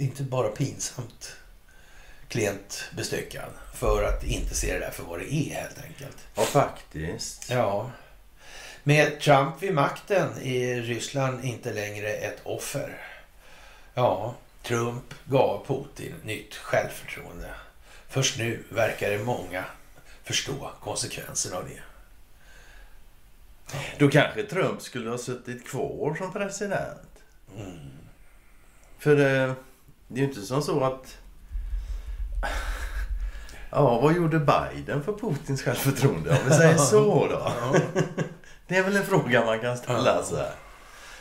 inte 0.00 0.22
bara 0.22 0.48
pinsamt 0.48 1.36
klent 2.28 2.90
bestyckad 2.96 3.50
för 3.74 4.04
att 4.04 4.24
inte 4.24 4.54
se 4.54 4.72
det 4.72 4.78
där 4.78 4.90
för 4.90 5.02
vad 5.02 5.18
det 5.18 5.34
är 5.34 5.54
helt 5.54 5.78
enkelt. 5.84 6.16
ja, 6.34 6.42
faktiskt. 6.42 7.50
Ja. 7.50 7.90
Med 8.82 9.20
Trump 9.20 9.62
vid 9.62 9.74
makten 9.74 10.42
är 10.42 10.82
Ryssland 10.82 11.44
inte 11.44 11.72
längre 11.72 12.08
ett 12.08 12.38
offer. 12.42 13.02
Ja, 13.94 14.34
Trump 14.62 15.14
gav 15.24 15.66
Putin 15.66 16.14
nytt 16.24 16.54
självförtroende. 16.54 17.54
Först 18.08 18.38
nu 18.38 18.64
verkar 18.68 19.10
det 19.10 19.18
många 19.18 19.64
förstå 20.24 20.70
konsekvenserna 20.80 21.56
av 21.56 21.68
det. 21.68 21.82
Då 23.98 24.08
kanske 24.08 24.42
Trump 24.42 24.82
skulle 24.82 25.10
ha 25.10 25.18
suttit 25.18 25.68
kvar 25.68 26.14
som 26.14 26.32
president. 26.32 27.08
Mm. 27.56 27.99
För 29.00 29.16
det, 29.16 29.54
det 30.08 30.14
är 30.14 30.18
ju 30.18 30.24
inte 30.24 30.40
som 30.42 30.62
så 30.62 30.84
att... 30.84 31.16
Ja, 33.70 34.00
vad 34.00 34.16
gjorde 34.16 34.38
Biden 34.38 35.02
för 35.02 35.12
Putins 35.12 35.62
självförtroende? 35.62 36.30
Om 36.30 36.36
vi 36.48 36.54
säger 36.54 36.76
så 36.76 37.26
då. 37.30 37.52
Det 38.68 38.76
är 38.76 38.82
väl 38.82 38.96
en 38.96 39.04
fråga 39.06 39.44
man 39.44 39.60
kan 39.60 39.76
ställa 39.76 40.22
sig. 40.22 40.46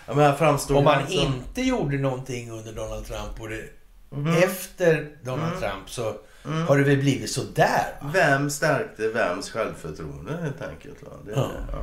Ja, 0.06 0.14
men 0.15 0.26
här 0.26 0.60
Om 0.77 0.84
man 0.84 0.97
alltså- 0.97 1.14
inte 1.14 1.61
gjorde 1.61 1.97
någonting 1.97 2.51
under 2.51 2.73
Donald 2.73 3.06
Trump 3.06 3.41
och 3.41 3.49
det, 3.49 3.64
Mhm. 4.11 4.34
efter 4.43 5.10
Donald 5.23 5.53
Mm. 5.53 5.60
Trump 5.60 5.89
så 5.89 6.14
Mm. 6.45 6.68
har 6.68 6.77
det 6.77 6.84
väl 6.84 6.97
blivit 6.97 7.31
så 7.31 7.41
där. 7.56 7.95
Va? 8.01 8.10
Vem 8.14 8.49
stärkte 8.49 9.07
vems 9.10 9.49
självförtroende 9.51 10.38
helt 10.41 10.61
enkelt? 10.61 11.03
Va? 11.03 11.10
Det, 11.26 11.31
Ja. 11.31 11.51
ja. 11.72 11.77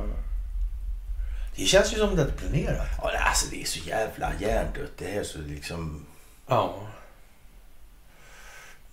Det 1.57 1.65
känns 1.65 1.93
ju 1.93 1.97
som 1.97 2.15
det 2.15 2.21
är 2.21 2.31
planerat. 2.31 2.87
Ja, 3.01 3.11
det- 3.11 3.17
alltså 3.19 3.45
det 3.51 3.61
är 3.61 3.65
så 3.65 3.79
jävla 3.79 4.31
hjärndött 4.39 4.91
det 4.97 5.05
här 5.07 5.23
så 5.23 5.37
liksom... 5.39 6.05
Ja. 6.47 6.75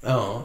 Ja. 0.01 0.43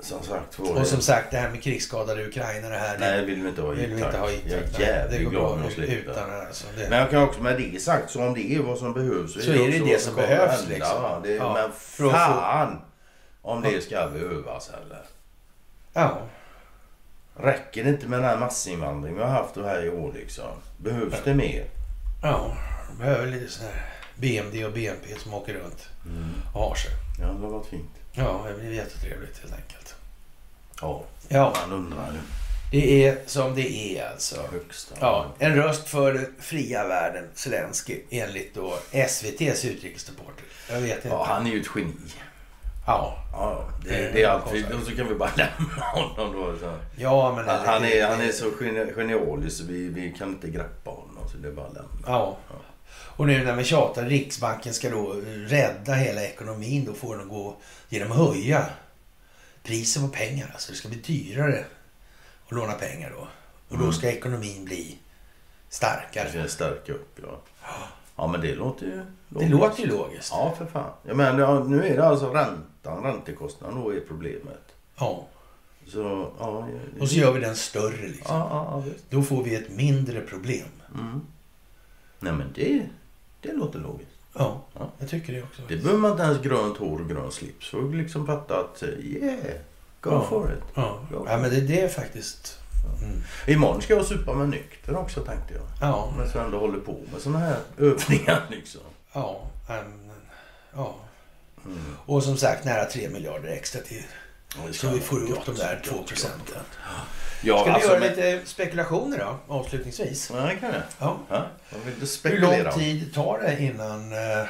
Som 0.00 0.22
sagt 0.22 0.58
Och 0.58 0.86
som 0.86 1.00
sagt 1.00 1.30
det 1.30 1.36
här 1.36 1.50
med 1.50 1.62
krigsskadade 1.62 2.26
ukrainare 2.26 2.74
här. 2.74 2.98
Nej, 2.98 3.10
det 3.10 3.16
det 3.20 3.26
vill 3.26 3.42
vi 3.42 3.48
inte 3.48 3.62
ha 3.62 3.68
vill 3.68 3.80
hit 3.80 3.90
vi 3.98 4.04
inte 4.04 4.18
ha 4.18 4.28
hit. 4.28 4.42
Jag 4.46 4.58
är 4.60 4.80
jävligt 4.80 5.18
det 5.18 5.24
går 5.24 5.30
glad 5.30 5.52
om 5.64 5.70
slippa. 5.70 6.10
utan 6.10 6.30
alltså. 6.46 6.66
Det. 6.76 6.90
Men 6.90 6.98
jag 6.98 7.10
kan 7.10 7.22
också 7.22 7.40
med 7.42 7.56
det 7.60 7.82
sagt, 7.82 8.10
så 8.10 8.22
om 8.26 8.34
det 8.34 8.54
är 8.54 8.58
vad 8.62 8.78
som 8.78 8.92
behövs 8.92 9.32
Så 9.44 9.50
är 9.52 9.58
det 9.58 9.78
det 9.78 9.92
vad 9.92 10.00
som 10.00 10.14
kommer 10.14 10.28
behövs, 10.28 10.68
liksom. 10.68 11.22
Det, 11.22 11.34
Ja, 11.34 11.52
Men 11.54 11.64
att 11.70 11.76
få- 11.76 12.10
fan 12.10 12.80
om 13.42 13.62
det 13.62 13.80
ska 13.80 14.06
behövas 14.08 14.70
heller. 14.70 15.02
Ja. 15.92 16.18
Räcker 17.36 17.84
det 17.84 17.90
inte 17.90 18.06
med 18.06 18.18
den 18.18 18.28
här 18.28 18.36
massinvandringen 18.36 19.18
vi 19.18 19.24
har 19.24 19.30
haft 19.30 19.56
här 19.56 19.84
i 19.84 19.90
år 19.90 20.12
liksom? 20.14 20.44
Behövs 20.82 21.14
det 21.24 21.34
mer? 21.34 21.64
Ja. 22.22 22.56
De 22.88 22.98
behöver 22.98 23.26
lite 23.26 23.52
sån 23.52 23.66
här 23.66 23.86
BMD 24.16 24.64
och 24.64 24.72
BNP 24.72 25.14
som 25.18 25.34
åker 25.34 25.54
runt 25.54 25.88
och 26.54 26.60
har 26.60 26.74
sig. 26.74 26.90
Ja, 27.20 27.26
det 27.26 27.32
har 27.32 27.50
varit 27.50 27.66
fint. 27.66 27.90
Ja, 28.12 28.44
det 28.48 28.54
blir 28.54 28.72
jättetrevligt 28.72 29.38
helt 29.42 29.52
enkelt. 29.54 29.94
Ja, 30.80 31.04
Ja, 31.28 31.54
man 31.66 31.72
undrar 31.78 32.12
ju. 32.12 32.18
det 32.70 33.06
är 33.06 33.18
som 33.26 33.54
det 33.54 33.70
är 33.98 34.10
alltså. 34.10 34.46
Högsta. 34.52 34.94
Ja, 35.00 35.34
en 35.38 35.54
röst 35.54 35.88
för 35.88 36.12
den 36.12 36.34
fria 36.40 36.86
världen, 36.86 37.24
Zelensky, 37.34 38.00
enligt 38.10 38.54
då 38.54 38.78
SVTs 38.90 39.64
utrikesreporter. 39.64 40.44
Jag 40.70 40.80
vet 40.80 40.96
inte. 40.96 41.08
ja, 41.08 41.24
han 41.28 41.46
är 41.46 41.50
ju 41.50 41.60
ett 41.60 41.66
geni. 41.76 41.92
Ja, 42.90 43.16
Ja, 43.32 43.64
det, 43.84 43.88
Det 43.88 43.96
är 44.08 44.12
det 44.12 44.22
är 44.22 44.28
alltid... 44.28 44.62
konstigt. 44.66 44.80
Och 44.80 44.86
så 44.90 44.96
kan 44.96 45.08
vi 45.08 45.14
bara 45.14 45.30
lämna 45.36 45.84
honom 45.84 46.32
då. 46.32 46.58
Så. 46.58 46.72
ja 46.96 47.32
men... 47.36 47.48
Han, 47.48 47.66
han, 47.66 47.84
är, 47.84 48.06
han 48.08 48.20
är 48.20 48.32
så 48.32 48.44
geni- 48.50 48.94
genialisk 48.94 49.56
så 49.58 49.64
vi, 49.64 49.88
vi 49.88 50.12
kan 50.18 50.28
inte 50.28 50.48
greppa 50.50 50.90
honom. 50.90 51.28
Så 51.32 51.36
det 51.36 51.48
är 51.48 51.52
bara 51.52 51.66
lämna. 51.68 51.88
Ja. 52.06 52.36
Och 52.92 53.26
nu 53.26 53.44
när 53.44 53.56
vi 53.56 53.64
tjatar, 53.64 54.04
Riksbanken 54.04 54.74
ska 54.74 54.90
då 54.90 55.14
rädda 55.26 55.92
hela 55.94 56.22
ekonomin. 56.24 56.84
Då 56.84 56.92
får 56.92 57.16
den 57.18 57.28
gå 57.28 57.56
genom 57.88 58.12
att 58.12 58.18
höja 58.18 58.66
priset 59.62 60.02
på 60.02 60.08
pengar. 60.08 60.50
Alltså 60.52 60.72
det 60.72 60.78
ska 60.78 60.88
bli 60.88 60.98
dyrare 60.98 61.64
att 62.46 62.52
låna 62.52 62.72
pengar 62.72 63.12
då. 63.16 63.20
Och 63.68 63.76
då 63.78 63.84
Mm. 63.84 63.92
ska 63.92 64.08
ekonomin 64.10 64.64
bli 64.64 64.98
starkare. 65.68 66.28
Det 66.42 66.48
stärka 66.48 66.92
upp, 66.92 67.18
ja. 67.22 67.40
Ja, 68.16 68.26
men 68.26 68.40
det 68.40 68.54
låter 68.54 68.86
ju... 68.86 69.02
Det 69.28 69.48
låter 69.48 69.80
ju 69.82 69.88
logiskt. 69.88 70.30
Ja, 70.32 70.54
för 70.58 70.66
fan. 70.66 70.90
Jag 71.02 71.16
menar, 71.16 71.40
ja, 71.40 71.64
nu 71.64 71.86
är 71.86 71.96
det 71.96 72.06
alltså 72.06 72.30
räntan, 72.82 73.04
räntekostnaden 73.04 73.80
då 73.80 73.94
är 73.94 74.00
problemet. 74.00 74.62
Ja. 74.98 75.26
Så, 75.86 76.32
ja... 76.38 76.68
det- 76.94 77.00
Och 77.00 77.08
så 77.08 77.14
gör 77.14 77.32
vi 77.32 77.40
den 77.40 77.56
större 77.56 78.08
liksom. 78.08 78.36
Ja, 78.36 78.82
ja. 78.86 78.92
Då 79.10 79.22
får 79.22 79.44
vi 79.44 79.54
ett 79.54 79.70
mindre 79.70 80.20
problem. 80.20 80.68
Mm. 80.94 81.20
Nej, 82.20 82.32
men 82.32 82.52
det, 82.54 82.86
det 83.40 83.52
låter 83.52 83.78
logiskt. 83.78 84.10
Ja, 84.34 84.60
Ja. 84.72 84.90
jag 84.98 85.08
tycker 85.08 85.32
det 85.32 85.42
också. 85.42 85.62
Det 85.68 85.76
behöver 85.76 85.98
man 85.98 86.10
inte 86.10 86.22
ens 86.22 86.42
grönt 86.42 86.76
hår 86.76 87.00
och 87.00 87.08
grön 87.08 87.30
slips 87.32 87.68
för 87.70 87.88
att 87.88 87.94
liksom 87.94 88.26
fatta 88.26 88.60
att 88.60 88.82
yeah, 88.82 89.36
go 90.00 90.10
Ja. 90.10 90.22
for 90.28 90.52
it. 90.52 90.62
Ja, 90.74 91.00
ja 91.26 91.38
men 91.38 91.50
det, 91.50 91.60
det 91.60 91.80
är 91.80 91.88
faktiskt... 91.88 92.56
Mm. 93.02 93.20
Imorgon 93.46 93.82
ska 93.82 93.94
jag 93.94 94.04
supa 94.06 94.34
med 94.34 94.48
nykter 94.48 94.96
också 94.96 95.20
tänkte 95.20 95.54
jag. 95.54 95.62
Ja, 95.80 96.12
Men 96.18 96.28
så 96.30 96.38
ändå 96.38 96.58
håller 96.58 96.80
på 96.80 96.96
med 97.12 97.20
såna 97.20 97.38
här 97.38 97.56
övningar 97.78 98.42
liksom. 98.50 98.80
ja, 99.12 99.40
em, 99.68 100.10
ja. 100.74 100.94
Mm. 101.64 101.96
Och 102.06 102.22
som 102.22 102.36
sagt 102.36 102.64
nära 102.64 102.84
3 102.84 103.08
miljarder 103.08 103.48
extra 103.48 103.80
till. 103.80 104.02
Så 104.72 104.88
vi 104.88 105.00
får 105.00 105.30
upp 105.32 105.46
de 105.46 105.54
där 105.54 105.74
gott, 105.74 105.84
2 105.84 105.96
gott. 105.96 106.06
procenten. 106.08 106.62
Ja, 107.42 107.56
Ska 107.58 107.64
vi 107.64 107.70
alltså, 107.70 107.88
göra 107.90 108.00
men- 108.00 108.08
lite 108.08 108.40
spekulationer 108.44 109.18
då, 109.18 109.54
avslutningsvis? 109.54 110.30
Ja, 110.34 110.40
det 110.40 110.56
kan 110.56 110.72
jag. 110.72 110.82
Ja. 110.98 111.18
Ja, 111.28 111.46
vill 111.70 111.78
inte 111.88 112.00
Hur 112.00 112.06
spekulera. 112.06 112.70
lång 112.70 112.78
tid 112.78 113.14
tar 113.14 113.38
det 113.38 113.60
innan 113.62 114.12
eh, 114.12 114.46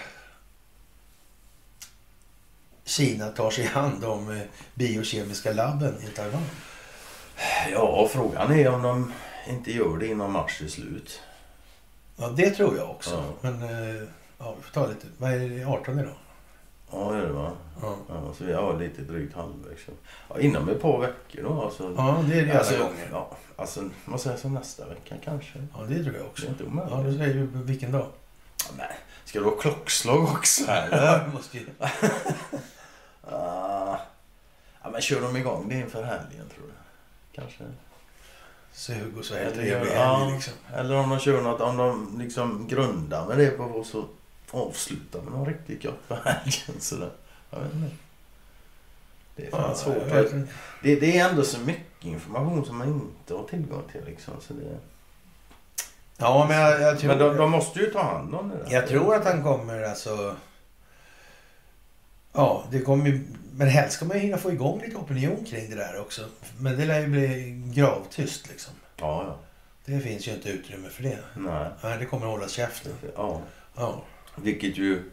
Kina 2.85 3.29
tar 3.29 3.51
sig 3.51 3.71
an 3.75 4.01
de 4.01 4.31
eh, 4.37 4.43
biokemiska 4.75 5.53
labben 5.53 5.95
i 6.03 6.17
Taiwan? 6.17 6.43
Ja, 7.73 8.09
frågan 8.13 8.53
är 8.53 8.69
om 8.69 8.83
de 8.83 9.13
inte 9.49 9.73
gör 9.73 9.97
det 9.99 10.07
innan 10.07 10.33
mars 10.33 10.63
är 10.63 10.69
slut. 10.69 11.21
Ja, 12.17 12.29
det 12.29 12.51
tror 12.51 12.77
jag 12.77 12.91
också. 12.91 13.11
Ja. 13.43 13.51
Men 13.51 13.63
eh, 13.63 14.03
ja, 14.39 14.55
vi 14.57 14.63
får 14.63 14.73
ta 14.73 14.87
lite. 14.87 15.07
Vad 15.19 15.33
är 15.33 15.39
det, 15.49 15.65
18 15.65 15.99
idag? 15.99 16.15
Ja, 16.93 17.11
det 17.13 17.19
är 17.19 17.23
det 17.27 17.33
va? 17.33 17.51
Ja. 17.83 17.97
Ja, 18.09 18.15
så 18.39 18.45
vi 18.45 18.53
har 18.53 18.79
lite 18.79 19.03
drygt 19.03 19.35
halvvägs. 19.37 19.81
Ja, 20.29 20.39
inom 20.41 20.69
ett 20.69 20.83
par 20.83 21.01
veckor 21.01 21.43
då 21.43 21.63
alltså. 21.63 21.95
ja, 21.97 22.25
det 22.29 22.39
är 22.39 22.45
det 22.47 22.51
alla 22.51 22.59
alltså, 22.59 22.79
gånger. 22.79 23.09
ja, 23.13 23.37
alltså, 23.57 23.81
man 24.05 24.19
säger 24.19 24.37
så 24.37 24.49
nästa 24.49 24.87
vecka 24.89 25.15
kanske. 25.25 25.59
Ja, 25.79 25.85
det 25.89 25.95
tror 26.05 26.15
jag 26.17 26.25
Det 26.25 26.29
också. 26.29 26.47
är 26.47 26.51
inte 26.51 26.65
Ja, 26.65 26.69
omöjligt. 26.71 27.13
du 27.13 27.19
säger 27.19 27.35
ju 27.35 27.47
vilken 27.53 27.93
dag? 27.93 28.07
Ja, 28.67 28.71
men, 28.77 28.87
ska 29.25 29.39
det 29.39 29.45
vara 29.45 29.57
klockslag 29.61 30.23
också 30.23 30.63
Ja, 30.67 30.73
eller? 30.75 31.25
du 31.27 31.33
måste 31.33 31.59
ju... 31.59 31.67
Ah. 33.31 33.97
ja, 34.83 34.91
men 34.93 35.01
kör 35.01 35.21
de 35.21 35.37
igång 35.37 35.69
det 35.69 35.75
inför 35.75 36.03
helgen 36.03 36.49
tror 36.55 36.67
jag. 36.69 36.77
Kanske. 37.43 37.65
Så 38.73 38.93
Hugo 38.93 39.23
så 39.23 39.35
Eller, 39.35 39.51
trevlig 39.55 39.93
ja, 39.95 40.17
helg 40.17 40.33
liksom. 40.35 40.55
eller 40.75 40.97
om 40.97 41.11
de 41.11 41.19
kör 41.19 41.43
något, 41.43 41.61
om 41.61 41.77
de 41.77 42.19
liksom 42.19 42.67
grundar 42.69 43.27
med 43.27 43.39
det 43.39 43.51
på 43.51 43.85
så 43.85 44.05
avslutar 44.51 45.21
med 45.23 45.33
något 45.33 45.49
riktigt 45.49 45.83
gott 45.83 46.09
på 46.09 46.15
helgen. 46.15 46.81
Sådär. 46.81 47.11
Jag 47.51 47.61
vet 47.61 47.73
inte. 47.75 47.97
Det 49.37 49.47
är 49.47 49.51
fan 49.51 49.61
Ja, 49.69 49.75
svårt. 49.75 49.97
inte. 50.33 50.53
Det, 50.83 51.01
det 51.01 51.19
är 51.19 51.29
ändå 51.31 51.43
så 51.43 51.61
mycket 51.61 52.05
information 52.05 52.65
som 52.65 52.79
man 52.79 52.89
inte 52.89 53.35
har 53.35 53.45
tillgång 53.45 53.83
till. 53.93 54.05
Liksom, 54.05 54.35
så 54.41 54.55
det... 54.55 54.79
Ja, 56.17 56.47
men 56.49 56.59
jag, 56.61 56.81
jag 56.81 56.99
tror... 56.99 57.09
Men 57.09 57.19
de, 57.19 57.37
de 57.37 57.51
måste 57.51 57.79
ju 57.81 57.87
ta 57.87 58.03
hand 58.03 58.35
om 58.35 58.49
det 58.49 58.57
där. 58.57 58.73
Jag 58.73 58.87
tror 58.89 59.15
att 59.15 59.25
han 59.25 59.43
kommer 59.43 59.83
alltså... 59.83 60.37
Ja, 62.33 62.65
det 62.71 62.81
kommer 62.81 63.07
ju... 63.07 63.21
Men 63.53 63.69
helst 63.69 63.97
ska 63.97 64.05
man 64.05 64.17
ju 64.17 64.23
hinna 64.23 64.39
få 64.39 64.53
igång 64.53 64.81
lite 64.81 64.97
opinion 64.97 65.45
kring 65.45 65.71
det 65.71 65.77
där 65.77 66.01
också. 66.01 66.25
Men 66.59 66.79
det 66.79 66.85
lär 66.85 67.01
ju 67.01 67.07
bli 67.07 67.63
gravtyst 67.75 68.49
liksom. 68.49 68.75
Ja, 68.97 69.25
ja. 69.27 69.37
Det 69.85 70.01
finns 70.01 70.29
ju 70.29 70.33
inte 70.33 70.49
utrymme 70.49 70.89
för 70.89 71.03
det. 71.03 71.19
Nej. 71.37 71.69
Nej, 71.83 71.99
det 71.99 72.07
kommer 72.07 72.27
att 72.27 72.33
hållas 72.33 72.53
käften. 72.53 72.93
Ja. 73.17 73.41
Ja. 73.77 74.03
Vilket 74.43 74.77
ju... 74.79 75.11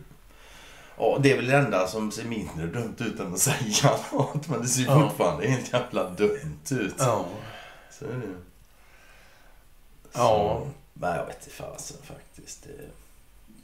Ja, 0.98 1.20
det 1.24 1.32
är 1.32 1.36
väl 1.36 1.48
det 1.48 1.58
enda 1.58 1.88
som 1.88 2.12
ser 2.12 2.24
mindre 2.24 2.68
dumt 2.68 2.96
ut 3.00 3.20
än 3.20 3.34
att 3.34 3.40
säga 3.40 3.98
något. 4.12 4.48
Men 4.48 4.62
det 4.62 4.68
ser 4.68 4.82
ju 4.82 4.86
Ja. 4.88 5.10
fortfarande 5.10 5.48
helt 5.48 5.74
jävla 5.74 6.10
dumt 6.10 6.60
ut. 6.72 6.96
Ja. 7.00 7.26
Så 7.92 8.06
är 8.06 8.10
det 8.14 8.26
ju. 8.26 8.36
Ja. 10.14 10.68
Men 10.94 11.16
jag 11.16 11.26
vet 11.26 11.38
inte 11.40 11.50
fasen 11.56 11.98
faktiskt. 12.04 12.64
Det... 12.64 12.90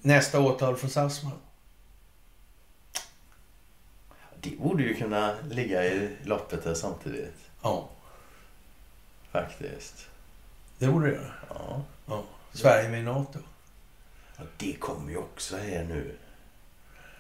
Nästa 0.02 0.40
åtal 0.42 0.76
från 0.76 0.90
Sassman. 0.90 1.32
det 4.42 4.50
borde 4.60 4.84
ju 4.84 4.94
kunna 4.94 5.36
ligga 5.50 5.86
i 5.86 6.10
loppet 6.24 6.64
där 6.64 6.74
samtidigt. 6.74 7.36
Ja, 7.62 7.90
Faktiskt. 9.32 10.08
det 10.78 10.88
borde 10.88 11.08
det 11.08 11.14
göra. 11.14 11.32
Ja. 12.08 12.24
Sverige 12.54 12.90
med 12.90 13.00
i 13.00 13.04
NATO. 13.04 13.40
Ja 14.38 14.44
det 14.58 14.74
kommer 14.74 15.12
ju 15.12 15.18
också 15.18 15.58
här 15.58 15.84
nu. 15.84 16.16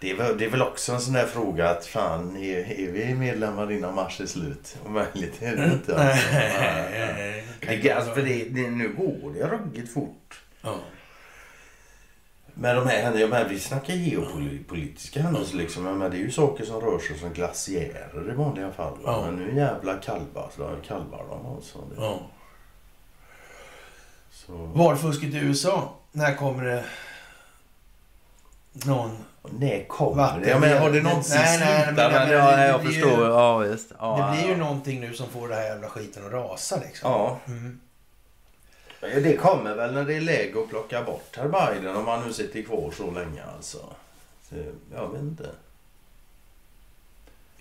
Det 0.01 0.11
är, 0.11 0.15
väl, 0.15 0.37
det 0.37 0.45
är 0.45 0.49
väl 0.49 0.61
också 0.61 0.91
en 0.91 1.01
sån 1.01 1.13
där 1.13 1.25
fråga 1.25 1.69
att 1.69 1.85
fan, 1.85 2.37
är, 2.37 2.79
är 2.79 2.91
vi 2.91 3.15
medlemmar 3.15 3.71
innan 3.71 3.95
mars 3.95 4.21
är 4.21 4.25
slut? 4.25 4.77
Om 4.85 4.93
möjligt 4.93 5.41
är 5.41 5.55
det 5.55 5.73
inte. 5.73 5.95
alltså. 5.97 6.27
Nej. 7.67 7.79
Det, 7.83 7.91
alltså, 7.91 8.13
för 8.13 8.21
det, 8.21 8.43
det, 8.43 8.69
nu 8.69 8.93
går 8.93 9.33
det 9.33 9.47
ruggigt 9.47 9.93
fort. 9.93 10.41
Ja. 10.61 10.75
Men 12.53 12.75
de 12.75 12.87
här, 12.87 13.19
de 13.19 13.31
här, 13.31 13.49
vi 13.49 13.59
snackar 13.59 13.93
geopolitiska 13.93 15.21
händelser 15.21 15.57
liksom. 15.57 15.83
Men 15.83 16.11
det 16.11 16.17
är 16.17 16.19
ju 16.19 16.31
saker 16.31 16.65
som 16.65 16.81
rör 16.81 16.99
sig 16.99 17.19
som 17.19 17.33
glaciärer 17.33 18.31
i 18.31 18.35
vanliga 18.35 18.71
fall. 18.71 18.97
Ja. 19.05 19.25
Men 19.25 19.35
nu 19.35 19.55
jävla 19.55 19.97
kalvar, 19.97 20.49
så 20.55 20.75
kalvar 20.87 21.25
de 21.29 21.55
alltså. 21.55 21.79
Ja. 21.97 22.19
så, 24.31 24.53
Valfusket 24.53 25.33
i 25.33 25.37
USA. 25.37 25.93
När 26.15 26.35
kommer 26.35 26.63
det 26.63 26.85
någon... 28.73 29.17
när 29.51 29.83
kommer 29.87 30.15
Vatten-? 30.15 30.49
Jag 30.49 30.61
menar, 30.61 30.79
har 30.81 30.91
det 30.91 31.01
någonsin 31.01 31.35
Nej, 31.35 31.59
nej, 31.59 31.75
men 31.85 31.95
slutat? 31.95 32.13
jag 32.13 32.27
Men, 32.27 32.31
ja, 32.31 32.65
jag 32.65 32.81
förstår. 32.83 33.11
ju- 33.25 33.25
Ja, 33.31 33.57
visst. 33.57 33.91
Ja, 33.99 34.17
det 34.31 34.37
blir 34.37 34.45
ju 34.47 34.51
ja. 34.51 34.57
någonting 34.65 34.99
nu 35.01 35.13
som 35.13 35.29
får 35.29 35.47
det 35.47 35.55
här 35.55 35.63
jävla 35.63 35.89
skiten 35.89 36.25
att 36.25 36.31
rasa 36.31 36.79
liksom. 36.79 37.11
Ja, 37.11 37.39
Mm. 37.47 37.79
det 39.01 39.37
kommer 39.37 39.75
väl 39.75 39.93
när 39.93 40.03
det 40.05 40.13
är 40.13 40.21
läge 40.21 40.59
att 40.63 40.69
plocka 40.69 41.03
bort 41.03 41.37
herr 41.37 41.47
Biden 41.49 41.95
om 41.95 42.07
han 42.07 42.27
nu 42.27 42.33
sitter 42.33 42.61
kvar 42.61 42.91
så 42.97 43.11
länge 43.11 43.43
alltså. 43.55 43.77
Så, 44.49 44.55
jag 44.93 45.09
vet 45.11 45.21
inte. 45.21 45.49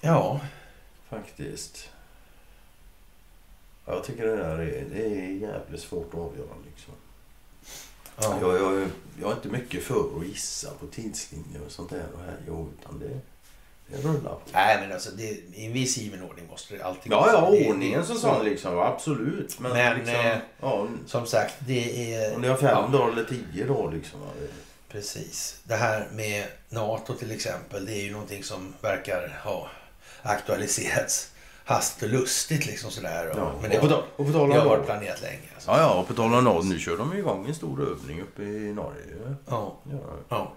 Ja. 0.00 0.40
Faktiskt. 1.08 1.88
Jag 3.86 4.04
tycker 4.04 4.26
det 4.26 4.36
där 4.36 4.58
är, 4.58 4.84
det 4.94 5.04
är 5.06 5.26
jävligt 5.32 5.80
svårt 5.80 6.14
att 6.14 6.20
avgöra 6.20 6.54
liksom. 6.66 6.94
Ja. 8.22 8.38
Jag, 8.40 8.60
jag, 8.62 8.88
jag 9.20 9.30
är 9.30 9.34
inte 9.34 9.48
mycket 9.48 9.82
för 9.84 10.20
att 10.20 10.26
gissa 10.26 10.70
på 10.80 10.86
tidslinjer 10.86 11.60
och 11.66 11.72
sånt 11.72 11.90
där 11.90 12.04
och 12.14 12.20
här, 12.24 12.36
jo, 12.46 12.70
utan 12.80 12.98
det, 12.98 13.08
det 13.86 14.02
rullar 14.08 14.30
på. 14.30 14.40
Nej, 14.52 14.78
men 14.80 14.92
alltså 14.92 15.10
det, 15.10 15.22
i 15.54 15.66
en 15.66 15.72
viss 15.72 15.96
given 15.96 16.22
ordning 16.22 16.46
måste 16.50 16.76
det 16.76 16.84
alltid 16.84 17.12
Ja, 17.12 17.28
ja, 17.32 17.50
Det- 17.50 17.68
ordningen 17.70 18.06
som 18.06 18.16
sån 18.16 18.44
liksom, 18.44 18.78
absolut. 18.78 19.60
Men, 19.60 19.72
Men, 19.72 19.96
liksom, 19.98 20.14
eh, 20.14 20.38
ja, 20.60 20.86
Som 21.06 21.26
sagt, 21.26 21.54
det 21.66 22.14
är... 22.14 22.34
om 22.34 22.42
det 22.42 22.48
har 22.48 22.56
fem 22.56 22.68
ja, 22.70 22.98
dagar 22.98 23.12
eller 23.12 23.24
tio 23.24 23.66
dagar 23.66 23.92
liksom. 23.92 24.20
ja, 24.22 24.28
det- 24.40 24.48
Precis. 24.92 25.60
Det 25.64 25.74
här 25.76 26.08
med 26.12 26.46
NATO 26.68 27.14
till 27.14 27.30
exempel, 27.30 27.86
det 27.86 27.92
är 27.92 28.02
ju 28.02 28.12
någonting 28.12 28.44
som 28.44 28.74
verkar 28.80 29.40
ha 29.44 29.68
aktualiserats 30.22 31.30
hastigt 31.64 32.02
och 32.02 32.08
lustigt 32.08 32.66
liksom 32.66 32.90
sådär. 32.90 33.30
Och, 33.30 33.38
Ja, 33.38 33.52
men 33.60 33.70
det 33.70 33.76
och 33.80 33.88
på 33.88 33.94
har, 33.94 34.02
och 34.16 34.26
på 34.26 34.32
tal 34.32 34.48
det 34.48 34.54
har 34.54 34.62
om 34.62 34.68
varit 34.68 34.78
Norge. 34.80 34.84
planerat 34.84 35.22
länge. 35.22 35.48
Alltså. 35.54 35.70
Ja, 35.70 35.78
ja, 35.80 35.94
och 36.00 36.08
på 36.08 36.14
tal 36.14 36.34
om 36.34 36.44
Norge, 36.44 36.68
nu 36.68 36.78
kör 36.78 36.96
de 36.98 37.12
igång 37.16 37.46
en 37.48 37.54
stor 37.54 37.82
övning 37.90 38.20
uppe 38.22 38.42
i 38.42 38.72
Norge. 38.72 39.02
Ja. 39.48 39.76
Ja. 39.90 39.98
Ja. 40.28 40.52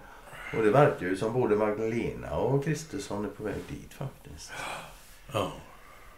Och 0.56 0.62
det 0.64 0.70
verkar 0.70 1.06
ju 1.06 1.16
som 1.16 1.32
både 1.32 1.56
Magdalena 1.56 2.36
och 2.36 2.64
Kristersson 2.64 3.24
är 3.24 3.28
på 3.28 3.42
väg 3.44 3.54
dit 3.68 3.92
faktiskt. 3.94 4.52
Ja. 5.32 5.52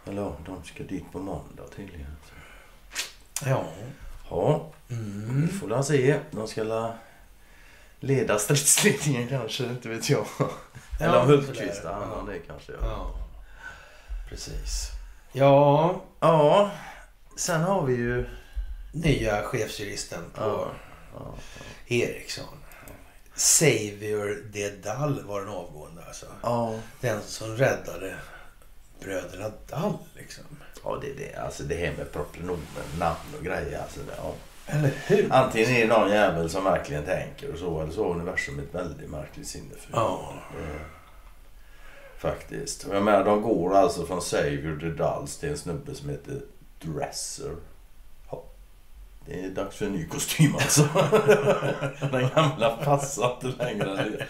Eller 0.07 0.21
ja, 0.21 0.37
de 0.45 0.63
ska 0.63 0.83
dit 0.83 1.11
på 1.11 1.19
måndag 1.19 1.63
tydligen. 1.75 2.15
Ja. 3.45 3.63
Ja, 4.29 4.71
Mm. 4.91 5.41
vi 5.41 5.47
får 5.57 5.67
la 5.67 5.83
se. 5.83 6.19
De 6.31 6.47
ska 6.47 6.63
la 6.63 6.93
leda 7.99 8.39
stridsledningen 8.39 9.27
kanske, 9.27 9.63
inte 9.63 9.89
vet 9.89 10.09
jag. 10.09 10.25
Eller 10.99 11.19
om 11.21 11.27
Hultqvist 11.27 11.81
ja. 11.83 12.23
det 12.27 12.39
kanske. 12.39 12.71
Ja. 12.71 12.77
ja. 12.81 13.15
Precis. 14.29 14.89
Ja, 15.31 16.01
ja, 16.19 16.71
sen 17.37 17.61
har 17.61 17.81
vi 17.85 17.93
ju... 17.93 18.25
nya 18.93 19.41
chefsjuristen 19.43 20.23
på 20.35 20.41
Ja, 20.41 20.67
ja. 21.13 21.33
Ericsson. 21.87 22.45
Xavier 23.35 24.43
Dedal 24.53 25.23
var 25.25 25.39
den 25.41 25.49
avgående 25.49 26.03
alltså. 26.07 26.25
Ja, 26.43 26.73
Den 27.01 27.21
som 27.21 27.57
räddade 27.57 28.15
bröderna 28.99 29.51
Dall 29.67 29.97
liksom. 30.15 30.43
ja 30.83 30.97
det 31.01 31.09
är 31.09 31.15
det. 31.15 31.35
Alltså 31.39 31.63
det 31.63 31.75
här 31.75 31.93
med 31.97 32.11
proprenomen, 32.11 32.63
namn 32.99 33.35
och 33.39 33.45
grejer. 33.45 33.81
Alltså 33.81 33.99
det, 33.99 34.13
ja. 34.17 34.33
Eller 34.65 34.91
hur? 35.07 35.33
Antingen 35.33 35.69
är 35.69 35.79
det 35.87 35.87
någon 35.99 36.09
jävel 36.09 36.49
som 36.49 36.63
verkligen 36.63 37.05
tänker 37.05 37.51
och 37.53 37.59
så 37.59 37.81
eller 37.81 37.91
så 37.91 38.03
har 38.03 38.11
universum 38.15 38.59
ett 38.59 38.75
väldigt 38.75 39.09
märkligt 39.09 39.47
sinne 39.47 39.75
för 39.79 39.93
Ja. 39.97 40.33
det. 40.57 40.79
Faktiskt. 42.19 42.85
Jag 42.91 43.03
menar 43.03 43.25
de 43.25 43.41
går 43.41 43.75
alltså 43.75 44.05
från 44.05 44.21
Savior 44.21 44.79
till 44.79 44.95
Dulls 44.95 45.37
till 45.37 45.49
en 45.49 45.57
snubbe 45.57 45.95
som 45.95 46.09
heter 46.09 46.41
Dresser. 46.81 47.55
Ja. 48.31 48.43
Det 49.25 49.43
är 49.43 49.49
dags 49.49 49.75
för 49.75 49.85
en 49.85 49.91
ny 49.91 50.07
kostym 50.07 50.55
alltså. 50.55 50.81
Den 52.11 52.29
gamla 52.35 52.69
passar 52.83 53.33
inte 53.43 53.63
längre. 53.63 54.27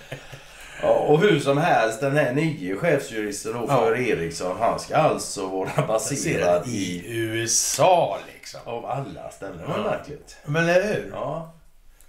Ja, 0.82 0.94
och 0.94 1.20
hur 1.20 1.40
som 1.40 1.58
helst, 1.58 2.02
den 2.02 2.18
här 2.18 2.34
nye 2.34 2.76
chefsjuristen 2.76 3.54
då 3.54 3.68
för 3.68 4.00
Ericsson, 4.00 4.58
han 4.60 4.80
ska 4.80 4.96
alltså 4.96 5.48
vara 5.48 5.88
baserad 5.88 6.68
i 6.68 6.72
i... 6.72 7.04
USA 7.18 8.20
liksom. 8.34 8.60
Av 8.64 8.86
alla 8.86 9.30
ställen. 9.30 9.62
Ja. 9.68 9.84
märkligt. 9.84 10.38
Men 10.46 10.70
eller 10.70 10.94
hur? 10.94 11.10
Ja. 11.14 11.54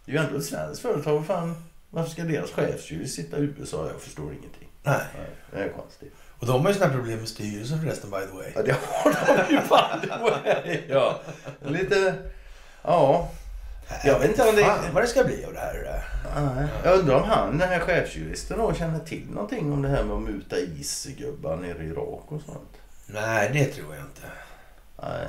Det 0.04 0.12
är 0.12 0.16
ju 0.16 0.24
ändå 0.24 0.38
ett 0.38 0.44
svenskt 0.44 0.82
företag. 0.82 1.26
Fan, 1.26 1.64
varför 1.90 2.10
ska 2.10 2.22
deras 2.22 2.50
chefsjurist 2.50 3.14
sitta 3.14 3.38
i 3.38 3.40
USA? 3.40 3.86
Jag 3.92 4.00
förstår 4.00 4.24
ingenting. 4.24 4.59
Nej. 4.82 5.00
Nej, 5.14 5.26
det 5.52 5.58
är 5.58 5.72
konstigt. 5.72 6.14
Och 6.38 6.46
de 6.46 6.60
har 6.62 6.68
ju 6.68 6.74
sådana 6.78 6.94
problem 6.94 7.18
med 7.18 7.28
styrelsen 7.28 7.80
förresten 7.82 8.10
by 8.10 8.16
the 8.16 8.36
way. 8.36 8.52
Ja, 8.54 8.62
det 8.62 8.76
har 8.92 9.44
de 9.48 9.54
ju 9.54 9.60
fan. 9.60 10.00
ja. 10.88 11.20
Lite... 11.64 12.14
Ja. 12.82 13.28
Jag 14.04 14.18
vet 14.18 14.28
inte 14.30 14.48
om 14.48 14.56
det- 14.56 14.62
Fan 14.64 14.84
vad 14.94 15.02
det 15.02 15.06
ska 15.06 15.24
bli 15.24 15.44
av 15.44 15.52
det 15.52 15.58
här. 15.58 16.02
Nej. 16.36 16.66
Jag 16.84 16.98
undrar 16.98 17.14
om 17.14 17.28
han, 17.28 17.58
den 17.58 17.68
här 17.68 17.78
chefsjuristen 17.80 18.58
då, 18.58 18.74
känner 18.74 18.98
till 18.98 19.26
någonting 19.30 19.72
om 19.72 19.82
det 19.82 19.88
här 19.88 20.02
med 20.04 20.16
att 20.16 20.22
muta 20.22 20.56
isgubbar 20.58 21.56
nere 21.56 21.84
i 21.84 21.86
Irak 21.86 22.24
och 22.28 22.42
sånt. 22.46 22.70
Nej, 23.06 23.50
det 23.52 23.64
tror 23.64 23.94
jag 23.94 24.04
inte. 24.04 24.22
Nej. 25.02 25.26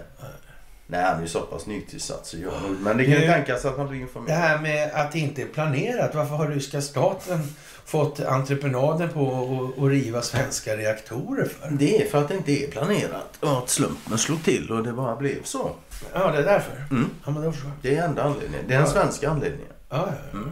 Nej, 0.87 1.03
han 1.03 1.17
är 1.17 1.21
ju 1.21 1.27
så 1.27 1.41
pass 1.41 1.65
nytillsatt 1.65 2.25
så 2.25 2.37
gör 2.37 2.59
nog. 2.59 2.79
Men 2.81 2.97
det 2.97 3.03
kan 3.03 3.13
ju 3.13 3.19
Det- 3.19 3.33
tänkas 3.33 3.65
att 3.65 3.77
han 3.77 3.87
blir 3.87 3.99
Det 3.99 4.03
informerad. 4.03 4.37
här 4.39 4.57
med 4.59 4.91
att 4.93 5.11
det 5.11 5.19
inte 5.19 5.41
är 5.41 5.45
planerat. 5.47 6.15
Varför 6.15 6.35
har 6.35 6.47
ryska 6.47 6.81
staten 6.81 7.55
fått 7.85 8.19
entreprenaden 8.19 9.09
på 9.09 9.73
att- 9.77 9.83
riva 9.91 10.21
svenska 10.21 10.77
reaktorer 10.77 11.45
för? 11.45 11.69
Det 11.71 12.01
är 12.01 12.09
för 12.09 12.17
att 12.17 12.27
det 12.27 12.35
inte 12.35 12.51
är 12.63 12.71
planerat. 12.71 13.37
Och 13.39 13.57
att 13.57 13.69
slumpen 13.69 14.17
slog 14.17 14.43
till 14.43 14.71
och 14.71 14.83
det 14.83 14.93
bara 14.93 15.15
blev 15.15 15.43
så. 15.43 15.71
Ja, 16.13 16.31
det 16.31 16.37
är 16.37 16.43
därför. 16.43 16.75
Mm. 16.91 17.09
Ja, 17.25 17.31
men 17.31 17.43
då 17.43 17.51
förstår 17.51 17.69
jag. 17.71 17.77
Det 17.91 17.97
är 17.97 18.05
enda 18.07 18.23
anledningen. 18.23 18.65
Det 18.67 18.73
är 18.73 18.77
den 18.77 18.87
Ja. 18.87 18.93
svenska 18.93 19.29
anledningen. 19.29 19.73
Ja, 19.89 20.07
ja, 20.31 20.37
Mm. 20.37 20.51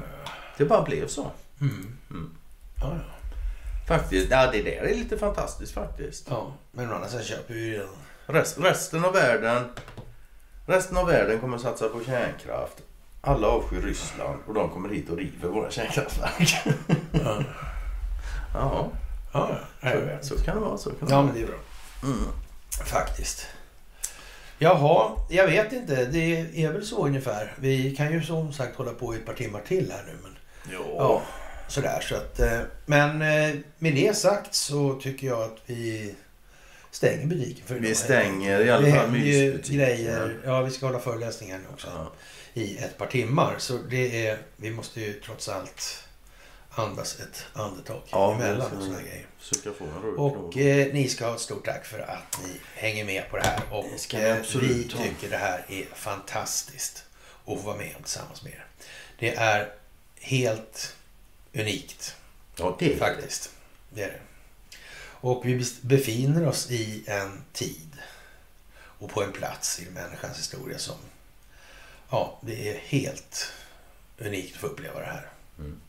Det 0.58 0.66
bara 0.66 0.82
blev 0.82 1.08
så. 1.08 1.22
ja. 1.60 1.66
Mm. 1.66 1.98
Mm. 2.10 2.30
Ja. 2.82 2.92
Faktiskt. 3.88 4.28
Ja, 4.32 4.50
det 4.52 4.62
där 4.62 4.72
är 4.72 4.96
lite 4.96 5.18
fantastiskt 5.18 5.72
faktiskt. 5.74 6.28
ja. 6.30 6.54
Men 6.72 6.92
å 6.92 6.96
andra 6.96 7.10
sidan 7.10 7.26
köper 7.26 7.54
vi 7.54 7.60
ju. 7.66 7.88
Rest, 8.28 8.58
resten 8.60 9.06
av 9.06 9.14
världen 9.14 9.64
Resten 10.68 10.98
av 10.98 11.08
världen 11.08 11.40
kommer 11.40 11.58
satsa 11.58 11.90
på 11.90 12.00
kärnkraft. 12.06 12.78
Alla 13.22 13.48
avskyr 13.48 13.82
Ryssland 13.82 14.40
och 14.48 14.54
de 14.54 14.70
kommer 14.70 14.90
hit 14.90 15.10
och 15.10 15.18
river 15.18 15.50
våra 15.50 15.72
kärnkraftverk. 15.72 16.58
Ja, 18.54 18.92
ja, 19.34 19.50
ja. 19.82 20.20
så, 20.22 20.38
så 20.38 20.44
kan 20.44 20.56
det 20.56 20.62
vara. 20.62 20.78
Så 20.78 20.90
kan 20.90 21.08
det 21.08 21.14
Ja, 21.14 21.24
men 21.24 21.36
det 21.36 21.42
är 21.42 21.46
bra. 21.48 21.56
Mm. 22.04 22.26
Faktiskt. 22.86 23.48
Jaha, 24.60 25.12
jag 25.30 25.48
vet 25.48 25.74
inte. 25.74 26.06
Det 26.06 26.40
är 26.64 26.72
väl 26.72 26.86
så 26.86 27.06
ungefär. 27.06 27.54
Vi 27.60 27.96
kan 27.96 28.12
ju 28.14 28.24
som 28.24 28.54
sagt 28.54 28.76
hålla 28.76 28.92
på 28.92 29.16
i 29.16 29.18
ett 29.18 29.26
par 29.26 29.34
timmar 29.34 29.62
till 29.68 29.92
här 29.92 30.04
nu. 30.08 30.14
Men, 30.24 30.36
ja, 30.74 31.22
sådär. 31.68 32.00
Så 32.02 32.16
att, 32.16 32.40
eh, 32.40 32.60
men 32.86 33.22
eh, 33.22 33.56
med 33.78 33.96
det 33.96 34.16
sagt 34.18 34.54
så 34.56 35.00
tycker 35.02 35.28
jag 35.28 35.42
att 35.42 35.58
vi 35.66 36.16
stänger 36.92 37.26
butiken 37.26 37.66
för 37.68 37.76
Vi 37.76 37.96
stänger 37.96 38.62
i 38.66 38.70
alla 38.72 38.92
fall 38.96 39.12
mysbutiken. 39.12 39.78
grejer. 39.78 40.38
Ja, 40.46 40.62
vi 40.62 40.72
ska 40.72 40.86
hålla 40.86 41.00
föreläsningar 41.00 41.58
nu 41.58 41.66
också. 41.74 41.88
Ja. 41.96 42.12
I 42.54 42.78
ett 42.78 42.98
par 42.98 43.08
timmar. 43.08 43.56
Så 43.58 43.78
det 43.78 44.28
är, 44.28 44.40
vi 44.56 44.72
måste 44.72 45.02
ju 45.02 45.14
trots 45.14 45.50
allt 45.50 46.04
andas 46.70 47.20
ett 47.20 47.46
andetag 47.54 48.02
Ja, 48.12 48.36
emellan 48.36 48.78
och 48.78 48.84
sådana 48.84 49.02
grejer. 49.02 49.26
Och 50.18 50.58
eh, 50.58 50.94
ni 50.94 51.10
ska 51.10 51.28
ha 51.28 51.36
ett 51.36 51.42
stort 51.42 51.66
tack 51.66 51.86
för 51.86 52.00
att 52.00 52.40
ni 52.44 52.60
hänger 52.76 53.06
med 53.06 53.30
på 53.30 53.38
det 53.38 53.44
här. 53.44 53.62
Och 53.72 53.86
Det 54.12 54.16
vi 54.16 54.26
eh, 54.26 54.62
vi 54.62 54.84
tycker 54.84 55.30
det 55.30 55.38
här 55.38 55.66
är 55.70 55.86
fantastiskt 55.96 57.04
att 57.46 57.58
få 57.58 57.66
vara 57.66 57.78
med 57.78 57.96
om 57.96 58.04
tillsammans 58.04 58.44
med 58.44 58.54
er. 58.54 58.66
Det 59.20 59.36
är 59.36 59.74
helt 60.20 60.96
unikt 61.54 62.16
Ja, 62.56 62.76
det 62.80 62.94
är 62.94 62.98
faktiskt. 62.98 63.52
Det 63.90 64.04
är 64.04 64.08
det. 64.08 64.20
Och 65.02 65.46
vi 65.46 65.66
befinner 65.82 66.48
oss 66.48 66.72
i 66.72 67.04
en 67.08 67.44
tid 67.54 67.98
och 68.74 69.10
på 69.10 69.24
en 69.24 69.32
plats 69.32 69.80
i 69.80 69.90
människans 69.90 70.38
historia 70.38 70.78
som 70.78 70.96
ja, 72.10 72.38
det 72.42 72.70
är 72.70 72.78
helt 72.78 73.52
unikt 74.18 74.56
att 74.56 74.62
få 74.62 74.68
uppleva 74.68 75.00
det 75.00 75.06
här. 75.06 75.28
Mm. 75.60 75.80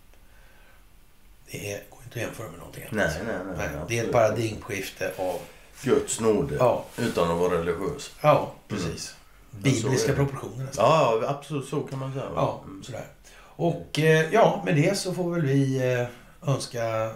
Det 1.50 1.72
är, 1.72 1.82
går 1.90 1.98
inte 2.04 2.18
att 2.18 2.22
jämföra 2.26 2.48
med 2.50 2.58
någonting 2.58 2.82
annat. 2.84 2.94
Nej, 2.94 3.22
nej, 3.26 3.36
nej. 3.56 3.68
Nej, 3.72 3.84
det 3.88 3.98
är 3.98 4.04
ett 4.04 4.12
paradigmskifte 4.12 5.12
av... 5.16 5.40
Guds 5.82 6.20
nåde. 6.20 6.54
Ja, 6.54 6.84
Utan 6.98 7.30
att 7.30 7.38
vara 7.38 7.58
religiös. 7.58 8.10
ja 8.20 8.52
precis. 8.68 9.14
Men 9.50 9.62
så 9.74 9.82
Bibliska 9.82 10.12
proportioner 10.14 10.64
nästan. 10.64 10.84
Ja, 10.84 11.22
absolut. 11.28 11.68
Så 11.68 11.80
kan 11.80 11.98
man 11.98 12.12
säga. 12.12 12.24
Ja, 12.34 12.60
Mm. 12.64 12.82
sådär. 12.82 13.06
Och 13.38 13.98
eh, 13.98 14.32
ja, 14.32 14.62
med 14.64 14.76
det 14.76 14.98
så 14.98 15.14
får 15.14 15.30
väl 15.34 15.42
vi 15.46 15.92
eh, 15.92 16.06
önska 16.50 17.12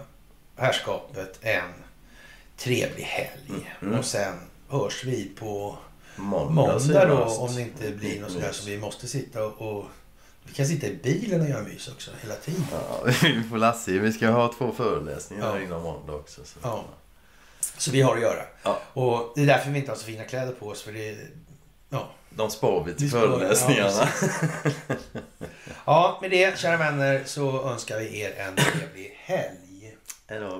herrskapet 0.55 1.39
en 1.41 1.73
trevlig 2.57 3.03
helg. 3.03 3.71
Mm. 3.81 3.99
Och 3.99 4.05
sen 4.05 4.33
hörs 4.69 5.03
vi 5.05 5.25
på 5.39 5.77
Måndag, 6.15 6.51
måndag 6.53 7.05
då 7.05 7.23
om 7.23 7.55
det 7.55 7.61
inte 7.61 7.91
blir 7.91 8.21
något 8.21 8.55
som 8.55 8.65
vi 8.65 8.77
måste 8.77 9.07
sitta 9.07 9.45
och. 9.45 9.85
Vi 10.47 10.53
kan 10.53 10.65
sitta 10.65 10.87
i 10.87 10.95
bilen 11.03 11.41
och 11.41 11.49
göra 11.49 11.63
mys 11.63 11.87
också 11.87 12.11
hela 12.21 12.35
tiden. 12.35 12.63
Ja, 12.71 13.03
vi 13.21 13.43
får 13.49 13.57
Lasse. 13.57 13.91
Vi 13.91 14.13
ska 14.13 14.29
ha 14.29 14.53
två 14.57 14.71
föreläsningar 14.71 15.55
Ja. 15.57 15.61
innan 15.61 15.81
måndag 15.81 16.13
också. 16.13 16.41
Så. 16.45 16.59
Ja. 16.63 16.83
Så 17.77 17.91
vi 17.91 18.01
har 18.01 18.15
att 18.15 18.21
göra. 18.21 18.43
Ja. 18.63 18.79
Och 18.93 19.31
det 19.35 19.41
är 19.41 19.45
därför 19.45 19.71
vi 19.71 19.79
inte 19.79 19.91
har 19.91 19.97
så 19.97 20.05
fina 20.05 20.23
kläder 20.23 20.53
på 20.53 20.67
oss. 20.67 20.81
För 20.83 20.91
det, 20.91 21.17
ja, 21.89 22.09
De 22.29 22.49
spar 22.49 22.83
vi 22.83 22.93
till 22.93 23.05
Vi 23.05 23.11
föreläsningarna. 23.11 23.91
ja, 23.93 24.95
Ja, 25.85 26.17
med 26.21 26.31
det 26.31 26.59
kära 26.59 26.77
vänner 26.77 27.23
så 27.25 27.69
önskar 27.69 27.99
vi 27.99 28.19
er 28.21 28.33
en 28.37 28.55
trevlig 28.55 29.17
helg. 29.23 29.95
Hej 30.27 30.39
då. 30.39 30.59